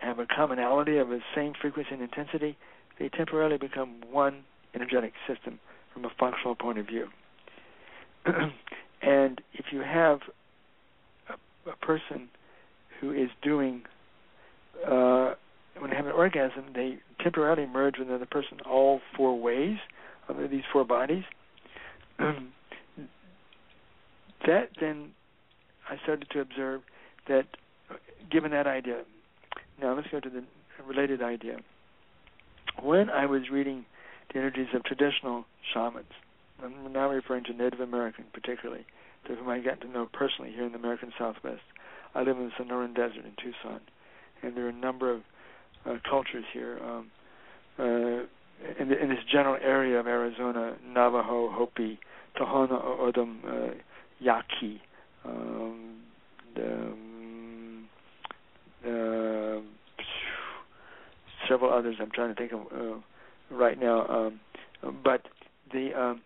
have 0.00 0.18
a 0.18 0.26
commonality 0.26 0.98
of 0.98 1.08
the 1.08 1.20
same 1.34 1.52
frequency 1.60 1.90
and 1.92 2.02
intensity, 2.02 2.56
they 2.98 3.08
temporarily 3.08 3.58
become 3.58 4.02
one 4.10 4.44
energetic 4.74 5.12
system 5.26 5.58
from 5.92 6.04
a 6.04 6.10
functional 6.18 6.54
point 6.54 6.78
of 6.78 6.86
view. 6.86 7.08
and 9.02 9.40
if 9.54 9.66
you 9.72 9.80
have 9.80 10.20
a, 11.28 11.70
a 11.70 11.76
person 11.76 12.28
who 13.00 13.12
is 13.12 13.30
doing, 13.42 13.82
uh, 14.86 15.34
when 15.78 15.90
they 15.90 15.96
have 15.96 16.06
an 16.06 16.12
orgasm, 16.12 16.64
they 16.74 16.98
temporarily 17.22 17.66
merge 17.66 17.98
with 17.98 18.08
another 18.08 18.26
person 18.26 18.58
all 18.68 19.00
four 19.16 19.38
ways 19.38 19.76
of 20.28 20.36
these 20.50 20.64
four 20.72 20.84
bodies. 20.84 21.24
that 24.46 24.70
then 24.80 25.10
I 25.88 25.96
started 26.02 26.28
to 26.30 26.40
observe 26.40 26.82
that, 27.28 27.46
given 28.30 28.50
that 28.52 28.66
idea, 28.66 29.02
now 29.80 29.94
let's 29.94 30.08
go 30.08 30.20
to 30.20 30.30
the 30.30 30.42
related 30.86 31.22
idea. 31.22 31.58
When 32.82 33.10
I 33.10 33.26
was 33.26 33.50
reading 33.50 33.84
the 34.32 34.38
energies 34.38 34.68
of 34.74 34.84
traditional 34.84 35.44
shamans, 35.72 36.12
I'm 36.62 36.92
now 36.92 37.10
referring 37.10 37.44
to 37.44 37.52
Native 37.52 37.80
American 37.80 38.24
particularly, 38.32 38.84
to 39.26 39.34
whom 39.34 39.48
I 39.48 39.60
got 39.60 39.80
to 39.82 39.88
know 39.88 40.08
personally 40.12 40.52
here 40.52 40.64
in 40.64 40.72
the 40.72 40.78
American 40.78 41.12
Southwest. 41.18 41.62
I 42.14 42.22
live 42.22 42.36
in 42.38 42.44
the 42.46 42.64
Sonoran 42.64 42.94
Desert 42.94 43.24
in 43.24 43.32
Tucson, 43.36 43.80
and 44.42 44.56
there 44.56 44.66
are 44.66 44.70
a 44.70 44.72
number 44.72 45.12
of 45.12 45.20
uh, 45.84 45.96
cultures 46.08 46.44
here. 46.52 46.78
Um, 46.82 47.10
uh, 47.78 48.24
in, 48.80 48.88
the, 48.88 49.02
in 49.02 49.10
this 49.10 49.18
general 49.30 49.58
area 49.62 50.00
of 50.00 50.06
Arizona, 50.06 50.76
Navajo, 50.86 51.50
Hopi, 51.50 51.98
Tohono 52.40 52.82
O'odham, 52.82 53.40
uh, 53.46 53.70
Yaqui, 54.20 54.80
um, 55.24 55.96
the, 56.54 56.92
uh, 58.86 59.60
several 61.48 61.72
others 61.72 61.96
I'm 62.00 62.10
trying 62.10 62.34
to 62.34 62.40
think 62.40 62.52
of 62.52 62.60
uh, 62.72 62.96
right 63.50 63.78
now. 63.78 64.06
Um, 64.06 64.40
but 65.04 65.22
the 65.72 65.90
um, 65.94 66.22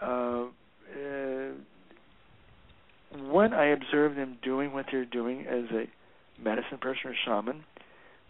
uh, 0.00 0.44
uh, 0.94 1.52
when 3.30 3.52
I 3.52 3.66
observe 3.66 4.16
them 4.16 4.38
doing 4.42 4.72
what 4.72 4.86
they're 4.90 5.04
doing 5.04 5.46
as 5.46 5.64
a 5.72 5.84
medicine 6.42 6.78
person 6.80 7.10
or 7.10 7.14
shaman, 7.24 7.64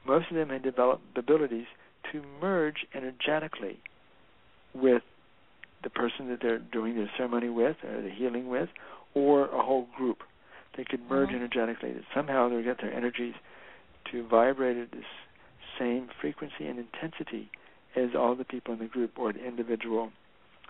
most 0.06 0.26
of 0.30 0.36
them 0.36 0.50
have 0.50 0.62
developed 0.62 1.02
abilities 1.16 1.66
to 2.12 2.22
merge 2.40 2.86
energetically 2.94 3.78
with 4.74 5.02
the 5.82 5.90
person 5.90 6.28
that 6.28 6.40
they're 6.40 6.58
doing 6.58 6.96
the 6.96 7.08
ceremony 7.16 7.48
with 7.48 7.76
or 7.84 8.02
the 8.02 8.10
healing 8.10 8.48
with 8.48 8.68
or 9.14 9.46
a 9.46 9.62
whole 9.62 9.88
group. 9.96 10.22
They 10.76 10.84
could 10.84 11.08
merge 11.08 11.30
Mhm. 11.30 11.36
energetically. 11.36 11.92
That 11.92 12.04
somehow 12.14 12.48
they 12.48 12.62
get 12.62 12.78
their 12.78 12.92
energies 12.92 13.34
to 14.06 14.22
vibrate 14.24 14.76
at 14.76 14.90
this 14.92 15.06
same 15.78 16.08
frequency 16.20 16.66
and 16.66 16.78
intensity 16.78 17.50
as 17.94 18.14
all 18.14 18.34
the 18.34 18.44
people 18.44 18.74
in 18.74 18.80
the 18.80 18.86
group 18.86 19.18
or 19.18 19.32
the 19.32 19.44
individual 19.44 20.12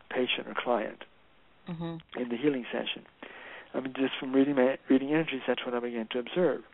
patient 0.08 0.46
or 0.48 0.54
client 0.54 1.04
Mhm. 1.68 2.00
in 2.16 2.28
the 2.28 2.36
healing 2.36 2.66
session. 2.72 3.04
I 3.74 3.80
mean, 3.80 3.92
just 3.94 4.14
from 4.16 4.32
reading 4.32 4.54
my 4.54 4.78
reading 4.88 5.12
energies, 5.12 5.42
that's 5.46 5.64
what 5.64 5.74
I 5.74 5.80
began 5.80 6.06
to 6.08 6.18
observe. 6.18 6.64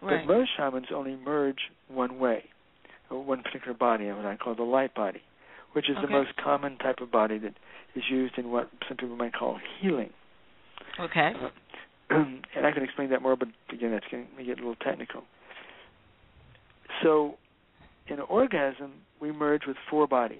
Right. 0.00 0.26
But 0.26 0.38
most 0.38 0.50
shamans 0.56 0.90
only 0.92 1.16
merge 1.16 1.70
one 1.88 2.18
way, 2.18 2.50
or 3.10 3.22
one 3.22 3.42
particular 3.42 3.74
body, 3.74 4.10
what 4.12 4.24
I 4.24 4.36
call 4.36 4.54
the 4.54 4.62
light 4.62 4.94
body, 4.94 5.22
which 5.72 5.88
is 5.88 5.96
the 6.02 6.08
most 6.08 6.30
common 6.36 6.76
type 6.78 7.00
of 7.00 7.10
body 7.10 7.38
that 7.38 7.54
is 7.94 8.04
used 8.10 8.36
in 8.38 8.50
what 8.50 8.70
some 8.88 8.96
people 8.96 9.16
might 9.16 9.32
call 9.32 9.58
healing. 9.80 10.10
Okay. 10.98 11.32
Uh, 11.40 11.48
and 12.56 12.66
I 12.66 12.72
can 12.72 12.82
explain 12.82 13.10
that 13.10 13.22
more, 13.22 13.36
but 13.36 13.48
again, 13.72 13.92
that's 13.92 14.06
going 14.10 14.26
to 14.36 14.44
get 14.44 14.54
a 14.58 14.62
little 14.62 14.74
technical. 14.76 15.22
So, 17.02 17.36
in 18.08 18.14
an 18.14 18.26
orgasm, 18.28 18.92
we 19.20 19.30
merge 19.30 19.62
with 19.66 19.76
four 19.88 20.06
bodies. 20.06 20.38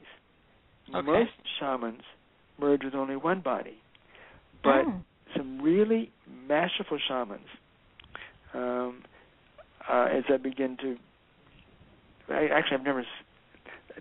Okay. 0.92 1.06
Most 1.06 1.30
shamans 1.58 2.02
merge 2.58 2.82
with 2.84 2.94
only 2.94 3.16
one 3.16 3.40
body, 3.40 3.78
but 4.64 4.84
Mm. 4.84 5.04
some 5.36 5.62
really 5.62 6.10
masterful 6.48 6.98
shamans, 6.98 7.46
um, 8.52 9.04
uh, 9.88 10.08
as 10.10 10.24
I 10.28 10.36
begin 10.38 10.76
to, 10.78 10.98
I, 12.28 12.48
actually, 12.48 12.78
I've 12.78 12.84
never. 12.84 13.06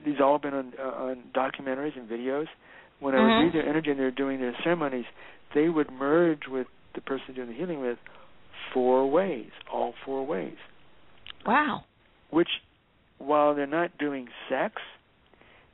These 0.06 0.20
all 0.22 0.40
been 0.40 0.54
on 0.54 0.74
uh, 0.80 0.84
on 0.84 1.24
documentaries 1.34 1.98
and 1.98 2.10
videos. 2.10 2.48
When 3.00 3.16
I 3.16 3.20
Mhm. 3.20 3.24
would 3.24 3.44
read 3.44 3.54
their 3.54 3.68
energy 3.68 3.92
and 3.92 4.00
they're 4.00 4.12
doing 4.12 4.40
their 4.40 4.56
ceremonies, 4.64 5.06
they 5.54 5.70
would 5.70 5.90
merge 5.92 6.48
with 6.48 6.68
the 6.94 7.02
person 7.02 7.34
doing 7.34 7.48
the 7.50 7.54
healing 7.54 7.80
with 7.80 7.98
four 8.74 9.10
ways, 9.10 9.52
all 9.72 9.94
four 10.06 10.26
ways. 10.26 10.58
Wow. 11.46 11.86
Which, 12.30 12.50
while 13.18 13.56
they're 13.56 13.68
not 13.68 13.98
doing 13.98 14.28
sex, 14.50 14.82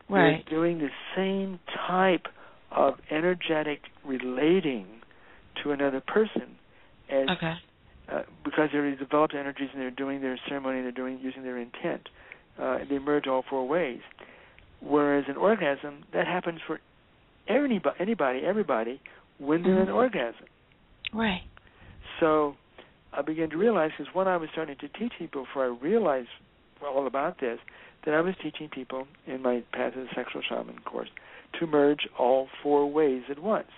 Right. 0.07 0.45
they're 0.45 0.57
doing 0.59 0.77
the 0.77 0.91
same 1.15 1.59
type 1.87 2.27
of 2.71 2.99
energetic 3.09 3.81
relating 4.03 5.01
to 5.63 5.71
another 5.71 6.01
person 6.01 6.57
as 7.09 7.29
Okay. 7.29 7.55
uh, 8.07 8.21
because 8.43 8.69
they're 8.71 8.95
developed 8.95 9.33
energies 9.33 9.69
and 9.73 9.81
they're 9.81 9.89
doing 9.89 10.21
their 10.21 10.37
ceremony 10.47 10.77
and 10.77 10.85
they're 10.85 10.91
doing 10.91 11.17
using 11.19 11.41
their 11.41 11.57
intent. 11.57 12.07
Uh, 12.59 12.79
they 12.89 12.99
merge 12.99 13.27
all 13.27 13.43
four 13.49 13.67
ways. 13.67 13.99
Whereas 14.81 15.25
an 15.27 15.37
orgasm 15.37 16.03
that 16.13 16.27
happens 16.27 16.59
for 16.65 16.79
anybody, 17.47 17.95
anybody, 17.99 18.41
everybody 18.45 19.01
when 19.39 19.63
they're 19.63 19.81
in 19.81 19.87
Mhm. 19.87 19.95
orgasm. 19.95 20.45
Right. 21.13 21.43
So 22.19 22.55
I 23.13 23.21
began 23.21 23.49
to 23.49 23.57
realize 23.57 23.91
because 23.97 24.13
when 24.13 24.27
I 24.27 24.37
was 24.37 24.49
starting 24.51 24.75
to 24.77 24.87
teach 24.89 25.13
people, 25.17 25.43
before 25.43 25.65
I 25.65 25.67
realized 25.67 26.29
all 26.81 27.07
about 27.07 27.39
this, 27.39 27.59
that 28.03 28.13
I 28.13 28.21
was 28.21 28.35
teaching 28.37 28.69
people 28.69 29.07
in 29.25 29.41
my 29.41 29.63
Path 29.71 29.95
of 29.95 30.07
the 30.07 30.13
Sexual 30.13 30.41
Shaman 30.43 30.79
course 30.79 31.09
to 31.53 31.67
merge 31.67 32.07
all 32.17 32.47
four 32.61 32.85
ways 32.89 33.23
at 33.29 33.39
once. 33.39 33.71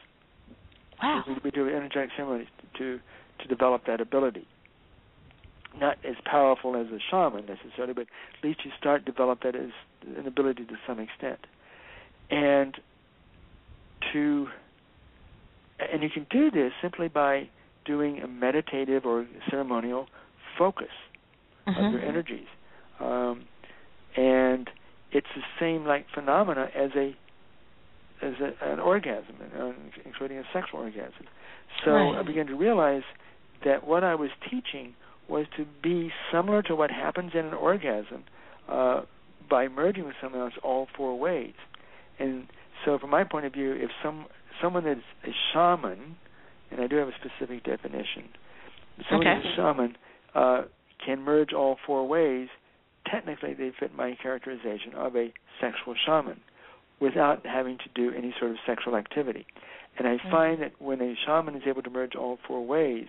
Wow. 1.01 1.23
We, 1.27 1.35
we 1.45 1.51
do 1.51 1.69
energetic 1.69 2.11
ceremonies 2.15 2.47
to 2.77 2.99
to 3.39 3.47
develop 3.47 3.85
that 3.85 4.01
ability. 4.01 4.47
Not 5.79 5.97
as 6.03 6.15
powerful 6.25 6.75
as 6.75 6.87
a 6.87 6.99
shaman 7.11 7.45
necessarily, 7.45 7.93
but 7.93 8.07
at 8.37 8.43
least 8.43 8.59
you 8.65 8.71
start 8.79 9.05
develop 9.05 9.41
that 9.43 9.55
as 9.55 9.69
an 10.17 10.27
ability 10.27 10.65
to 10.65 10.75
some 10.87 10.99
extent. 10.99 11.39
And 12.29 12.75
to 14.13 14.47
and 15.79 16.01
you 16.01 16.09
can 16.09 16.25
do 16.31 16.49
this 16.49 16.71
simply 16.81 17.07
by 17.07 17.49
doing 17.85 18.19
a 18.19 18.27
meditative 18.27 19.05
or 19.05 19.27
ceremonial 19.49 20.07
focus 20.57 20.87
of 21.67 21.91
your 21.91 22.01
Mhm. 22.01 22.07
energies. 22.07 22.47
Um, 22.99 23.47
and 24.15 24.69
it's 25.11 25.27
the 25.35 25.43
same 25.59 25.85
like 25.85 26.07
phenomena 26.09 26.71
as 26.73 26.95
a 26.95 27.15
as 28.19 28.33
a, 28.39 28.71
an 28.71 28.79
orgasm, 28.79 29.35
including 30.03 30.39
a 30.39 30.43
sexual 30.51 30.79
orgasm. 30.79 31.27
So 31.85 31.93
Right. 31.93 32.15
I 32.19 32.23
began 32.23 32.47
to 32.47 32.55
realize 32.55 33.03
that 33.63 33.85
what 33.85 34.03
I 34.03 34.15
was 34.15 34.31
teaching 34.49 34.95
was 35.29 35.45
to 35.57 35.65
be 35.81 36.11
similar 36.31 36.61
to 36.63 36.75
what 36.75 36.91
happens 36.91 37.31
in 37.33 37.45
an 37.45 37.53
orgasm 37.53 38.23
uh, 38.69 39.01
by 39.49 39.67
merging 39.67 40.05
with 40.05 40.15
someone 40.21 40.41
else 40.41 40.53
all 40.63 40.87
four 40.95 41.17
ways. 41.17 41.53
And 42.19 42.47
so, 42.85 42.97
from 42.99 43.09
my 43.09 43.23
point 43.23 43.45
of 43.45 43.53
view, 43.53 43.73
if 43.73 43.89
some 44.03 44.25
someone 44.61 44.83
that's 44.85 44.99
a 45.25 45.31
shaman, 45.53 46.15
and 46.71 46.81
I 46.81 46.87
do 46.87 46.95
have 46.97 47.07
a 47.07 47.13
specific 47.13 47.63
definition, 47.63 48.29
someone 49.09 49.27
Okay. 49.27 49.35
that's 49.41 49.53
a 49.53 49.55
shaman 49.55 49.97
uh, 50.33 50.61
can 51.05 51.21
merge 51.21 51.53
all 51.53 51.77
four 51.85 52.07
ways. 52.07 52.49
Technically, 53.05 53.53
they 53.53 53.71
fit 53.79 53.95
my 53.95 54.17
characterization 54.21 54.93
of 54.95 55.15
a 55.15 55.31
sexual 55.61 55.95
shaman 56.05 56.41
without 56.99 57.45
having 57.45 57.77
to 57.77 57.89
do 57.93 58.11
any 58.17 58.33
sort 58.39 58.51
of 58.51 58.57
sexual 58.65 58.95
activity. 58.95 59.45
And 59.97 60.07
I 60.07 60.17
Mhm. 60.17 60.31
find 60.31 60.61
that 60.61 60.73
when 60.79 61.01
a 61.01 61.15
shaman 61.15 61.55
is 61.55 61.67
able 61.67 61.83
to 61.83 61.89
merge 61.89 62.15
all 62.15 62.37
four 62.37 62.65
ways, 62.65 63.07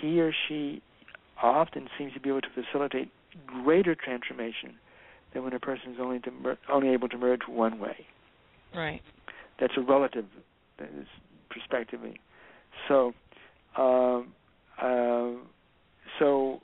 he 0.00 0.20
or 0.20 0.32
she 0.32 0.82
often 1.42 1.88
seems 1.98 2.12
to 2.14 2.20
be 2.20 2.28
able 2.28 2.40
to 2.42 2.48
facilitate 2.54 3.10
greater 3.46 3.94
transformation 3.94 4.74
than 5.32 5.44
when 5.44 5.52
a 5.52 5.60
person 5.60 5.92
is 5.92 5.98
only 6.00 6.18
to 6.20 6.30
mer- 6.30 6.58
only 6.70 6.88
able 6.88 7.08
to 7.08 7.18
merge 7.18 7.42
one 7.48 7.78
way. 7.78 8.06
Right. 8.74 9.02
That's 9.60 9.76
a 9.76 9.80
relative 9.80 10.26
that 10.78 10.88
is 10.98 11.06
perspectively. 11.50 12.20
So, 12.88 13.14
um, 13.76 14.34
uh, 14.80 15.32
so, 16.18 16.60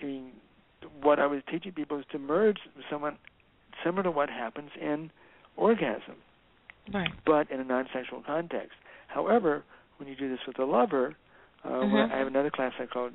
I 0.00 0.06
mean, 0.06 0.32
what 1.02 1.18
I 1.18 1.26
was 1.26 1.42
teaching 1.50 1.72
people 1.72 1.98
is 1.98 2.04
to 2.12 2.18
merge 2.18 2.58
with 2.76 2.84
someone 2.90 3.18
similar 3.82 4.02
to 4.04 4.10
what 4.10 4.30
happens 4.30 4.70
in 4.80 5.10
orgasm, 5.56 6.16
Right. 6.92 7.12
but 7.26 7.50
in 7.50 7.60
a 7.60 7.64
non-sexual 7.64 8.22
context. 8.22 8.76
However, 9.08 9.62
when 9.98 10.08
you 10.08 10.16
do 10.16 10.28
this 10.28 10.40
with 10.46 10.58
a 10.58 10.64
lover, 10.64 11.16
uh, 11.64 11.68
Mhm. 11.68 12.10
I 12.12 12.16
have 12.16 12.26
another 12.26 12.50
class 12.50 12.72
I 12.78 12.86
call 12.86 13.10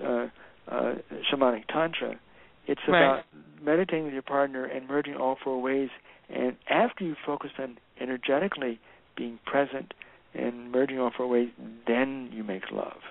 uh, 0.00 0.28
uh, 0.68 0.94
shamanic 1.30 1.66
tantra. 1.68 2.18
It's 2.66 2.80
Right. 2.86 3.02
about 3.02 3.24
meditating 3.60 4.04
with 4.04 4.12
your 4.12 4.22
partner 4.22 4.64
and 4.64 4.88
merging 4.88 5.16
all 5.16 5.36
four 5.36 5.60
ways. 5.60 5.90
And 6.30 6.56
after 6.68 7.04
you 7.04 7.16
focus 7.26 7.50
on 7.58 7.78
energetically 8.00 8.78
being 9.16 9.38
present 9.44 9.94
and 10.34 10.70
merging 10.70 10.98
all 10.98 11.10
four 11.10 11.26
ways, 11.26 11.50
then 11.86 12.30
you 12.32 12.44
make 12.44 12.70
love. 12.70 13.02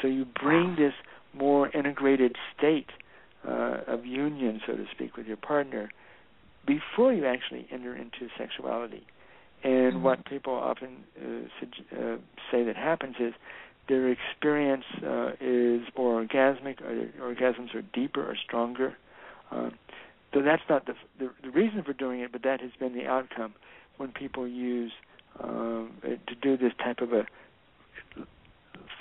So 0.00 0.08
you 0.08 0.24
bring 0.24 0.76
this 0.76 0.94
more 1.32 1.68
integrated 1.70 2.36
state 2.56 2.90
uh, 3.46 3.78
of 3.86 4.04
union, 4.04 4.60
so 4.66 4.76
to 4.76 4.86
speak, 4.90 5.16
with 5.16 5.26
your 5.26 5.36
partner 5.36 5.90
before 6.66 7.12
you 7.12 7.24
actually 7.24 7.66
enter 7.72 7.96
into 7.96 8.28
sexuality. 8.36 9.06
And 9.64 9.94
Mhm. 9.94 10.02
what 10.02 10.24
people 10.24 10.54
often 10.54 11.04
uh, 11.16 11.48
sug- 11.60 11.98
uh, 11.98 12.16
say 12.50 12.64
that 12.64 12.76
happens 12.76 13.16
is 13.18 13.34
their 13.88 14.08
experience 14.08 14.84
uh, 15.04 15.32
is 15.40 15.82
more 15.96 16.24
orgasmic, 16.24 16.80
or 16.82 16.94
their 16.94 17.12
orgasms 17.20 17.74
are 17.74 17.82
deeper 17.82 18.22
or 18.22 18.36
stronger. 18.36 18.96
Um, 19.50 19.74
though 20.32 20.42
that's 20.42 20.62
not 20.68 20.86
the, 20.86 20.94
the 21.18 21.30
the 21.42 21.50
reason 21.50 21.82
for 21.82 21.92
doing 21.92 22.20
it, 22.20 22.32
but 22.32 22.42
that 22.42 22.60
has 22.60 22.70
been 22.78 22.94
the 22.94 23.06
outcome 23.06 23.54
when 23.96 24.10
people 24.12 24.46
use 24.46 24.92
um, 25.40 25.92
uh, 26.04 26.08
to 26.26 26.34
do 26.40 26.56
this 26.56 26.72
type 26.82 27.00
of 27.00 27.12
a 27.12 27.26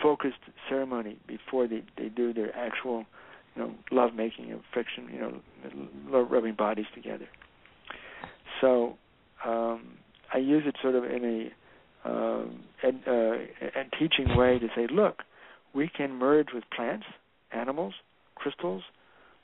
focused 0.02 0.40
ceremony 0.68 1.18
before 1.28 1.68
they 1.68 1.84
they 1.98 2.10
do 2.10 2.34
their 2.34 2.56
actual 2.56 3.06
you 3.56 3.62
know 3.62 3.72
love 3.92 4.14
making 4.14 4.52
of 4.52 4.62
friction 4.74 5.08
you 5.14 5.20
know 5.20 6.22
rubbing 6.24 6.56
bodies 6.56 6.86
together 6.96 7.28
so 8.60 8.98
um 9.46 9.98
i 10.34 10.38
use 10.38 10.64
it 10.66 10.76
sort 10.82 10.96
of 10.96 11.04
in 11.04 11.24
a 11.24 11.52
um 12.04 12.64
ed, 12.84 13.00
uh, 13.08 13.34
teaching 14.00 14.36
way 14.36 14.58
to 14.60 14.68
say 14.76 14.88
look 14.92 15.24
we 15.74 15.88
can 15.88 16.12
merge 16.12 16.48
with 16.54 16.64
plants 16.76 17.06
animals 17.52 17.94
crystals 18.36 18.84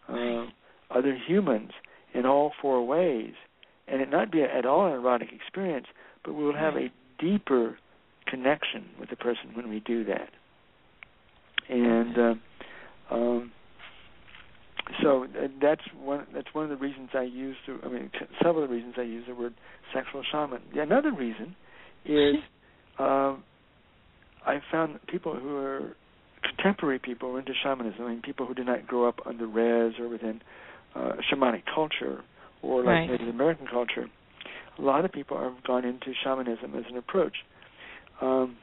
uh, 0.10 0.46
other 0.90 1.18
humans 1.28 1.72
in 2.14 2.26
all 2.26 2.52
four 2.62 2.86
ways. 2.86 3.34
And 3.88 4.02
it 4.02 4.10
not 4.10 4.32
be 4.32 4.42
at 4.42 4.66
all 4.66 4.88
an 4.88 4.94
erotic 4.94 5.30
experience 5.34 5.88
but 6.24 6.34
we 6.34 6.44
will 6.44 6.56
have 6.56 6.76
a 6.76 6.92
deeper 7.20 7.78
connection 8.26 8.86
with 9.00 9.10
the 9.10 9.16
person 9.16 9.52
when 9.54 9.70
we 9.70 9.80
do 9.80 10.04
that. 10.06 10.30
And 11.70 12.18
uh, 12.18 13.14
um, 13.14 13.52
so 15.02 15.24
uh, 15.24 15.48
that's 15.62 15.82
one 15.98 16.28
that's 16.34 16.48
one 16.54 16.66
of 16.66 16.70
the 16.70 16.76
reasons 16.78 17.10
I 17.14 17.24
use 17.24 17.56
the, 17.66 17.80
I 17.84 17.90
mean 17.90 18.12
several 18.42 18.64
of 18.64 18.70
the 18.70 18.76
reasons 18.76 18.96
I 18.98 19.04
use 19.04 19.26
the 19.28 19.36
word 19.36 19.54
sexual 19.94 20.24
shaman. 20.30 20.62
Another 20.76 21.12
reason 21.12 21.56
is 22.08 22.36
um, 23.00 23.44
I 24.46 24.60
found 24.72 25.00
people 25.08 25.36
who 25.36 25.56
are 25.58 25.96
contemporary 26.44 27.00
people 27.00 27.38
into 27.38 27.52
shamanism. 27.64 28.06
I 28.06 28.10
mean, 28.10 28.22
people 28.22 28.46
who 28.46 28.54
did 28.54 28.66
not 28.66 28.88
grow 28.88 29.08
up 29.08 29.20
under 29.26 29.46
res 29.46 29.94
or 30.00 30.08
within 30.08 30.42
uh, 30.96 31.14
shamanic 31.32 31.64
culture 31.74 32.22
or 32.62 32.80
like 32.80 32.88
Right. 32.88 33.10
Native 33.12 33.28
American 33.28 33.68
culture. 33.68 34.08
A 34.80 34.82
lot 34.82 35.06
of 35.06 35.12
people 35.12 35.38
have 35.38 35.64
gone 35.64 35.86
into 35.86 36.14
shamanism 36.24 36.76
as 36.76 36.86
an 36.90 36.98
approach. 36.98 37.38
Um, 38.22 38.58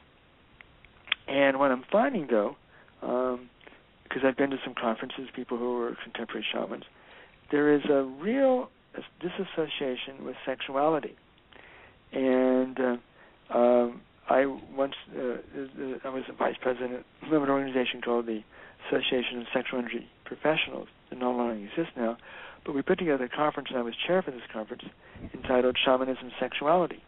and 1.27 1.59
what 1.59 1.71
I'm 1.71 1.83
finding, 1.91 2.27
though, 2.29 2.55
because 3.01 4.23
I've 4.23 4.37
been 4.37 4.49
to 4.51 4.57
some 4.63 4.73
conferences, 4.79 5.27
people 5.35 5.57
who 5.57 5.81
are 5.81 5.97
contemporary 6.03 6.45
shamans, 6.53 6.83
there 7.51 7.73
is 7.73 7.81
a 7.89 8.03
real 8.03 8.69
disassociation 9.19 10.23
with 10.23 10.35
sexuality. 10.45 11.15
And 12.13 12.79
uh, 12.79 12.95
um, 13.49 14.01
I 14.27 14.45
once 14.45 14.95
uh, 15.15 15.37
I 16.03 16.09
was 16.09 16.23
a 16.29 16.33
vice 16.33 16.55
president 16.59 17.05
of 17.31 17.43
an 17.43 17.49
organization 17.49 18.01
called 18.01 18.25
the 18.25 18.41
Association 18.87 19.41
of 19.41 19.47
Sexual 19.53 19.79
Energy 19.79 20.07
Professionals. 20.25 20.87
It 21.11 21.17
no 21.17 21.31
longer 21.31 21.53
exists 21.53 21.93
now, 21.95 22.17
but 22.65 22.73
we 22.73 22.81
put 22.81 22.97
together 22.97 23.25
a 23.25 23.29
conference, 23.29 23.69
and 23.69 23.77
I 23.77 23.83
was 23.83 23.93
chair 24.07 24.21
for 24.21 24.31
this 24.31 24.41
conference 24.51 24.83
entitled 25.33 25.77
Shamanism 25.83 26.25
and 26.25 26.31
Sexuality. 26.39 27.03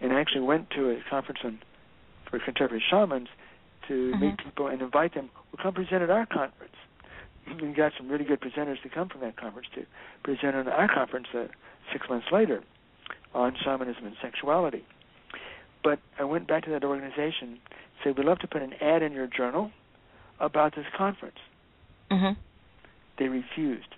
And 0.00 0.12
I 0.12 0.20
actually 0.20 0.42
went 0.42 0.70
to 0.70 0.90
a 0.90 0.98
conference 1.08 1.40
on, 1.44 1.60
for 2.28 2.38
contemporary 2.38 2.82
shamans 2.90 3.28
to 3.88 4.14
meet 4.18 4.36
people 4.38 4.66
and 4.66 4.82
invite 4.82 5.14
them. 5.14 5.30
Well, 5.52 5.62
come 5.62 5.74
present 5.74 6.02
at 6.02 6.10
our 6.10 6.26
conference. 6.26 6.74
We 7.62 7.68
got 7.68 7.92
some 7.96 8.08
really 8.08 8.24
good 8.24 8.40
presenters 8.40 8.82
to 8.82 8.88
come 8.88 9.08
from 9.08 9.20
that 9.20 9.36
conference 9.36 9.68
to 9.76 9.86
present 10.24 10.56
at 10.56 10.66
our 10.66 10.92
conference 10.92 11.28
uh, 11.32 11.44
six 11.92 12.08
months 12.10 12.26
later 12.32 12.64
on 13.34 13.54
shamanism 13.62 14.04
and 14.04 14.16
sexuality. 14.20 14.84
But 15.82 15.98
I 16.18 16.24
went 16.24 16.48
back 16.48 16.64
to 16.64 16.70
that 16.70 16.84
organization 16.84 17.48
and 17.48 17.58
said, 18.02 18.16
we'd 18.18 18.26
love 18.26 18.38
to 18.40 18.48
put 18.48 18.62
an 18.62 18.74
ad 18.80 19.02
in 19.02 19.12
your 19.12 19.26
journal 19.26 19.70
about 20.40 20.74
this 20.74 20.86
conference. 20.96 21.38
Mhm. 22.10 22.36
They 23.18 23.28
refused. 23.28 23.94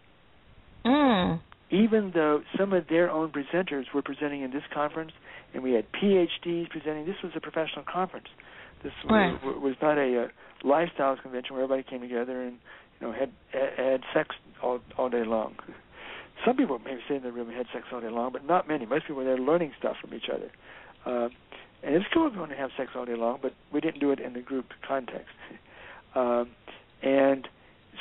Mm. 0.85 1.41
Even 1.71 2.13
though 2.13 2.43
some 2.57 2.73
of 2.73 2.87
their 2.89 3.11
own 3.11 3.31
presenters 3.31 3.93
were 3.93 4.03
presenting 4.03 4.43
in 4.43 4.51
this 4.51 4.63
conference, 4.73 5.13
and 5.53 5.63
we 5.63 5.73
had 5.73 5.91
PhDs 5.93 6.71
presenting, 6.71 7.05
this 7.05 7.21
was 7.23 7.33
a 7.35 7.41
professional 7.41 7.85
conference. 7.85 8.29
This 8.83 8.93
Right. 9.05 9.43
was, 9.45 9.57
was 9.57 9.75
not 9.83 9.99
a, 9.99 10.25
uh 10.25 10.29
lifestyles 10.65 11.23
convention 11.23 11.55
where 11.55 11.63
everybody 11.63 11.85
came 11.89 12.01
together 12.01 12.43
and 12.43 12.59
you 13.01 13.07
know 13.07 13.13
had 13.13 13.31
had 13.53 14.03
sex 14.13 14.35
all 14.63 14.81
all 14.97 15.09
day 15.09 15.25
long. 15.25 15.55
Some 16.45 16.57
people 16.57 16.81
maybe 16.85 17.01
stayed 17.05 17.19
in 17.19 17.23
the 17.23 17.33
room 17.33 17.49
and 17.49 17.57
had 17.57 17.67
sex 17.73 17.87
all 17.93 18.01
day 18.01 18.09
long, 18.09 18.33
but 18.33 18.45
not 18.45 18.67
many. 18.69 18.87
Most 18.87 19.03
people 19.03 19.17
were 19.17 19.25
there 19.25 19.39
learning 19.39 19.73
stuff 19.79 19.97
from 20.01 20.15
each 20.15 20.29
other. 20.29 20.51
Uh, 21.05 21.29
and 21.83 21.95
it's 21.95 22.07
cool 22.13 22.27
if 22.27 22.35
you 22.35 22.41
want 22.41 22.51
to 22.51 22.57
have 22.57 22.71
sex 22.77 22.91
all 22.95 23.05
day 23.05 23.15
long, 23.15 23.39
but 23.41 23.55
we 23.73 23.81
didn't 23.81 24.01
do 24.01 24.11
it 24.11 24.21
in 24.21 24.33
the 24.33 24.41
group 24.41 24.67
context. 24.87 25.35
um, 26.15 26.51
and 27.03 27.49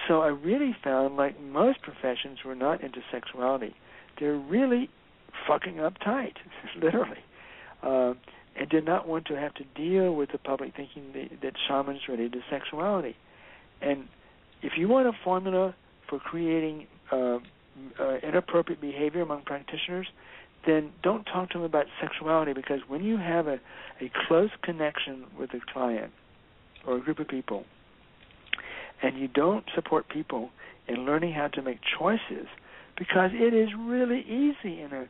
so 0.08 0.22
I 0.22 0.28
really 0.28 0.76
found, 0.84 1.16
like 1.16 1.40
most 1.42 1.82
professions, 1.82 2.40
were 2.46 2.56
not 2.56 2.82
into 2.82 3.02
sexuality. 3.12 3.76
They're 4.20 4.38
really 4.38 4.90
fucking 5.48 5.76
uptight, 5.76 6.34
literally, 6.82 7.24
uh, 7.84 8.14
and 8.56 8.70
did 8.70 8.86
not 8.86 9.08
want 9.08 9.26
to 9.28 9.36
have 9.36 9.54
to 9.56 9.64
deal 9.76 10.16
with 10.16 10.32
the 10.32 10.38
public 10.38 10.76
thinking 10.76 11.14
that, 11.14 11.42
that 11.42 11.54
shamans 11.68 12.02
related 12.08 12.34
to 12.34 12.40
sexuality. 12.50 13.16
And 13.82 14.08
if 14.62 14.74
you 14.78 14.88
want 14.88 15.08
a 15.08 15.14
formula 15.24 15.76
for 16.10 16.20
creating 16.20 16.88
uh, 17.12 17.38
uh, 18.00 18.18
inappropriate 18.24 18.82
behavior 18.82 19.22
among 19.22 19.44
practitioners, 19.44 20.08
then 20.66 20.92
don't 21.04 21.24
talk 21.26 21.50
to 21.52 21.58
them 21.58 21.64
about 21.64 21.86
sexuality 22.02 22.54
because 22.54 22.80
when 22.88 23.04
you 23.04 23.18
have 23.18 23.48
a, 23.48 23.60
a 24.02 24.12
close 24.28 24.50
connection 24.64 25.26
with 25.40 25.54
a 25.54 25.60
client 25.72 26.12
or 26.86 26.98
a 26.98 27.02
group 27.02 27.20
of 27.20 27.28
people, 27.28 27.66
and 29.02 29.18
you 29.18 29.28
don't 29.28 29.66
support 29.76 30.10
people 30.10 30.50
in 30.88 31.06
learning 31.06 31.34
how 31.34 31.48
to 31.48 31.62
make 31.62 31.80
choices, 32.00 32.48
because 32.98 33.32
it 33.34 33.54
is 33.54 33.70
really 33.78 34.22
easy 34.22 34.82
in 34.82 34.92
a 34.94 35.08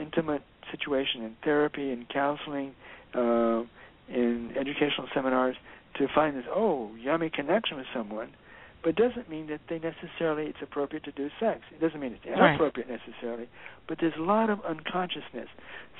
intimate 0.00 0.42
situation 0.70 1.22
in 1.22 1.36
therapy 1.44 1.90
and 1.90 2.08
counseling, 2.08 2.74
uh, 3.14 3.62
in 4.08 4.52
educational 4.58 5.06
seminars 5.14 5.56
to 5.96 6.06
find 6.14 6.36
this 6.36 6.44
oh 6.52 6.90
yummy 6.98 7.30
connection 7.30 7.76
with 7.76 7.86
someone, 7.94 8.30
but 8.82 8.90
it 8.90 8.96
doesn't 8.96 9.28
mean 9.28 9.46
that 9.48 9.60
they 9.68 9.78
necessarily 9.78 10.46
it's 10.46 10.62
appropriate 10.62 11.04
to 11.04 11.12
do 11.12 11.28
sex. 11.38 11.60
It 11.70 11.80
doesn't 11.80 12.00
mean 12.00 12.14
it's 12.14 12.24
Right. 12.26 12.50
inappropriate 12.50 12.88
necessarily, 12.88 13.48
but 13.86 13.98
there's 13.98 14.16
a 14.16 14.22
lot 14.22 14.48
of 14.50 14.64
unconsciousness. 14.64 15.48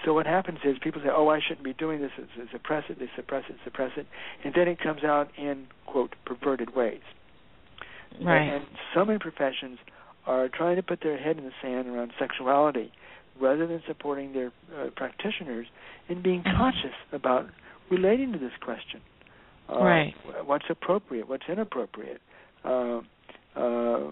So 0.04 0.14
what 0.14 0.26
happens 0.26 0.60
is 0.64 0.78
people 0.78 1.02
say, 1.02 1.10
"Oh, 1.10 1.28
I 1.28 1.40
shouldn't 1.40 1.64
be 1.64 1.74
doing 1.74 2.00
this." 2.00 2.12
They 2.16 2.46
suppress 2.50 2.88
it, 2.88 2.98
they 2.98 3.10
suppress 3.16 3.44
it, 3.50 3.56
suppress 3.64 3.96
it, 3.96 4.06
and 4.44 4.54
then 4.54 4.66
it 4.68 4.78
comes 4.78 5.04
out 5.04 5.30
in 5.36 5.66
quote 5.86 6.14
perverted 6.24 6.74
ways. 6.74 7.02
Right. 8.20 8.40
And 8.54 8.66
so 8.94 9.04
many 9.04 9.18
professions 9.18 9.78
are 10.26 10.48
trying 10.48 10.76
to 10.76 10.82
put 10.82 11.00
their 11.00 11.16
head 11.16 11.38
in 11.38 11.44
the 11.44 11.52
sand 11.62 11.88
around 11.88 12.12
sexuality 12.18 12.92
rather 13.38 13.66
than 13.66 13.82
supporting 13.86 14.32
their 14.32 14.52
uh, 14.76 14.90
practitioners 14.96 15.66
in 16.08 16.20
being 16.20 16.42
Mhm. 16.42 16.56
conscious 16.56 16.94
about 17.12 17.48
relating 17.88 18.32
to 18.32 18.38
this 18.38 18.52
question. 18.60 19.00
Uh, 19.68 19.78
Right. 19.78 20.14
What's 20.44 20.68
appropriate? 20.68 21.28
What's 21.28 21.48
inappropriate? 21.48 22.20
Uh, 22.64 23.00
uh, 23.56 24.10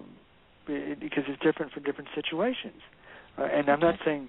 because 0.67 1.25
it's 1.29 1.43
different 1.43 1.73
for 1.73 1.81
different 1.81 2.09
situations. 2.15 2.83
Uh, 3.39 3.45
and 3.45 3.71
I'm 3.71 3.81
not 3.81 3.95
saying 4.05 4.29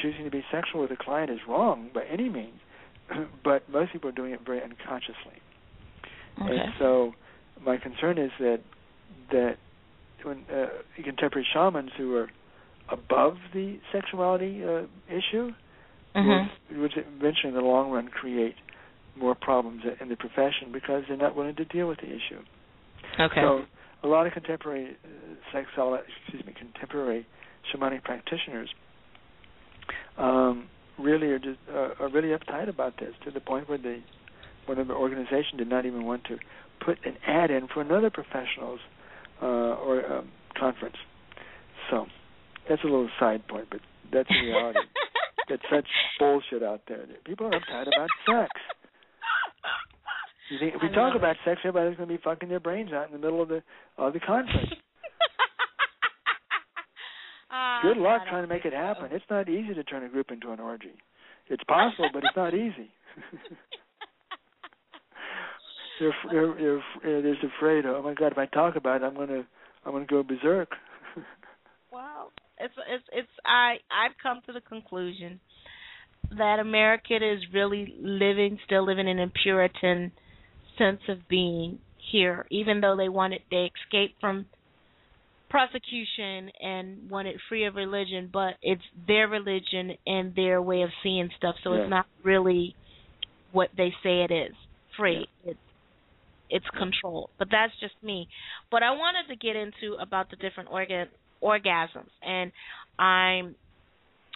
choosing 0.00 0.24
to 0.24 0.30
be 0.30 0.44
sexual 0.52 0.82
with 0.82 0.90
a 0.92 0.96
client 0.96 1.30
is 1.30 1.38
wrong 1.48 1.90
by 1.92 2.04
any 2.04 2.28
means, 2.28 2.60
but 3.44 3.68
most 3.68 3.92
people 3.92 4.08
are 4.08 4.12
doing 4.12 4.32
it 4.32 4.40
very 4.44 4.62
unconsciously. 4.62 5.40
Okay. 6.40 6.56
And 6.56 6.72
so 6.78 7.12
my 7.64 7.76
concern 7.76 8.18
is 8.18 8.30
that 8.38 8.60
that 9.30 9.56
when 10.22 10.44
uh, 10.52 10.66
contemporary 11.02 11.46
shamans 11.52 11.90
who 11.96 12.14
are 12.16 12.28
above 12.90 13.36
the 13.52 13.78
sexuality 13.92 14.62
uh, 14.64 14.82
issue 15.08 15.52
Mhm. 16.14 16.48
will, 16.70 16.82
would 16.82 16.92
eventually 16.96 17.48
in 17.48 17.54
the 17.54 17.60
long 17.60 17.90
run 17.90 18.08
create 18.08 18.54
more 19.16 19.34
problems 19.34 19.82
in 20.00 20.08
the 20.08 20.16
profession 20.16 20.70
because 20.72 21.04
they're 21.08 21.16
not 21.16 21.34
willing 21.34 21.56
to 21.56 21.64
deal 21.64 21.88
with 21.88 21.98
the 21.98 22.06
issue. 22.06 22.40
Okay. 23.18 23.40
So 23.40 23.64
a 24.02 24.08
lot 24.08 24.26
of 24.26 24.32
contemporary 24.32 24.96
uh, 25.04 25.94
excuse 25.94 26.46
me, 26.46 26.54
contemporary 26.58 27.26
shamanic 27.72 28.02
practitioners 28.04 28.68
um, 30.18 30.68
really 30.98 31.28
are 31.28 31.38
just 31.38 31.58
uh, 31.72 31.90
are 32.00 32.08
really 32.10 32.36
uptight 32.36 32.68
about 32.68 32.98
this 32.98 33.12
to 33.24 33.30
the 33.30 33.40
point 33.40 33.68
where 33.68 33.78
they 33.78 34.02
one 34.66 34.78
of 34.78 34.88
the 34.88 34.94
organization 34.94 35.58
did 35.58 35.68
not 35.68 35.86
even 35.86 36.04
want 36.04 36.24
to 36.24 36.38
put 36.84 36.98
an 37.04 37.16
ad 37.26 37.50
in 37.50 37.68
for 37.68 37.80
another 37.80 38.10
professionals 38.10 38.80
uh, 39.42 39.46
or 39.46 40.04
um, 40.10 40.30
conference. 40.58 40.96
So 41.90 42.06
that's 42.68 42.82
a 42.82 42.86
little 42.86 43.10
side 43.20 43.46
point, 43.48 43.68
but 43.70 43.80
that's 44.12 44.28
the 44.28 44.46
reality. 44.46 44.80
That's 45.46 45.62
such 45.70 45.84
bullshit 46.18 46.62
out 46.62 46.80
there. 46.88 47.04
People 47.26 47.48
are 47.48 47.50
uptight 47.50 47.86
about 47.86 48.08
sex. 48.24 48.48
You 50.50 50.58
think 50.58 50.74
if 50.74 50.82
we 50.82 50.88
I 50.88 50.92
talk 50.92 51.16
about 51.16 51.36
sex, 51.44 51.60
everybody's 51.64 51.96
going 51.96 52.08
to 52.08 52.14
be 52.14 52.20
fucking 52.22 52.48
their 52.48 52.60
brains 52.60 52.92
out 52.92 53.06
in 53.06 53.12
the 53.12 53.18
middle 53.18 53.42
of 53.42 53.48
the 53.48 53.62
of 53.98 54.12
the 54.12 54.20
conference. 54.20 54.70
Ah, 57.56 57.78
Good 57.84 57.98
luck 57.98 58.22
trying 58.28 58.42
to 58.42 58.48
make 58.48 58.64
it 58.64 58.70
think 58.70 58.74
so. 58.74 58.78
happen. 58.78 59.08
It's 59.12 59.24
not 59.30 59.48
easy 59.48 59.74
to 59.74 59.84
turn 59.84 60.02
a 60.02 60.08
group 60.08 60.32
into 60.32 60.50
an 60.50 60.58
orgy. 60.58 60.90
It's 61.48 61.62
possible, 61.68 62.08
but 62.12 62.24
it's 62.24 62.36
not 62.36 62.52
easy. 62.52 62.90
they're, 66.00 66.12
they're, 66.32 66.54
they're, 66.54 66.82
they're, 67.04 67.22
they're 67.22 67.34
just 67.34 67.44
afraid. 67.56 67.86
Oh 67.86 68.02
my 68.02 68.14
God! 68.14 68.32
If 68.32 68.38
I 68.38 68.46
talk 68.46 68.74
about 68.74 69.02
it, 69.02 69.04
I'm 69.04 69.14
gonna 69.14 69.46
I'm 69.86 69.92
gonna 69.92 70.04
go 70.04 70.24
berserk. 70.24 70.70
Well, 71.92 72.32
it's 72.58 72.74
it's 72.92 73.04
it's 73.12 73.28
I 73.46 73.74
I've 73.88 74.16
come 74.20 74.40
to 74.46 74.52
the 74.52 74.60
conclusion 74.60 75.38
that 76.36 76.58
America 76.58 77.14
is 77.14 77.38
really 77.52 77.94
living 78.00 78.58
still 78.66 78.84
living 78.84 79.06
in 79.06 79.20
a 79.20 79.28
Puritan 79.44 80.10
sense 80.78 81.00
of 81.08 81.28
being 81.28 81.78
here, 82.10 82.46
even 82.50 82.80
though 82.80 82.96
they 82.96 83.08
wanted 83.08 83.40
they 83.50 83.70
escaped 83.84 84.20
from 84.20 84.46
prosecution 85.48 86.50
and 86.60 87.08
wanted 87.08 87.36
free 87.48 87.64
of 87.64 87.76
religion, 87.76 88.28
but 88.32 88.54
it's 88.60 88.82
their 89.06 89.28
religion 89.28 89.92
and 90.06 90.34
their 90.34 90.60
way 90.60 90.82
of 90.82 90.90
seeing 91.02 91.30
stuff, 91.36 91.54
so 91.62 91.74
Yeah. 91.74 91.82
it's 91.82 91.90
not 91.90 92.06
really 92.24 92.74
what 93.52 93.70
they 93.76 93.94
say 94.02 94.22
it 94.22 94.32
is. 94.32 94.54
Free. 94.96 95.28
It's 95.44 95.58
it's 96.50 96.68
controlled. 96.70 97.30
But 97.38 97.48
that's 97.50 97.72
just 97.80 97.94
me. 98.02 98.28
But 98.70 98.82
I 98.82 98.90
wanted 98.92 99.28
to 99.28 99.36
get 99.36 99.56
into 99.56 99.94
about 100.00 100.30
the 100.30 100.36
different 100.36 100.70
organ 100.70 101.08
orgasms 101.42 102.10
and 102.22 102.52
I'm 102.98 103.54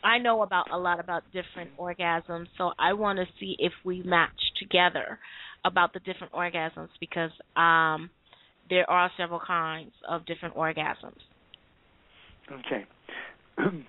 I 0.03 0.19
know 0.19 0.43
about 0.43 0.71
a 0.71 0.79
lot 0.79 1.01
about 1.01 1.25
different 1.33 1.77
orgasms, 1.77 2.47
so 2.57 2.73
I 2.79 2.93
want 2.93 3.19
to 3.19 3.27
see 3.41 3.57
if 3.59 3.73
we 3.85 4.03
match 4.03 4.39
together 4.61 5.19
about 5.65 5.93
the 5.93 6.01
different 6.01 6.33
orgasms 6.33 6.89
because 7.01 7.31
um 7.57 8.11
there 8.71 8.89
are 8.91 9.11
several 9.17 9.41
kinds 9.41 9.93
of 10.09 10.27
different 10.27 10.55
orgasms. 10.55 11.17
Okay. 12.51 12.85
and 13.59 13.85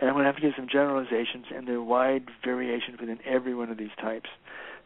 I'm 0.00 0.12
going 0.12 0.18
to 0.18 0.24
have 0.24 0.36
to 0.36 0.42
give 0.42 0.52
some 0.56 0.68
generalizations, 0.70 1.46
and 1.54 1.66
there 1.66 1.76
are 1.76 1.82
wide 1.82 2.24
variations 2.44 2.98
within 3.00 3.18
every 3.26 3.54
one 3.54 3.70
of 3.70 3.78
these 3.78 3.90
types. 4.00 4.28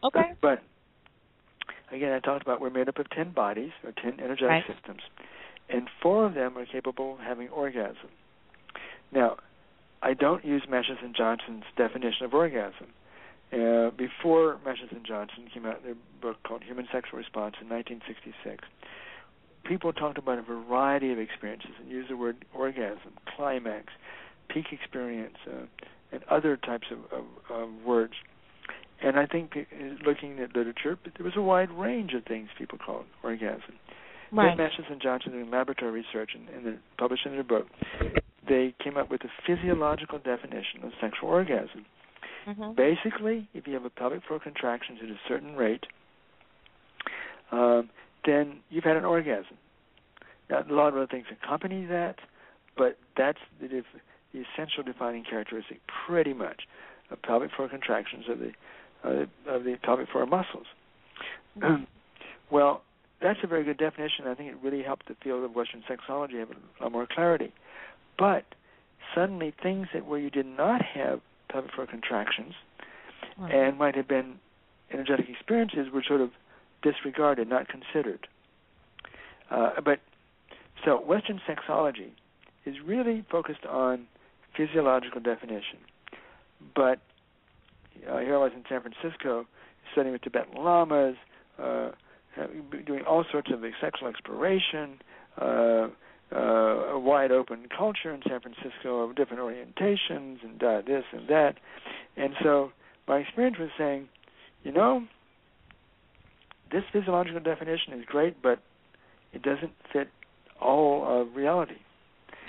Okay. 0.03 0.33
But 0.41 0.63
again, 1.91 2.11
I 2.11 2.19
talked 2.19 2.41
about 2.41 2.61
we're 2.61 2.69
made 2.69 2.89
up 2.89 2.97
of 2.99 3.09
10 3.09 3.31
bodies 3.31 3.71
or 3.83 3.91
10 3.91 4.19
energetic 4.19 4.49
Right. 4.49 4.63
systems, 4.67 5.01
and 5.69 5.87
four 6.01 6.25
of 6.25 6.33
them 6.33 6.57
are 6.57 6.65
capable 6.65 7.13
of 7.13 7.19
having 7.19 7.49
orgasm. 7.49 8.09
Now, 9.11 9.37
I 10.01 10.13
don't 10.13 10.45
use 10.45 10.63
Masters 10.69 10.99
and 11.03 11.15
Johnson's 11.15 11.65
definition 11.75 12.25
of 12.25 12.33
orgasm. 12.33 12.87
Uh, 13.51 13.89
before 13.97 14.59
and 14.63 15.05
Johnson 15.05 15.49
came 15.51 15.65
out 15.65 15.79
in 15.79 15.83
their 15.83 15.95
book 16.21 16.37
called 16.43 16.63
Human 16.63 16.87
Sexual 16.91 17.17
Response 17.17 17.55
in 17.59 17.67
1966, 17.67 18.63
people 19.65 19.91
talked 19.91 20.17
about 20.17 20.37
a 20.37 20.43
variety 20.43 21.11
of 21.11 21.17
experiences 21.17 21.71
and 21.79 21.89
used 21.89 22.11
the 22.11 22.17
word 22.17 22.45
orgasm, 22.53 23.13
climax, 23.35 23.87
peak 24.49 24.65
experience, 24.71 25.35
uh, 25.47 25.65
and 26.11 26.23
other 26.25 26.57
types 26.57 26.87
of, 26.91 26.99
of, 27.11 27.25
of 27.49 27.69
words. 27.83 28.13
And 29.01 29.17
I 29.17 29.25
think 29.25 29.53
uh, 29.55 29.61
looking 30.05 30.39
at 30.39 30.55
literature, 30.55 30.97
there 31.17 31.25
was 31.25 31.33
a 31.35 31.41
wide 31.41 31.71
range 31.71 32.13
of 32.13 32.25
things 32.25 32.49
people 32.57 32.77
called 32.77 33.05
orgasm. 33.23 33.79
Right. 34.31 34.55
Then 34.55 34.57
Masters 34.57 34.85
and 34.89 35.01
Johnson 35.01 35.31
doing 35.31 35.49
laboratory 35.49 35.91
research 35.91 36.31
and, 36.35 36.49
and 36.49 36.65
then 36.65 36.79
published 36.97 37.25
in 37.25 37.31
their 37.31 37.43
book, 37.43 37.65
they 38.47 38.75
came 38.83 38.97
up 38.97 39.09
with 39.09 39.21
a 39.23 39.29
physiological 39.45 40.19
definition 40.19 40.83
of 40.83 40.91
sexual 41.01 41.29
orgasm. 41.29 41.85
Mhm. 42.49 42.75
Basically, 42.75 43.47
if 43.53 43.67
you 43.67 43.73
have 43.73 43.85
a 43.85 43.89
pelvic 43.89 44.23
floor 44.23 44.39
contractions 44.39 44.99
at 45.03 45.09
a 45.09 45.19
certain 45.27 45.55
rate, 45.55 45.85
um, 47.51 47.89
then 48.25 48.59
you've 48.69 48.83
had 48.83 48.97
an 48.97 49.05
orgasm. 49.05 49.57
Now, 50.49 50.63
a 50.67 50.73
lot 50.73 50.87
of 50.87 50.95
other 50.95 51.07
things 51.07 51.27
accompany 51.31 51.85
that, 51.85 52.17
but 52.75 52.97
that's 53.15 53.39
the, 53.61 53.67
def- 53.67 53.85
the 54.33 54.41
essential 54.41 54.81
defining 54.83 55.23
characteristic, 55.23 55.79
pretty 56.07 56.33
much, 56.33 56.63
of 57.11 57.21
pelvic 57.21 57.51
floor 57.51 57.69
contractions 57.69 58.25
of 58.29 58.39
the 58.39 58.51
uh, 59.03 59.25
of 59.47 59.63
the 59.63 59.77
pelvic 59.81 60.09
floor 60.09 60.25
muscles. 60.25 60.67
well, 62.51 62.81
that's 63.21 63.39
a 63.43 63.47
very 63.47 63.63
good 63.63 63.77
definition. 63.77 64.27
I 64.27 64.33
think 64.33 64.51
it 64.51 64.57
really 64.61 64.83
helped 64.83 65.07
the 65.07 65.15
field 65.23 65.43
of 65.43 65.55
Western 65.55 65.83
sexology 65.89 66.39
have 66.39 66.49
a 66.49 66.83
lot 66.83 66.91
more 66.91 67.07
clarity. 67.07 67.53
But 68.17 68.43
suddenly, 69.15 69.53
things 69.61 69.87
that 69.93 70.05
where 70.05 70.19
you 70.19 70.29
did 70.29 70.45
not 70.45 70.81
have 70.83 71.21
pelvic 71.49 71.73
floor 71.73 71.87
contractions 71.87 72.53
Right. 73.37 73.53
and 73.53 73.77
might 73.77 73.95
have 73.95 74.07
been 74.07 74.35
energetic 74.91 75.29
experiences 75.29 75.87
were 75.93 76.03
sort 76.05 76.19
of 76.21 76.31
disregarded, 76.81 77.47
not 77.47 77.67
considered. 77.67 78.27
Uh, 79.49 79.81
but 79.83 79.99
so 80.83 80.99
Western 81.01 81.39
sexology 81.47 82.11
is 82.65 82.75
really 82.85 83.25
focused 83.31 83.65
on 83.65 84.07
physiological 84.55 85.21
definition. 85.21 85.79
But 86.75 86.99
uh, 88.09 88.19
here 88.19 88.35
I 88.35 88.37
was 88.37 88.51
in 88.55 88.63
San 88.69 88.81
Francisco 88.81 89.45
studying 89.91 90.13
with 90.13 90.21
Tibetan 90.21 90.61
lamas, 90.61 91.15
uh, 91.61 91.91
doing 92.85 93.03
all 93.05 93.25
sorts 93.31 93.51
of 93.51 93.63
sexual 93.81 94.07
exploration, 94.07 94.99
uh, 95.37 95.87
uh, 96.33 96.39
a 96.93 96.99
wide 96.99 97.31
open 97.31 97.67
culture 97.75 98.13
in 98.13 98.21
San 98.27 98.39
Francisco 98.39 99.01
of 99.01 99.15
different 99.15 99.41
orientations 99.41 100.43
and 100.43 100.61
uh, 100.63 100.81
this 100.85 101.03
and 101.11 101.27
that. 101.27 101.55
And 102.17 102.33
so 102.43 102.71
my 103.07 103.17
experience 103.17 103.57
was 103.59 103.69
saying, 103.77 104.09
you 104.63 104.71
know, 104.71 105.05
this 106.71 106.83
physiological 106.93 107.39
definition 107.39 107.93
is 107.93 108.05
great, 108.05 108.41
but 108.41 108.59
it 109.33 109.41
doesn't 109.41 109.71
fit 109.91 110.09
all 110.61 111.21
of 111.21 111.35
reality. 111.35 111.77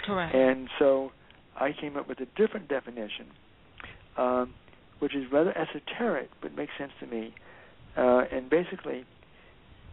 Correct. 0.04 0.34
And 0.34 0.68
so 0.78 1.12
I 1.56 1.70
came 1.78 1.96
up 1.96 2.08
with 2.08 2.20
a 2.20 2.26
different 2.36 2.68
definition, 2.68 3.26
um, 4.16 4.54
which 4.98 5.14
is 5.14 5.24
rather 5.32 5.56
esoteric, 5.56 6.30
but 6.42 6.54
makes 6.54 6.72
sense 6.78 6.92
to 7.00 7.06
me. 7.06 7.34
Uh, 7.96 8.24
and 8.30 8.50
basically, 8.50 9.04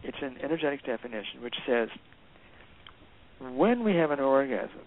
it's 0.02 0.18
an 0.22 0.36
energetic 0.42 0.84
definition 0.84 1.42
which 1.42 1.56
says 1.66 1.88
when 3.40 3.84
we 3.84 3.94
have 3.96 4.10
an 4.10 4.20
orgasm, 4.20 4.80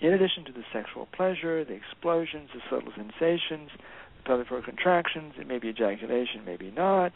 in 0.00 0.12
addition 0.12 0.44
to 0.46 0.52
the 0.52 0.62
sexual 0.72 1.06
pleasure, 1.14 1.64
the 1.64 1.74
explosions, 1.74 2.48
the 2.54 2.60
subtle 2.70 2.92
sensations, 2.96 3.70
the 4.16 4.22
pelvic 4.24 4.48
floor 4.48 4.62
contractions, 4.62 5.34
it 5.38 5.46
may 5.46 5.58
be 5.58 5.68
ejaculation, 5.68 6.42
maybe 6.44 6.70
not, 6.70 7.12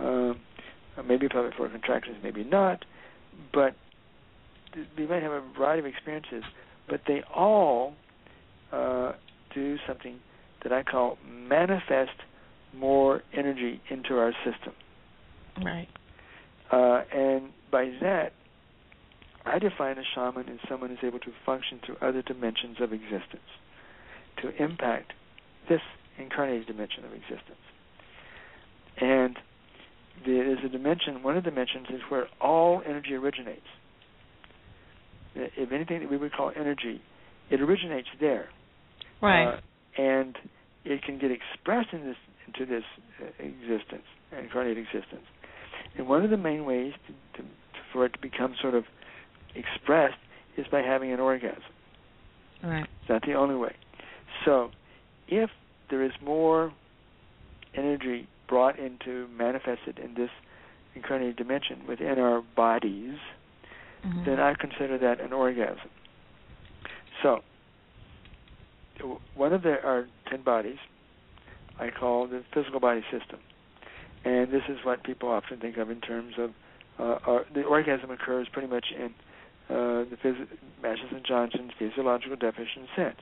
um, 0.00 0.40
maybe 1.06 1.28
pelvic 1.28 1.54
floor 1.54 1.68
contractions, 1.68 2.16
maybe 2.22 2.44
not, 2.44 2.84
but 3.52 3.74
we 4.96 5.06
might 5.06 5.22
have 5.22 5.32
a 5.32 5.42
variety 5.56 5.80
of 5.80 5.86
experiences, 5.86 6.44
but 6.88 7.02
they 7.06 7.22
all 7.34 7.94
uh, 8.72 9.12
do 9.54 9.76
something 9.86 10.18
that 10.62 10.72
I 10.72 10.82
call 10.82 11.18
manifest 11.26 12.10
more 12.74 13.22
energy 13.34 13.80
into 13.90 14.16
our 14.16 14.32
system. 14.44 14.72
right. 15.62 15.88
Uh, 16.70 17.04
and 17.14 17.50
by 17.70 17.92
that, 18.00 18.32
I 19.44 19.58
define 19.58 19.98
a 19.98 20.04
shaman 20.14 20.48
as 20.48 20.58
someone 20.68 20.90
who's 20.90 20.98
able 21.02 21.18
to 21.20 21.32
function 21.44 21.80
through 21.84 21.96
other 22.00 22.22
dimensions 22.22 22.76
of 22.80 22.92
existence, 22.92 23.50
to 24.42 24.62
impact 24.62 25.12
this 25.68 25.80
incarnated 26.18 26.66
dimension 26.66 27.04
of 27.04 27.12
existence. 27.12 27.58
And 29.00 29.36
there 30.24 30.50
is 30.50 30.58
a 30.64 30.68
dimension, 30.68 31.22
one 31.22 31.36
of 31.36 31.44
the 31.44 31.50
dimensions 31.50 31.86
is 31.90 32.00
where 32.08 32.28
all 32.40 32.82
energy 32.86 33.14
originates. 33.14 33.60
If 35.34 35.72
anything 35.72 36.00
that 36.00 36.10
we 36.10 36.16
would 36.16 36.32
call 36.32 36.52
energy, 36.54 37.00
it 37.50 37.60
originates 37.60 38.08
there. 38.20 38.48
Right. 39.20 39.54
Uh, 39.54 39.60
and 40.00 40.36
it 40.84 41.02
can 41.02 41.18
get 41.18 41.30
expressed 41.30 41.88
in 41.92 42.04
this 42.04 42.16
into 42.46 42.66
this 42.66 42.84
uh, 43.20 43.26
existence, 43.38 44.04
incarnate 44.38 44.76
existence. 44.76 45.24
And 45.96 46.08
one 46.08 46.24
of 46.24 46.30
the 46.30 46.36
main 46.36 46.64
ways 46.64 46.92
to, 47.06 47.42
to, 47.42 47.48
for 47.92 48.04
it 48.04 48.12
to 48.14 48.18
become 48.18 48.54
sort 48.60 48.74
of 48.74 48.84
expressed 49.54 50.16
is 50.56 50.66
by 50.70 50.82
having 50.82 51.12
an 51.12 51.20
orgasm. 51.20 51.62
right. 52.62 52.86
It's 53.00 53.08
not 53.08 53.22
the 53.22 53.34
only 53.34 53.56
way. 53.56 53.74
So, 54.44 54.70
if 55.28 55.50
there 55.90 56.02
is 56.02 56.12
more 56.22 56.72
energy 57.74 58.28
brought 58.48 58.78
into 58.78 59.26
manifested 59.28 59.98
in 59.98 60.14
this 60.14 60.30
incarnated 60.94 61.36
dimension 61.36 61.86
within 61.88 62.18
our 62.18 62.42
bodies, 62.54 63.18
Mhm. 64.04 64.24
then 64.24 64.40
I 64.40 64.54
consider 64.54 64.98
that 64.98 65.20
an 65.20 65.32
orgasm. 65.32 65.90
So, 67.22 67.42
one 69.34 69.52
of 69.52 69.62
the, 69.62 69.82
our 69.84 70.06
ten 70.26 70.42
bodies 70.42 70.78
I 71.80 71.90
call 71.90 72.26
the 72.26 72.44
physical 72.52 72.78
body 72.78 73.02
system, 73.10 73.40
and 74.24 74.52
this 74.52 74.62
is 74.68 74.84
what 74.84 75.02
people 75.02 75.28
often 75.30 75.58
think 75.58 75.78
of 75.78 75.90
in 75.90 76.00
terms 76.00 76.34
of 76.38 76.52
uh, 76.98 77.18
our, 77.26 77.46
the 77.54 77.64
orgasm 77.64 78.10
occurs 78.10 78.48
pretty 78.48 78.68
much 78.68 78.92
in 78.92 79.14
uh, 79.72 80.04
the 80.04 80.16
phys- 80.22 80.48
Masters 80.82 81.10
and 81.12 81.24
Johnson's 81.26 81.72
physiological 81.78 82.36
definition 82.36 82.86
sense. 82.94 83.16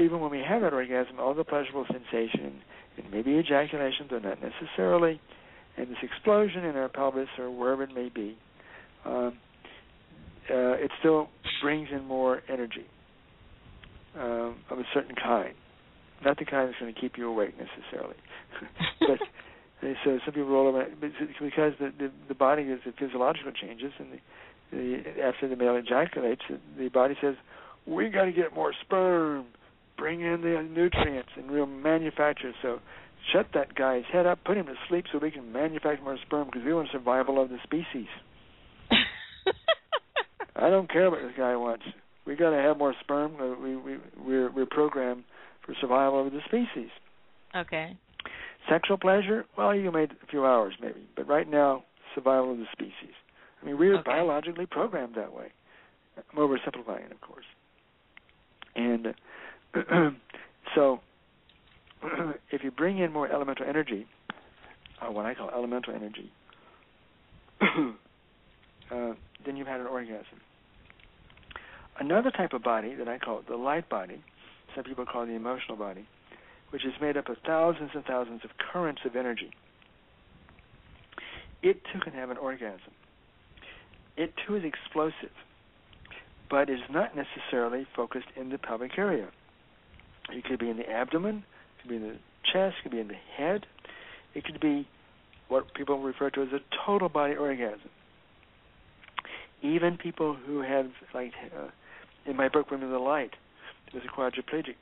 Even 0.00 0.20
when 0.20 0.30
we 0.30 0.42
have 0.46 0.62
that 0.62 0.72
orgasm, 0.72 1.18
all 1.18 1.32
the 1.32 1.44
pleasurable 1.44 1.86
sensation 1.86 2.60
and 2.96 3.10
maybe 3.10 3.32
ejaculation, 3.32 4.06
though 4.10 4.18
not 4.18 4.38
necessarily, 4.42 5.20
and 5.76 5.88
this 5.88 5.98
explosion 6.02 6.64
in 6.64 6.76
our 6.76 6.88
pelvis 6.88 7.28
or 7.38 7.50
wherever 7.50 7.84
it 7.84 7.94
may 7.94 8.08
be, 8.08 8.36
um, 9.04 9.38
uh, 10.50 10.74
it 10.74 10.90
still 10.98 11.28
brings 11.62 11.88
in 11.92 12.04
more 12.04 12.42
energy 12.48 12.86
um, 14.18 14.56
of 14.70 14.78
a 14.78 14.84
certain 14.92 15.14
kind. 15.14 15.54
Not 16.24 16.38
the 16.38 16.44
kind 16.44 16.68
that's 16.68 16.78
going 16.80 16.92
to 16.92 17.00
keep 17.00 17.18
you 17.18 17.28
awake 17.28 17.54
necessarily, 17.58 18.16
but 19.00 19.20
uh, 19.86 19.92
so 20.04 20.18
some 20.24 20.34
people 20.34 20.48
roll 20.48 20.68
over 20.68 20.86
because 21.00 21.74
the, 21.78 21.92
the 21.98 22.10
the 22.28 22.34
body 22.34 22.62
is 22.62 22.80
the 22.86 22.92
physiological 22.98 23.52
changes, 23.52 23.92
and 23.98 24.12
the, 24.12 24.18
the 24.70 25.02
after 25.22 25.48
the 25.48 25.56
male 25.56 25.76
ejaculates, 25.76 26.42
the, 26.78 26.88
body 26.88 27.16
says, 27.20 27.34
"We 27.86 28.08
got 28.08 28.24
to 28.24 28.32
get 28.32 28.54
more 28.54 28.72
sperm, 28.84 29.46
bring 29.96 30.20
in 30.20 30.40
the 30.42 30.62
nutrients, 30.62 31.30
and 31.36 31.50
we'll 31.50 31.66
manufacture." 31.66 32.52
So 32.62 32.80
shut 33.32 33.48
that 33.54 33.74
guy's 33.74 34.04
head 34.12 34.26
up, 34.26 34.44
put 34.44 34.56
him 34.56 34.66
to 34.66 34.74
sleep, 34.88 35.06
so 35.12 35.18
we 35.18 35.30
can 35.30 35.52
manufacture 35.52 36.02
more 36.02 36.18
sperm 36.26 36.46
because 36.46 36.64
we 36.64 36.72
want 36.74 36.88
survival 36.92 37.42
of 37.42 37.48
the 37.48 37.58
species. 37.64 38.08
I 40.56 40.70
don't 40.70 40.90
care 40.90 41.10
what 41.10 41.20
this 41.22 41.32
guy 41.36 41.54
wants. 41.56 41.84
We 42.26 42.34
got 42.34 42.50
to 42.50 42.56
have 42.56 42.78
more 42.78 42.94
sperm. 43.00 43.36
uh, 43.40 43.60
We 43.60 43.76
we 43.76 43.98
we're 44.18 44.50
we're 44.50 44.66
programmed 44.66 45.24
for 45.64 45.74
survival 45.80 46.26
of 46.26 46.32
the 46.32 46.40
species. 46.46 46.90
okay. 47.54 47.96
Sexual 48.68 48.98
pleasure, 48.98 49.44
well, 49.56 49.72
you 49.72 49.92
made 49.92 50.10
a 50.10 50.26
few 50.26 50.44
hours 50.44 50.74
maybe, 50.82 51.06
but 51.14 51.28
right 51.28 51.48
now, 51.48 51.84
survival 52.16 52.50
of 52.52 52.58
the 52.58 52.66
species. 52.72 53.14
I 53.66 53.70
mean, 53.70 53.78
we're 53.78 53.94
Okay. 53.96 54.02
biologically 54.08 54.66
programmed 54.66 55.16
that 55.16 55.32
way. 55.32 55.50
I'm 56.16 56.38
oversimplifying 56.38 57.06
it, 57.06 57.12
of 57.12 57.20
course. 57.20 57.46
And 58.76 59.12
uh, 59.74 60.10
so, 60.76 61.00
if 62.50 62.62
you 62.62 62.70
bring 62.70 62.98
in 62.98 63.12
more 63.12 63.28
elemental 63.28 63.66
energy, 63.66 64.06
or 65.02 65.10
what 65.10 65.26
I 65.26 65.34
call 65.34 65.50
elemental 65.50 65.94
energy, 65.94 66.30
uh, 67.60 69.14
then 69.44 69.56
you've 69.56 69.66
had 69.66 69.80
an 69.80 69.88
orgasm. 69.88 70.40
Another 71.98 72.30
type 72.30 72.52
of 72.52 72.62
body 72.62 72.94
that 72.94 73.08
I 73.08 73.18
call 73.18 73.42
the 73.48 73.56
light 73.56 73.88
body, 73.88 74.22
some 74.76 74.84
people 74.84 75.04
call 75.06 75.26
the 75.26 75.32
emotional 75.32 75.76
body, 75.76 76.06
which 76.70 76.84
is 76.84 76.92
made 77.00 77.16
up 77.16 77.28
of 77.28 77.38
thousands 77.44 77.90
and 77.94 78.04
thousands 78.04 78.42
of 78.44 78.50
currents 78.58 79.02
of 79.04 79.16
energy. 79.16 79.50
it 81.62 81.82
too 81.92 81.98
can 81.98 82.12
have 82.12 82.30
an 82.30 82.36
orgasm. 82.36 82.92
It 84.16 84.32
too 84.46 84.56
is 84.56 84.64
explosive, 84.64 85.34
but 86.48 86.70
is 86.70 86.80
not 86.90 87.12
necessarily 87.14 87.86
focused 87.94 88.28
in 88.34 88.50
the 88.50 88.58
pelvic 88.58 88.92
area. 88.98 89.28
It 90.30 90.44
could 90.44 90.58
be 90.58 90.70
in 90.70 90.76
the 90.76 90.88
abdomen, 90.88 91.36
it 91.78 91.82
could 91.82 91.90
be 91.90 91.96
in 91.96 92.02
the 92.02 92.16
chest, 92.52 92.76
it 92.78 92.82
could 92.82 92.92
be 92.92 93.00
in 93.00 93.08
the 93.08 93.14
head. 93.36 93.66
It 94.34 94.44
could 94.44 94.60
be 94.60 94.86
what 95.48 95.72
people 95.74 96.00
refer 96.02 96.30
to 96.30 96.42
as 96.42 96.48
a 96.52 96.60
total 96.86 97.08
body 97.08 97.34
orgasm. 97.34 97.90
Even 99.62 99.96
people 99.96 100.34
who 100.46 100.60
have, 100.60 100.90
like, 101.14 101.32
uh, 101.56 101.68
in 102.26 102.36
my 102.36 102.48
book, 102.48 102.70
Women 102.70 102.86
of 102.86 102.92
the 102.92 102.98
Light, 102.98 103.30
there's 103.92 104.04
a 104.04 104.20
quadriplegic 104.20 104.74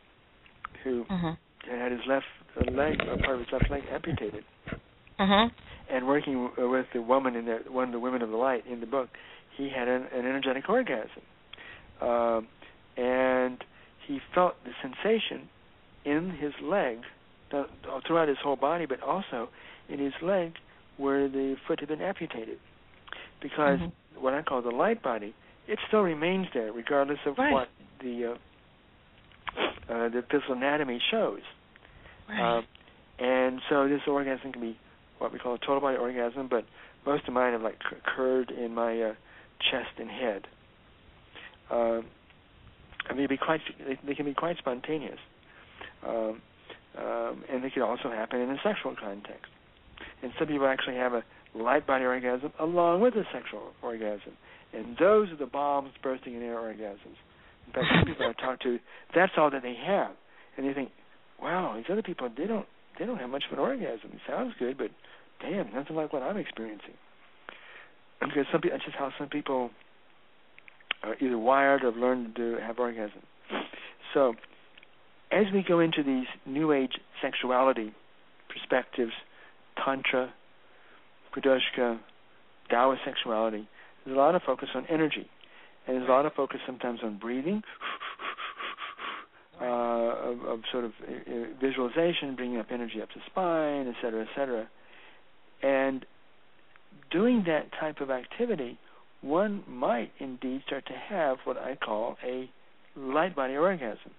who 0.82 1.04
Mm-hmm. 1.04 1.80
had 1.80 1.92
his 1.92 2.00
left 2.06 2.26
uh, 2.56 2.70
leg, 2.72 2.98
part 2.98 3.34
of 3.34 3.38
his 3.40 3.48
left 3.52 3.70
leg 3.70 3.82
amputated. 3.92 4.44
Mm-hmm. 5.18 5.94
And 5.94 6.06
working 6.06 6.50
with 6.56 6.86
the 6.92 7.02
woman 7.02 7.36
in 7.36 7.44
the 7.44 7.58
one 7.68 7.84
of 7.84 7.92
the 7.92 8.00
women 8.00 8.22
of 8.22 8.30
the 8.30 8.36
light 8.36 8.64
in 8.66 8.80
the 8.80 8.86
book, 8.86 9.10
he 9.56 9.70
had 9.74 9.86
an, 9.86 10.06
an 10.12 10.26
energetic 10.26 10.68
orgasm, 10.68 11.22
um, 12.00 12.48
and 12.96 13.62
he 14.06 14.18
felt 14.34 14.54
the 14.64 14.72
sensation 14.82 15.48
in 16.04 16.30
his 16.30 16.52
leg, 16.62 16.98
throughout 18.06 18.28
his 18.28 18.38
whole 18.42 18.56
body, 18.56 18.86
but 18.86 19.00
also 19.02 19.48
in 19.88 19.98
his 19.98 20.12
leg 20.22 20.52
where 20.96 21.28
the 21.28 21.56
foot 21.66 21.80
had 21.80 21.88
been 21.88 22.00
amputated, 22.00 22.58
because 23.40 23.78
Mhm. 23.80 23.92
what 24.16 24.34
I 24.34 24.42
call 24.42 24.62
the 24.62 24.70
light 24.70 25.02
body, 25.02 25.34
it 25.66 25.78
still 25.88 26.02
remains 26.02 26.48
there 26.52 26.72
regardless 26.72 27.18
of 27.26 27.38
Right. 27.38 27.52
what 27.52 27.68
the 28.00 28.26
uh, 28.26 28.34
uh, 29.88 30.08
the 30.08 30.22
physical 30.30 30.54
anatomy 30.54 30.98
shows. 31.10 31.42
Right. 32.28 32.40
Um, 32.40 32.66
and 33.18 33.60
so 33.68 33.86
this 33.86 34.00
orgasm 34.08 34.52
can 34.52 34.60
be 34.60 34.78
what 35.24 35.32
we 35.32 35.38
call 35.38 35.54
a 35.54 35.58
total 35.58 35.80
body 35.80 35.96
orgasm, 35.96 36.48
but 36.48 36.64
most 37.06 37.26
of 37.26 37.34
mine 37.34 37.52
have 37.52 37.62
like 37.62 37.78
occurred 37.90 38.50
in 38.50 38.74
my 38.74 39.00
uh, 39.00 39.14
chest 39.70 39.98
and 39.98 40.10
head. 40.10 40.46
Um, 41.70 42.04
and 43.08 43.18
they 43.18 43.26
be 43.26 43.36
quite 43.36 43.60
they, 43.78 43.98
they 44.06 44.14
can 44.14 44.26
be 44.26 44.34
quite 44.34 44.58
spontaneous, 44.58 45.18
um, 46.06 46.40
um, 46.98 47.44
and 47.50 47.64
they 47.64 47.70
can 47.70 47.82
also 47.82 48.10
happen 48.10 48.40
in 48.40 48.50
a 48.50 48.56
sexual 48.62 48.94
context. 49.00 49.50
And 50.22 50.32
some 50.38 50.48
people 50.48 50.66
actually 50.66 50.96
have 50.96 51.12
a 51.12 51.24
light 51.54 51.86
body 51.86 52.04
orgasm 52.04 52.52
along 52.60 53.00
with 53.00 53.14
a 53.14 53.24
sexual 53.32 53.72
orgasm, 53.82 54.32
and 54.72 54.96
those 54.98 55.30
are 55.30 55.36
the 55.36 55.46
bombs 55.46 55.90
bursting 56.02 56.34
in 56.34 56.42
air 56.42 56.56
orgasms. 56.56 57.16
In 57.66 57.72
fact, 57.72 57.86
some 57.94 58.04
people 58.06 58.26
I 58.26 58.40
talk 58.40 58.60
to, 58.60 58.78
that's 59.14 59.32
all 59.38 59.50
that 59.50 59.62
they 59.62 59.76
have, 59.86 60.12
and 60.56 60.68
they 60.68 60.74
think, 60.74 60.90
wow, 61.40 61.74
these 61.76 61.86
other 61.90 62.02
people 62.02 62.28
they 62.36 62.46
don't 62.46 62.66
they 62.98 63.06
don't 63.06 63.18
have 63.18 63.30
much 63.30 63.44
of 63.50 63.52
an 63.52 63.58
orgasm. 63.58 64.10
It 64.12 64.20
sounds 64.28 64.54
good, 64.58 64.78
but 64.78 64.90
damn, 65.44 65.72
nothing 65.74 65.96
like 65.96 66.12
what 66.12 66.22
I'm 66.22 66.36
experiencing. 66.36 66.94
Because 68.20 68.46
some 68.50 68.60
people, 68.60 68.76
that's 68.76 68.84
just 68.84 68.96
how 68.96 69.10
some 69.18 69.28
people 69.28 69.70
are 71.02 71.14
either 71.20 71.38
wired 71.38 71.84
or 71.84 71.92
have 71.92 72.00
learned 72.00 72.36
to 72.36 72.56
have 72.62 72.78
orgasm. 72.78 73.20
So, 74.14 74.34
as 75.30 75.44
we 75.52 75.64
go 75.66 75.80
into 75.80 76.02
these 76.02 76.26
new 76.46 76.72
age 76.72 76.92
sexuality 77.20 77.92
perspectives, 78.48 79.12
tantra, 79.84 80.32
Quodoushka, 81.36 81.98
Taoist 82.70 83.02
sexuality, 83.04 83.68
there's 84.04 84.16
a 84.16 84.18
lot 84.18 84.34
of 84.34 84.42
focus 84.42 84.68
on 84.74 84.86
energy, 84.88 85.28
and 85.86 85.96
there's 85.96 86.08
a 86.08 86.12
lot 86.12 86.24
of 86.24 86.32
focus 86.32 86.60
sometimes 86.64 87.00
on 87.02 87.18
breathing 87.18 87.62
uh, 89.60 89.64
of, 89.64 90.40
of 90.44 90.60
sort 90.70 90.84
of 90.84 90.92
uh, 91.02 91.12
uh, 91.12 91.44
visualization, 91.60 92.36
bringing 92.36 92.58
up 92.58 92.66
energy 92.70 93.02
up 93.02 93.08
the 93.14 93.20
spine, 93.26 93.88
et 93.88 93.94
cetera, 94.00 94.22
et 94.22 94.28
cetera. 94.36 94.68
And 95.64 96.04
doing 97.10 97.44
that 97.46 97.70
type 97.80 98.00
of 98.00 98.10
activity, 98.10 98.78
one 99.22 99.62
might 99.68 100.10
indeed 100.18 100.62
start 100.66 100.86
to 100.86 100.92
have 100.92 101.38
what 101.44 101.56
I 101.56 101.76
call 101.76 102.16
a 102.24 102.50
light 102.96 103.34
body 103.34 103.56
orgasm, 103.56 104.12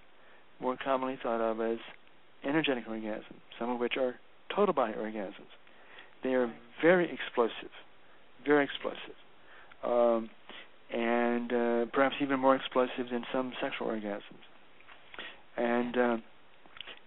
more 0.60 0.78
commonly 0.84 1.20
thought 1.22 1.42
of 1.42 1.62
as 1.62 1.78
energetic 2.44 2.86
orgasm, 2.88 3.36
some 3.60 3.70
of 3.70 3.80
which 3.80 3.94
are 3.98 4.16
total 4.56 4.74
body 4.74 4.94
orgasms. 4.94 5.52
They 6.24 6.34
are 6.34 6.52
very 6.82 7.12
explosive, 7.12 7.72
very 8.46 8.64
explosive, 8.64 8.98
um, 9.84 10.30
and 10.92 11.54
uh, 11.54 11.86
perhaps 11.94 12.16
even 12.22 12.40
more 12.40 12.56
explosive 12.56 13.10
than 13.12 13.24
some 13.32 13.54
sexual 13.62 13.88
orgasms 13.88 14.46
and 15.58 15.98
uh, 15.98 16.18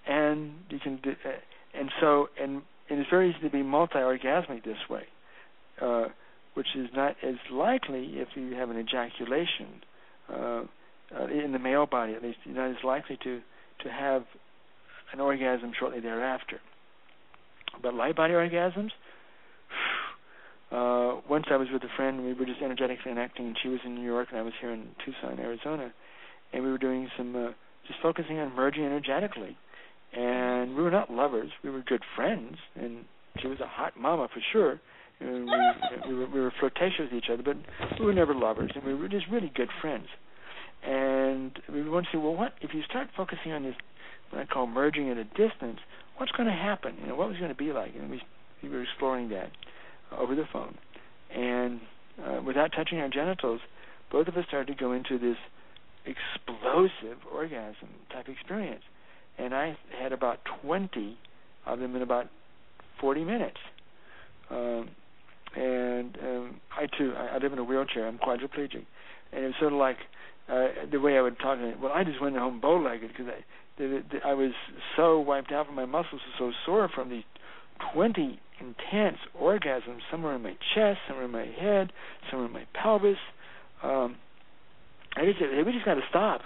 and 0.06 0.52
you 0.70 0.78
can 0.78 0.98
do, 1.02 1.10
uh, 1.10 1.78
and 1.78 1.90
so 2.00 2.28
and, 2.40 2.62
and 2.90 3.00
it's 3.00 3.10
very 3.10 3.30
easy 3.30 3.40
to 3.40 3.50
be 3.50 3.62
multi-orgasmic 3.62 4.64
this 4.64 4.78
way, 4.88 5.04
uh, 5.80 6.06
which 6.54 6.68
is 6.76 6.88
not 6.94 7.16
as 7.22 7.36
likely 7.52 8.14
if 8.14 8.28
you 8.34 8.54
have 8.54 8.70
an 8.70 8.78
ejaculation 8.78 9.82
uh, 10.32 10.62
uh, 11.14 11.26
in 11.26 11.52
the 11.52 11.58
male 11.58 11.86
body. 11.86 12.14
At 12.14 12.22
least 12.22 12.38
you're 12.44 12.54
not 12.54 12.70
as 12.70 12.84
likely 12.84 13.18
to 13.24 13.40
to 13.84 13.90
have 13.90 14.24
an 15.12 15.20
orgasm 15.20 15.72
shortly 15.78 16.00
thereafter. 16.00 16.60
But 17.82 17.94
light 17.94 18.16
body 18.16 18.34
orgasms. 18.34 18.90
Uh, 20.70 21.22
once 21.30 21.46
I 21.50 21.56
was 21.56 21.68
with 21.72 21.82
a 21.82 21.88
friend, 21.96 22.26
we 22.26 22.34
were 22.34 22.44
just 22.44 22.60
energetically 22.60 23.02
connecting, 23.02 23.46
and 23.46 23.56
she 23.62 23.70
was 23.70 23.80
in 23.86 23.94
New 23.94 24.04
York, 24.04 24.28
and 24.30 24.38
I 24.38 24.42
was 24.42 24.52
here 24.60 24.70
in 24.70 24.88
Tucson, 25.02 25.40
Arizona, 25.40 25.94
and 26.52 26.62
we 26.62 26.70
were 26.70 26.76
doing 26.76 27.08
some 27.16 27.34
uh, 27.34 27.52
just 27.86 27.98
focusing 28.02 28.38
on 28.38 28.54
merging 28.54 28.84
energetically. 28.84 29.56
And 30.12 30.76
we 30.76 30.82
were 30.82 30.90
not 30.90 31.10
lovers; 31.10 31.50
we 31.62 31.70
were 31.70 31.82
good 31.82 32.02
friends. 32.16 32.56
And 32.74 33.04
she 33.40 33.48
was 33.48 33.60
a 33.60 33.66
hot 33.66 33.98
mama 33.98 34.28
for 34.32 34.40
sure. 34.52 34.80
And 35.20 35.44
we 35.46 35.52
we 36.08 36.14
were, 36.14 36.26
we 36.26 36.40
were 36.40 36.52
flirtatious 36.58 37.10
with 37.10 37.12
each 37.12 37.30
other, 37.32 37.42
but 37.42 37.56
we 37.98 38.06
were 38.06 38.14
never 38.14 38.34
lovers, 38.34 38.70
and 38.74 38.84
we 38.84 38.94
were 38.94 39.08
just 39.08 39.26
really 39.30 39.52
good 39.54 39.70
friends. 39.80 40.06
And 40.84 41.58
we 41.72 41.88
wanted 41.88 42.06
to 42.06 42.12
say, 42.12 42.18
well, 42.18 42.36
what 42.36 42.52
if 42.60 42.72
you 42.72 42.82
start 42.88 43.08
focusing 43.16 43.52
on 43.52 43.64
this, 43.64 43.74
what 44.30 44.42
I 44.42 44.46
call 44.46 44.66
merging 44.66 45.10
at 45.10 45.16
a 45.16 45.24
distance? 45.24 45.80
What's 46.16 46.32
going 46.32 46.48
to 46.48 46.54
happen? 46.54 46.96
You 47.00 47.08
know, 47.08 47.16
what 47.16 47.28
was 47.28 47.38
going 47.38 47.50
to 47.50 47.56
be 47.56 47.72
like? 47.72 47.94
And 47.98 48.10
we 48.10 48.22
we 48.62 48.68
were 48.68 48.82
exploring 48.82 49.28
that 49.30 49.50
over 50.16 50.34
the 50.34 50.46
phone, 50.52 50.76
and 51.34 51.80
uh, 52.24 52.40
without 52.44 52.72
touching 52.76 52.98
our 52.98 53.08
genitals, 53.08 53.60
both 54.10 54.26
of 54.28 54.36
us 54.36 54.44
started 54.48 54.72
to 54.72 54.78
go 54.78 54.92
into 54.92 55.18
this 55.18 55.36
explosive 56.06 57.18
orgasm 57.32 57.88
type 58.10 58.28
experience. 58.28 58.82
And 59.38 59.54
I 59.54 59.76
had 60.00 60.12
about 60.12 60.38
20 60.62 61.16
of 61.66 61.78
them 61.78 61.94
in 61.94 62.02
about 62.02 62.26
40 63.00 63.24
minutes. 63.24 63.58
Um, 64.50 64.88
and 65.56 66.16
um, 66.22 66.60
I 66.76 66.86
too, 66.98 67.12
I, 67.16 67.36
I 67.36 67.38
live 67.38 67.52
in 67.52 67.58
a 67.58 67.64
wheelchair. 67.64 68.06
I'm 68.06 68.18
quadriplegic, 68.18 68.84
and 69.32 69.44
it's 69.44 69.58
sort 69.58 69.72
of 69.72 69.78
like 69.78 69.96
uh, 70.48 70.68
the 70.90 71.00
way 71.00 71.16
I 71.16 71.20
would 71.20 71.38
talk. 71.38 71.58
To 71.58 71.74
well, 71.80 71.92
I 71.92 72.04
just 72.04 72.20
went 72.20 72.36
home 72.36 72.60
bow-legged 72.60 73.08
because 73.08 73.26
I, 73.26 73.44
the, 73.78 74.02
the, 74.10 74.18
I 74.26 74.34
was 74.34 74.52
so 74.96 75.20
wiped 75.20 75.52
out, 75.52 75.66
from 75.66 75.74
my 75.74 75.86
muscles 75.86 76.20
were 76.40 76.50
so 76.50 76.52
sore 76.66 76.90
from 76.94 77.10
these 77.10 77.24
20 77.94 78.40
intense 78.60 79.18
orgasms. 79.40 80.00
Somewhere 80.10 80.34
in 80.34 80.42
my 80.42 80.56
chest, 80.74 80.98
somewhere 81.06 81.26
in 81.26 81.30
my 81.30 81.46
head, 81.46 81.92
somewhere 82.30 82.46
in 82.46 82.52
my 82.52 82.66
pelvis. 82.80 83.18
Um, 83.82 84.16
I 85.16 85.24
just 85.24 85.40
we 85.40 85.72
just 85.72 85.84
got 85.84 85.94
to 85.94 86.02
stop. 86.08 86.42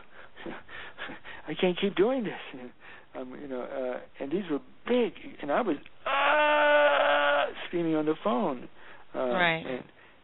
I 1.48 1.54
can't 1.54 1.78
keep 1.80 1.96
doing 1.96 2.24
this. 2.24 2.70
Um, 3.14 3.36
you 3.40 3.48
know, 3.48 3.62
uh, 3.62 4.00
and 4.22 4.30
these 4.32 4.44
were 4.50 4.60
big, 4.86 5.12
and 5.42 5.50
I 5.52 5.60
was 5.60 5.76
ah 6.06 7.46
screaming 7.66 7.94
on 7.94 8.06
the 8.06 8.14
phone. 8.22 8.68
Uh, 9.14 9.18
Right. 9.18 9.64
And, 9.66 9.82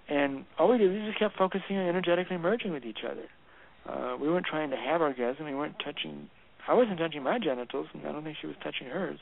and 0.08 0.44
all 0.58 0.70
we 0.70 0.78
did 0.78 0.90
was 0.90 1.02
just 1.06 1.18
kept 1.18 1.36
focusing 1.36 1.76
on 1.76 1.86
energetically 1.86 2.38
merging 2.38 2.72
with 2.72 2.84
each 2.84 3.00
other. 3.04 3.26
Uh, 3.86 4.16
we 4.16 4.28
weren't 4.30 4.46
trying 4.46 4.70
to 4.70 4.76
have 4.76 5.02
orgasm. 5.02 5.44
We 5.44 5.54
weren't 5.54 5.76
touching. 5.84 6.30
I 6.66 6.72
wasn't 6.74 6.98
touching 6.98 7.22
my 7.22 7.38
genitals, 7.38 7.88
and 7.92 8.06
I 8.06 8.12
don't 8.12 8.24
think 8.24 8.36
she 8.40 8.46
was 8.46 8.56
touching 8.62 8.86
hers. 8.88 9.18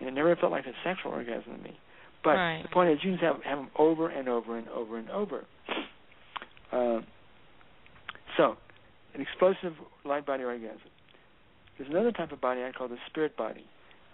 And 0.00 0.08
it 0.08 0.12
never 0.12 0.34
felt 0.36 0.50
like 0.52 0.66
a 0.66 0.72
sexual 0.84 1.12
orgasm 1.12 1.56
to 1.56 1.62
me. 1.62 1.78
But 2.24 2.34
Right. 2.36 2.62
the 2.62 2.68
point 2.68 2.90
is, 2.90 2.98
you 3.04 3.12
just 3.12 3.22
have, 3.22 3.42
have 3.44 3.58
them 3.58 3.70
over 3.76 4.08
and 4.08 4.28
over 4.28 4.58
and 4.58 4.68
over 4.68 4.98
and 4.98 5.08
over. 5.10 5.44
Uh, 6.72 7.00
so, 8.36 8.56
an 9.14 9.20
explosive 9.20 9.74
light 10.04 10.26
body 10.26 10.42
orgasm. 10.42 10.80
There's 11.78 11.90
another 11.90 12.12
type 12.12 12.32
of 12.32 12.40
body 12.40 12.62
I 12.62 12.72
call 12.72 12.88
the 12.88 12.96
spirit 13.06 13.36
body. 13.36 13.64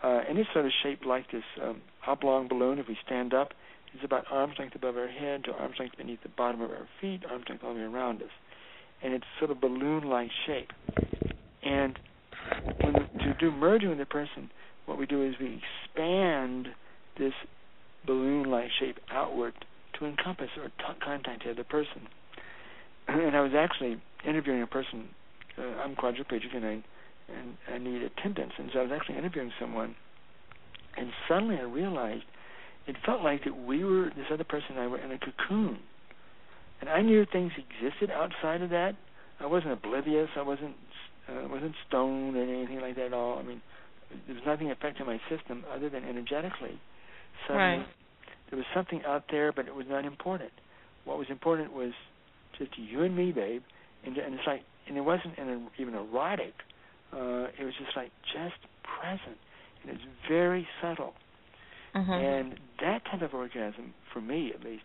Uh, 0.03 0.21
and 0.29 0.39
it's 0.39 0.49
sort 0.53 0.67
of 0.67 0.73
shaped 0.83 1.07
like 1.07 1.31
this 1.31 1.45
um, 1.63 1.81
oblong 2.07 2.49
balloon. 2.49 2.79
If 2.79 2.89
we 2.89 2.97
stand 3.07 3.33
up, 3.33 3.51
it's 3.95 4.05
about 4.05 4.25
arm's 4.31 4.55
length 4.59 4.75
above 4.75 4.97
our 4.97 5.09
head 5.09 5.45
to 5.45 5.53
arm's 5.53 5.77
length 5.79 5.97
beneath 5.97 6.23
the 6.23 6.29
bottom 6.31 6.61
of 6.61 6.71
our 6.71 6.89
feet, 7.01 7.23
arm's 7.31 7.45
length 7.49 7.63
all 7.63 7.75
the 7.75 7.81
way 7.81 7.87
around 7.87 8.23
us. 8.23 8.31
And 9.03 9.15
it's 9.15 9.25
sort 9.39 9.51
of 9.51 9.61
balloon-like 9.61 10.31
shape. 10.47 10.71
And 11.63 11.99
when 12.81 12.95
to 12.95 13.35
do 13.39 13.53
merging 13.53 13.91
with 13.91 14.01
a 14.01 14.07
person, 14.07 14.51
what 14.87 14.99
we 14.99 15.07
do 15.07 15.25
is 15.25 15.35
we 15.41 15.61
expand 15.95 16.69
this 17.19 17.33
balloon-like 18.07 18.71
shape 18.81 18.99
outward 19.11 19.55
to 19.99 20.07
encompass 20.07 20.49
or 20.57 20.69
t- 20.69 21.01
contact 21.05 21.45
the 21.45 21.51
other 21.51 21.65
person. 21.65 22.09
And 23.09 23.37
I 23.37 23.41
was 23.41 23.53
actually 23.57 24.01
interviewing 24.27 24.63
a 24.63 24.67
person. 24.67 25.09
Uh, 25.59 25.63
I'm 25.83 25.97
quadriplegic 25.97 26.55
and 26.55 26.65
I 26.65 26.85
and 27.29 27.57
I 27.73 27.79
need 27.79 28.03
attendance, 28.03 28.53
and 28.59 28.71
so 28.73 28.81
I 28.81 28.83
was 28.83 28.93
actually 28.93 29.19
interviewing 29.19 29.53
someone, 29.61 29.95
and 30.97 31.11
suddenly 31.29 31.57
I 31.57 31.63
realized 31.63 32.25
it 32.87 32.97
felt 33.07 33.23
like 33.23 33.45
that 33.45 33.57
we 33.57 33.85
were 33.85 34.07
this 34.17 34.27
other 34.33 34.45
person 34.45 34.71
and 34.73 34.81
I 34.81 34.87
were 34.87 34.99
in 34.99 35.11
a 35.13 35.19
cocoon, 35.19 35.79
and 36.81 36.91
I 36.91 37.03
knew 37.03 37.25
things 37.31 37.53
existed 37.57 38.11
outside 38.11 38.63
of 38.63 38.71
that. 38.71 38.97
I 39.41 39.47
wasn't 39.47 39.73
oblivious. 39.73 40.29
I 40.37 40.43
wasn't 40.43 40.75
uh, 41.29 41.49
wasn't 41.49 41.75
stoned 41.89 42.37
or 42.37 42.43
anything 42.43 42.81
like 42.81 42.97
that 42.97 43.07
at 43.07 43.13
all. 43.13 43.39
I 43.39 43.43
mean, 43.43 43.63
there 44.27 44.35
was 44.35 44.45
nothing 44.47 44.71
affecting 44.71 45.07
my 45.07 45.21
system 45.31 45.65
other 45.75 45.89
than 45.89 46.05
energetically. 46.05 46.81
Suddenly, 47.47 47.79
Right. 47.79 47.87
there 48.51 48.57
was 48.57 48.67
something 48.75 49.03
out 49.07 49.25
there, 49.31 49.53
but 49.53 49.67
it 49.67 49.75
was 49.75 49.87
not 49.89 50.05
important. 50.05 50.51
What 51.05 51.19
was 51.19 51.29
important 51.31 51.73
was 51.73 51.93
just 52.59 52.77
you 52.77 53.03
and 53.03 53.17
me, 53.17 53.33
babe. 53.33 53.63
And, 54.05 54.17
and 54.17 54.35
it's 54.35 54.47
like, 54.47 54.63
and 54.89 54.97
it 54.97 55.01
wasn't 55.01 55.39
an, 55.39 55.69
even 55.79 55.95
erotic. 55.95 56.55
Uh, 57.13 57.49
it 57.59 57.65
was 57.65 57.75
just 57.75 57.97
like 57.97 58.11
just 58.33 58.57
present, 58.83 59.39
and 59.83 59.91
it's 59.91 60.05
very 60.29 60.67
subtle. 60.81 61.15
Mhm. 61.95 62.09
And 62.09 62.61
that 62.81 63.05
type 63.05 63.23
of 63.23 63.35
orgasm, 63.35 63.93
for 64.13 64.21
me 64.21 64.53
at 64.53 64.65
least, 64.65 64.85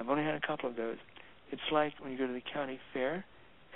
I've 0.00 0.08
only 0.08 0.24
had 0.24 0.34
a 0.34 0.40
couple 0.40 0.68
of 0.68 0.76
those. 0.76 0.98
It's 1.52 1.70
like 1.70 1.94
when 2.00 2.10
you 2.10 2.18
go 2.18 2.26
to 2.26 2.32
the 2.32 2.40
county 2.40 2.80
fair, 2.92 3.24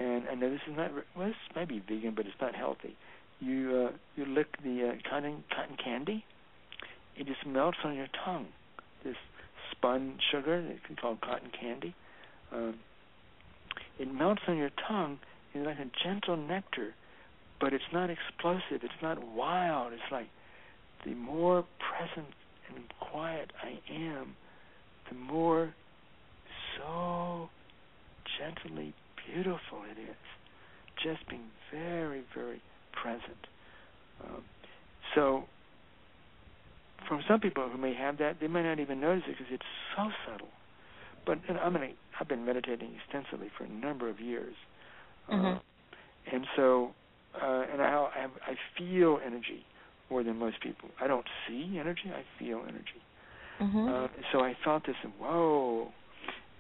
and 0.01 0.29
I 0.29 0.35
know 0.35 0.51
this 0.51 0.61
is 0.67 0.77
not 0.77 0.93
well, 1.15 1.29
this 1.29 1.37
might 1.55 1.69
be 1.69 1.79
vegan, 1.79 2.15
but 2.15 2.27
it's 2.27 2.41
not 2.41 2.55
healthy. 2.55 2.97
You 3.41 3.89
uh, 3.89 3.97
you 4.17 4.25
lick 4.27 4.61
the 4.63 4.89
uh, 4.89 5.09
cotton 5.09 5.45
cotton 5.55 5.77
candy, 5.77 6.25
it 7.17 7.27
just 7.27 7.47
melts 7.47 7.79
on 7.85 7.95
your 7.95 8.09
tongue. 8.25 8.49
This 9.05 9.17
spun 9.71 10.19
sugar, 10.31 10.65
it's 10.69 11.01
called 11.01 11.21
cotton 11.21 11.51
candy. 11.51 11.95
Um, 12.53 12.81
it 13.99 14.13
melts 14.13 14.43
on 14.49 14.57
your 14.57 14.71
tongue. 14.71 15.21
It's 15.55 15.65
like 15.65 15.79
a 15.79 15.91
gentle 16.03 16.37
nectar, 16.37 16.95
but 17.61 17.73
it's 17.73 17.85
not 17.93 18.11
explosive. 18.11 18.83
It's 18.83 19.03
not 19.03 19.19
wild. 19.35 19.93
It's 19.93 20.03
like 20.11 20.29
the 21.05 21.15
more 21.15 21.65
present 21.79 22.33
and 22.75 22.85
quiet 23.01 23.53
I 23.63 23.81
am, 23.93 24.37
the 25.09 25.17
more 25.17 25.75
so 26.77 27.49
gently 28.39 28.95
beautiful 29.27 29.83
it 29.91 30.01
is. 30.01 30.17
Just 31.03 31.29
being 31.29 31.47
very, 31.73 32.23
very 32.35 32.61
present. 32.93 33.47
Um, 34.25 34.43
so, 35.15 35.45
from 37.07 37.23
some 37.29 37.41
people 37.41 37.69
who 37.69 37.79
may 37.79 37.95
have 37.95 38.19
that, 38.19 38.41
they 38.41 38.49
may 38.49 38.63
not 38.63 38.81
even 38.81 39.01
notice 39.01 39.23
it 39.29 39.37
because 39.39 39.53
it's 39.53 39.63
so 39.97 40.11
subtle. 40.27 40.49
But 41.25 41.39
and 41.49 41.59
I'm 41.59 41.73
gonna, 41.73 41.91
I've 42.19 42.29
been 42.29 42.45
meditating 42.45 42.91
extensively 42.97 43.49
for 43.57 43.65
a 43.65 43.69
number 43.69 44.09
of 44.09 44.21
years, 44.21 44.55
Mhm. 45.31 45.57
uh, 45.57 45.61
and 46.33 46.47
so, 46.57 46.95
uh, 47.35 47.65
and 47.73 47.83
I, 47.83 47.87
I, 47.87 48.27
I 48.53 48.55
feel 48.77 49.19
energy 49.25 49.65
more 50.11 50.23
than 50.23 50.39
most 50.39 50.61
people. 50.61 50.89
I 51.01 51.07
don't 51.07 51.27
see 51.47 51.79
energy; 51.79 52.11
I 52.13 52.25
feel 52.39 52.63
energy. 52.63 53.03
Mhm. 53.61 54.05
Uh, 54.05 54.09
so 54.33 54.41
I 54.41 54.55
felt 54.65 54.87
this, 54.87 54.97
and 55.03 55.13
whoa. 55.19 55.93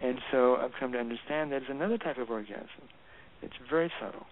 And 0.01 0.19
so 0.31 0.57
I've 0.57 0.73
come 0.79 0.93
to 0.93 0.99
understand 0.99 1.51
that 1.53 1.61
there's 1.61 1.71
another 1.71 1.99
type 1.99 2.19
of 2.19 2.31
orgasm. 2.31 2.89
It's 3.43 3.55
very 3.71 3.91
subtle. 4.01 4.27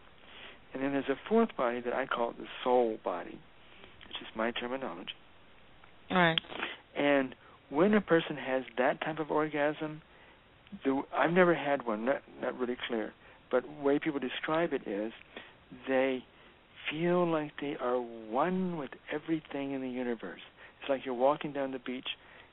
And 0.72 0.82
then 0.82 0.92
there's 0.92 1.08
a 1.08 1.16
fourth 1.28 1.56
body 1.56 1.80
that 1.80 1.92
I 1.92 2.06
call 2.06 2.32
the 2.32 2.46
soul 2.62 2.98
body, 3.04 3.38
which 4.06 4.16
is 4.20 4.28
my 4.36 4.50
terminology. 4.50 5.14
right. 6.10 6.38
And 6.96 7.34
when 7.70 7.94
a 7.94 8.00
person 8.00 8.36
has 8.36 8.62
that 8.78 9.00
type 9.00 9.18
of 9.18 9.30
orgasm, 9.30 10.02
the, 10.84 11.02
I've 11.16 11.32
never 11.32 11.54
had 11.54 11.84
one, 11.86 12.04
not, 12.04 12.22
not 12.40 12.58
really 12.58 12.76
clear, 12.88 13.12
but 13.50 13.64
the 13.64 13.84
way 13.84 13.98
people 13.98 14.20
describe 14.20 14.72
it 14.72 14.86
is 14.86 15.12
they 15.88 16.24
feel 16.90 17.26
like 17.30 17.52
they 17.60 17.76
are 17.80 18.00
one 18.00 18.76
with 18.76 18.90
everything 19.12 19.72
in 19.72 19.80
the 19.80 19.88
universe. 19.88 20.40
It's 20.80 20.88
like 20.88 21.04
you're 21.04 21.14
walking 21.14 21.52
down 21.52 21.72
the 21.72 21.78
beach 21.80 22.06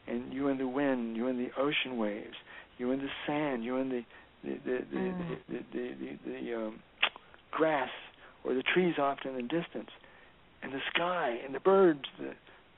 and 0.08 0.34
you 0.34 0.48
and 0.48 0.60
the 0.60 0.68
wind, 0.68 1.16
you 1.16 1.28
and 1.28 1.40
the 1.40 1.50
ocean 1.58 1.98
waves, 1.98 2.36
you 2.78 2.92
and 2.92 3.02
the 3.02 3.10
sand, 3.28 3.64
you 3.64 3.78
and 3.78 3.92
the 3.92 4.02
the 4.44 4.60
the 4.66 4.86
the, 4.92 4.98
Mm. 4.98 5.38
the, 5.48 5.58
the, 5.72 5.96
the, 6.00 6.32
the 6.32 6.56
um, 6.56 6.80
grass 7.52 7.90
or 8.44 8.54
the 8.54 8.64
trees 8.64 8.96
off 8.98 9.20
in 9.26 9.36
the 9.36 9.42
distance, 9.42 9.90
and 10.62 10.74
the 10.74 10.82
sky 10.94 11.38
and 11.46 11.56
the 11.56 11.60
birds, 11.62 12.04
the, 12.20 12.34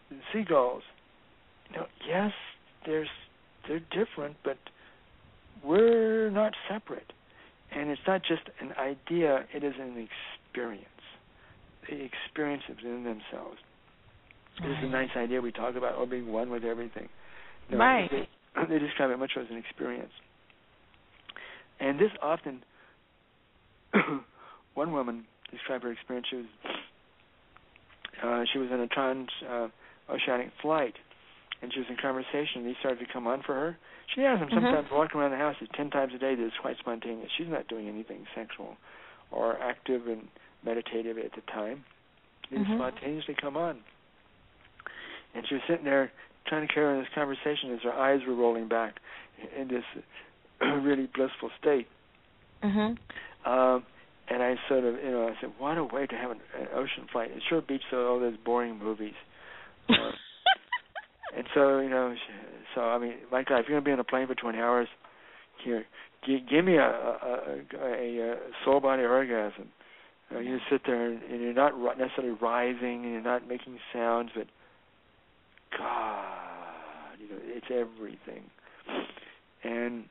the 0.09 0.17
seagulls. 0.31 0.83
You 1.71 1.77
know, 1.77 1.85
yes, 2.07 2.31
there's 2.85 3.09
they're 3.67 3.79
different, 3.91 4.35
but 4.43 4.57
we're 5.63 6.29
not 6.29 6.53
separate. 6.69 7.11
And 7.75 7.89
it's 7.89 8.01
not 8.07 8.21
just 8.23 8.43
an 8.61 8.71
idea; 8.79 9.45
it 9.53 9.63
is 9.63 9.73
an 9.79 10.07
experience. 10.47 10.85
They 11.89 12.09
experience 12.25 12.63
it 12.69 12.77
within 12.77 13.03
themselves. 13.03 13.57
It 14.63 14.67
is 14.67 14.77
a 14.83 14.87
nice 14.87 15.09
idea 15.17 15.41
we 15.41 15.51
talk 15.51 15.75
about, 15.75 15.95
oh, 15.97 16.05
being 16.05 16.31
one 16.31 16.49
with 16.49 16.63
everything. 16.63 17.09
No, 17.69 17.77
Right. 17.77 18.09
They, 18.09 18.27
they 18.69 18.79
describe 18.79 19.11
it 19.11 19.19
much 19.19 19.31
more 19.35 19.43
as 19.43 19.51
an 19.51 19.57
experience. 19.57 20.11
And 21.79 21.99
this 21.99 22.11
often, 22.21 22.63
one 24.73 24.93
woman 24.93 25.25
described 25.51 25.83
her 25.83 25.91
experience. 25.91 26.27
She 26.29 26.37
was, 26.37 26.45
uh, 28.23 28.43
she 28.51 28.59
was 28.59 28.69
in 28.71 28.79
a 28.79 28.87
trans 28.87 29.27
uh, 29.49 29.67
oceanic 30.09 30.51
flight, 30.61 30.93
and 31.65 31.73
she 31.73 31.79
was 31.81 31.89
in 31.89 31.97
conversation. 31.97 32.61
And 32.61 32.65
these 32.69 32.77
started 32.79 33.01
to 33.01 33.09
come 33.11 33.25
on 33.25 33.41
for 33.41 33.55
her. 33.57 33.77
She 34.13 34.21
has 34.21 34.37
them 34.39 34.49
Mhm. 34.49 34.53
sometimes 34.53 34.91
walking 34.91 35.19
around 35.19 35.31
the 35.31 35.37
house 35.41 35.57
ten 35.73 35.89
times 35.89 36.13
a 36.13 36.19
day. 36.19 36.35
That's 36.35 36.55
quite 36.61 36.77
spontaneous. 36.77 37.31
She's 37.31 37.47
not 37.49 37.67
doing 37.67 37.89
anything 37.89 38.27
sexual 38.35 38.77
or 39.31 39.57
active 39.59 40.07
and 40.07 40.29
meditative 40.63 41.17
at 41.17 41.33
the 41.33 41.41
time. 41.41 41.83
They 42.51 42.57
Mhm. 42.57 42.75
spontaneously 42.77 43.33
come 43.33 43.57
on. 43.57 43.83
And 45.33 45.47
she 45.47 45.55
was 45.55 45.63
sitting 45.63 45.85
there 45.85 46.11
trying 46.45 46.67
to 46.67 46.71
carry 46.73 46.85
on 46.85 46.99
this 46.99 47.09
conversation 47.13 47.73
as 47.73 47.81
her 47.81 47.93
eyes 47.93 48.23
were 48.25 48.35
rolling 48.35 48.67
back 48.67 49.01
in 49.55 49.67
this 49.67 49.83
really 50.61 51.07
blissful 51.07 51.49
state. 51.57 51.87
Mhm. 52.61 52.97
Um, 53.43 53.85
and 54.27 54.41
I 54.43 54.55
sort 54.67 54.83
of, 54.83 55.03
you 55.03 55.11
know, 55.11 55.27
I 55.27 55.35
said, 55.41 55.51
what 55.57 55.77
a 55.77 55.83
way 55.83 56.05
to 56.05 56.15
have 56.15 56.31
an, 56.31 56.41
an 56.53 56.67
ocean 56.73 57.07
flight. 57.07 57.31
It 57.31 57.41
sure 57.49 57.61
beats 57.61 57.83
all 57.91 58.19
those 58.19 58.37
boring 58.37 58.77
movies. 58.77 59.15
Uh, 59.89 60.11
and 61.35 61.45
so, 61.53 61.79
you 61.79 61.89
know, 61.89 62.15
so 62.73 62.81
I 62.81 62.97
mean, 62.97 63.13
my 63.31 63.43
God, 63.43 63.59
if 63.59 63.65
you're 63.67 63.79
to 63.79 63.85
be 63.85 63.91
on 63.91 63.99
a 63.99 64.03
plane 64.03 64.27
for 64.27 64.35
20 64.35 64.57
hours, 64.57 64.87
here, 65.63 65.85
g- 66.25 66.45
give 66.49 66.65
me 66.65 66.75
a 66.75 66.81
a, 66.81 67.61
a, 67.81 68.31
a, 68.31 68.37
soul 68.63 68.79
body 68.79 69.03
orgasm. 69.03 69.69
Uh, 70.33 70.39
you 70.39 70.57
sit 70.71 70.81
there 70.85 71.05
and, 71.05 71.21
and 71.23 71.41
you're 71.41 71.53
not 71.53 71.73
necessarily 71.97 72.35
rising 72.41 73.03
and 73.03 73.11
you're 73.11 73.21
not 73.21 73.47
making 73.47 73.77
sounds, 73.93 74.31
but 74.35 74.47
God, 75.77 77.17
you 77.19 77.29
know, 77.29 77.41
it's 77.43 77.67
everything. 77.69 78.43
And 79.63 80.05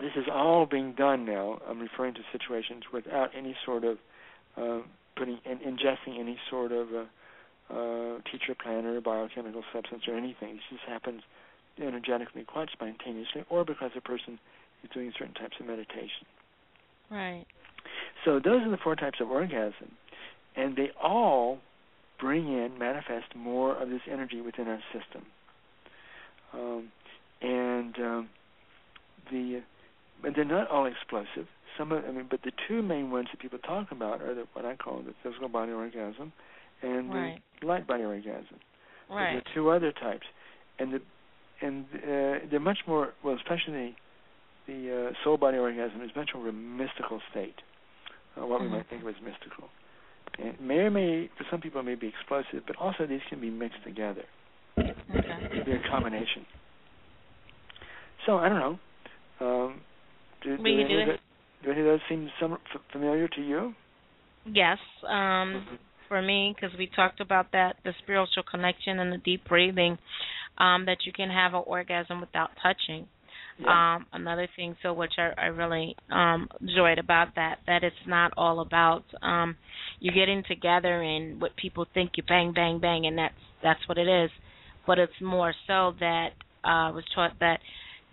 this 0.00 0.12
is 0.16 0.24
all 0.32 0.66
being 0.66 0.92
done 0.92 1.24
now. 1.24 1.58
I'm 1.68 1.80
referring 1.80 2.14
to 2.14 2.20
situations 2.32 2.84
without 2.92 3.30
any 3.36 3.56
sort 3.64 3.84
of 3.84 3.98
uh, 4.56 4.80
putting 5.16 5.38
in, 5.44 5.58
ingesting 5.58 6.20
any 6.20 6.38
sort 6.50 6.72
of 6.72 6.88
uh, 6.88 7.04
uh, 7.70 8.18
teacher 8.30 8.54
plant 8.60 8.86
or 8.86 9.00
biochemical 9.00 9.62
substance 9.72 10.02
or 10.08 10.16
anything. 10.16 10.54
This 10.54 10.64
just 10.70 10.84
happens 10.88 11.22
energetically, 11.80 12.44
quite 12.44 12.68
spontaneously, 12.72 13.44
or 13.50 13.64
because 13.64 13.90
a 13.96 14.00
person 14.00 14.38
is 14.82 14.90
doing 14.94 15.12
certain 15.18 15.34
types 15.34 15.56
of 15.60 15.66
meditation. 15.66 16.26
Right. 17.10 17.44
So 18.24 18.40
those 18.42 18.62
are 18.62 18.70
the 18.70 18.78
four 18.82 18.96
types 18.96 19.18
of 19.20 19.30
orgasm, 19.30 19.92
and 20.56 20.76
they 20.76 20.90
all 21.02 21.58
bring 22.18 22.46
in, 22.46 22.78
manifest 22.78 23.34
more 23.34 23.76
of 23.76 23.90
this 23.90 24.00
energy 24.10 24.40
within 24.40 24.68
our 24.68 24.80
system. 24.92 25.26
Um, 26.52 26.88
and 27.42 27.94
um, 27.98 28.28
the, 29.30 29.62
but 30.22 30.32
they're 30.34 30.44
not 30.44 30.70
all 30.70 30.86
explosive. 30.86 31.46
Some 31.76 31.92
of, 31.92 32.04
I 32.04 32.10
mean, 32.10 32.26
but 32.30 32.40
the 32.42 32.52
two 32.66 32.80
main 32.80 33.10
ones 33.10 33.28
that 33.32 33.40
people 33.40 33.58
talk 33.58 33.92
about 33.92 34.22
are 34.22 34.34
the, 34.34 34.46
what 34.54 34.64
I 34.64 34.76
call 34.76 35.02
the 35.02 35.12
physical 35.22 35.48
body 35.48 35.72
orgasm 35.72 36.32
and 36.82 37.12
Right. 37.12 37.42
the 37.60 37.66
light 37.66 37.86
body 37.86 38.04
orgasm. 38.04 38.60
Right. 39.08 39.32
There 39.32 39.38
are 39.38 39.54
two 39.54 39.70
other 39.70 39.92
types, 39.92 40.26
and 40.78 40.92
the 40.94 41.02
and 41.62 41.86
uh, 41.94 42.46
they're 42.50 42.60
much 42.60 42.80
more 42.86 43.14
well, 43.22 43.34
especially 43.36 43.96
the 44.66 45.10
uh, 45.10 45.24
soul 45.24 45.36
body 45.38 45.56
orgasm 45.58 46.02
is 46.02 46.10
much 46.14 46.30
more 46.34 46.48
of 46.48 46.54
a 46.54 46.56
mystical 46.58 47.20
state, 47.30 47.62
uh, 48.36 48.44
what 48.46 48.60
we 48.60 48.66
Mhm. 48.66 48.72
might 48.72 48.86
think 48.88 49.02
of 49.02 49.08
as 49.08 49.20
mystical. 49.22 49.70
And 50.38 50.48
it 50.48 50.60
may 50.60 50.80
or 50.80 50.90
may 50.90 51.28
for 51.38 51.44
some 51.50 51.60
people 51.62 51.80
it 51.80 51.84
may 51.84 51.94
be 51.94 52.08
explosive, 52.08 52.66
but 52.66 52.76
also 52.76 53.06
these 53.06 53.22
can 53.30 53.40
be 53.40 53.48
mixed 53.48 53.82
together. 53.84 54.24
Okay. 54.78 55.62
Be 55.64 55.72
a 55.72 55.78
combination. 55.88 56.44
So 58.26 58.38
I 58.38 58.48
don't 58.48 58.58
know. 58.58 58.78
Um, 59.40 59.80
do, 60.42 60.56
do, 60.56 60.62
We 60.62 60.74
any 60.74 60.88
do 60.88 61.04
the- 61.06 61.18
do 61.62 61.70
any 61.70 61.80
of 61.80 61.86
those 61.86 62.00
seem 62.08 62.30
some 62.38 62.54
f- 62.54 62.80
familiar 62.92 63.28
to 63.28 63.40
you? 63.42 63.74
Yes. 64.44 64.78
Um, 65.04 65.78
for 66.08 66.20
me, 66.22 66.54
because 66.54 66.76
we 66.78 66.88
talked 66.94 67.20
about 67.20 67.52
that, 67.52 67.76
the 67.84 67.92
spiritual 68.02 68.42
connection 68.50 68.98
and 68.98 69.12
the 69.12 69.18
deep 69.18 69.46
breathing, 69.48 69.98
um, 70.58 70.86
that 70.86 70.98
you 71.04 71.12
can 71.12 71.28
have 71.30 71.54
an 71.54 71.62
orgasm 71.66 72.20
without 72.20 72.50
touching. 72.62 73.06
Yeah. 73.58 73.96
Um, 73.96 74.06
another 74.12 74.48
thing, 74.54 74.76
so 74.82 74.92
which 74.92 75.14
I, 75.18 75.32
I 75.40 75.46
really 75.46 75.96
um, 76.10 76.48
enjoyed 76.60 76.98
about 76.98 77.36
that, 77.36 77.60
that 77.66 77.82
it's 77.82 77.96
not 78.06 78.32
all 78.36 78.60
about 78.60 79.04
um, 79.22 79.56
you 79.98 80.12
getting 80.12 80.42
together 80.46 81.00
and 81.00 81.40
what 81.40 81.56
people 81.56 81.86
think 81.94 82.12
you 82.16 82.22
bang, 82.28 82.52
bang, 82.54 82.80
bang, 82.80 83.06
and 83.06 83.16
that's 83.16 83.34
that's 83.62 83.80
what 83.88 83.96
it 83.98 84.08
is. 84.08 84.30
but 84.86 84.98
it's 84.98 85.20
more 85.20 85.52
so 85.66 85.92
that 86.00 86.30
uh, 86.64 86.88
I 86.88 86.90
was 86.90 87.04
taught 87.14 87.32
that 87.40 87.58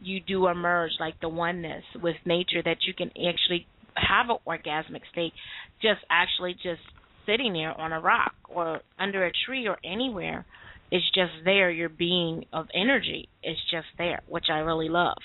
you 0.01 0.19
do 0.19 0.47
emerge 0.47 0.91
like 0.99 1.19
the 1.21 1.29
oneness 1.29 1.83
with 2.01 2.15
nature 2.25 2.61
that 2.63 2.77
you 2.87 2.93
can 2.93 3.09
actually 3.09 3.67
have 3.95 4.29
an 4.29 4.37
orgasmic 4.47 5.01
state 5.11 5.33
just 5.81 6.01
actually 6.09 6.53
just 6.53 6.81
sitting 7.25 7.53
there 7.53 7.79
on 7.79 7.91
a 7.93 7.99
rock 7.99 8.33
or 8.49 8.81
under 8.99 9.25
a 9.25 9.31
tree 9.45 9.67
or 9.67 9.77
anywhere 9.83 10.45
it's 10.93 11.09
just 11.15 11.31
there. 11.43 11.71
Your 11.71 11.89
being 11.89 12.45
of 12.53 12.67
energy. 12.75 13.27
Is 13.43 13.57
just 13.71 13.87
there 13.97 14.21
which 14.27 14.45
i 14.49 14.59
really 14.59 14.89
love. 14.89 15.17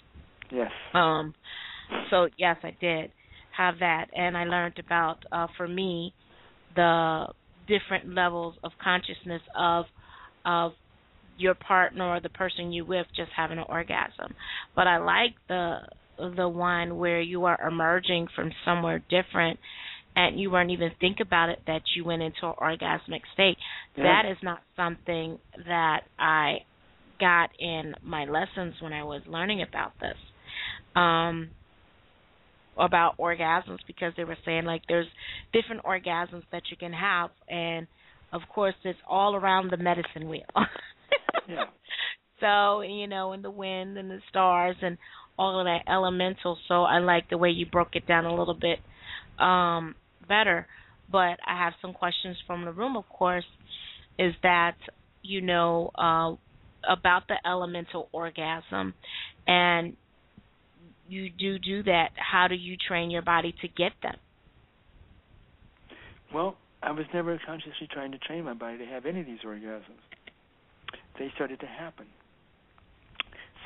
Yes. 0.50 0.70
um 0.94 1.34
so 2.10 2.28
yes 2.38 2.56
i 2.62 2.74
did 2.80 3.12
have 3.56 3.74
that. 3.80 4.06
And 4.16 4.36
i 4.36 4.44
learned 4.44 4.78
about 4.78 5.18
uh 5.30 5.46
for 5.56 5.68
me 5.68 6.14
the 6.74 7.26
different 7.68 8.14
levels 8.14 8.54
of 8.64 8.72
consciousness 8.82 9.42
of 9.56 9.84
of 10.46 10.72
your 11.36 11.54
partner 11.54 12.16
or 12.16 12.20
the 12.20 12.30
person 12.30 12.72
you 12.72 12.84
with 12.84 13.06
just 13.14 13.30
having 13.36 13.58
an 13.58 13.64
orgasm. 13.68 14.34
But 14.74 14.86
i 14.86 14.96
like 14.96 15.34
the 15.48 15.76
the 16.18 16.48
one 16.48 16.96
where 16.96 17.20
you 17.20 17.44
are 17.44 17.60
emerging 17.68 18.28
from 18.34 18.50
somewhere 18.64 19.02
different 19.10 19.60
and 20.18 20.40
you 20.40 20.50
weren't 20.50 20.72
even 20.72 20.90
think 21.00 21.18
about 21.20 21.48
it 21.48 21.60
that 21.68 21.82
you 21.94 22.04
went 22.04 22.22
into 22.22 22.38
an 22.42 22.54
orgasmic 22.60 23.20
state. 23.34 23.56
Yeah. 23.96 24.02
That 24.02 24.30
is 24.30 24.36
not 24.42 24.58
something 24.74 25.38
that 25.66 26.00
I 26.18 26.58
got 27.20 27.50
in 27.58 27.94
my 28.02 28.24
lessons 28.24 28.74
when 28.80 28.92
I 28.92 29.04
was 29.04 29.22
learning 29.28 29.62
about 29.62 29.92
this. 30.00 30.16
Um 30.96 31.50
about 32.76 33.16
orgasms 33.18 33.78
because 33.86 34.12
they 34.16 34.24
were 34.24 34.36
saying 34.44 34.64
like 34.64 34.82
there's 34.88 35.06
different 35.52 35.82
orgasms 35.84 36.42
that 36.52 36.62
you 36.70 36.76
can 36.76 36.92
have 36.92 37.30
and 37.48 37.86
of 38.32 38.40
course 38.52 38.74
it's 38.84 38.98
all 39.08 39.34
around 39.34 39.70
the 39.70 39.76
medicine 39.76 40.28
wheel. 40.28 40.42
Yeah. 41.48 41.64
So, 42.40 42.82
you 42.82 43.06
know, 43.06 43.32
and 43.32 43.42
the 43.42 43.50
wind 43.50 43.96
and 43.96 44.10
the 44.10 44.18
stars 44.28 44.76
and 44.82 44.98
all 45.38 45.58
of 45.58 45.64
that 45.64 45.90
elemental. 45.90 46.58
So 46.68 46.82
I 46.82 46.98
like 46.98 47.30
the 47.30 47.38
way 47.38 47.48
you 47.48 47.64
broke 47.64 47.96
it 47.96 48.06
down 48.06 48.26
a 48.26 48.34
little 48.34 48.54
bit 48.54 48.80
um 49.42 49.94
better. 50.28 50.66
But 51.10 51.38
I 51.46 51.56
have 51.64 51.72
some 51.80 51.94
questions 51.94 52.36
from 52.46 52.64
the 52.64 52.72
room, 52.72 52.96
of 52.96 53.08
course, 53.08 53.46
is 54.18 54.34
that, 54.42 54.76
you 55.22 55.40
know, 55.40 55.90
uh 55.96 56.34
about 56.88 57.26
the 57.26 57.34
elemental 57.44 58.08
orgasm 58.12 58.94
and 59.48 59.96
you 61.08 61.30
do 61.30 61.58
do 61.58 61.82
that. 61.84 62.10
How 62.16 62.48
do 62.48 62.54
you 62.54 62.76
train 62.76 63.10
your 63.10 63.22
body 63.22 63.54
to 63.62 63.68
get 63.68 63.92
them? 64.02 64.16
Well, 66.32 66.56
I 66.82 66.92
was 66.92 67.06
never 67.14 67.40
consciously 67.44 67.88
trying 67.90 68.12
to 68.12 68.18
train 68.18 68.44
my 68.44 68.54
body 68.54 68.78
to 68.78 68.86
have 68.86 69.06
any 69.06 69.20
of 69.20 69.26
these 69.26 69.40
orgasms. 69.44 69.82
They 71.18 71.32
started 71.34 71.60
to 71.60 71.66
happen. 71.66 72.06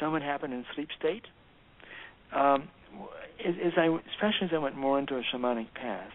Some 0.01 0.13
would 0.13 0.23
happen 0.23 0.53
in 0.53 0.65
sleep 0.75 0.89
state. 0.99 1.25
Um, 2.35 2.69
as, 3.45 3.55
as 3.65 3.73
I, 3.77 3.87
especially 3.87 4.47
as 4.47 4.51
I 4.55 4.59
went 4.59 4.77
more 4.77 4.99
into 4.99 5.17
a 5.17 5.23
shamanic 5.35 5.75
path, 5.75 6.11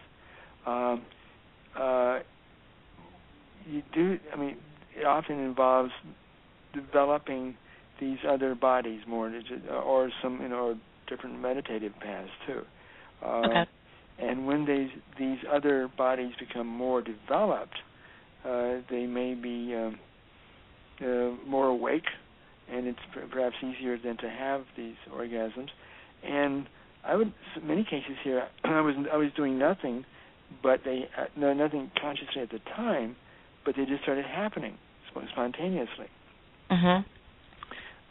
um, 0.68 1.02
uh, 1.78 2.18
you 3.66 3.82
do. 3.94 4.18
I 4.32 4.36
mean, 4.36 4.56
it 4.98 5.04
often 5.04 5.38
involves 5.38 5.92
developing 6.74 7.56
these 8.00 8.18
other 8.28 8.54
bodies 8.54 9.00
more, 9.08 9.32
or 9.84 10.10
some, 10.22 10.40
you 10.40 10.48
know, 10.48 10.56
or 10.56 10.74
different 11.08 11.40
meditative 11.40 11.92
paths 12.00 12.30
too. 12.46 12.62
Uh, 13.24 13.42
Okay. 13.46 13.64
And 14.20 14.46
when 14.48 14.66
these 14.66 14.90
these 15.16 15.38
other 15.50 15.88
bodies 15.96 16.32
become 16.40 16.66
more 16.66 17.00
developed, 17.00 17.76
uh, 18.44 18.78
they 18.90 19.06
may 19.06 19.34
be 19.34 19.74
um, 19.76 19.98
uh, 21.00 21.48
more 21.48 21.66
awake, 21.68 22.06
and 22.68 22.88
it's 22.88 22.98
perhaps 23.30 23.54
easier 23.62 23.96
than 23.96 24.16
to 24.16 24.28
have 24.28 24.64
these 24.76 24.96
orgasms. 25.14 25.68
And 26.24 26.66
I 27.04 27.14
would, 27.14 27.32
in 27.56 27.66
many 27.66 27.84
cases 27.84 28.16
here, 28.24 28.48
I 28.64 28.80
was 28.80 28.96
I 29.12 29.16
was 29.16 29.28
doing 29.36 29.56
nothing, 29.56 30.04
but 30.62 30.80
they 30.84 31.08
uh, 31.16 31.26
no 31.36 31.52
nothing 31.52 31.90
consciously 32.00 32.42
at 32.42 32.50
the 32.50 32.60
time, 32.74 33.16
but 33.64 33.74
they 33.76 33.84
just 33.84 34.02
started 34.02 34.24
happening 34.24 34.78
sp- 35.10 35.28
spontaneously. 35.32 36.08
Mhm. 36.70 37.04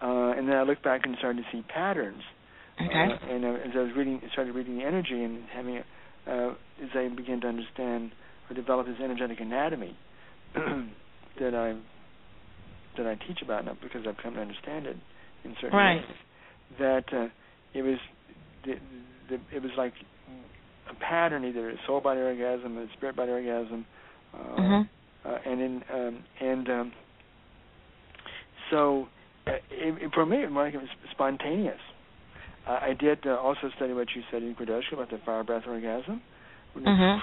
Uh, 0.01 0.31
and 0.37 0.47
then 0.47 0.55
I 0.57 0.63
looked 0.63 0.83
back 0.83 1.01
and 1.05 1.15
started 1.17 1.43
to 1.43 1.51
see 1.51 1.63
patterns. 1.63 2.21
Okay. 2.79 2.93
Uh, 3.11 3.17
and 3.33 3.43
uh, 3.45 3.49
as 3.65 3.71
I 3.75 3.79
was 3.79 3.91
reading, 3.95 4.21
started 4.31 4.53
reading 4.53 4.77
the 4.77 4.85
energy 4.85 5.23
and 5.23 5.43
having, 5.51 5.77
uh, 6.27 6.49
as 6.83 6.89
I 6.93 7.07
began 7.09 7.41
to 7.41 7.47
understand 7.47 8.11
or 8.49 8.55
develop 8.55 8.85
this 8.85 8.97
energetic 9.03 9.39
anatomy 9.39 9.97
that 10.53 11.55
I 11.55 11.75
that 12.97 13.07
I 13.07 13.15
teach 13.27 13.41
about 13.43 13.65
now 13.65 13.77
because 13.81 14.01
I've 14.07 14.17
come 14.17 14.35
to 14.35 14.41
understand 14.41 14.85
it 14.87 14.97
in 15.43 15.55
certain 15.61 15.77
Right. 15.77 16.01
ways, 16.01 16.15
that 16.79 17.05
uh, 17.13 17.27
it 17.73 17.81
was 17.83 17.97
the, 18.65 18.73
the, 19.29 19.39
it 19.55 19.61
was 19.61 19.71
like 19.77 19.93
a 20.89 20.95
pattern, 20.95 21.45
either 21.45 21.69
a 21.69 21.75
soul 21.85 22.01
body 22.01 22.19
orgasm, 22.21 22.77
a 22.77 22.87
spirit 22.97 23.15
body 23.15 23.31
orgasm, 23.31 23.85
uh, 24.33 24.37
Mhm. 24.61 24.89
uh, 25.25 25.37
and 25.45 25.61
in 25.61 25.83
um, 25.93 26.23
and 26.39 26.69
um, 26.69 26.91
so 28.69 29.07
uh, 29.47 29.51
it, 29.71 30.01
it, 30.03 30.13
for 30.13 30.25
me, 30.25 30.43
it 30.43 30.51
was 30.51 30.55
like 30.55 30.73
it 30.73 30.77
was 30.81 30.89
spontaneous. 31.11 31.79
Uh, 32.67 32.79
I 32.81 32.93
did 32.93 33.25
uh, 33.25 33.35
also 33.37 33.69
study 33.77 33.93
what 33.93 34.07
you 34.15 34.21
said 34.29 34.43
in 34.43 34.53
Quodoushka 34.55 34.93
about 34.93 35.09
the 35.09 35.19
fire 35.25 35.43
breath 35.43 35.63
orgasm, 35.67 36.21
Mhm. 36.75 37.21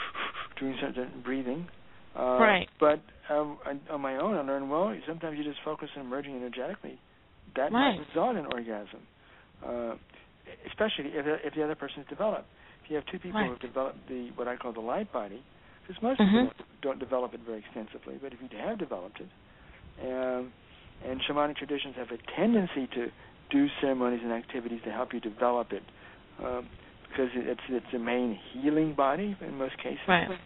doing 0.60 0.76
certain 0.80 1.22
breathing. 1.24 1.66
Uh, 2.14 2.36
Right. 2.40 2.68
But 2.78 3.00
um, 3.30 3.58
on, 3.64 3.80
on 3.90 4.00
my 4.02 4.16
own, 4.16 4.36
I 4.36 4.42
learned 4.42 4.70
well. 4.70 4.94
Sometimes 5.06 5.38
you 5.38 5.44
just 5.44 5.60
focus 5.64 5.88
on 5.96 6.02
emerging 6.02 6.36
energetically. 6.36 6.98
That 7.56 7.72
Right. 7.72 7.96
might 7.96 8.06
result 8.06 8.36
in 8.36 8.44
orgasm, 8.46 9.00
uh, 9.64 9.94
especially 10.66 11.10
if 11.16 11.26
if 11.44 11.54
the 11.54 11.62
other 11.64 11.74
person's 11.74 12.06
developed. 12.08 12.48
If 12.84 12.90
you 12.90 12.96
have 12.96 13.06
two 13.06 13.18
people 13.18 13.40
Right. 13.40 13.46
who 13.46 13.52
have 13.52 13.60
developed 13.60 14.06
the 14.08 14.30
what 14.34 14.48
I 14.48 14.56
call 14.56 14.72
the 14.72 14.80
light 14.80 15.12
body, 15.12 15.44
because 15.82 16.00
most 16.02 16.20
Mhm. 16.20 16.50
people 16.50 16.64
don't, 16.80 16.98
develop 16.98 17.32
it 17.34 17.40
very 17.40 17.58
extensively, 17.58 18.18
but 18.20 18.32
if 18.32 18.40
you 18.42 18.48
have 18.58 18.78
developed 18.78 19.20
it, 19.20 19.30
um, 20.02 20.52
and 21.04 21.20
shamanic 21.22 21.56
traditions 21.56 21.94
have 21.96 22.10
a 22.10 22.18
tendency 22.34 22.86
to 22.88 23.10
do 23.50 23.68
ceremonies 23.80 24.22
and 24.22 24.32
activities 24.32 24.80
to 24.82 24.90
help 24.90 25.12
you 25.12 25.20
develop 25.20 25.72
it, 25.72 25.84
um, 26.42 26.68
because 27.08 27.30
it, 27.34 27.46
it's 27.46 27.62
it's 27.68 27.92
a 27.94 27.98
main 27.98 28.34
healing 28.34 28.94
body 28.94 29.36
in 29.40 29.56
most 29.56 29.76
cases. 29.78 30.06
Right. 30.08 30.38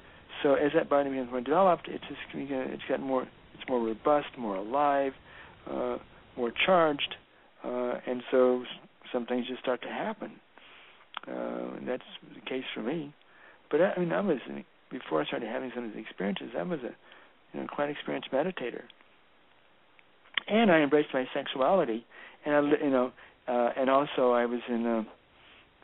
So 0.43 0.55
as 0.55 0.73
that 0.75 0.89
body 0.91 1.09
becomes 1.09 1.31
more 1.31 1.41
developed, 1.41 1.89
it's 1.89 2.05
just 2.07 2.21
it's 2.35 2.85
got 2.85 3.01
more 3.01 3.27
it's 3.55 3.69
more 3.69 3.81
robust, 3.81 4.37
more 4.37 4.57
alive, 4.57 5.15
uh, 5.67 5.99
more 6.37 6.51
charged, 6.51 7.17
uh, 7.65 7.95
and 8.07 8.23
so 8.31 8.65
some 9.13 9.25
things 9.25 9.47
just 9.49 9.61
start 9.63 9.81
to 9.83 9.89
happen. 9.89 10.41
Uh, 11.31 11.81
that's 11.87 12.03
the 12.35 12.41
case 12.49 12.65
for 12.75 12.83
me. 12.83 13.13
But 13.71 13.81
I, 13.81 13.93
I 13.97 13.99
mean, 13.99 14.13
I 14.13 14.21
was 14.21 14.39
before 14.91 15.23
I 15.23 15.27
started 15.27 15.49
having 15.49 15.73
some 15.75 15.85
of 15.85 15.93
these 15.93 16.03
experiences. 16.03 16.51
I 16.57 16.63
was 16.63 16.81
a 16.81 16.95
you 17.53 17.61
know 17.61 17.67
quite 17.67 17.91
experienced 17.91 18.31
meditator, 18.33 18.83
and 20.49 20.71
I 20.71 20.79
embraced 20.81 21.09
my 21.13 21.27
sexuality, 21.35 22.05
and 22.45 22.55
I 22.55 22.61
you 22.85 22.91
know, 22.91 23.13
uh, 23.49 23.71
and 23.77 23.91
also 23.91 24.33
I 24.33 24.47
was 24.47 24.61
in, 24.69 24.87
uh, 24.87 25.05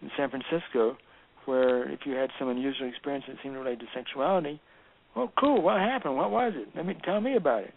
in 0.01 0.10
San 0.16 0.31
Francisco 0.31 0.97
where 1.44 1.90
if 1.90 2.01
you 2.05 2.14
had 2.14 2.31
some 2.39 2.48
unusual 2.48 2.89
experience 2.89 3.24
that 3.27 3.36
seemed 3.43 3.56
related 3.56 3.81
to 3.81 3.86
sexuality, 3.94 4.60
well, 5.16 5.32
cool. 5.39 5.60
What 5.60 5.78
happened? 5.78 6.16
What 6.16 6.31
was 6.31 6.52
it? 6.55 6.69
Let 6.74 6.86
me 6.86 6.97
tell 7.05 7.20
me 7.20 7.36
about 7.36 7.64
it. 7.64 7.74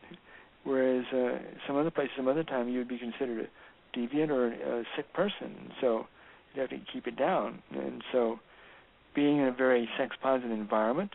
Whereas 0.64 1.06
uh, 1.14 1.38
some 1.68 1.76
other 1.76 1.92
places, 1.92 2.12
some 2.16 2.28
other 2.28 2.44
time, 2.44 2.70
you 2.70 2.80
would 2.80 2.88
be 2.88 2.98
considered 2.98 3.48
a 3.48 3.98
deviant 3.98 4.30
or 4.30 4.48
a 4.48 4.84
sick 4.96 5.12
person. 5.14 5.72
So 5.82 6.08
you'd 6.56 6.62
have 6.62 6.70
to 6.70 6.86
keep 6.92 7.08
it 7.08 7.18
down. 7.18 7.62
And 7.72 8.02
so, 8.12 8.40
being 9.14 9.38
in 9.38 9.48
a 9.48 9.52
very 9.52 9.90
sex 9.98 10.16
positive 10.22 10.52
environment 10.52 11.12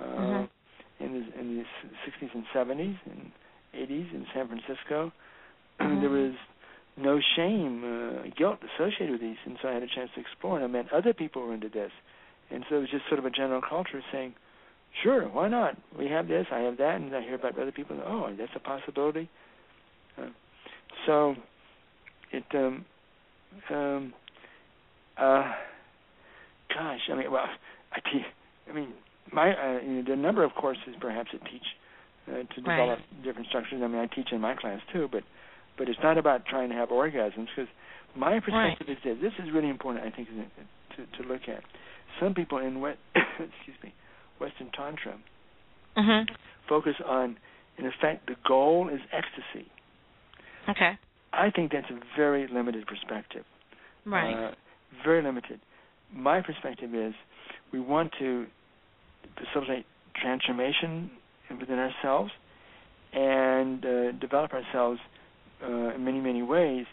uh, 0.00 0.04
Mhm. 0.04 0.48
in 1.00 1.12
the 1.12 1.38
in 1.40 1.56
the 1.58 1.64
60s 2.06 2.34
and 2.34 2.44
70s 2.54 2.98
and 3.06 3.30
80s 3.74 4.12
in 4.12 4.26
San 4.34 4.48
Francisco, 4.48 5.12
Mhm. 5.80 6.00
there 6.00 6.10
was 6.10 6.34
no 6.96 7.20
shame, 7.36 7.84
uh, 7.84 8.28
guilt 8.36 8.58
associated 8.74 9.10
with 9.12 9.20
these, 9.20 9.38
and 9.46 9.58
so 9.62 9.68
I 9.68 9.72
had 9.72 9.82
a 9.82 9.86
chance 9.86 10.10
to 10.14 10.20
explore, 10.20 10.56
and 10.56 10.64
I 10.64 10.68
met 10.68 10.92
other 10.92 11.14
people 11.14 11.42
who 11.42 11.48
were 11.48 11.54
into 11.54 11.70
this, 11.70 11.92
and 12.50 12.64
so 12.68 12.76
it 12.76 12.80
was 12.80 12.90
just 12.90 13.06
sort 13.08 13.18
of 13.18 13.24
a 13.24 13.30
general 13.30 13.62
culture 13.62 14.02
saying, 14.12 14.34
"Sure, 15.02 15.26
why 15.28 15.48
not? 15.48 15.76
We 15.96 16.08
have 16.08 16.28
this, 16.28 16.46
I 16.52 16.60
have 16.60 16.76
that," 16.78 16.96
and 17.00 17.14
I 17.16 17.22
hear 17.22 17.34
about 17.34 17.58
other 17.58 17.72
people. 17.72 17.98
Oh, 18.04 18.32
that's 18.36 18.54
a 18.54 18.60
possibility. 18.60 19.28
Uh, 20.18 20.28
so, 21.06 21.36
it 22.30 22.44
um 22.54 22.84
um 23.70 24.14
uh 25.18 25.52
gosh, 26.74 27.00
I 27.10 27.14
mean, 27.16 27.30
well, 27.30 27.46
I 27.92 28.00
teach. 28.10 28.22
I 28.68 28.72
mean, 28.72 28.88
my 29.32 29.52
uh, 29.52 29.80
you 29.82 29.92
know, 29.94 30.02
the 30.08 30.16
number 30.16 30.44
of 30.44 30.52
courses 30.54 30.94
perhaps 31.00 31.30
that 31.32 31.42
teach 31.50 31.62
uh, 32.28 32.32
to 32.32 32.38
Right. 32.38 32.46
develop 32.54 32.98
different 33.24 33.48
structures. 33.48 33.80
I 33.82 33.86
mean, 33.86 34.00
I 34.00 34.06
teach 34.06 34.28
in 34.32 34.40
my 34.40 34.54
class 34.54 34.80
too, 34.92 35.08
but 35.10 35.22
but 35.78 35.88
it's 35.88 35.98
not 36.02 36.18
about 36.18 36.46
trying 36.46 36.68
to 36.70 36.74
have 36.74 36.90
orgasms 36.90 37.48
because 37.54 37.68
my 38.16 38.40
perspective 38.40 38.88
is 38.88 38.98
this. 39.04 39.16
This 39.20 39.32
is 39.44 39.52
really 39.52 39.68
important. 39.70 40.04
I 40.04 40.10
think 40.14 40.28
to 40.28 41.22
to 41.22 41.28
look 41.28 41.42
at. 41.48 41.62
Some 42.20 42.34
people 42.34 42.58
in 42.58 42.80
what 42.80 42.98
excuse 43.14 43.76
me, 43.82 43.94
Western 44.40 44.70
Tantra 44.70 45.18
Mhm. 45.96 46.28
focus 46.68 46.94
on, 47.04 47.36
in 47.78 47.86
effect, 47.86 48.26
the 48.26 48.36
goal 48.46 48.88
is 48.88 49.00
ecstasy. 49.12 49.70
Okay. 50.68 50.98
I 51.34 51.50
think 51.50 51.72
that's 51.72 51.90
a 51.90 51.98
very 52.16 52.46
limited 52.46 52.86
perspective. 52.86 53.44
Right. 54.04 54.34
Uh, 54.34 54.54
very 55.04 55.22
limited. 55.22 55.60
My 56.12 56.40
perspective 56.40 56.94
is 56.94 57.14
we 57.72 57.80
want 57.80 58.12
to 58.18 58.46
facilitate 59.36 59.86
transformation 60.20 61.10
within 61.58 61.78
ourselves 61.78 62.30
and 63.12 63.84
uh, 63.84 64.12
develop 64.12 64.52
ourselves 64.52 65.00
uh, 65.62 65.94
in 65.94 66.04
many, 66.04 66.20
many 66.20 66.42
ways. 66.42 66.86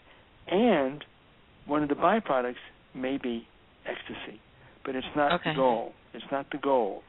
And 0.50 1.04
one 1.66 1.82
of 1.82 1.88
the 1.88 1.94
byproducts 1.94 2.54
may 2.94 3.18
be 3.18 3.46
ecstasy, 3.86 4.40
but 4.84 4.94
it's 4.94 5.06
not 5.16 5.32
Okay. 5.32 5.50
the 5.50 5.56
goal. 5.56 5.92
It's 6.12 6.24
not 6.32 6.46
the 6.50 6.58
goal 6.58 7.02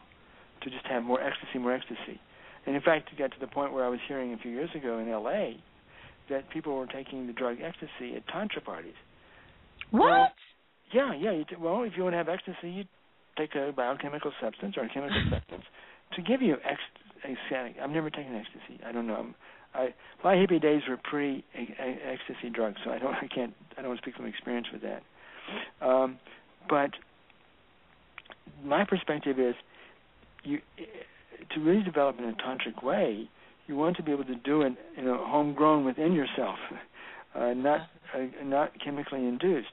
to 0.64 0.70
just 0.70 0.86
have 0.86 1.04
more 1.04 1.22
ecstasy, 1.22 1.58
more 1.60 1.74
ecstasy. 1.74 2.20
And 2.66 2.76
in 2.76 2.82
fact, 2.82 3.10
it 3.12 3.18
got 3.18 3.32
to 3.32 3.40
the 3.40 3.48
point 3.48 3.74
where 3.74 3.84
I 3.84 3.90
was 3.90 4.00
hearing 4.08 4.34
a 4.34 4.38
few 4.38 4.52
years 4.52 4.70
ago 4.76 5.00
in 5.00 5.10
L.A. 5.10 5.58
that 6.30 6.50
people 6.52 6.76
were 6.78 6.86
taking 6.86 7.26
the 7.26 7.34
drug 7.34 7.58
ecstasy 7.62 8.16
at 8.16 8.28
tantra 8.28 8.62
parties. 8.62 8.94
what? 9.90 10.34
Yeah, 10.94 11.14
yeah. 11.14 11.32
You 11.32 11.46
t- 11.46 11.56
well, 11.60 11.84
if 11.84 11.94
you 11.96 12.04
want 12.04 12.14
to 12.14 12.18
have 12.18 12.30
ecstasy, 12.30 12.70
you 12.70 12.84
take 13.38 13.56
a 13.56 13.72
biochemical 13.76 14.32
substance 14.42 14.76
or 14.78 14.84
a 14.84 14.90
chemical 14.94 15.22
substance 15.30 15.64
to 16.16 16.22
give 16.22 16.42
you 16.42 16.56
ec- 16.56 17.30
ecstatic. 17.30 17.76
I've 17.82 17.90
never 17.90 18.10
taken 18.10 18.36
ecstasy. 18.36 18.82
I 18.86 18.92
don't 18.92 19.08
know. 19.08 19.16
I'm, 19.16 19.36
I 19.74 19.94
my 20.24 20.36
hippie 20.36 20.62
days 20.62 20.82
were 20.88 20.98
pre 20.98 21.44
ecstasy 21.56 22.50
drugs, 22.54 22.78
so 22.84 22.92
I 22.92 23.00
don't. 23.00 23.14
I 23.16 23.28
can't. 23.34 23.54
I 23.78 23.82
don't 23.82 23.90
want 23.90 24.00
to 24.00 24.04
speak 24.04 24.16
from 24.16 24.26
experience 24.26 24.68
with 24.72 24.82
that. 24.82 25.04
Um, 25.86 26.20
but 26.70 26.92
my 28.64 28.84
perspective 28.86 29.40
is, 29.40 29.56
you 30.44 30.60
to 31.54 31.60
really 31.60 31.84
develop 31.84 32.18
in 32.20 32.26
a 32.26 32.34
tantric 32.34 32.84
way, 32.84 33.30
you 33.68 33.76
want 33.76 33.98
to 33.98 34.04
be 34.04 34.12
able 34.12 34.26
to 34.26 34.36
do 34.36 34.62
it, 34.62 34.74
you 34.98 35.04
know, 35.04 35.24
homegrown 35.28 35.86
within 35.86 36.14
yourself, 36.14 36.58
uh, 37.36 37.54
not 37.54 37.82
uh, 38.16 38.20
not 38.44 38.72
chemically 38.84 39.20
induced. 39.20 39.72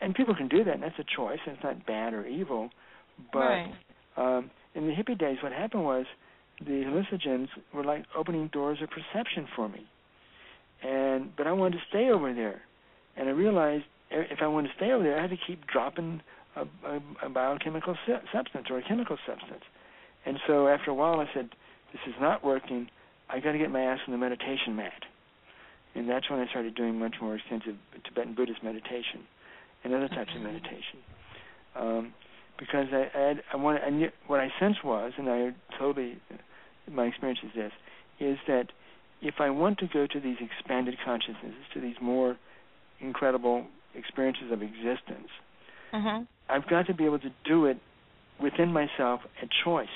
And 0.00 0.14
people 0.14 0.34
can 0.34 0.48
do 0.48 0.62
that, 0.64 0.74
and 0.74 0.82
that's 0.82 0.98
a 0.98 1.04
choice. 1.16 1.38
And 1.46 1.56
it's 1.56 1.64
not 1.64 1.86
bad 1.86 2.14
or 2.14 2.26
evil, 2.26 2.70
but 3.32 3.38
right. 3.38 3.72
um, 4.16 4.50
in 4.74 4.86
the 4.86 4.92
hippie 4.92 5.18
days, 5.18 5.38
what 5.42 5.52
happened 5.52 5.84
was 5.84 6.06
the 6.60 6.84
hallucinogens 6.84 7.48
were 7.74 7.84
like 7.84 8.04
opening 8.16 8.48
doors 8.48 8.78
of 8.82 8.88
perception 8.90 9.46
for 9.54 9.68
me. 9.68 9.86
And 10.82 11.34
but 11.36 11.46
I 11.46 11.52
wanted 11.52 11.78
to 11.78 11.82
stay 11.88 12.10
over 12.10 12.32
there, 12.32 12.62
and 13.16 13.28
I 13.28 13.32
realized 13.32 13.84
if 14.10 14.38
I 14.40 14.46
wanted 14.46 14.68
to 14.68 14.74
stay 14.76 14.92
over 14.92 15.02
there, 15.02 15.18
I 15.18 15.22
had 15.22 15.30
to 15.30 15.36
keep 15.46 15.66
dropping 15.66 16.20
a, 16.54 16.62
a, 16.62 17.26
a 17.26 17.28
biochemical 17.28 17.96
su- 18.06 18.14
substance 18.32 18.66
or 18.70 18.78
a 18.78 18.82
chemical 18.82 19.18
substance. 19.26 19.64
And 20.24 20.38
so 20.46 20.68
after 20.68 20.90
a 20.90 20.94
while, 20.94 21.18
I 21.18 21.26
said, 21.34 21.50
"This 21.92 22.00
is 22.06 22.14
not 22.20 22.44
working. 22.44 22.88
I 23.28 23.40
got 23.40 23.52
to 23.52 23.58
get 23.58 23.70
my 23.70 23.82
ass 23.82 23.98
on 24.06 24.12
the 24.12 24.18
meditation 24.18 24.76
mat." 24.76 25.02
And 25.96 26.08
that's 26.08 26.30
when 26.30 26.38
I 26.38 26.46
started 26.48 26.76
doing 26.76 26.98
much 26.98 27.16
more 27.20 27.34
extensive 27.34 27.74
Tibetan 28.04 28.34
Buddhist 28.34 28.62
meditation 28.62 29.26
and 29.84 29.94
other 29.94 30.08
types 30.08 30.30
of 30.34 30.42
meditation. 30.42 31.00
Um, 31.76 32.14
because 32.58 32.86
I, 32.92 33.08
I, 33.14 33.56
I 33.56 33.78
I 33.86 33.90
knew, 33.90 34.08
what 34.26 34.40
I 34.40 34.48
sense 34.58 34.76
was, 34.82 35.12
and 35.16 35.28
I 35.28 35.50
totally, 35.78 36.18
my 36.90 37.04
experience 37.04 37.40
is 37.44 37.50
this, 37.54 37.72
is 38.18 38.38
that 38.48 38.66
if 39.22 39.34
I 39.38 39.50
want 39.50 39.78
to 39.78 39.86
go 39.86 40.06
to 40.06 40.20
these 40.20 40.36
expanded 40.40 40.96
consciousnesses, 41.04 41.64
to 41.74 41.80
these 41.80 41.96
more 42.00 42.36
incredible 43.00 43.66
experiences 43.94 44.50
of 44.50 44.62
existence, 44.62 45.28
Mhm. 45.92 46.26
I've 46.48 46.66
got 46.66 46.86
to 46.86 46.94
be 46.94 47.04
able 47.04 47.18
to 47.20 47.30
do 47.44 47.66
it 47.66 47.78
within 48.40 48.72
myself 48.72 49.20
at 49.42 49.48
choice, 49.64 49.88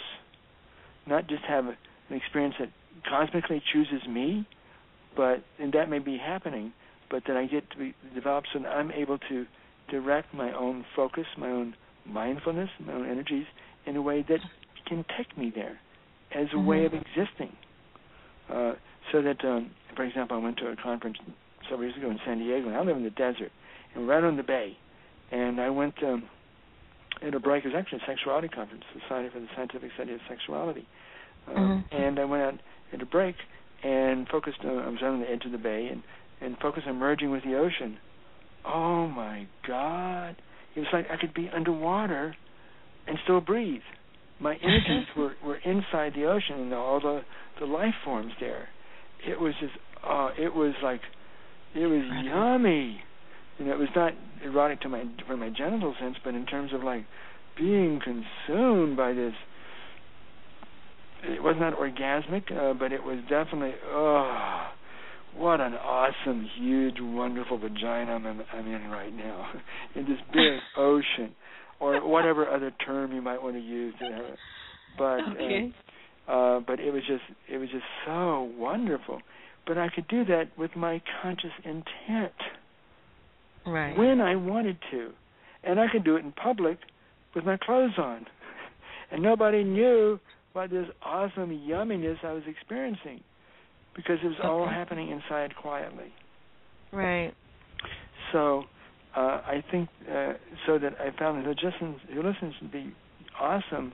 not 1.06 1.26
just 1.26 1.42
have 1.44 1.66
an 1.66 1.76
experience 2.10 2.56
that 2.58 2.70
cosmically 3.04 3.60
chooses 3.72 4.06
me, 4.06 4.46
but 5.16 5.42
and 5.58 5.72
that 5.72 5.88
may 5.88 5.98
be 5.98 6.16
happening, 6.16 6.72
but 7.10 7.24
that 7.24 7.36
I 7.36 7.46
get 7.46 7.68
to 7.70 7.76
be 7.78 7.94
developed 8.14 8.48
so 8.52 8.60
that 8.60 8.68
I'm 8.68 8.90
able 8.92 9.18
to 9.18 9.46
direct 9.92 10.32
my 10.34 10.50
own 10.64 10.84
focus, 10.96 11.26
my 11.36 11.50
own 11.58 11.74
mindfulness, 12.06 12.70
my 12.84 12.94
own 12.94 13.06
energies 13.08 13.46
in 13.86 13.94
a 13.96 14.02
way 14.02 14.24
that 14.28 14.40
can 14.88 15.04
take 15.16 15.30
me 15.36 15.52
there 15.54 15.78
as 16.34 16.48
a 16.54 16.58
way 16.58 16.84
of 16.86 16.92
existing. 16.94 17.52
Uh, 18.52 18.72
so 19.10 19.22
that, 19.22 19.44
um, 19.44 19.70
for 19.94 20.04
example, 20.04 20.36
I 20.36 20.40
went 20.40 20.56
to 20.58 20.66
a 20.68 20.76
conference 20.76 21.18
several 21.68 21.86
years 21.86 21.96
ago 21.96 22.10
in 22.10 22.18
San 22.26 22.38
Diego, 22.38 22.66
and 22.68 22.76
I 22.76 22.82
live 22.82 22.96
in 22.96 23.04
the 23.04 23.10
desert, 23.10 23.52
and 23.94 24.08
right 24.08 24.24
on 24.24 24.36
the 24.36 24.42
bay. 24.42 24.76
And 25.30 25.60
I 25.60 25.70
went 25.70 25.94
um, 26.02 26.24
at 27.26 27.34
a 27.34 27.40
break. 27.40 27.64
It 27.64 27.68
was 27.68 27.76
actually 27.78 28.00
a 28.02 28.06
sexuality 28.06 28.48
conference, 28.48 28.84
Society 29.02 29.28
for 29.32 29.40
the 29.40 29.48
Scientific 29.54 29.90
Study 29.94 30.12
of 30.14 30.20
Sexuality. 30.28 30.86
Um, 31.48 31.84
Mhm. 31.90 32.04
And 32.04 32.18
I 32.18 32.24
went 32.24 32.42
out 32.42 32.58
at 32.92 33.02
a 33.02 33.06
break 33.06 33.36
and 33.82 34.28
focused. 34.28 34.64
On, 34.64 34.78
I 34.78 34.88
was 34.88 35.02
on 35.02 35.20
the 35.20 35.30
edge 35.30 35.44
of 35.44 35.52
the 35.52 35.58
bay 35.58 35.88
and 35.88 36.02
and 36.40 36.58
focused 36.58 36.86
on 36.86 36.96
merging 36.98 37.30
with 37.30 37.44
the 37.44 37.56
ocean. 37.56 37.98
Oh 38.66 39.06
my 39.08 39.46
God! 39.66 40.36
It 40.74 40.80
was 40.80 40.88
like 40.92 41.06
I 41.10 41.16
could 41.16 41.34
be 41.34 41.50
underwater 41.54 42.36
and 43.06 43.18
still 43.24 43.40
breathe. 43.40 43.82
My 44.40 44.54
energies 44.54 45.06
were 45.16 45.34
were 45.44 45.56
inside 45.56 46.12
the 46.14 46.26
ocean 46.26 46.60
and 46.60 46.74
all 46.74 47.00
the 47.00 47.22
the 47.60 47.66
life 47.66 47.94
forms 48.04 48.32
there. 48.40 48.68
It 49.26 49.40
was 49.40 49.54
just. 49.60 49.74
Uh, 50.04 50.30
it 50.38 50.54
was 50.54 50.74
like. 50.82 51.00
It 51.74 51.86
was 51.86 52.02
yummy. 52.24 53.00
You 53.58 53.66
know, 53.66 53.72
it 53.72 53.78
was 53.78 53.88
not 53.94 54.12
erotic 54.44 54.80
to 54.82 54.88
my 54.88 55.04
for 55.26 55.36
my 55.36 55.50
genital 55.50 55.94
sense, 56.00 56.16
but 56.24 56.34
in 56.34 56.46
terms 56.46 56.72
of 56.72 56.82
like 56.82 57.04
being 57.56 58.00
consumed 58.02 58.96
by 58.96 59.12
this. 59.12 59.34
It 61.24 61.40
was 61.40 61.54
not 61.60 61.74
orgasmic, 61.78 62.50
uh, 62.50 62.74
but 62.74 62.92
it 62.92 63.04
was 63.04 63.18
definitely 63.28 63.74
oh, 63.92 64.71
what 65.36 65.60
an 65.60 65.74
awesome, 65.74 66.48
huge, 66.58 66.96
wonderful 67.00 67.58
vagina 67.58 68.12
I'm 68.12 68.26
in, 68.26 68.40
I'm 68.52 68.66
in 68.66 68.88
right 68.90 69.14
now, 69.14 69.50
in 69.94 70.04
this 70.04 70.18
big 70.32 70.58
ocean, 70.76 71.34
or 71.80 72.06
whatever 72.06 72.48
other 72.48 72.70
term 72.84 73.12
you 73.12 73.22
might 73.22 73.42
want 73.42 73.56
to 73.56 73.60
use. 73.60 73.94
But 74.98 75.04
uh, 75.04 75.32
Okay. 75.32 75.72
uh, 76.28 76.60
but 76.60 76.78
it 76.80 76.92
was 76.92 77.02
just 77.06 77.22
it 77.50 77.58
was 77.58 77.68
just 77.70 77.84
so 78.06 78.50
wonderful. 78.56 79.20
But 79.66 79.78
I 79.78 79.88
could 79.94 80.08
do 80.08 80.24
that 80.26 80.50
with 80.58 80.72
my 80.76 81.00
conscious 81.22 81.52
intent 81.64 82.32
Right. 83.64 83.96
when 83.96 84.20
I 84.20 84.34
wanted 84.34 84.76
to, 84.90 85.10
and 85.62 85.78
I 85.78 85.86
could 85.90 86.02
do 86.04 86.16
it 86.16 86.24
in 86.24 86.32
public 86.32 86.78
with 87.34 87.44
my 87.44 87.56
clothes 87.56 87.92
on, 87.96 88.26
and 89.12 89.22
nobody 89.22 89.62
knew 89.62 90.18
what 90.52 90.70
this 90.70 90.86
awesome 91.04 91.50
yumminess 91.68 92.16
I 92.24 92.32
was 92.32 92.42
experiencing 92.48 93.20
because 93.94 94.18
it 94.22 94.26
was 94.26 94.36
all 94.42 94.66
happening 94.66 95.10
inside 95.10 95.54
quietly. 95.56 96.12
Right. 96.92 97.32
So 98.32 98.64
uh, 99.16 99.20
I 99.20 99.62
think 99.70 99.88
uh, 100.10 100.34
so 100.66 100.78
that 100.78 100.94
I 101.00 101.16
found 101.18 101.38
that 101.38 101.44
who 101.44 101.66
listens, 101.66 102.00
who 102.12 102.22
listens 102.22 102.54
to 102.60 102.68
be 102.68 102.94
awesome 103.38 103.92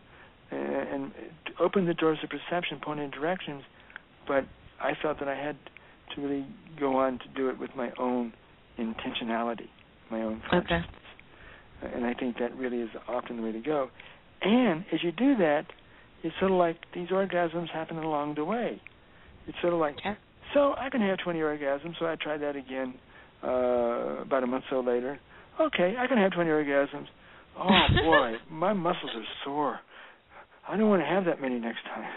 uh, 0.53 0.57
and 0.57 1.13
open 1.61 1.87
the 1.87 1.95
doors 1.95 2.19
of 2.23 2.31
perception, 2.31 2.79
point 2.81 3.01
in 3.01 3.11
directions. 3.11 3.63
But 4.27 4.45
I 4.81 4.93
felt 5.01 5.19
that 5.19 5.29
I 5.29 5.35
had 5.37 5.57
to 6.15 6.21
really 6.23 6.47
go 6.79 6.97
on 6.97 7.19
to 7.19 7.29
do 7.37 7.49
it 7.49 7.59
with 7.59 7.71
my 7.77 7.91
own 7.99 8.33
intentionality, 8.79 9.69
my 10.11 10.23
own 10.23 10.43
Okay. 10.53 10.67
consciousness. 10.69 10.87
Uh, 11.83 11.89
And 11.95 12.05
I 12.07 12.15
think 12.15 12.39
that 12.39 12.55
really 12.57 12.79
is 12.79 12.91
often 13.09 13.37
the 13.37 13.43
way 13.43 13.53
to 13.53 13.61
go. 13.61 13.91
And 14.43 14.85
as 14.93 15.03
you 15.03 15.13
do 15.13 15.37
that, 15.37 15.67
it's 16.23 16.35
sort 16.39 16.53
of 16.53 16.59
like 16.59 16.77
these 16.95 17.09
orgasms 17.09 17.71
happen 17.71 17.97
along 17.99 18.35
the 18.35 18.45
way. 18.45 18.81
It's 19.49 19.57
sort 19.61 19.73
of 19.73 19.81
like, 19.81 19.97
Okay. 19.99 20.17
so 20.55 20.75
I 20.79 20.89
can 20.91 21.01
have 21.01 21.19
20 21.25 21.39
orgasms, 21.41 21.95
so 21.99 22.07
I 22.07 22.17
tried 22.21 22.43
that 22.43 22.55
again 22.57 22.95
uh, 23.43 24.23
about 24.23 24.43
a 24.43 24.47
month 24.47 24.65
or 24.71 24.83
so 24.83 24.89
later. 24.89 25.19
Okay, 25.61 25.95
I 25.99 26.07
can 26.07 26.19
have 26.19 26.33
20 26.33 26.49
orgasms. 26.51 27.07
Oh 27.59 27.87
boy, 28.03 28.35
my 28.51 28.73
muscles 28.73 29.11
are 29.17 29.25
sore. 29.45 29.81
I 30.69 30.77
don't 30.77 30.89
want 30.89 31.03
to 31.03 31.07
have 31.07 31.25
that 31.25 31.41
many 31.41 31.59
next 31.59 31.81
time. 31.85 32.11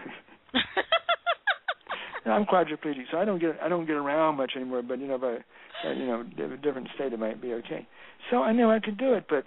I'm 2.25 2.45
quadriplegic, 2.45 3.05
so 3.11 3.17
I 3.17 3.25
don't 3.25 3.39
get 3.39 3.57
I 3.63 3.67
don't 3.67 3.87
get 3.87 3.95
around 3.95 4.35
much 4.37 4.51
anymore. 4.55 4.83
But 4.83 4.99
you 4.99 5.07
know, 5.07 5.17
by 5.17 5.37
uh, 5.87 5.91
you 5.93 6.05
know, 6.05 6.21
a 6.21 6.57
different 6.57 6.87
state, 6.95 7.13
it 7.13 7.19
might 7.19 7.41
be 7.41 7.53
okay. 7.53 7.87
So 8.29 8.43
I 8.43 8.51
knew 8.51 8.69
I 8.69 8.79
could 8.79 8.97
do 8.97 9.13
it, 9.13 9.25
but 9.27 9.43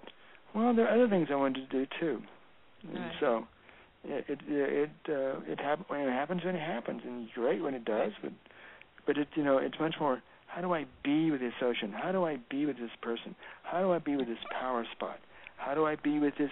well, 0.54 0.74
there 0.74 0.88
are 0.88 0.94
other 0.94 1.08
things 1.08 1.28
I 1.30 1.36
wanted 1.36 1.70
to 1.70 1.78
do 1.78 1.86
too. 2.00 2.18
And 2.88 2.94
Right. 2.94 3.12
so 3.20 3.44
it 4.04 4.24
it 4.28 4.40
it 4.48 4.90
uh, 5.08 5.40
it 5.46 5.60
hap- 5.60 5.88
when 5.88 6.00
it 6.00 6.10
happens 6.10 6.44
when 6.44 6.54
it 6.54 6.60
happens, 6.60 7.02
and 7.04 7.24
it's 7.24 7.34
great 7.34 7.62
when 7.62 7.74
it 7.74 7.84
does. 7.84 8.12
But 8.22 8.32
but 9.06 9.18
it 9.18 9.28
you 9.34 9.44
know 9.44 9.58
it's 9.58 9.78
much 9.80 9.94
more. 9.98 10.22
How 10.46 10.60
do 10.60 10.72
I 10.72 10.86
be 11.02 11.32
with 11.32 11.40
this 11.40 11.54
ocean? 11.60 11.92
How 11.92 12.12
do 12.12 12.24
I 12.24 12.38
be 12.48 12.64
with 12.64 12.76
this 12.76 12.90
person? 13.02 13.34
How 13.64 13.80
do 13.80 13.92
I 13.92 13.98
be 13.98 14.16
with 14.16 14.28
this 14.28 14.38
power 14.52 14.86
spot? 14.92 15.18
How 15.56 15.74
do 15.74 15.84
I 15.84 15.96
be 15.96 16.20
with 16.20 16.34
this 16.38 16.50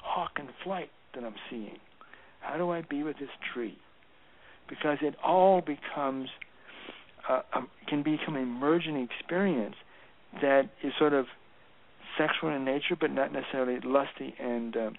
hawk 0.00 0.32
in 0.38 0.48
flight 0.62 0.90
that 1.14 1.24
I'm 1.24 1.34
seeing? 1.50 1.78
How 2.40 2.56
do 2.56 2.70
I 2.70 2.82
be 2.82 3.02
with 3.02 3.18
this 3.18 3.30
tree? 3.52 3.78
Because 4.68 4.98
it 5.00 5.16
all 5.24 5.60
becomes 5.60 6.28
uh, 7.28 7.42
um, 7.54 7.68
can 7.88 8.02
become 8.02 8.36
a 8.36 8.44
merging 8.44 8.96
experience 8.96 9.74
that 10.40 10.70
is 10.82 10.92
sort 10.98 11.12
of 11.12 11.26
sexual 12.18 12.54
in 12.54 12.64
nature, 12.64 12.96
but 12.98 13.10
not 13.10 13.32
necessarily 13.32 13.78
lusty 13.84 14.34
and 14.38 14.76
uh, 14.76 14.90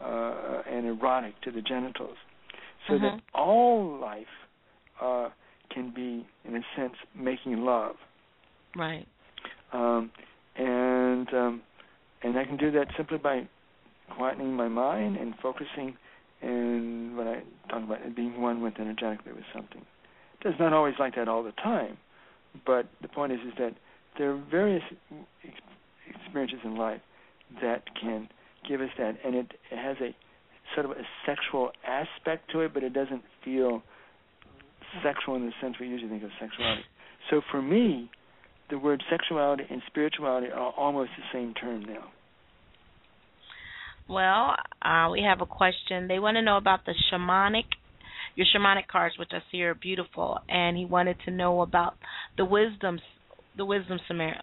uh, 0.00 0.62
and 0.70 0.86
erotic 0.86 1.40
to 1.42 1.50
the 1.50 1.62
genitals. 1.62 2.16
So 2.88 2.98
that 2.98 3.14
Mhm. 3.14 3.20
all 3.34 3.98
life 3.98 4.26
uh, 5.00 5.30
can 5.68 5.90
be, 5.90 6.26
in 6.44 6.56
a 6.56 6.64
sense, 6.76 6.96
making 7.14 7.64
love. 7.64 7.96
Right. 8.74 9.06
Um, 9.72 10.10
and 10.56 11.32
um, 11.34 11.62
and 12.22 12.38
I 12.38 12.44
can 12.44 12.56
do 12.56 12.70
that 12.72 12.88
simply 12.96 13.18
by 13.18 13.48
quietening 14.10 14.52
my 14.52 14.68
mind 14.68 15.16
and 15.16 15.34
focusing. 15.38 15.96
And 16.42 17.16
when 17.16 17.28
I 17.28 17.42
talk 17.68 17.82
about 17.82 18.00
it 18.00 18.16
being 18.16 18.40
one 18.40 18.62
with 18.62 18.78
energetically 18.78 19.32
with 19.32 19.44
something, 19.52 19.84
it's 20.42 20.58
not 20.58 20.72
always 20.72 20.94
like 20.98 21.14
that 21.16 21.28
all 21.28 21.42
the 21.42 21.52
time. 21.52 21.98
But 22.66 22.88
the 23.02 23.08
point 23.08 23.32
is, 23.32 23.40
is 23.40 23.54
that 23.58 23.74
there 24.18 24.32
are 24.32 24.42
various 24.50 24.82
experiences 26.08 26.60
in 26.64 26.76
life 26.76 27.00
that 27.62 27.82
can 28.00 28.28
give 28.68 28.80
us 28.80 28.90
that, 28.98 29.16
and 29.24 29.34
it, 29.34 29.46
it 29.70 29.76
has 29.76 29.96
a 30.00 30.14
sort 30.74 30.86
of 30.86 30.92
a 30.92 31.02
sexual 31.26 31.70
aspect 31.86 32.50
to 32.52 32.60
it, 32.60 32.72
but 32.72 32.82
it 32.82 32.92
doesn't 32.92 33.22
feel 33.44 33.82
sexual 35.02 35.36
in 35.36 35.46
the 35.46 35.52
sense 35.60 35.76
we 35.80 35.88
usually 35.88 36.10
think 36.10 36.22
of 36.22 36.30
sexuality. 36.40 36.82
So 37.30 37.40
for 37.50 37.62
me, 37.62 38.10
the 38.70 38.78
word 38.78 39.02
sexuality 39.10 39.64
and 39.68 39.82
spirituality 39.86 40.48
are 40.48 40.72
almost 40.76 41.10
the 41.16 41.24
same 41.32 41.54
term 41.54 41.82
now. 41.82 42.10
Well, 44.08 44.56
uh, 44.82 45.10
we 45.12 45.22
have 45.22 45.40
a 45.40 45.46
question. 45.46 46.08
They 46.08 46.18
want 46.18 46.36
to 46.36 46.42
know 46.42 46.56
about 46.56 46.84
the 46.84 46.94
shamanic, 47.12 47.64
your 48.34 48.46
shamanic 48.54 48.88
cards, 48.90 49.16
which 49.18 49.30
I 49.32 49.38
see 49.52 49.62
are 49.62 49.74
beautiful, 49.74 50.38
and 50.48 50.76
he 50.76 50.84
wanted 50.84 51.16
to 51.26 51.30
know 51.30 51.62
about 51.62 51.94
the 52.36 52.44
wisdom, 52.44 52.98
the 53.56 53.64
wisdom 53.64 53.98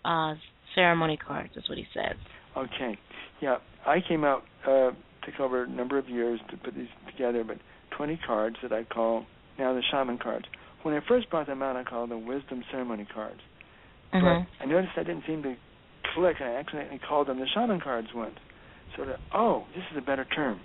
uh, 0.06 0.36
ceremony 0.74 1.18
cards. 1.18 1.50
That's 1.56 1.68
what 1.68 1.78
he 1.78 1.86
says. 1.94 2.16
Okay, 2.56 2.98
yeah, 3.42 3.58
I 3.88 4.02
came 4.08 4.24
out 4.24 4.44
uh, 4.68 4.92
took 5.24 5.40
over 5.40 5.64
a 5.64 5.68
number 5.68 5.98
of 5.98 6.10
years 6.10 6.40
to 6.52 6.58
put 6.58 6.76
these 6.76 6.88
together, 7.12 7.44
but 7.44 7.58
20 7.98 8.20
cards 8.26 8.58
that 8.62 8.72
I 8.72 8.84
call 8.84 9.26
now 9.58 9.74
the 9.74 9.82
shaman 9.92 10.18
cards. 10.18 10.46
When 10.84 10.94
I 10.94 11.00
first 11.08 11.30
brought 11.30 11.48
them 11.48 11.62
out, 11.62 11.76
I 11.76 11.84
called 11.84 12.12
them 12.12 12.26
wisdom 12.28 12.64
ceremony 12.72 13.08
cards. 13.14 13.40
Mm-hmm. 14.14 14.26
But 14.26 14.64
I 14.64 14.66
noticed 14.66 14.94
I 14.96 15.04
didn't 15.04 15.24
seem 15.28 15.44
to 15.44 15.56
click, 16.14 16.38
and 16.40 16.50
I 16.50 16.54
accidentally 16.56 17.00
called 17.08 17.28
them 17.28 17.40
the 17.40 17.48
shaman 17.54 17.82
cards 17.82 18.10
once. 18.14 18.38
So 18.96 19.06
that 19.06 19.20
oh, 19.34 19.66
this 19.76 19.84
is 19.92 19.98
a 19.98 20.02
better 20.02 20.26
term. 20.26 20.60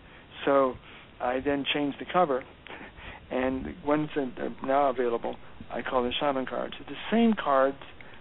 So 0.44 0.74
I 1.20 1.40
then 1.40 1.64
changed 1.72 1.98
the 1.98 2.06
cover, 2.12 2.44
and 3.30 3.64
the 3.64 3.74
ones 3.86 4.10
that 4.14 4.38
are 4.38 4.54
now 4.64 4.90
available 4.90 5.36
I 5.72 5.82
call 5.82 6.02
the 6.02 6.12
shaman 6.20 6.46
cards. 6.46 6.74
It's 6.80 6.88
the 6.88 6.94
same 7.10 7.32
cards, 7.32 7.78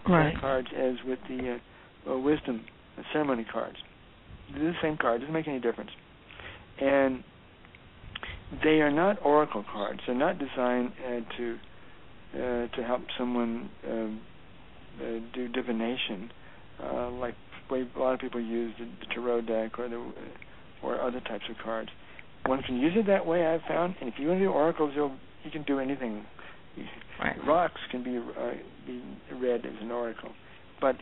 right. 0.07 0.31
same 0.31 0.39
cards 0.39 0.67
as 0.75 0.95
with 1.05 1.19
the 1.27 1.59
uh, 2.07 2.13
uh, 2.13 2.17
wisdom 2.17 2.65
ceremony 3.11 3.45
cards. 3.51 3.77
They're 4.53 4.71
the 4.71 4.77
same 4.81 4.97
cards. 4.97 5.21
Doesn't 5.21 5.33
make 5.33 5.47
any 5.47 5.59
difference. 5.59 5.91
And 6.79 7.23
they 8.63 8.81
are 8.81 8.91
not 8.91 9.17
oracle 9.23 9.63
cards. 9.71 10.01
They're 10.05 10.15
not 10.15 10.37
designed 10.39 10.91
uh, 11.05 11.37
to 11.37 11.57
uh, 12.33 12.67
to 12.75 12.83
help 12.85 13.01
someone 13.17 13.69
um, 13.89 14.21
uh, 15.01 15.19
do 15.33 15.47
divination, 15.49 16.31
uh, 16.81 17.09
like 17.11 17.35
way 17.69 17.85
a 17.95 17.99
lot 17.99 18.13
of 18.13 18.19
people 18.19 18.39
use 18.39 18.73
the, 18.77 18.85
the 18.85 19.13
tarot 19.13 19.41
deck 19.41 19.79
or 19.79 19.89
the 19.89 20.11
or 20.83 20.99
other 20.99 21.19
types 21.21 21.43
of 21.49 21.55
cards. 21.63 21.89
One 22.45 22.61
can 22.63 22.77
use 22.77 22.93
it 22.95 23.07
that 23.07 23.25
way. 23.25 23.45
I've 23.45 23.61
found, 23.67 23.95
and 24.01 24.09
if 24.09 24.15
you 24.17 24.27
want 24.27 24.39
to 24.39 24.45
do 24.45 24.51
oracles, 24.51 24.93
you'll 24.95 25.15
you 25.43 25.51
can 25.51 25.63
do 25.63 25.79
anything. 25.79 26.25
Right. 27.19 27.35
Rocks 27.45 27.81
can 27.91 28.03
be 28.03 28.17
uh, 28.17 28.51
be 28.85 29.01
read 29.35 29.65
as 29.65 29.73
an 29.81 29.91
oracle, 29.91 30.31
but 30.79 30.95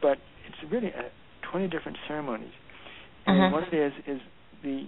but 0.00 0.18
it's 0.46 0.72
really 0.72 0.88
uh, 0.88 1.02
20 1.50 1.68
different 1.68 1.98
ceremonies. 2.06 2.52
And 3.26 3.36
mm-hmm. 3.36 3.54
what 3.54 3.72
it 3.72 3.76
is 3.76 3.92
is 4.06 4.20
the 4.62 4.86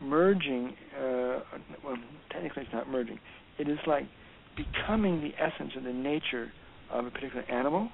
merging. 0.00 0.74
Uh, 0.96 1.40
well, 1.84 1.96
technically, 2.30 2.62
it's 2.62 2.72
not 2.72 2.88
merging. 2.88 3.18
It 3.58 3.68
is 3.68 3.78
like 3.86 4.04
becoming 4.56 5.20
the 5.20 5.30
essence 5.42 5.72
of 5.76 5.84
the 5.84 5.92
nature 5.92 6.52
of 6.90 7.06
a 7.06 7.10
particular 7.10 7.44
animal, 7.50 7.88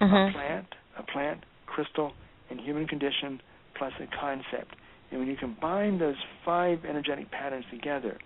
mm-hmm. 0.00 0.14
a 0.14 0.32
plant, 0.32 0.66
a 0.98 1.02
plant, 1.02 1.44
crystal, 1.66 2.12
and 2.50 2.60
human 2.60 2.86
condition, 2.86 3.40
plus 3.76 3.92
a 4.00 4.06
concept. 4.20 4.74
And 5.10 5.20
when 5.20 5.28
you 5.28 5.36
combine 5.36 5.98
those 5.98 6.16
five 6.44 6.80
energetic 6.88 7.30
patterns 7.30 7.64
together, 7.70 8.18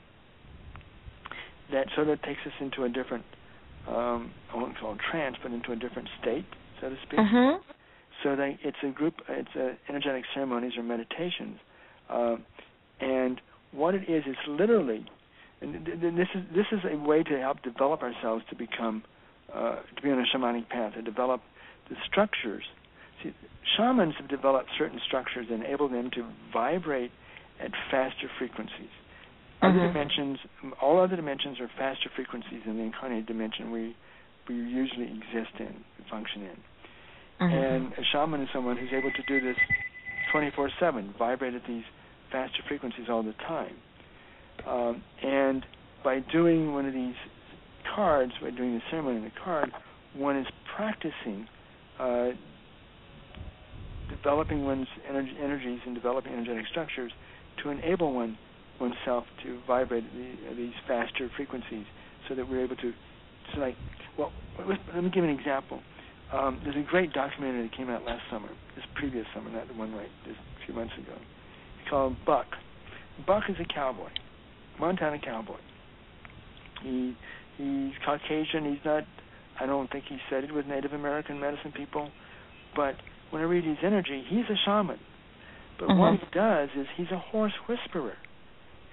that 1.70 1.86
sort 1.94 2.08
of 2.08 2.20
takes 2.22 2.40
us 2.46 2.52
into 2.60 2.84
a 2.84 2.88
different, 2.88 3.24
um, 3.88 4.32
I 4.52 4.56
won't 4.56 4.76
call 4.78 4.94
it 4.94 4.98
trance, 5.10 5.36
but 5.42 5.52
into 5.52 5.72
a 5.72 5.76
different 5.76 6.08
state, 6.20 6.44
so 6.80 6.90
to 6.90 6.96
speak. 7.06 7.20
Mm-hmm. 7.20 7.62
So 8.22 8.36
they, 8.36 8.58
it's 8.62 8.76
a 8.84 8.90
group, 8.90 9.14
it's 9.28 9.54
a 9.56 9.76
energetic 9.88 10.24
ceremonies 10.34 10.72
or 10.76 10.82
meditations, 10.82 11.58
uh, 12.08 12.36
and 13.00 13.40
what 13.72 13.94
it 13.94 14.08
is 14.08 14.22
it's 14.26 14.38
literally, 14.46 15.06
and 15.60 15.86
this 15.86 16.28
is 16.34 16.42
this 16.54 16.66
is 16.70 16.80
a 16.90 16.96
way 16.96 17.22
to 17.22 17.38
help 17.40 17.62
develop 17.62 18.02
ourselves 18.02 18.44
to 18.50 18.56
become, 18.56 19.02
uh, 19.52 19.76
to 19.96 20.02
be 20.02 20.10
on 20.10 20.18
a 20.18 20.36
shamanic 20.36 20.68
path, 20.68 20.94
to 20.94 21.02
develop 21.02 21.42
the 21.88 21.96
structures. 22.08 22.64
See, 23.22 23.32
shamans 23.76 24.14
have 24.20 24.28
developed 24.28 24.70
certain 24.78 25.00
structures 25.06 25.46
that 25.48 25.54
enable 25.54 25.88
them 25.88 26.10
to 26.14 26.28
vibrate 26.52 27.10
at 27.60 27.70
faster 27.90 28.30
frequencies. 28.38 28.92
Mm-hmm. 29.62 29.66
Other 29.66 29.86
dimensions, 29.88 30.38
all 30.80 31.00
other 31.00 31.16
dimensions 31.16 31.60
are 31.60 31.70
faster 31.78 32.10
frequencies 32.14 32.62
than 32.66 32.76
the 32.76 32.82
incarnated 32.82 33.26
dimension 33.26 33.70
we 33.70 33.96
we 34.48 34.56
usually 34.56 35.06
exist 35.06 35.54
in, 35.60 35.84
function 36.10 36.42
in. 36.42 36.56
Mm-hmm. 37.42 37.54
And 37.54 37.92
a 37.94 38.04
shaman 38.12 38.42
is 38.42 38.48
someone 38.52 38.76
who's 38.76 38.92
able 38.92 39.10
to 39.10 39.22
do 39.26 39.40
this 39.40 39.56
24/7, 40.32 41.18
vibrate 41.18 41.54
at 41.54 41.62
these 41.66 41.84
faster 42.30 42.62
frequencies 42.68 43.06
all 43.08 43.22
the 43.22 43.34
time. 43.34 43.76
Um, 44.66 45.02
and 45.22 45.66
by 46.04 46.20
doing 46.20 46.72
one 46.72 46.86
of 46.86 46.94
these 46.94 47.14
cards, 47.94 48.32
by 48.40 48.50
doing 48.50 48.74
the 48.74 48.80
ceremony 48.90 49.16
in 49.16 49.24
the 49.24 49.32
card, 49.44 49.72
one 50.14 50.36
is 50.36 50.46
practicing 50.76 51.48
uh, 51.98 52.30
developing 54.08 54.64
one's 54.64 54.86
energies 55.08 55.80
and 55.86 55.94
developing 55.94 56.32
energetic 56.32 56.66
structures 56.70 57.12
to 57.62 57.70
enable 57.70 58.12
one 58.12 58.38
oneself 58.80 59.24
to 59.42 59.58
vibrate 59.66 60.04
the, 60.14 60.54
these 60.54 60.72
faster 60.86 61.30
frequencies, 61.36 61.86
so 62.28 62.34
that 62.34 62.48
we're 62.48 62.64
able 62.64 62.76
to. 62.76 62.88
It's 62.88 63.58
like, 63.58 63.76
well, 64.18 64.32
let 64.58 65.02
me 65.02 65.10
give 65.10 65.24
an 65.24 65.30
example. 65.30 65.80
Um, 66.32 66.60
there's 66.64 66.76
a 66.76 66.88
great 66.88 67.12
documentary 67.12 67.68
that 67.68 67.76
came 67.76 67.90
out 67.90 68.04
last 68.04 68.22
summer, 68.30 68.48
this 68.74 68.84
previous 68.94 69.26
summer, 69.34 69.50
not 69.50 69.68
the 69.68 69.74
one 69.74 69.92
right 69.94 70.08
just 70.24 70.38
a 70.38 70.66
few 70.66 70.74
months 70.74 70.94
ago. 70.96 71.12
It's 71.80 71.90
called 71.90 72.16
Buck. 72.24 72.46
Buck 73.26 73.44
is 73.48 73.56
a 73.60 73.72
cowboy, 73.72 74.08
Montana 74.80 75.18
cowboy. 75.22 75.60
He 76.82 77.14
he's 77.58 77.92
Caucasian. 78.04 78.64
He's 78.64 78.84
not. 78.84 79.04
I 79.60 79.66
don't 79.66 79.90
think 79.90 80.04
he 80.08 80.16
studied 80.28 80.52
with 80.52 80.66
Native 80.66 80.94
American 80.94 81.38
medicine 81.38 81.72
people, 81.76 82.10
but 82.74 82.94
when 83.30 83.42
I 83.42 83.44
read 83.44 83.64
his 83.64 83.76
energy, 83.84 84.24
he's 84.28 84.44
a 84.50 84.56
shaman. 84.64 84.98
But 85.78 85.88
mm-hmm. 85.88 85.98
what 85.98 86.18
he 86.18 86.26
does 86.32 86.70
is 86.76 86.86
he's 86.96 87.10
a 87.12 87.18
horse 87.18 87.52
whisperer, 87.68 88.16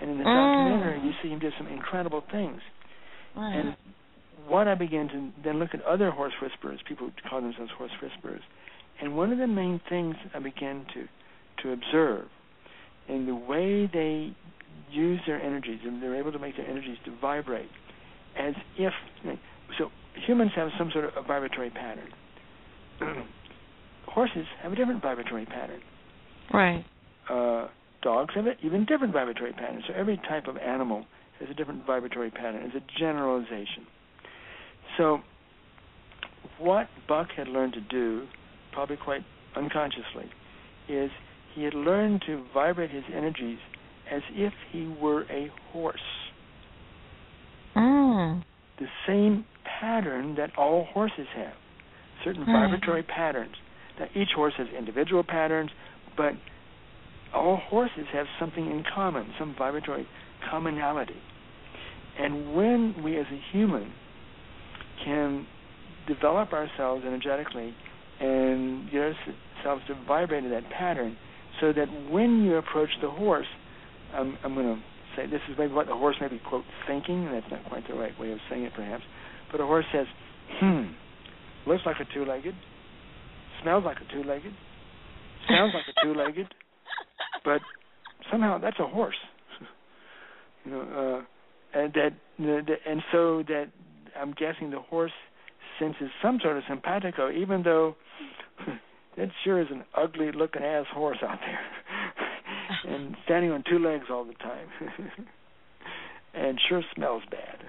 and 0.02 0.12
in 0.12 0.18
the 0.18 0.24
mm. 0.24 0.28
documentary 0.28 1.08
you 1.08 1.14
see 1.24 1.30
him 1.30 1.40
do 1.40 1.50
some 1.58 1.68
incredible 1.68 2.24
things. 2.32 2.60
Wow. 3.36 3.52
And 3.54 3.76
what 4.50 4.68
I 4.68 4.76
began 4.76 5.08
to 5.10 5.32
then 5.44 5.60
look 5.60 5.70
at 5.74 5.84
other 5.84 6.12
horse 6.12 6.34
whisperers, 6.42 6.80
people 6.88 7.08
who 7.08 7.30
call 7.30 7.42
themselves 7.42 7.72
horse 7.78 7.92
whisperers, 8.02 8.42
and 9.02 9.16
one 9.16 9.32
of 9.32 9.38
the 9.38 9.48
main 9.48 9.80
things 9.90 10.16
I 10.34 10.40
began 10.40 10.86
to 10.94 11.08
to 11.64 11.74
observe 11.74 12.26
in 13.08 13.26
the 13.26 13.36
way 13.36 13.90
they 13.92 14.34
use 14.92 15.20
their 15.28 15.42
energies, 15.42 15.80
and 15.84 16.02
they're 16.02 16.16
able 16.16 16.32
to 16.32 16.40
make 16.40 16.56
their 16.56 16.68
energies 16.68 16.98
to 17.06 17.16
vibrate 17.20 17.70
as 18.38 18.54
if 18.78 18.94
you 19.24 19.32
know, 19.32 19.38
so 19.78 19.90
humans 20.26 20.52
have 20.56 20.70
some 20.78 20.90
sort 20.92 21.06
of 21.06 21.12
a 21.18 21.22
vibratory 21.22 21.70
pattern. 21.70 22.10
Horses 24.08 24.46
have 24.62 24.72
a 24.74 24.76
different 24.76 25.02
vibratory 25.02 25.46
pattern. 25.46 25.82
Right. 26.54 26.86
Uh, 27.30 27.68
dogs 28.02 28.34
have 28.36 28.48
an 28.48 28.56
even 28.64 28.86
different 28.86 29.14
vibratory 29.14 29.54
pattern. 29.54 29.84
So 29.88 29.94
every 29.94 30.18
type 30.18 30.48
of 30.48 30.58
animal 30.58 31.06
has 31.40 31.50
a 31.50 31.54
different 31.54 31.86
vibratory 31.86 32.32
pattern. 32.32 32.72
It's 32.74 32.76
a 32.76 33.00
generalization. 33.00 33.86
So, 35.00 35.20
what 36.60 36.90
Buck 37.08 37.30
had 37.38 37.48
learned 37.48 37.72
to 37.74 37.82
do, 37.82 38.28
probably 38.74 38.98
quite 38.98 39.22
unconsciously, 39.56 40.30
is 40.90 41.10
he 41.56 41.64
had 41.64 41.74
learned 41.74 42.22
to 42.28 42.44
vibrate 42.54 42.92
his 42.92 43.06
energies 43.16 43.60
as 44.12 44.22
if 44.34 44.52
he 44.74 44.94
were 45.02 45.24
a 45.32 45.50
horse. 45.72 46.00
Mm. 47.78 48.44
The 48.78 48.88
same 49.08 49.46
pattern 49.80 50.36
that 50.36 50.50
all 50.58 50.86
horses 50.94 51.28
have, 51.34 51.54
certain 52.26 52.44
mm. 52.44 52.48
vibratory 52.48 53.04
patterns. 53.04 53.56
Now, 53.98 54.08
each 54.14 54.30
horse 54.36 54.54
has 54.58 54.68
individual 54.78 55.24
patterns, 55.24 55.72
but 56.18 56.34
all 57.34 57.56
horses 57.70 58.06
have 58.12 58.26
something 58.38 58.66
in 58.66 58.84
common, 58.94 59.32
some 59.40 59.56
vibratory 59.58 60.06
commonality. 60.52 61.22
And 62.20 62.54
when 62.54 63.02
we 63.02 63.18
as 63.18 63.28
a 63.32 63.40
human 63.54 63.94
can 65.04 65.46
develop 66.08 66.54
ourselves 66.54 67.04
energetically 67.06 67.74
and 68.20 68.90
get 68.92 69.02
ourselves 69.02 69.84
to 69.88 69.96
vibrate 70.08 70.44
in 70.44 70.52
that 70.52 70.70
pattern 70.72 71.16
so 71.62 71.74
that 71.74 71.88
when 72.10 72.44
you 72.44 72.56
approach 72.56 72.90
the 73.02 73.10
horse, 73.10 73.48
I'm, 74.14 74.38
I'm 74.44 74.54
going 74.54 74.76
to 74.76 74.82
say 75.16 75.30
this 75.30 75.42
is 75.50 75.56
maybe 75.58 75.74
what 75.74 75.88
the 75.88 75.96
horse 75.96 76.16
may 76.20 76.28
be, 76.28 76.40
quote, 76.48 76.64
thinking, 76.88 77.26
and 77.28 77.36
that's 77.36 77.52
not 77.52 77.66
quite 77.66 77.88
the 77.88 77.94
right 77.94 78.18
way 78.20 78.32
of 78.32 78.40
saying 78.50 78.64
it 78.64 78.74
perhaps, 78.76 79.04
but 79.52 79.62
a 79.62 79.66
horse 79.66 79.86
says, 79.94 80.06
hmm, 80.60 80.84
looks 81.68 81.84
like 81.86 81.98
a 82.00 82.14
two-legged, 82.14 82.56
smells 83.62 83.84
like 83.86 83.98
a 83.98 84.14
two-legged, 84.14 84.54
sounds 85.48 85.74
like 85.74 85.84
a 85.88 86.06
two-legged, 86.06 86.48
but 87.46 87.62
somehow 88.32 88.58
that's 88.58 88.80
a 88.80 88.88
horse. 88.88 89.16
you 90.66 90.72
know, 90.72 90.82
uh, 90.82 91.80
and 91.80 91.94
that, 91.94 92.12
and 92.88 93.02
so 93.12 93.44
that 93.48 93.66
I'm 94.20 94.34
guessing 94.34 94.72
the 94.72 94.80
horse 94.80 95.12
senses 95.80 96.10
some 96.22 96.40
sort 96.42 96.58
of 96.58 96.64
simpatico, 96.68 97.32
even 97.32 97.64
though 97.64 97.96
that 99.18 99.30
sure 99.44 99.62
is 99.62 99.68
an 99.72 99.84
ugly 99.96 100.32
looking 100.32 100.64
ass 100.64 100.86
horse 100.94 101.20
out 101.24 101.40
there, 101.40 101.60
and 102.96 103.16
standing 103.26 103.52
on 103.52 103.64
two 103.70 103.80
legs 103.80 104.06
all 104.12 104.26
the 104.26 104.34
time, 104.34 104.68
and 106.34 106.60
sure 106.68 106.82
smells 106.96 107.24
bad. 107.32 107.60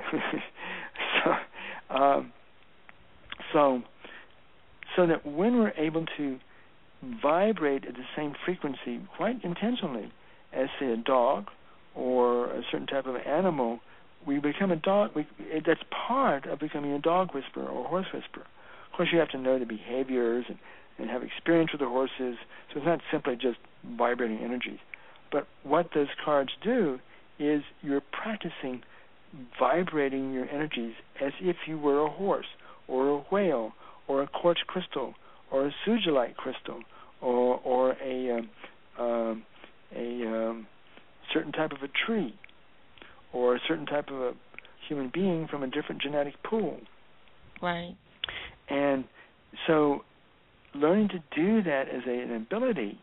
so, 1.25 1.95
um, 1.95 2.33
so, 3.53 3.83
so 4.97 5.07
that 5.07 5.25
when 5.25 5.59
we're 5.59 5.73
able 5.77 6.05
to 6.17 6.39
vibrate 7.23 7.85
at 7.87 7.95
the 7.95 8.05
same 8.17 8.35
frequency 8.45 9.01
quite 9.17 9.43
intentionally 9.43 10.13
as 10.53 10.69
say 10.79 10.93
a 10.93 10.97
dog 10.97 11.47
or 11.95 12.47
a 12.47 12.63
certain 12.71 12.87
type 12.87 13.07
of 13.07 13.17
animal, 13.17 13.81
we 14.27 14.39
become 14.39 14.71
a 14.71 14.77
dog. 14.77 15.11
We, 15.15 15.27
that's 15.67 15.81
part 16.07 16.47
of 16.47 16.59
becoming 16.59 16.93
a 16.93 16.99
dog 16.99 17.35
whisperer 17.35 17.69
or 17.69 17.87
horse 17.87 18.07
whisperer. 18.13 18.47
Of 18.91 18.97
course, 18.97 19.09
you 19.13 19.19
have 19.19 19.31
to 19.31 19.39
know 19.39 19.59
the 19.59 19.67
behaviors 19.67 20.45
and, 20.49 20.59
and 20.99 21.11
have 21.11 21.23
experience 21.23 21.73
with 21.73 21.81
the 21.81 21.89
horses. 21.89 22.37
So 22.73 22.77
it's 22.77 22.87
not 22.87 23.01
simply 23.11 23.37
just 23.37 23.59
vibrating 23.97 24.39
energies. 24.39 24.79
But 25.33 25.47
what 25.63 25.91
those 25.95 26.09
cards 26.25 26.51
do 26.63 26.99
is 27.39 27.63
you're 27.83 28.03
practicing 28.13 28.83
vibrating 29.59 30.33
your 30.33 30.49
energies 30.49 30.95
as 31.21 31.33
if 31.41 31.57
you 31.67 31.79
were 31.79 32.05
a 32.05 32.11
horse 32.11 32.47
or 32.89 33.09
a 33.09 33.19
whale 33.31 33.73
or 34.09 34.23
a 34.23 34.27
quartz 34.27 34.61
crystal 34.67 35.15
or 35.51 35.67
a 35.67 35.75
sugilite 35.87 36.35
crystal 36.35 36.81
or 37.21 37.61
or 37.65 37.97
a 38.03 38.39
um, 38.39 38.51
um, 38.99 39.43
a 39.97 40.27
um, 40.27 40.67
certain 41.33 41.53
type 41.53 41.71
of 41.73 41.79
a 41.83 41.89
tree 42.07 42.35
or 43.33 43.57
a 43.57 43.61
certain 43.67 43.87
type 43.87 44.09
of 44.09 44.21
a 44.21 44.33
human 44.89 45.11
being 45.13 45.47
from 45.49 45.63
a 45.63 45.67
different 45.67 46.03
genetic 46.03 46.35
pool. 46.43 46.79
Right. 47.63 47.97
And 48.69 49.05
so 49.67 50.05
learning 50.75 51.09
to 51.09 51.19
do 51.35 51.63
that 51.63 51.89
as 51.89 52.03
a, 52.07 52.11
an 52.11 52.35
ability 52.35 52.99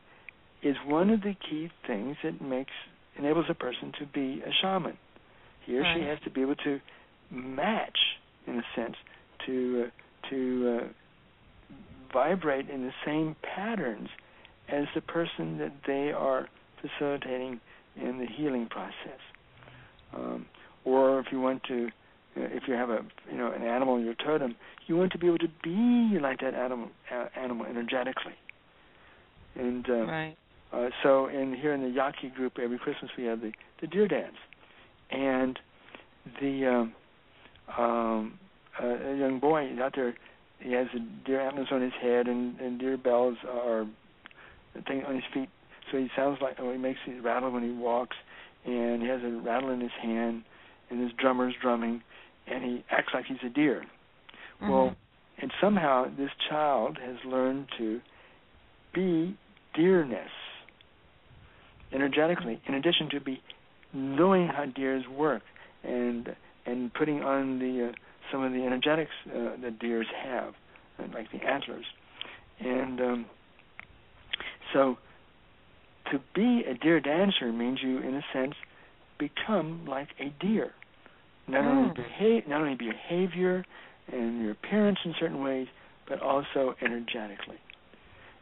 is 0.64 0.76
one 0.86 1.10
of 1.10 1.22
the 1.22 1.36
key 1.50 1.70
things 1.86 2.18
that 2.24 2.42
makes 2.42 2.72
enables 3.18 3.46
a 3.50 3.54
person 3.54 3.92
to 4.00 4.06
be 4.06 4.42
a 4.46 4.52
shaman. 4.62 4.98
He 5.66 5.78
or 5.78 5.82
right. 5.82 5.98
she 5.98 6.06
has 6.06 6.20
to 6.24 6.30
be 6.30 6.42
able 6.42 6.56
to 6.56 6.80
match, 7.30 7.98
in 8.46 8.58
a 8.58 8.64
sense, 8.76 8.96
to 9.46 9.86
uh, 9.88 10.30
to 10.30 10.80
uh, 10.80 11.74
vibrate 12.14 12.70
in 12.70 12.84
the 12.84 12.94
same 13.06 13.36
patterns 13.42 14.10
as 14.70 14.86
the 14.96 15.02
person 15.02 15.58
that 15.58 15.74
they 15.86 16.12
are 16.12 16.48
facilitating 16.82 17.60
in 17.96 18.20
the 18.20 18.26
healing 18.26 18.68
process. 18.70 19.20
Um, 20.14 20.46
or 20.86 21.20
if 21.20 21.28
you 21.32 21.40
want 21.40 21.64
to, 21.66 21.88
uh, 22.38 22.42
if 22.42 22.64
you 22.68 22.74
have 22.74 22.90
a 22.90 23.00
you 23.32 23.38
know 23.38 23.52
an 23.52 23.64
animal 23.64 23.98
in 23.98 24.06
your 24.06 24.16
totem, 24.16 24.56
you 24.88 24.96
want 24.98 25.12
to 25.12 25.18
be 25.18 25.28
able 25.28 25.40
to 25.40 25.50
be 25.64 26.18
like 26.20 26.40
that 26.42 26.54
animal 26.54 26.90
uh, 27.14 27.26
animal 27.36 27.66
energetically. 27.66 28.36
And 29.56 29.90
uh, 29.90 30.06
right. 30.06 30.36
uh, 30.72 30.90
so, 31.04 31.28
in 31.28 31.56
here 31.56 31.74
in 31.74 31.82
the 31.82 31.90
Yaqui 31.90 32.30
group, 32.30 32.58
every 32.60 32.78
Christmas 32.78 33.12
we 33.18 33.26
have 33.26 33.42
the 33.42 33.52
the 33.82 33.88
deer 33.88 34.08
dance, 34.08 34.38
and 35.12 35.60
the 36.40 36.66
um, 36.66 36.94
um, 37.78 38.40
uh, 38.82 38.88
a 38.88 39.18
young 39.18 39.40
boy 39.40 39.70
out 39.82 39.94
there. 39.96 40.16
He 40.60 40.72
has 40.74 40.88
a 40.96 41.00
deer 41.26 41.40
antlers 41.40 41.68
on 41.72 41.82
his 41.82 41.94
head 42.02 42.28
and, 42.28 42.60
and 42.60 42.80
deer 42.80 42.98
bells 42.98 43.38
are 43.48 43.86
thing 44.88 45.04
on 45.06 45.16
his 45.16 45.24
feet. 45.34 45.50
So 45.92 45.98
he 45.98 46.10
sounds 46.16 46.40
like 46.42 46.56
oh, 46.60 46.72
he 46.72 46.78
makes 46.78 47.00
a 47.08 47.22
rattle 47.22 47.52
when 47.52 47.64
he 47.64 47.72
walks, 47.72 48.18
and 48.68 49.02
he 49.02 49.08
has 49.08 49.22
a 49.24 49.42
rattle 49.44 49.72
in 49.72 49.80
his 49.80 49.92
hand, 50.02 50.44
and 50.90 51.02
his 51.02 51.12
drummer's 51.20 51.56
drumming, 51.60 52.04
and 52.46 52.64
he 52.64 52.84
acts 52.92 53.14
like 53.14 53.26
he's 53.26 53.38
a 53.46 53.50
deer. 53.50 53.86
Mm-hmm. 54.62 54.72
Well, 54.72 54.96
and 55.40 55.52
somehow 55.62 56.06
this 56.18 56.32
child 56.50 56.98
has 57.04 57.16
learned 57.26 57.68
to 57.78 58.02
be 58.94 59.38
deerness 59.76 60.30
energetically, 61.94 62.62
in 62.68 62.74
addition 62.74 63.10
to 63.12 63.22
be 63.22 63.42
knowing 63.94 64.48
how 64.48 64.66
deers 64.66 65.04
work 65.08 65.44
and 65.84 66.36
and 66.66 66.94
putting 66.94 67.22
on 67.22 67.60
the 67.60 67.90
uh, 67.90 67.92
some 68.32 68.44
of 68.44 68.52
the 68.52 68.64
energetics 68.64 69.12
uh, 69.30 69.56
that 69.62 69.80
deers 69.80 70.08
have, 70.26 70.54
like 71.14 71.32
the 71.32 71.42
antlers, 71.48 71.86
and 72.60 73.00
um, 73.00 73.26
so 74.74 74.98
to 76.12 76.20
be 76.34 76.64
a 76.68 76.74
deer 76.74 77.00
dancer 77.00 77.52
means 77.52 77.80
you, 77.82 78.00
in 78.00 78.16
a 78.16 78.26
sense, 78.34 78.56
become 79.18 79.86
like 79.88 80.10
a 80.20 80.30
deer. 80.44 80.74
Not 81.48 81.64
Mm. 81.64 81.68
only 81.68 81.94
behave, 81.94 82.48
not 82.48 82.62
only 82.62 82.76
behavior 82.76 83.66
and 84.12 84.42
your 84.42 84.52
appearance 84.52 85.00
in 85.04 85.14
certain 85.20 85.44
ways, 85.44 85.68
but 86.06 86.22
also 86.22 86.76
energetically. 86.82 87.58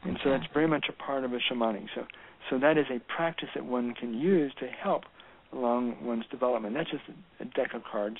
And 0.03 0.19
so 0.23 0.29
that's 0.29 0.45
very 0.53 0.67
much 0.67 0.87
a 0.89 0.93
part 0.93 1.23
of 1.23 1.33
a 1.33 1.39
shamanic. 1.39 1.87
So, 1.95 2.05
so 2.49 2.59
that 2.59 2.77
is 2.77 2.85
a 2.91 2.99
practice 2.99 3.49
that 3.55 3.65
one 3.65 3.93
can 3.95 4.13
use 4.13 4.53
to 4.59 4.67
help 4.67 5.05
along 5.51 6.03
one's 6.03 6.25
development. 6.27 6.75
That's 6.75 6.91
just 6.91 7.03
a, 7.09 7.43
a 7.43 7.45
deck 7.45 7.73
of 7.73 7.83
cards, 7.83 8.17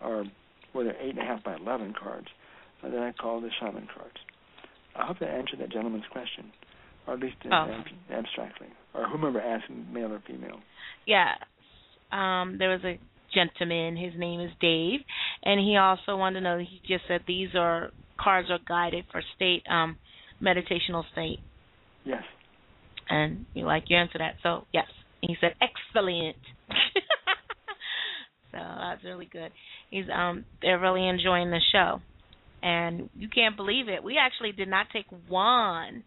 or 0.00 0.24
well, 0.72 0.84
they're 0.84 0.96
eight 1.00 1.10
and 1.10 1.18
a 1.18 1.24
half 1.24 1.42
by 1.42 1.56
eleven 1.56 1.92
cards 1.92 2.28
uh, 2.82 2.88
that 2.88 3.02
I 3.02 3.12
call 3.12 3.40
the 3.40 3.50
shaman 3.58 3.88
cards. 3.94 4.16
I 4.96 5.06
hope 5.06 5.18
that 5.18 5.28
answered 5.28 5.58
that 5.60 5.70
gentleman's 5.70 6.06
question, 6.10 6.52
or 7.10 7.14
at 7.14 7.20
least 7.20 7.36
Oh. 7.50 7.68
ab- 7.68 7.86
abstractly, 8.12 8.68
or 8.94 9.08
whomever 9.08 9.40
asked, 9.40 9.68
male 9.68 10.12
or 10.12 10.20
female. 10.20 10.60
Yes. 11.06 11.38
Um, 12.12 12.56
there 12.58 12.68
was 12.70 12.84
a 12.84 12.98
gentleman, 13.34 13.96
his 13.96 14.14
name 14.16 14.40
is 14.40 14.52
Dave, 14.60 15.00
and 15.42 15.58
he 15.60 15.76
also 15.76 16.16
wanted 16.16 16.40
to 16.40 16.44
know 16.44 16.58
he 16.58 16.80
just 16.86 17.06
said 17.08 17.22
these 17.26 17.54
are 17.56 17.90
cards 18.16 18.48
are 18.50 18.58
guided 18.66 19.06
for 19.10 19.22
state 19.34 19.64
um 19.68 19.96
meditational 20.40 21.04
state. 21.12 21.40
Yes. 22.04 22.22
And 23.08 23.46
you 23.54 23.64
like 23.64 23.84
you 23.88 23.96
answer 23.96 24.18
that. 24.18 24.36
So 24.42 24.66
yes. 24.72 24.86
And 25.22 25.30
he 25.30 25.36
said 25.40 25.54
excellent. 25.60 26.36
so 28.52 28.58
that's 28.58 29.02
really 29.04 29.26
good. 29.26 29.50
He's 29.90 30.06
um 30.12 30.44
they're 30.62 30.78
really 30.78 31.08
enjoying 31.08 31.50
the 31.50 31.60
show. 31.72 32.00
And 32.62 33.08
you 33.16 33.28
can't 33.28 33.56
believe 33.56 33.88
it. 33.88 34.04
We 34.04 34.18
actually 34.18 34.52
did 34.52 34.68
not 34.68 34.86
take 34.92 35.06
one 35.28 36.04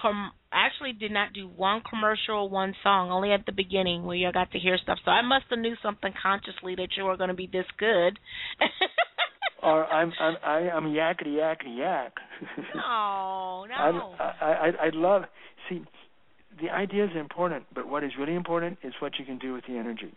com- 0.00 0.32
actually 0.52 0.92
did 0.92 1.10
not 1.12 1.32
do 1.32 1.48
one 1.48 1.82
commercial, 1.88 2.48
one 2.48 2.74
song, 2.82 3.10
only 3.10 3.32
at 3.32 3.44
the 3.46 3.52
beginning 3.52 4.04
where 4.04 4.16
you 4.16 4.30
got 4.32 4.50
to 4.52 4.58
hear 4.58 4.78
stuff. 4.82 4.98
So 5.04 5.10
I 5.10 5.22
must 5.22 5.46
have 5.50 5.58
knew 5.58 5.74
something 5.82 6.12
consciously 6.22 6.74
that 6.76 6.88
you 6.96 7.04
were 7.04 7.16
going 7.16 7.28
to 7.28 7.34
be 7.34 7.48
this 7.50 7.66
good. 7.78 8.18
Or 9.62 9.84
I'm 9.86 10.12
I'm 10.20 10.36
I, 10.44 10.70
I'm 10.70 10.84
yakety 10.84 11.28
yakety 11.38 11.78
yak. 11.78 12.12
no, 12.74 13.64
no. 13.68 14.14
I, 14.20 14.24
I 14.40 14.50
I 14.50 14.86
I 14.86 14.90
love 14.92 15.22
see 15.68 15.82
the 16.60 16.70
idea 16.70 17.04
is 17.04 17.10
important, 17.18 17.64
but 17.74 17.88
what 17.88 18.04
is 18.04 18.12
really 18.18 18.34
important 18.34 18.78
is 18.84 18.92
what 19.00 19.18
you 19.18 19.24
can 19.24 19.38
do 19.38 19.54
with 19.54 19.64
the 19.66 19.76
energy, 19.76 20.12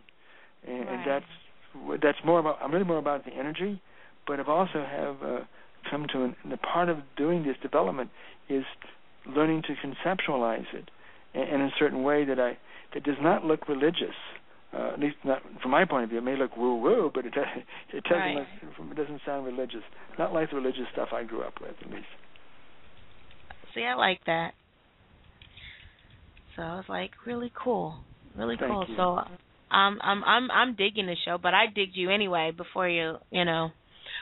and, 0.67 0.79
Right. 0.79 0.89
and 0.89 1.07
that's 1.09 2.01
that's 2.03 2.17
more 2.25 2.39
about. 2.39 2.59
I'm 2.61 2.71
really 2.71 2.85
more 2.85 2.97
about 2.97 3.25
the 3.25 3.31
energy, 3.31 3.81
but 4.27 4.39
I've 4.39 4.49
also 4.49 4.85
have 4.85 5.15
uh, 5.23 5.39
come 5.89 6.05
to 6.13 6.23
an, 6.25 6.35
the 6.49 6.57
part 6.57 6.89
of 6.89 6.97
doing 7.17 7.43
this 7.43 7.55
development 7.61 8.09
is 8.49 8.65
learning 9.35 9.63
to 9.63 9.75
conceptualize 9.85 10.65
it 10.73 10.89
in, 11.33 11.41
in 11.41 11.61
a 11.61 11.69
certain 11.79 12.03
way 12.03 12.25
that 12.25 12.39
I 12.39 12.57
that 12.93 13.03
does 13.03 13.17
not 13.21 13.45
look 13.45 13.67
religious. 13.67 14.15
Uh, 14.71 14.91
at 14.93 14.99
least 14.99 15.15
not 15.25 15.41
from 15.63 15.71
my 15.71 15.83
point 15.83 16.03
of 16.03 16.09
view. 16.09 16.19
It 16.19 16.23
may 16.23 16.37
look 16.37 16.55
woo 16.55 16.75
woo, 16.75 17.11
but 17.13 17.25
it 17.25 17.33
does, 17.33 17.45
it 17.93 18.03
doesn't 18.03 18.17
Right. 18.19 18.35
look, 18.35 18.91
it 18.91 18.95
doesn't 18.95 19.21
sound 19.25 19.45
religious. 19.45 19.81
Not 20.17 20.33
like 20.33 20.51
the 20.51 20.57
religious 20.57 20.85
stuff 20.93 21.09
I 21.11 21.23
grew 21.23 21.41
up 21.41 21.53
with, 21.59 21.73
at 21.81 21.89
least. 21.91 22.05
See, 23.73 23.83
I 23.83 23.95
like 23.95 24.19
that. 24.25 24.51
So 26.55 26.61
I 26.61 26.75
was 26.75 26.85
like, 26.89 27.11
really 27.25 27.51
cool, 27.63 27.95
really 28.37 28.57
Thank 28.59 28.71
cool. 28.71 28.85
you. 28.89 28.95
So 28.95 29.19
I'm 29.71 29.99
I'm 30.01 30.23
I'm 30.23 30.51
I'm 30.51 30.75
digging 30.75 31.05
the 31.05 31.15
show, 31.25 31.37
but 31.41 31.53
I 31.53 31.65
digged 31.73 31.95
you 31.95 32.09
anyway 32.09 32.51
before 32.55 32.87
you 32.87 33.15
you 33.31 33.45
know 33.45 33.69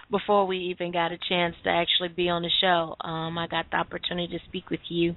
before 0.10 0.46
we 0.46 0.58
even 0.58 0.92
got 0.92 1.12
a 1.12 1.18
chance 1.30 1.56
to 1.64 1.70
actually 1.70 2.10
be 2.10 2.30
on 2.30 2.42
the 2.42 2.50
show. 2.62 2.96
Um, 3.02 3.38
I 3.38 3.48
got 3.48 3.66
the 3.72 3.78
opportunity 3.78 4.38
to 4.38 4.44
speak 4.48 4.70
with 4.70 4.80
you 4.90 5.16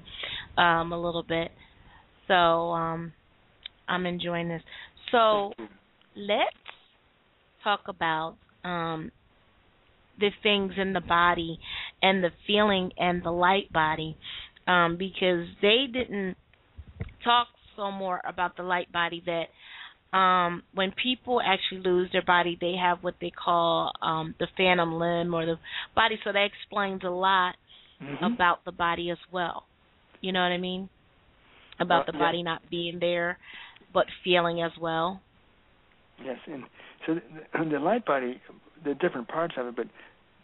um, 0.56 0.92
a 0.92 1.00
little 1.00 1.22
bit, 1.22 1.50
so 2.28 2.34
um, 2.34 3.12
I'm 3.88 4.06
enjoying 4.06 4.48
this. 4.48 4.62
So 5.12 5.52
let's 6.16 6.56
talk 7.62 7.80
about 7.88 8.36
um, 8.64 9.10
the 10.18 10.30
things 10.42 10.72
in 10.76 10.92
the 10.92 11.00
body 11.00 11.58
and 12.02 12.22
the 12.22 12.30
feeling 12.46 12.90
and 12.98 13.22
the 13.22 13.30
light 13.30 13.72
body 13.72 14.16
um, 14.66 14.96
because 14.98 15.46
they 15.62 15.86
didn't 15.92 16.36
talk 17.24 17.48
so 17.76 17.90
more 17.90 18.20
about 18.28 18.56
the 18.56 18.62
light 18.62 18.92
body 18.92 19.22
that 19.26 19.44
um 20.12 20.62
when 20.74 20.92
people 21.02 21.40
actually 21.40 21.80
lose 21.80 22.08
their 22.12 22.22
body 22.24 22.56
they 22.60 22.74
have 22.74 22.98
what 23.02 23.14
they 23.20 23.30
call 23.30 23.92
um 24.02 24.34
the 24.40 24.46
phantom 24.56 24.94
limb 24.94 25.34
or 25.34 25.46
the 25.46 25.56
body 25.94 26.18
so 26.24 26.32
that 26.32 26.44
explains 26.46 27.02
a 27.04 27.08
lot 27.10 27.54
Mhm. 28.02 28.34
about 28.34 28.64
the 28.64 28.72
body 28.72 29.10
as 29.10 29.18
well 29.32 29.64
you 30.20 30.32
know 30.32 30.40
what 30.40 30.52
i 30.52 30.58
mean 30.58 30.88
about 31.78 32.02
Uh, 32.08 32.12
the 32.12 32.18
yeah. 32.18 32.18
body 32.18 32.42
not 32.42 32.60
being 32.70 32.98
there 32.98 33.38
but 33.92 34.06
feeling 34.24 34.62
as 34.62 34.72
well 34.80 35.20
Yes, 36.24 36.38
and 36.46 36.64
so 37.06 37.14
the, 37.14 37.64
the 37.70 37.78
light 37.78 38.04
body, 38.04 38.40
the 38.84 38.94
different 38.94 39.28
parts 39.28 39.54
of 39.56 39.66
it, 39.68 39.76
but 39.76 39.86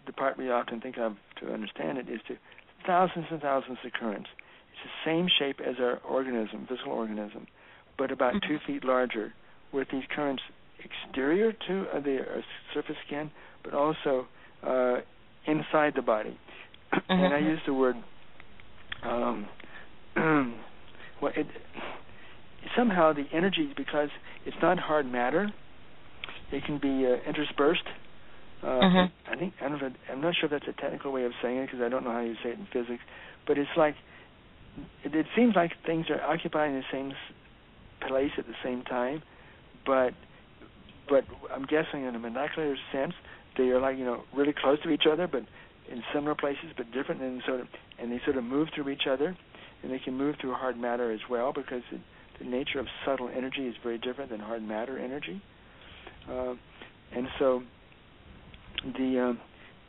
the 0.06 0.12
part 0.12 0.38
we 0.38 0.50
often 0.50 0.80
think 0.80 0.96
of 0.98 1.16
to 1.40 1.52
understand 1.52 1.98
it 1.98 2.08
is 2.08 2.20
to 2.28 2.36
thousands 2.86 3.26
and 3.30 3.40
thousands 3.40 3.78
of 3.84 3.92
currents. 3.92 4.28
It's 4.72 4.82
the 4.84 5.10
same 5.10 5.28
shape 5.38 5.60
as 5.60 5.76
our 5.80 5.98
organism, 5.98 6.66
physical 6.68 6.92
organism, 6.92 7.46
but 7.98 8.10
about 8.10 8.34
Mhm. 8.34 8.48
two 8.48 8.58
feet 8.66 8.84
larger, 8.84 9.34
with 9.72 9.88
these 9.92 10.04
currents 10.14 10.42
exterior 10.84 11.52
to 11.52 11.86
uh, 11.94 12.00
the 12.00 12.18
uh, 12.20 12.40
surface 12.74 12.96
skin, 13.06 13.30
but 13.64 13.74
also 13.74 14.26
uh, 14.62 14.96
inside 15.46 15.92
the 15.94 16.02
body. 16.02 16.38
And 17.08 17.34
I 17.34 17.40
Mhm. 17.40 17.46
use 17.50 17.60
the 17.66 17.74
word. 17.74 17.96
Um, 19.02 19.48
well, 21.20 21.32
it 21.36 21.46
somehow 22.76 23.12
the 23.12 23.26
energy 23.32 23.72
because 23.76 24.08
it's 24.44 24.56
not 24.62 24.78
hard 24.78 25.06
matter. 25.10 25.50
It 26.52 26.64
can 26.64 26.78
be 26.78 27.06
uh, 27.06 27.16
interspersed. 27.28 27.86
Uh, 28.62 28.66
Mhm. 28.66 29.10
I 29.30 29.36
think 29.36 29.54
I 29.60 29.68
don't 29.68 29.80
know. 29.80 29.86
if- 29.88 30.10
I'm 30.10 30.20
not 30.20 30.34
sure 30.36 30.46
if 30.46 30.50
that's 30.50 30.68
a 30.68 30.80
technical 30.80 31.12
way 31.12 31.24
of 31.24 31.32
saying 31.42 31.58
it 31.58 31.66
because 31.66 31.80
I 31.82 31.88
don't 31.88 32.04
know 32.04 32.12
how 32.12 32.20
you 32.20 32.36
say 32.42 32.50
it 32.50 32.58
in 32.58 32.66
physics. 32.66 33.02
But 33.46 33.58
it's 33.58 33.76
like 33.76 33.96
it, 35.04 35.14
it 35.14 35.26
seems 35.36 35.54
like 35.54 35.72
things 35.84 36.06
are 36.10 36.22
occupying 36.22 36.74
the 36.74 36.84
same 36.90 37.12
place 38.06 38.32
at 38.38 38.46
the 38.46 38.54
same 38.62 38.82
time, 38.82 39.22
but 39.86 40.10
but 41.08 41.24
I'm 41.54 41.64
guessing 41.64 42.04
in 42.04 42.14
a 42.14 42.18
molecular 42.18 42.74
sense 42.92 43.14
they 43.56 43.64
are 43.64 43.80
like 43.80 43.96
you 43.96 44.04
know 44.04 44.22
really 44.34 44.52
close 44.52 44.82
to 44.82 44.90
each 44.90 45.04
other, 45.10 45.26
but 45.26 45.42
in 45.90 46.02
similar 46.12 46.34
places, 46.34 46.72
but 46.76 46.90
different, 46.92 47.22
and 47.22 47.42
sort 47.46 47.60
of 47.60 47.68
and 47.98 48.12
they 48.12 48.20
sort 48.24 48.36
of 48.36 48.44
move 48.44 48.68
through 48.74 48.88
each 48.88 49.06
other, 49.08 49.36
and 49.82 49.92
they 49.92 49.98
can 49.98 50.14
move 50.16 50.36
through 50.40 50.52
hard 50.54 50.76
matter 50.78 51.12
as 51.12 51.20
well 51.30 51.52
because 51.52 51.82
it, 51.92 52.00
the 52.38 52.44
nature 52.44 52.78
of 52.78 52.86
subtle 53.06 53.30
energy 53.34 53.66
is 53.66 53.74
very 53.82 53.98
different 53.98 54.30
than 54.30 54.40
hard 54.40 54.62
matter 54.62 54.98
energy, 54.98 55.40
uh, 56.30 56.54
and 57.14 57.28
so 57.38 57.62
the 58.98 59.28
um, 59.30 59.40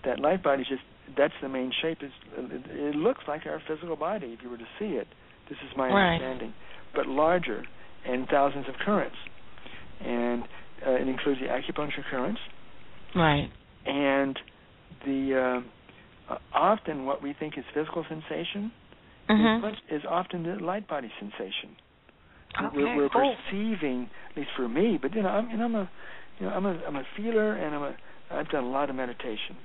that 0.06 0.20
light 0.20 0.44
body 0.44 0.62
is 0.62 0.68
just 0.70 0.84
that's 1.18 1.34
the 1.42 1.50
main 1.50 1.72
shape. 1.82 1.98
Is 2.02 2.12
it, 2.38 2.62
it 2.70 2.96
looks 2.96 3.22
like 3.28 3.46
our 3.46 3.62
physical 3.68 3.96
body 3.96 4.28
if 4.28 4.44
you 4.44 4.50
were 4.50 4.58
to 4.58 4.68
see 4.80 4.96
it. 4.96 5.08
This 5.50 5.58
is 5.70 5.76
my 5.78 5.90
Right. 5.90 6.16
understanding, 6.16 6.54
but 6.94 7.08
larger 7.08 7.64
and 8.06 8.28
thousands 8.28 8.68
of 8.68 8.76
currents, 8.84 9.16
and 10.02 10.44
uh, 10.86 10.92
it 10.92 11.08
includes 11.08 11.40
the 11.40 11.48
acupuncture 11.48 12.04
currents 12.10 12.40
right 13.16 13.50
and 13.86 14.40
the 15.06 15.62
uh, 16.30 16.34
uh, 16.34 16.38
often 16.54 17.06
what 17.06 17.22
we 17.24 17.34
think 17.40 17.58
is 17.58 17.64
physical 17.74 18.06
sensation 18.10 18.72
mhm 19.30 19.74
is, 19.92 20.02
often 20.10 20.44
the 20.44 20.56
light 20.64 20.88
body 20.88 21.12
sensation. 21.20 21.76
okay 22.58 22.70
we're 22.76 22.96
we're 22.96 23.10
cool 23.10 23.36
perceiving, 23.50 24.10
at 24.32 24.38
least 24.38 24.50
for 24.56 24.68
me, 24.68 24.98
but 25.02 25.14
you 25.14 25.22
know, 25.22 25.30
I'm, 25.30 25.50
and 25.50 25.62
I'm 25.62 25.76
a, 25.76 25.90
you 26.40 26.46
know, 26.46 26.54
I'm 26.54 26.66
a, 26.66 26.82
I'm 26.88 26.96
a 26.96 27.04
feeler, 27.16 27.56
and 27.56 27.76
I'm 27.76 27.84
a, 27.84 27.98
I've 28.32 28.50
done 28.50 28.64
a 28.64 28.70
lot 28.70 28.90
of 28.90 28.96
meditation. 28.96 29.58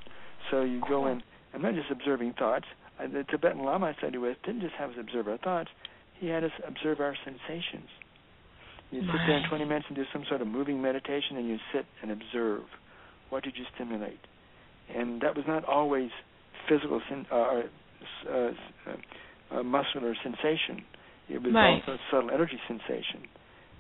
So 0.51 0.63
you 0.63 0.83
go 0.89 1.07
in. 1.07 1.23
I'm 1.55 1.63
not 1.63 1.75
just 1.75 1.91
observing 1.91 2.35
thoughts. 2.39 2.65
I, 2.99 3.07
the 3.07 3.25
Tibetan 3.31 3.65
Lama 3.65 3.87
I 3.87 3.95
studied 3.99 4.19
with 4.19 4.37
didn't 4.45 4.63
just 4.63 4.75
have 4.75 4.91
us 4.91 4.97
observe 4.99 5.29
our 5.29 5.39
thoughts. 5.39 5.71
He 6.19 6.27
had 6.29 6.45
us 6.45 6.51
observe 6.67 7.01
our 7.01 7.17
sensations. 7.25 7.89
You 8.93 9.01
sit 9.01 9.21
there 9.27 9.39
in 9.39 9.49
20 9.49 9.65
minutes 9.65 9.87
and 9.89 9.97
do 9.97 10.05
some 10.13 10.25
sort 10.29 10.43
of 10.43 10.47
moving 10.47 10.81
meditation, 10.83 11.39
and 11.39 11.49
you 11.49 11.57
sit 11.73 11.87
and 12.03 12.11
observe. 12.11 12.63
What 13.31 13.43
did 13.43 13.55
you 13.57 13.65
stimulate? 13.75 14.21
And 14.95 15.21
that 15.23 15.35
was 15.35 15.47
not 15.49 15.65
always 15.65 16.11
physical 16.69 17.01
sen- 17.09 17.27
uh, 17.33 17.35
or 17.35 17.65
uh, 18.29 18.31
uh, 18.37 19.59
uh, 19.59 19.63
muscular 19.63 20.15
sensation. 20.23 20.85
It 21.31 21.43
was 21.43 21.55
Right. 21.55 21.81
also 21.89 21.97
subtle 22.11 22.31
energy 22.31 22.61
sensation. 22.69 23.27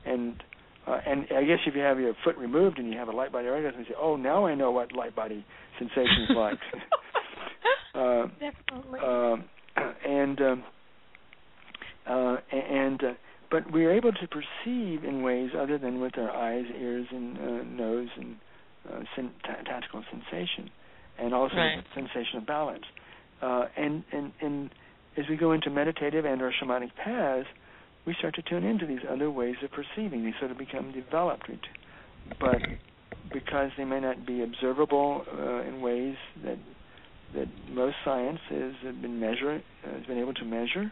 And 0.06 0.42
uh, 0.86 0.98
and 1.06 1.26
I 1.36 1.44
guess 1.44 1.58
if 1.66 1.76
you 1.76 1.82
have 1.82 2.00
your 2.00 2.14
foot 2.24 2.36
removed 2.36 2.78
and 2.78 2.90
you 2.90 2.98
have 2.98 3.06
a 3.08 3.12
light 3.12 3.30
body 3.30 3.46
orgasm, 3.48 3.80
you 3.80 3.86
say, 3.86 3.94
"Oh, 4.00 4.16
now 4.16 4.46
I 4.46 4.54
know 4.56 4.70
what 4.72 4.92
light 4.92 5.14
body 5.14 5.44
sensation 5.78 6.22
is 6.28 6.30
like." 6.36 6.58
uh, 7.94 8.26
definitely 8.40 8.98
um, 9.00 9.44
and 10.08 10.40
um, 10.40 10.64
uh, 12.06 12.36
and 12.52 13.04
uh, 13.04 13.12
but 13.52 13.70
we 13.70 13.84
are 13.84 13.92
able 13.92 14.12
to 14.12 14.26
perceive 14.26 15.04
in 15.04 15.22
ways 15.22 15.50
other 15.56 15.76
than 15.78 16.00
with 16.00 16.16
our 16.18 16.30
eyes, 16.30 16.64
ears, 16.80 17.06
and 17.12 17.38
uh, 17.38 17.62
nose 17.64 18.08
and 18.16 18.36
uh, 18.90 19.00
sen- 19.14 19.30
ta- 19.46 19.62
tactical 19.66 20.02
sensation, 20.10 20.70
and 21.18 21.32
also 21.34 21.54
Right. 21.56 21.84
sensation 21.94 22.38
of 22.38 22.46
balance. 22.46 22.86
Uh, 23.42 23.66
and 23.76 24.02
and 24.10 24.32
and 24.40 24.70
as 25.18 25.26
we 25.28 25.36
go 25.36 25.52
into 25.52 25.68
meditative 25.70 26.24
and 26.24 26.40
or 26.40 26.50
shamanic 26.58 26.90
paths, 26.96 27.46
we 28.06 28.14
start 28.18 28.34
to 28.34 28.42
tune 28.42 28.64
into 28.64 28.86
these 28.86 29.04
other 29.08 29.30
ways 29.30 29.56
of 29.62 29.70
perceiving. 29.70 30.24
They 30.24 30.34
sort 30.40 30.50
of 30.50 30.58
become 30.58 30.90
developed, 30.92 31.50
but 32.40 32.60
because 33.32 33.70
they 33.76 33.84
may 33.84 34.00
not 34.00 34.26
be 34.26 34.42
observable 34.42 35.24
uh, 35.30 35.68
in 35.68 35.80
ways 35.82 36.16
that 36.44 36.58
that 37.34 37.48
most 37.70 37.96
science 38.04 38.40
has 38.48 38.72
been 39.02 39.20
measure 39.20 39.62
has 39.84 40.06
been 40.06 40.18
able 40.18 40.34
to 40.34 40.44
measure, 40.44 40.90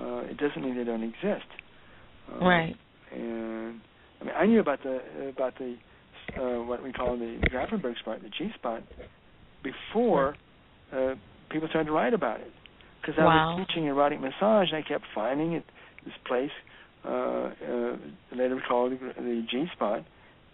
uh, 0.00 0.20
it 0.30 0.36
doesn't 0.36 0.62
mean 0.62 0.76
they 0.76 0.84
don't 0.84 1.02
exist. 1.02 1.46
Uh, 2.30 2.44
right 2.44 2.76
And 3.12 3.80
I 4.20 4.24
mean, 4.24 4.34
I 4.36 4.46
knew 4.46 4.60
about 4.60 4.82
the 4.82 5.00
about 5.28 5.54
the 5.58 5.76
uh, 6.38 6.62
what 6.64 6.82
we 6.82 6.92
call 6.92 7.16
the 7.16 7.38
Grafenberg 7.52 7.98
spot, 7.98 8.20
the 8.22 8.28
G 8.28 8.50
spot, 8.54 8.82
before 9.62 10.36
uh, 10.92 11.14
people 11.50 11.68
started 11.68 11.86
to 11.86 11.92
write 11.92 12.14
about 12.14 12.40
it. 12.40 12.52
Because 13.00 13.14
I 13.18 13.24
Wow. 13.24 13.56
was 13.56 13.66
teaching 13.66 13.86
erotic 13.86 14.20
massage, 14.20 14.68
and 14.72 14.76
I 14.76 14.82
kept 14.82 15.04
finding 15.14 15.52
it 15.54 15.64
this 16.04 16.14
place 16.26 16.50
uh, 17.04 17.08
uh, 17.08 17.96
later 18.34 18.60
called 18.68 18.92
the, 18.92 18.98
the 19.16 19.46
G 19.50 19.66
spot. 19.74 20.04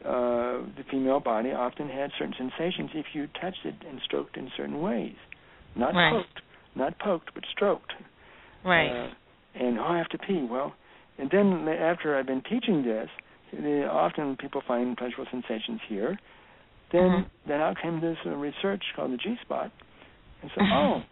Uh, 0.04 0.68
the 0.76 0.84
female 0.90 1.20
body 1.20 1.50
often 1.52 1.88
had 1.88 2.10
certain 2.18 2.34
sensations 2.36 2.90
if 2.94 3.06
you 3.14 3.26
touched 3.40 3.64
it 3.64 3.74
and 3.88 4.00
stroked 4.04 4.36
in 4.36 4.50
certain 4.56 4.80
ways, 4.82 5.16
not 5.76 5.94
Right. 5.94 6.12
poked, 6.12 6.40
not 6.76 6.98
poked, 6.98 7.32
but 7.34 7.44
stroked. 7.50 7.92
right 8.64 8.90
Uh, 8.90 9.08
and 9.54 9.78
oh, 9.78 9.84
I 9.84 9.98
have 9.98 10.08
to 10.10 10.18
pee. 10.18 10.46
Well, 10.50 10.74
and 11.18 11.30
then 11.30 11.68
after 11.68 12.16
I've 12.16 12.26
been 12.26 12.42
teaching 12.42 12.82
this, 12.82 13.08
often 13.90 14.36
people 14.36 14.62
find 14.66 14.96
pleasurable 14.96 15.30
sensations 15.30 15.80
here. 15.88 16.18
Then 16.92 17.10
Mhm. 17.10 17.26
then 17.46 17.60
out 17.60 17.78
came 17.78 18.00
this 18.00 18.18
uh, 18.26 18.30
research 18.30 18.82
called 18.94 19.12
the 19.12 19.16
G 19.16 19.36
spot, 19.42 19.70
and 20.42 20.50
so 20.54 20.60
oh, 20.62 21.02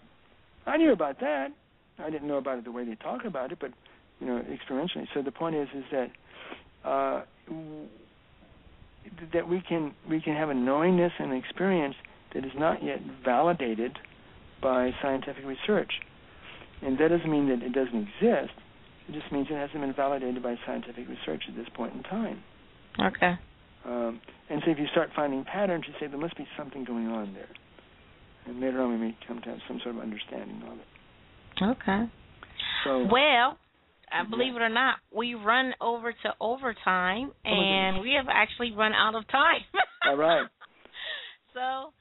I 0.66 0.76
knew 0.76 0.92
about 0.92 1.20
that. 1.20 1.52
I 1.98 2.10
didn't 2.10 2.28
know 2.28 2.38
about 2.38 2.58
it 2.58 2.64
the 2.64 2.72
way 2.72 2.84
they 2.84 2.94
talk 2.96 3.24
about 3.24 3.52
it, 3.52 3.58
but 3.60 3.72
you 4.20 4.26
know 4.26 4.40
experientially. 4.42 5.06
So 5.14 5.22
the 5.22 5.32
point 5.32 5.56
is 5.56 5.68
is 5.74 5.84
that 5.90 6.10
uh, 6.84 7.22
w- 7.46 7.88
that 9.32 9.48
we 9.48 9.60
can 9.60 9.94
we 10.08 10.20
can 10.20 10.34
have 10.36 10.50
a 10.50 10.54
knowingness 10.54 11.12
and 11.18 11.32
experience 11.32 11.96
that 12.34 12.44
is 12.44 12.52
not 12.56 12.82
yet 12.82 13.00
validated 13.24 13.98
by 14.60 14.90
scientific 15.02 15.44
research. 15.44 15.92
And 16.82 16.98
that 16.98 17.08
doesn't 17.08 17.30
mean 17.30 17.48
that 17.48 17.62
it 17.62 17.72
doesn't 17.72 18.08
exist. 18.08 18.54
It 19.08 19.12
just 19.12 19.30
means 19.32 19.48
it 19.50 19.54
hasn't 19.54 19.80
been 19.80 19.94
validated 19.94 20.42
by 20.42 20.54
scientific 20.66 21.08
research 21.08 21.42
at 21.48 21.56
this 21.56 21.66
point 21.74 21.94
in 21.94 22.02
time. 22.04 22.42
okay 23.00 23.34
Um, 23.84 24.20
and 24.48 24.62
so 24.64 24.70
if 24.70 24.78
you 24.78 24.86
start 24.92 25.10
finding 25.16 25.44
patterns, 25.44 25.84
you 25.88 25.94
say 26.00 26.06
there 26.06 26.18
must 26.18 26.36
be 26.36 26.46
something 26.56 26.84
going 26.84 27.08
on 27.08 27.34
there. 27.34 27.48
And 28.46 28.60
later 28.60 28.80
on 28.82 28.90
we 28.90 28.96
may 28.96 29.16
come 29.26 29.40
to 29.42 29.48
have 29.50 29.58
some 29.68 29.80
sort 29.82 29.96
of 29.96 30.02
understanding 30.02 30.62
of 30.66 30.78
it. 30.78 31.76
okay 31.78 32.10
So 32.84 33.08
well 33.10 33.58
Yeah. 34.12 34.24
believe 34.30 34.54
it 34.56 34.62
or 34.62 34.68
not, 34.68 34.96
we 35.10 35.34
run 35.34 35.72
over 35.80 36.12
to 36.12 36.34
overtime, 36.40 37.32
Oh, 37.46 37.50
and 37.50 38.00
we 38.02 38.12
have 38.16 38.26
actually 38.30 38.72
run 38.72 38.92
out 38.92 39.14
of 39.14 39.26
time. 39.28 39.62
All 40.06 40.16
right. 40.16 40.46
So 41.54 41.92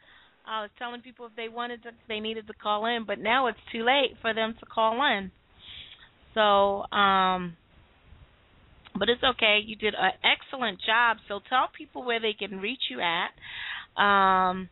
I 0.46 0.62
was 0.62 0.70
telling 0.78 1.02
people 1.02 1.26
if 1.26 1.36
they 1.36 1.48
wanted 1.50 1.84
to, 1.84 1.92
they 2.08 2.20
needed 2.20 2.48
to 2.48 2.54
call 2.54 2.86
in, 2.86 3.06
but 3.06 3.20
now 3.20 3.48
it's 3.48 3.60
too 3.72 3.84
late 3.84 4.18
for 4.22 4.34
them 4.34 4.56
to 4.60 4.66
call 4.66 4.94
in. 5.06 5.32
So, 6.34 6.84
um, 6.92 7.58
but 8.98 9.10
it's 9.10 9.24
okay. 9.24 9.60
You 9.66 9.76
did 9.76 9.94
an 9.96 10.12
excellent 10.24 10.80
job. 10.86 11.18
So 11.28 11.40
tell 11.50 11.70
people 11.78 12.04
where 12.04 12.20
they 12.20 12.34
can 12.34 12.60
reach 12.60 12.82
you 12.90 13.00
at, 13.02 13.32
um, 14.02 14.70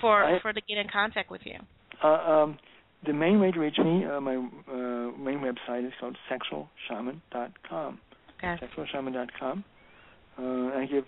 for 0.00 0.24
I- 0.24 0.38
for 0.40 0.52
to 0.52 0.60
get 0.60 0.78
in 0.78 0.88
contact 0.88 1.30
with 1.30 1.42
you. 1.46 1.58
Uh, 2.02 2.08
um, 2.08 2.58
the 3.06 3.12
main 3.12 3.40
way 3.40 3.50
to 3.52 3.60
reach 3.60 3.78
me, 3.78 4.04
uh, 4.04 4.20
my 4.20 4.36
uh, 4.36 5.10
main 5.18 5.40
website 5.40 5.86
is 5.86 5.92
called 6.00 6.16
sexualshaman.com. 6.30 8.00
Okay. 8.38 8.66
sexualshaman.com. 8.66 9.64
Uh, 10.38 10.42
I 10.78 10.86
give 10.90 11.04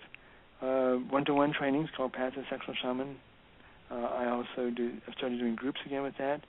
uh, 0.61 0.93
one-to-one 1.09 1.53
trainings 1.53 1.89
called 1.95 2.13
Paths 2.13 2.35
of 2.37 2.43
Sexual 2.49 2.75
Shaman. 2.81 3.17
Uh, 3.91 3.95
I 3.95 4.29
also 4.29 4.69
do. 4.75 4.93
I've 5.07 5.13
started 5.15 5.39
doing 5.39 5.55
groups 5.55 5.79
again 5.85 6.03
with 6.03 6.15
that, 6.17 6.41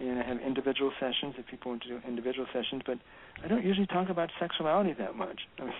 and 0.00 0.18
I 0.18 0.22
have 0.26 0.38
individual 0.40 0.92
sessions 1.00 1.34
if 1.38 1.46
people 1.46 1.72
want 1.72 1.82
to 1.82 1.88
do 1.88 2.00
individual 2.06 2.46
sessions. 2.52 2.82
But 2.86 2.98
I 3.44 3.48
don't 3.48 3.64
usually 3.64 3.86
talk 3.86 4.08
about 4.08 4.30
sexuality 4.38 4.94
that 4.98 5.16
much. 5.16 5.40
I 5.58 5.64
mean, 5.64 5.72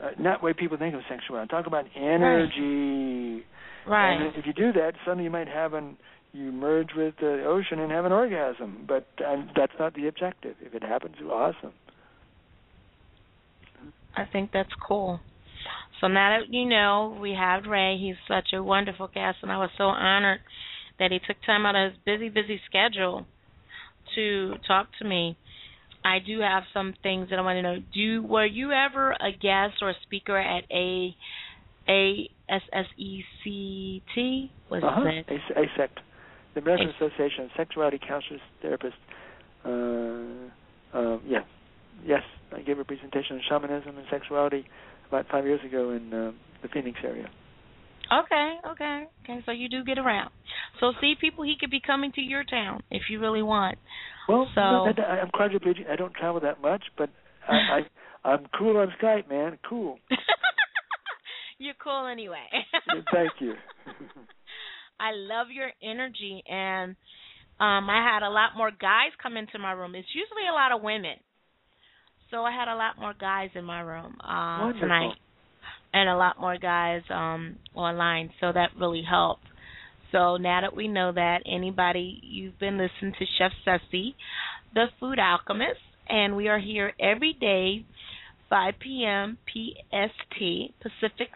uh, 0.00 0.08
not 0.18 0.40
the 0.40 0.46
way 0.46 0.52
people 0.52 0.78
think 0.78 0.94
of 0.94 1.00
sexuality. 1.08 1.48
Talk 1.48 1.66
about 1.66 1.84
energy. 1.96 3.44
Right. 3.86 4.14
And 4.14 4.34
if 4.36 4.46
you 4.46 4.52
do 4.52 4.72
that, 4.72 4.92
suddenly 5.04 5.24
you 5.24 5.30
might 5.30 5.48
have 5.48 5.74
an 5.74 5.96
you 6.32 6.52
merge 6.52 6.90
with 6.96 7.14
the 7.20 7.44
ocean 7.44 7.80
and 7.80 7.90
have 7.90 8.04
an 8.04 8.12
orgasm. 8.12 8.84
But 8.86 9.06
um, 9.26 9.50
that's 9.56 9.72
not 9.78 9.94
the 9.94 10.06
objective. 10.06 10.54
If 10.60 10.74
it 10.74 10.82
happens, 10.82 11.16
awesome. 11.28 11.72
I 14.16 14.24
think 14.32 14.50
that's 14.52 14.70
cool. 14.86 15.20
So 16.00 16.06
now 16.06 16.38
that 16.38 16.52
you 16.52 16.66
know, 16.66 17.18
we 17.20 17.32
have 17.38 17.64
Ray. 17.64 17.98
He's 17.98 18.16
such 18.26 18.54
a 18.54 18.62
wonderful 18.62 19.08
guest, 19.08 19.38
and 19.42 19.52
I 19.52 19.58
was 19.58 19.70
so 19.76 19.84
honored 19.84 20.40
that 20.98 21.10
he 21.10 21.18
took 21.18 21.36
time 21.44 21.66
out 21.66 21.76
of 21.76 21.92
his 21.92 22.00
busy, 22.04 22.28
busy 22.28 22.60
schedule 22.66 23.26
to 24.14 24.54
talk 24.66 24.88
to 25.00 25.04
me. 25.06 25.36
I 26.04 26.18
do 26.24 26.40
have 26.40 26.62
some 26.72 26.94
things 27.02 27.28
that 27.30 27.38
I 27.38 27.42
want 27.42 27.56
to 27.56 27.62
know. 27.62 27.76
Do 27.92 28.22
were 28.22 28.46
you 28.46 28.72
ever 28.72 29.12
a 29.12 29.32
guest 29.32 29.82
or 29.82 29.90
a 29.90 29.94
speaker 30.02 30.38
at 30.38 30.64
a 30.70 31.14
a 31.88 32.30
S 32.48 32.62
S 32.72 32.86
E 32.96 33.22
C 33.44 34.02
T? 34.14 34.50
Was 34.70 34.82
uh-huh. 34.82 35.02
it 35.06 35.26
A- 35.28 35.60
ASECT, 35.60 35.98
the 36.54 36.60
American 36.60 36.88
Association 36.96 37.44
of 37.44 37.50
Sexuality 37.56 37.98
Counselors, 37.98 38.40
Therapists. 38.64 38.92
Uh, 39.64 40.96
uh, 40.96 41.18
yeah, 41.26 41.40
yes, 42.06 42.22
I 42.52 42.62
gave 42.62 42.78
a 42.78 42.84
presentation 42.84 43.36
on 43.36 43.42
shamanism 43.48 43.98
and 43.98 44.06
sexuality 44.10 44.64
about 45.08 45.26
five 45.30 45.44
years 45.44 45.60
ago 45.64 45.90
in 45.90 46.14
uh, 46.14 46.32
the 46.62 46.68
Phoenix 46.68 46.98
area. 47.04 47.28
Okay, 48.12 48.56
okay, 48.72 49.04
okay. 49.22 49.40
So 49.46 49.52
you 49.52 49.68
do 49.68 49.84
get 49.84 49.98
around. 49.98 50.30
So 50.80 50.92
see, 51.00 51.14
people, 51.20 51.44
he 51.44 51.54
could 51.58 51.70
be 51.70 51.80
coming 51.84 52.10
to 52.12 52.20
your 52.20 52.42
town 52.44 52.82
if 52.90 53.02
you 53.08 53.20
really 53.20 53.42
want. 53.42 53.78
Well, 54.28 54.48
so 54.54 54.60
no, 54.60 54.92
I, 54.98 55.20
I'm 55.20 55.30
quadriplegic. 55.30 55.88
I 55.88 55.96
don't 55.96 56.14
travel 56.14 56.40
that 56.40 56.60
much, 56.60 56.82
but 56.98 57.10
I, 57.48 57.54
I 57.54 57.80
I'm 58.28 58.46
cool 58.58 58.76
on 58.76 58.92
Skype, 59.00 59.28
man. 59.28 59.58
Cool. 59.68 59.98
You're 61.58 61.74
cool 61.82 62.06
anyway. 62.06 62.46
Thank 63.12 63.32
you. 63.38 63.54
I 65.00 65.12
love 65.14 65.48
your 65.52 65.70
energy, 65.82 66.42
and 66.48 66.96
um 67.58 67.88
I 67.88 68.02
had 68.02 68.26
a 68.26 68.30
lot 68.30 68.50
more 68.56 68.70
guys 68.70 69.12
come 69.22 69.36
into 69.36 69.58
my 69.58 69.72
room. 69.72 69.94
It's 69.94 70.08
usually 70.14 70.48
a 70.50 70.54
lot 70.54 70.72
of 70.72 70.82
women, 70.82 71.16
so 72.30 72.44
I 72.44 72.52
had 72.52 72.68
a 72.68 72.76
lot 72.76 72.98
more 72.98 73.14
guys 73.18 73.50
in 73.54 73.64
my 73.64 73.80
room 73.80 74.16
uh, 74.22 74.60
Wonderful. 74.60 74.80
tonight, 74.80 75.16
and 75.92 76.08
a 76.08 76.16
lot 76.16 76.40
more 76.40 76.56
guys 76.56 77.02
um 77.10 77.56
online. 77.74 78.30
So 78.40 78.52
that 78.52 78.70
really 78.78 79.02
helped. 79.08 79.44
So 80.12 80.36
now 80.36 80.60
that 80.62 80.74
we 80.74 80.88
know 80.88 81.12
that, 81.12 81.42
anybody 81.46 82.20
you've 82.22 82.58
been 82.58 82.78
listening 82.78 83.14
to 83.18 83.24
Chef 83.38 83.52
Sussy, 83.66 84.14
the 84.74 84.86
Food 84.98 85.18
Alchemist, 85.18 85.80
and 86.08 86.36
we 86.36 86.48
are 86.48 86.58
here 86.58 86.92
every 86.98 87.32
day, 87.32 87.84
5 88.48 88.74
p.m. 88.80 89.38
PST 89.46 90.72
Pacific 90.80 91.30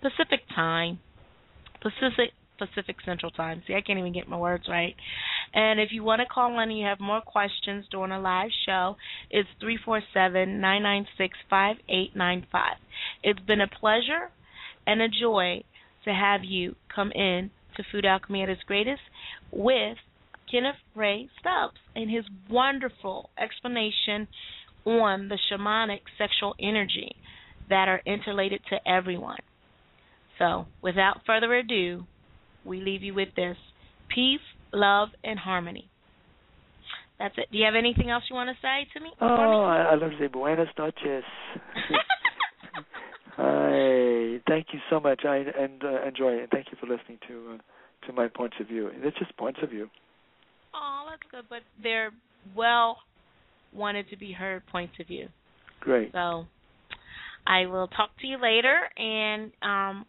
Pacific 0.00 0.40
Time, 0.54 0.98
Pacific 1.82 2.32
Pacific 2.60 2.96
Central 3.04 3.30
Time. 3.32 3.62
See, 3.66 3.74
I 3.74 3.80
can't 3.80 3.98
even 3.98 4.12
get 4.12 4.28
my 4.28 4.36
words 4.36 4.64
right. 4.68 4.94
And 5.54 5.80
if 5.80 5.88
you 5.90 6.04
want 6.04 6.20
to 6.20 6.26
call 6.26 6.52
in 6.54 6.68
and 6.68 6.78
you 6.78 6.86
have 6.86 7.00
more 7.00 7.20
questions 7.20 7.86
during 7.90 8.12
a 8.12 8.20
live 8.20 8.50
show, 8.66 8.96
it's 9.30 9.48
three 9.60 9.78
four 9.84 10.00
seven 10.14 10.60
nine 10.60 10.82
nine 10.82 11.06
six 11.18 11.38
five 11.48 11.76
eight 11.88 12.14
nine 12.14 12.46
five. 12.52 12.76
It's 13.22 13.40
been 13.40 13.60
a 13.60 13.68
pleasure 13.68 14.30
and 14.86 15.00
a 15.00 15.08
joy 15.08 15.64
to 16.04 16.10
have 16.12 16.44
you 16.44 16.76
come 16.94 17.10
in 17.12 17.50
to 17.76 17.82
Food 17.90 18.04
Alchemy 18.04 18.42
at 18.42 18.48
its 18.48 18.62
greatest 18.66 19.02
with 19.50 19.96
Kenneth 20.50 20.76
Ray 20.94 21.28
Stubbs 21.38 21.78
and 21.94 22.10
his 22.10 22.24
wonderful 22.48 23.30
explanation 23.38 24.28
on 24.84 25.28
the 25.28 25.38
shamanic 25.50 26.00
sexual 26.18 26.54
energy 26.60 27.12
that 27.68 27.88
are 27.88 28.02
interrelated 28.04 28.60
to 28.70 28.76
everyone. 28.88 29.38
So, 30.38 30.66
without 30.82 31.20
further 31.26 31.54
ado, 31.54 32.04
we 32.64 32.80
leave 32.80 33.02
you 33.02 33.14
with 33.14 33.28
this 33.36 33.56
peace, 34.14 34.40
love, 34.72 35.08
and 35.24 35.38
harmony. 35.38 35.88
That's 37.18 37.34
it. 37.36 37.48
Do 37.52 37.58
you 37.58 37.66
have 37.66 37.74
anything 37.74 38.10
else 38.10 38.24
you 38.30 38.36
want 38.36 38.48
to 38.48 38.56
say 38.62 38.88
to 38.94 39.04
me? 39.04 39.10
Oh? 39.20 39.64
I, 39.64 39.92
I 39.92 39.94
love 39.94 40.12
to 40.12 40.18
say 40.18 40.26
buenas 40.26 40.68
noches. 40.78 41.24
Hi, 43.36 44.40
thank 44.48 44.68
you 44.72 44.80
so 44.88 45.00
much. 45.00 45.24
I 45.24 45.36
and 45.36 45.84
uh, 45.84 46.06
enjoy 46.06 46.32
it. 46.32 46.48
Thank 46.50 46.66
you 46.72 46.78
for 46.80 46.86
listening 46.86 47.18
to 47.28 47.54
uh, 47.54 47.58
to 48.06 48.12
my 48.12 48.28
points 48.28 48.56
of 48.60 48.68
view. 48.68 48.90
It's 48.92 49.18
just 49.18 49.36
points 49.36 49.60
of 49.62 49.70
view. 49.70 49.88
Oh, 50.74 51.06
that's 51.10 51.22
good. 51.30 51.44
But 51.48 51.60
they're 51.82 52.10
well 52.56 52.98
wanted 53.72 54.08
to 54.10 54.16
be 54.16 54.32
heard 54.32 54.66
points 54.66 54.94
of 54.98 55.06
view. 55.06 55.28
Great. 55.80 56.12
So 56.12 56.46
I 57.46 57.66
will 57.66 57.88
talk 57.88 58.10
to 58.20 58.26
you 58.26 58.40
later 58.40 58.78
and 58.96 59.52
um, 59.62 60.06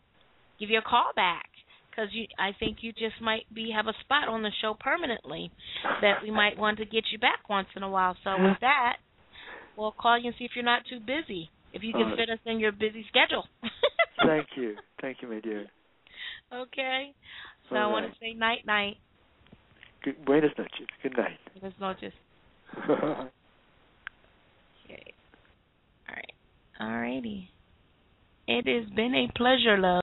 give 0.60 0.69
you 0.69 0.80
a 0.80 0.82
call 0.82 1.11
back 1.15 1.45
because 1.92 2.10
you, 2.14 2.26
I 2.40 2.52
think 2.58 2.78
you 2.82 2.92
just 2.94 3.22
might 3.22 3.44
be 3.54 3.72
have 3.76 3.88
a 3.88 3.94
spot 4.02 4.30
on 4.30 4.42
the 4.42 4.52
show 4.62 4.76
permanently 4.80 5.52
that 6.02 6.24
we 6.24 6.32
might 6.32 6.58
want 6.58 6.78
to 6.78 6.86
get 6.86 7.04
you 7.12 7.20
back 7.20 7.50
once 7.50 7.68
in 7.76 7.84
a 7.84 7.90
while. 7.90 8.16
So 8.24 8.32
with 8.32 8.58
that, 8.62 8.98
we'll 9.78 9.92
call 9.92 10.18
you 10.18 10.28
and 10.28 10.36
see 10.40 10.46
if 10.46 10.52
you're 10.56 10.66
not 10.66 10.84
too 10.90 11.00
busy. 11.00 11.50
If 11.74 11.84
you 11.84 11.94
can 11.94 12.08
right. 12.08 12.18
fit 12.18 12.30
us 12.30 12.40
in 12.46 12.60
your 12.60 12.72
busy 12.72 13.06
schedule. 13.08 13.46
Thank 14.26 14.48
you. 14.58 14.76
Thank 15.02 15.18
you, 15.22 15.28
my 15.28 15.40
dear. 15.40 15.68
Okay. 16.54 17.14
So 17.70 17.76
All 17.76 17.90
I 17.90 17.92
want 17.92 18.12
to 18.12 18.20
say 18.20 18.34
night 18.34 18.66
night. 18.66 18.98
Good, 20.04 20.26
buenas 20.26 20.52
noches. 20.58 20.88
Good 21.04 21.18
night. 21.18 21.38
Buenas 21.60 21.80
noches. 21.80 22.14
Okay. 24.86 25.14
All 26.10 26.16
right. 26.16 26.34
All 26.82 27.00
righty. 27.00 27.50
It 28.48 28.68
has 28.68 28.90
been 28.94 29.16
a 29.16 29.32
pleasure, 29.38 29.78
love. 29.78 30.01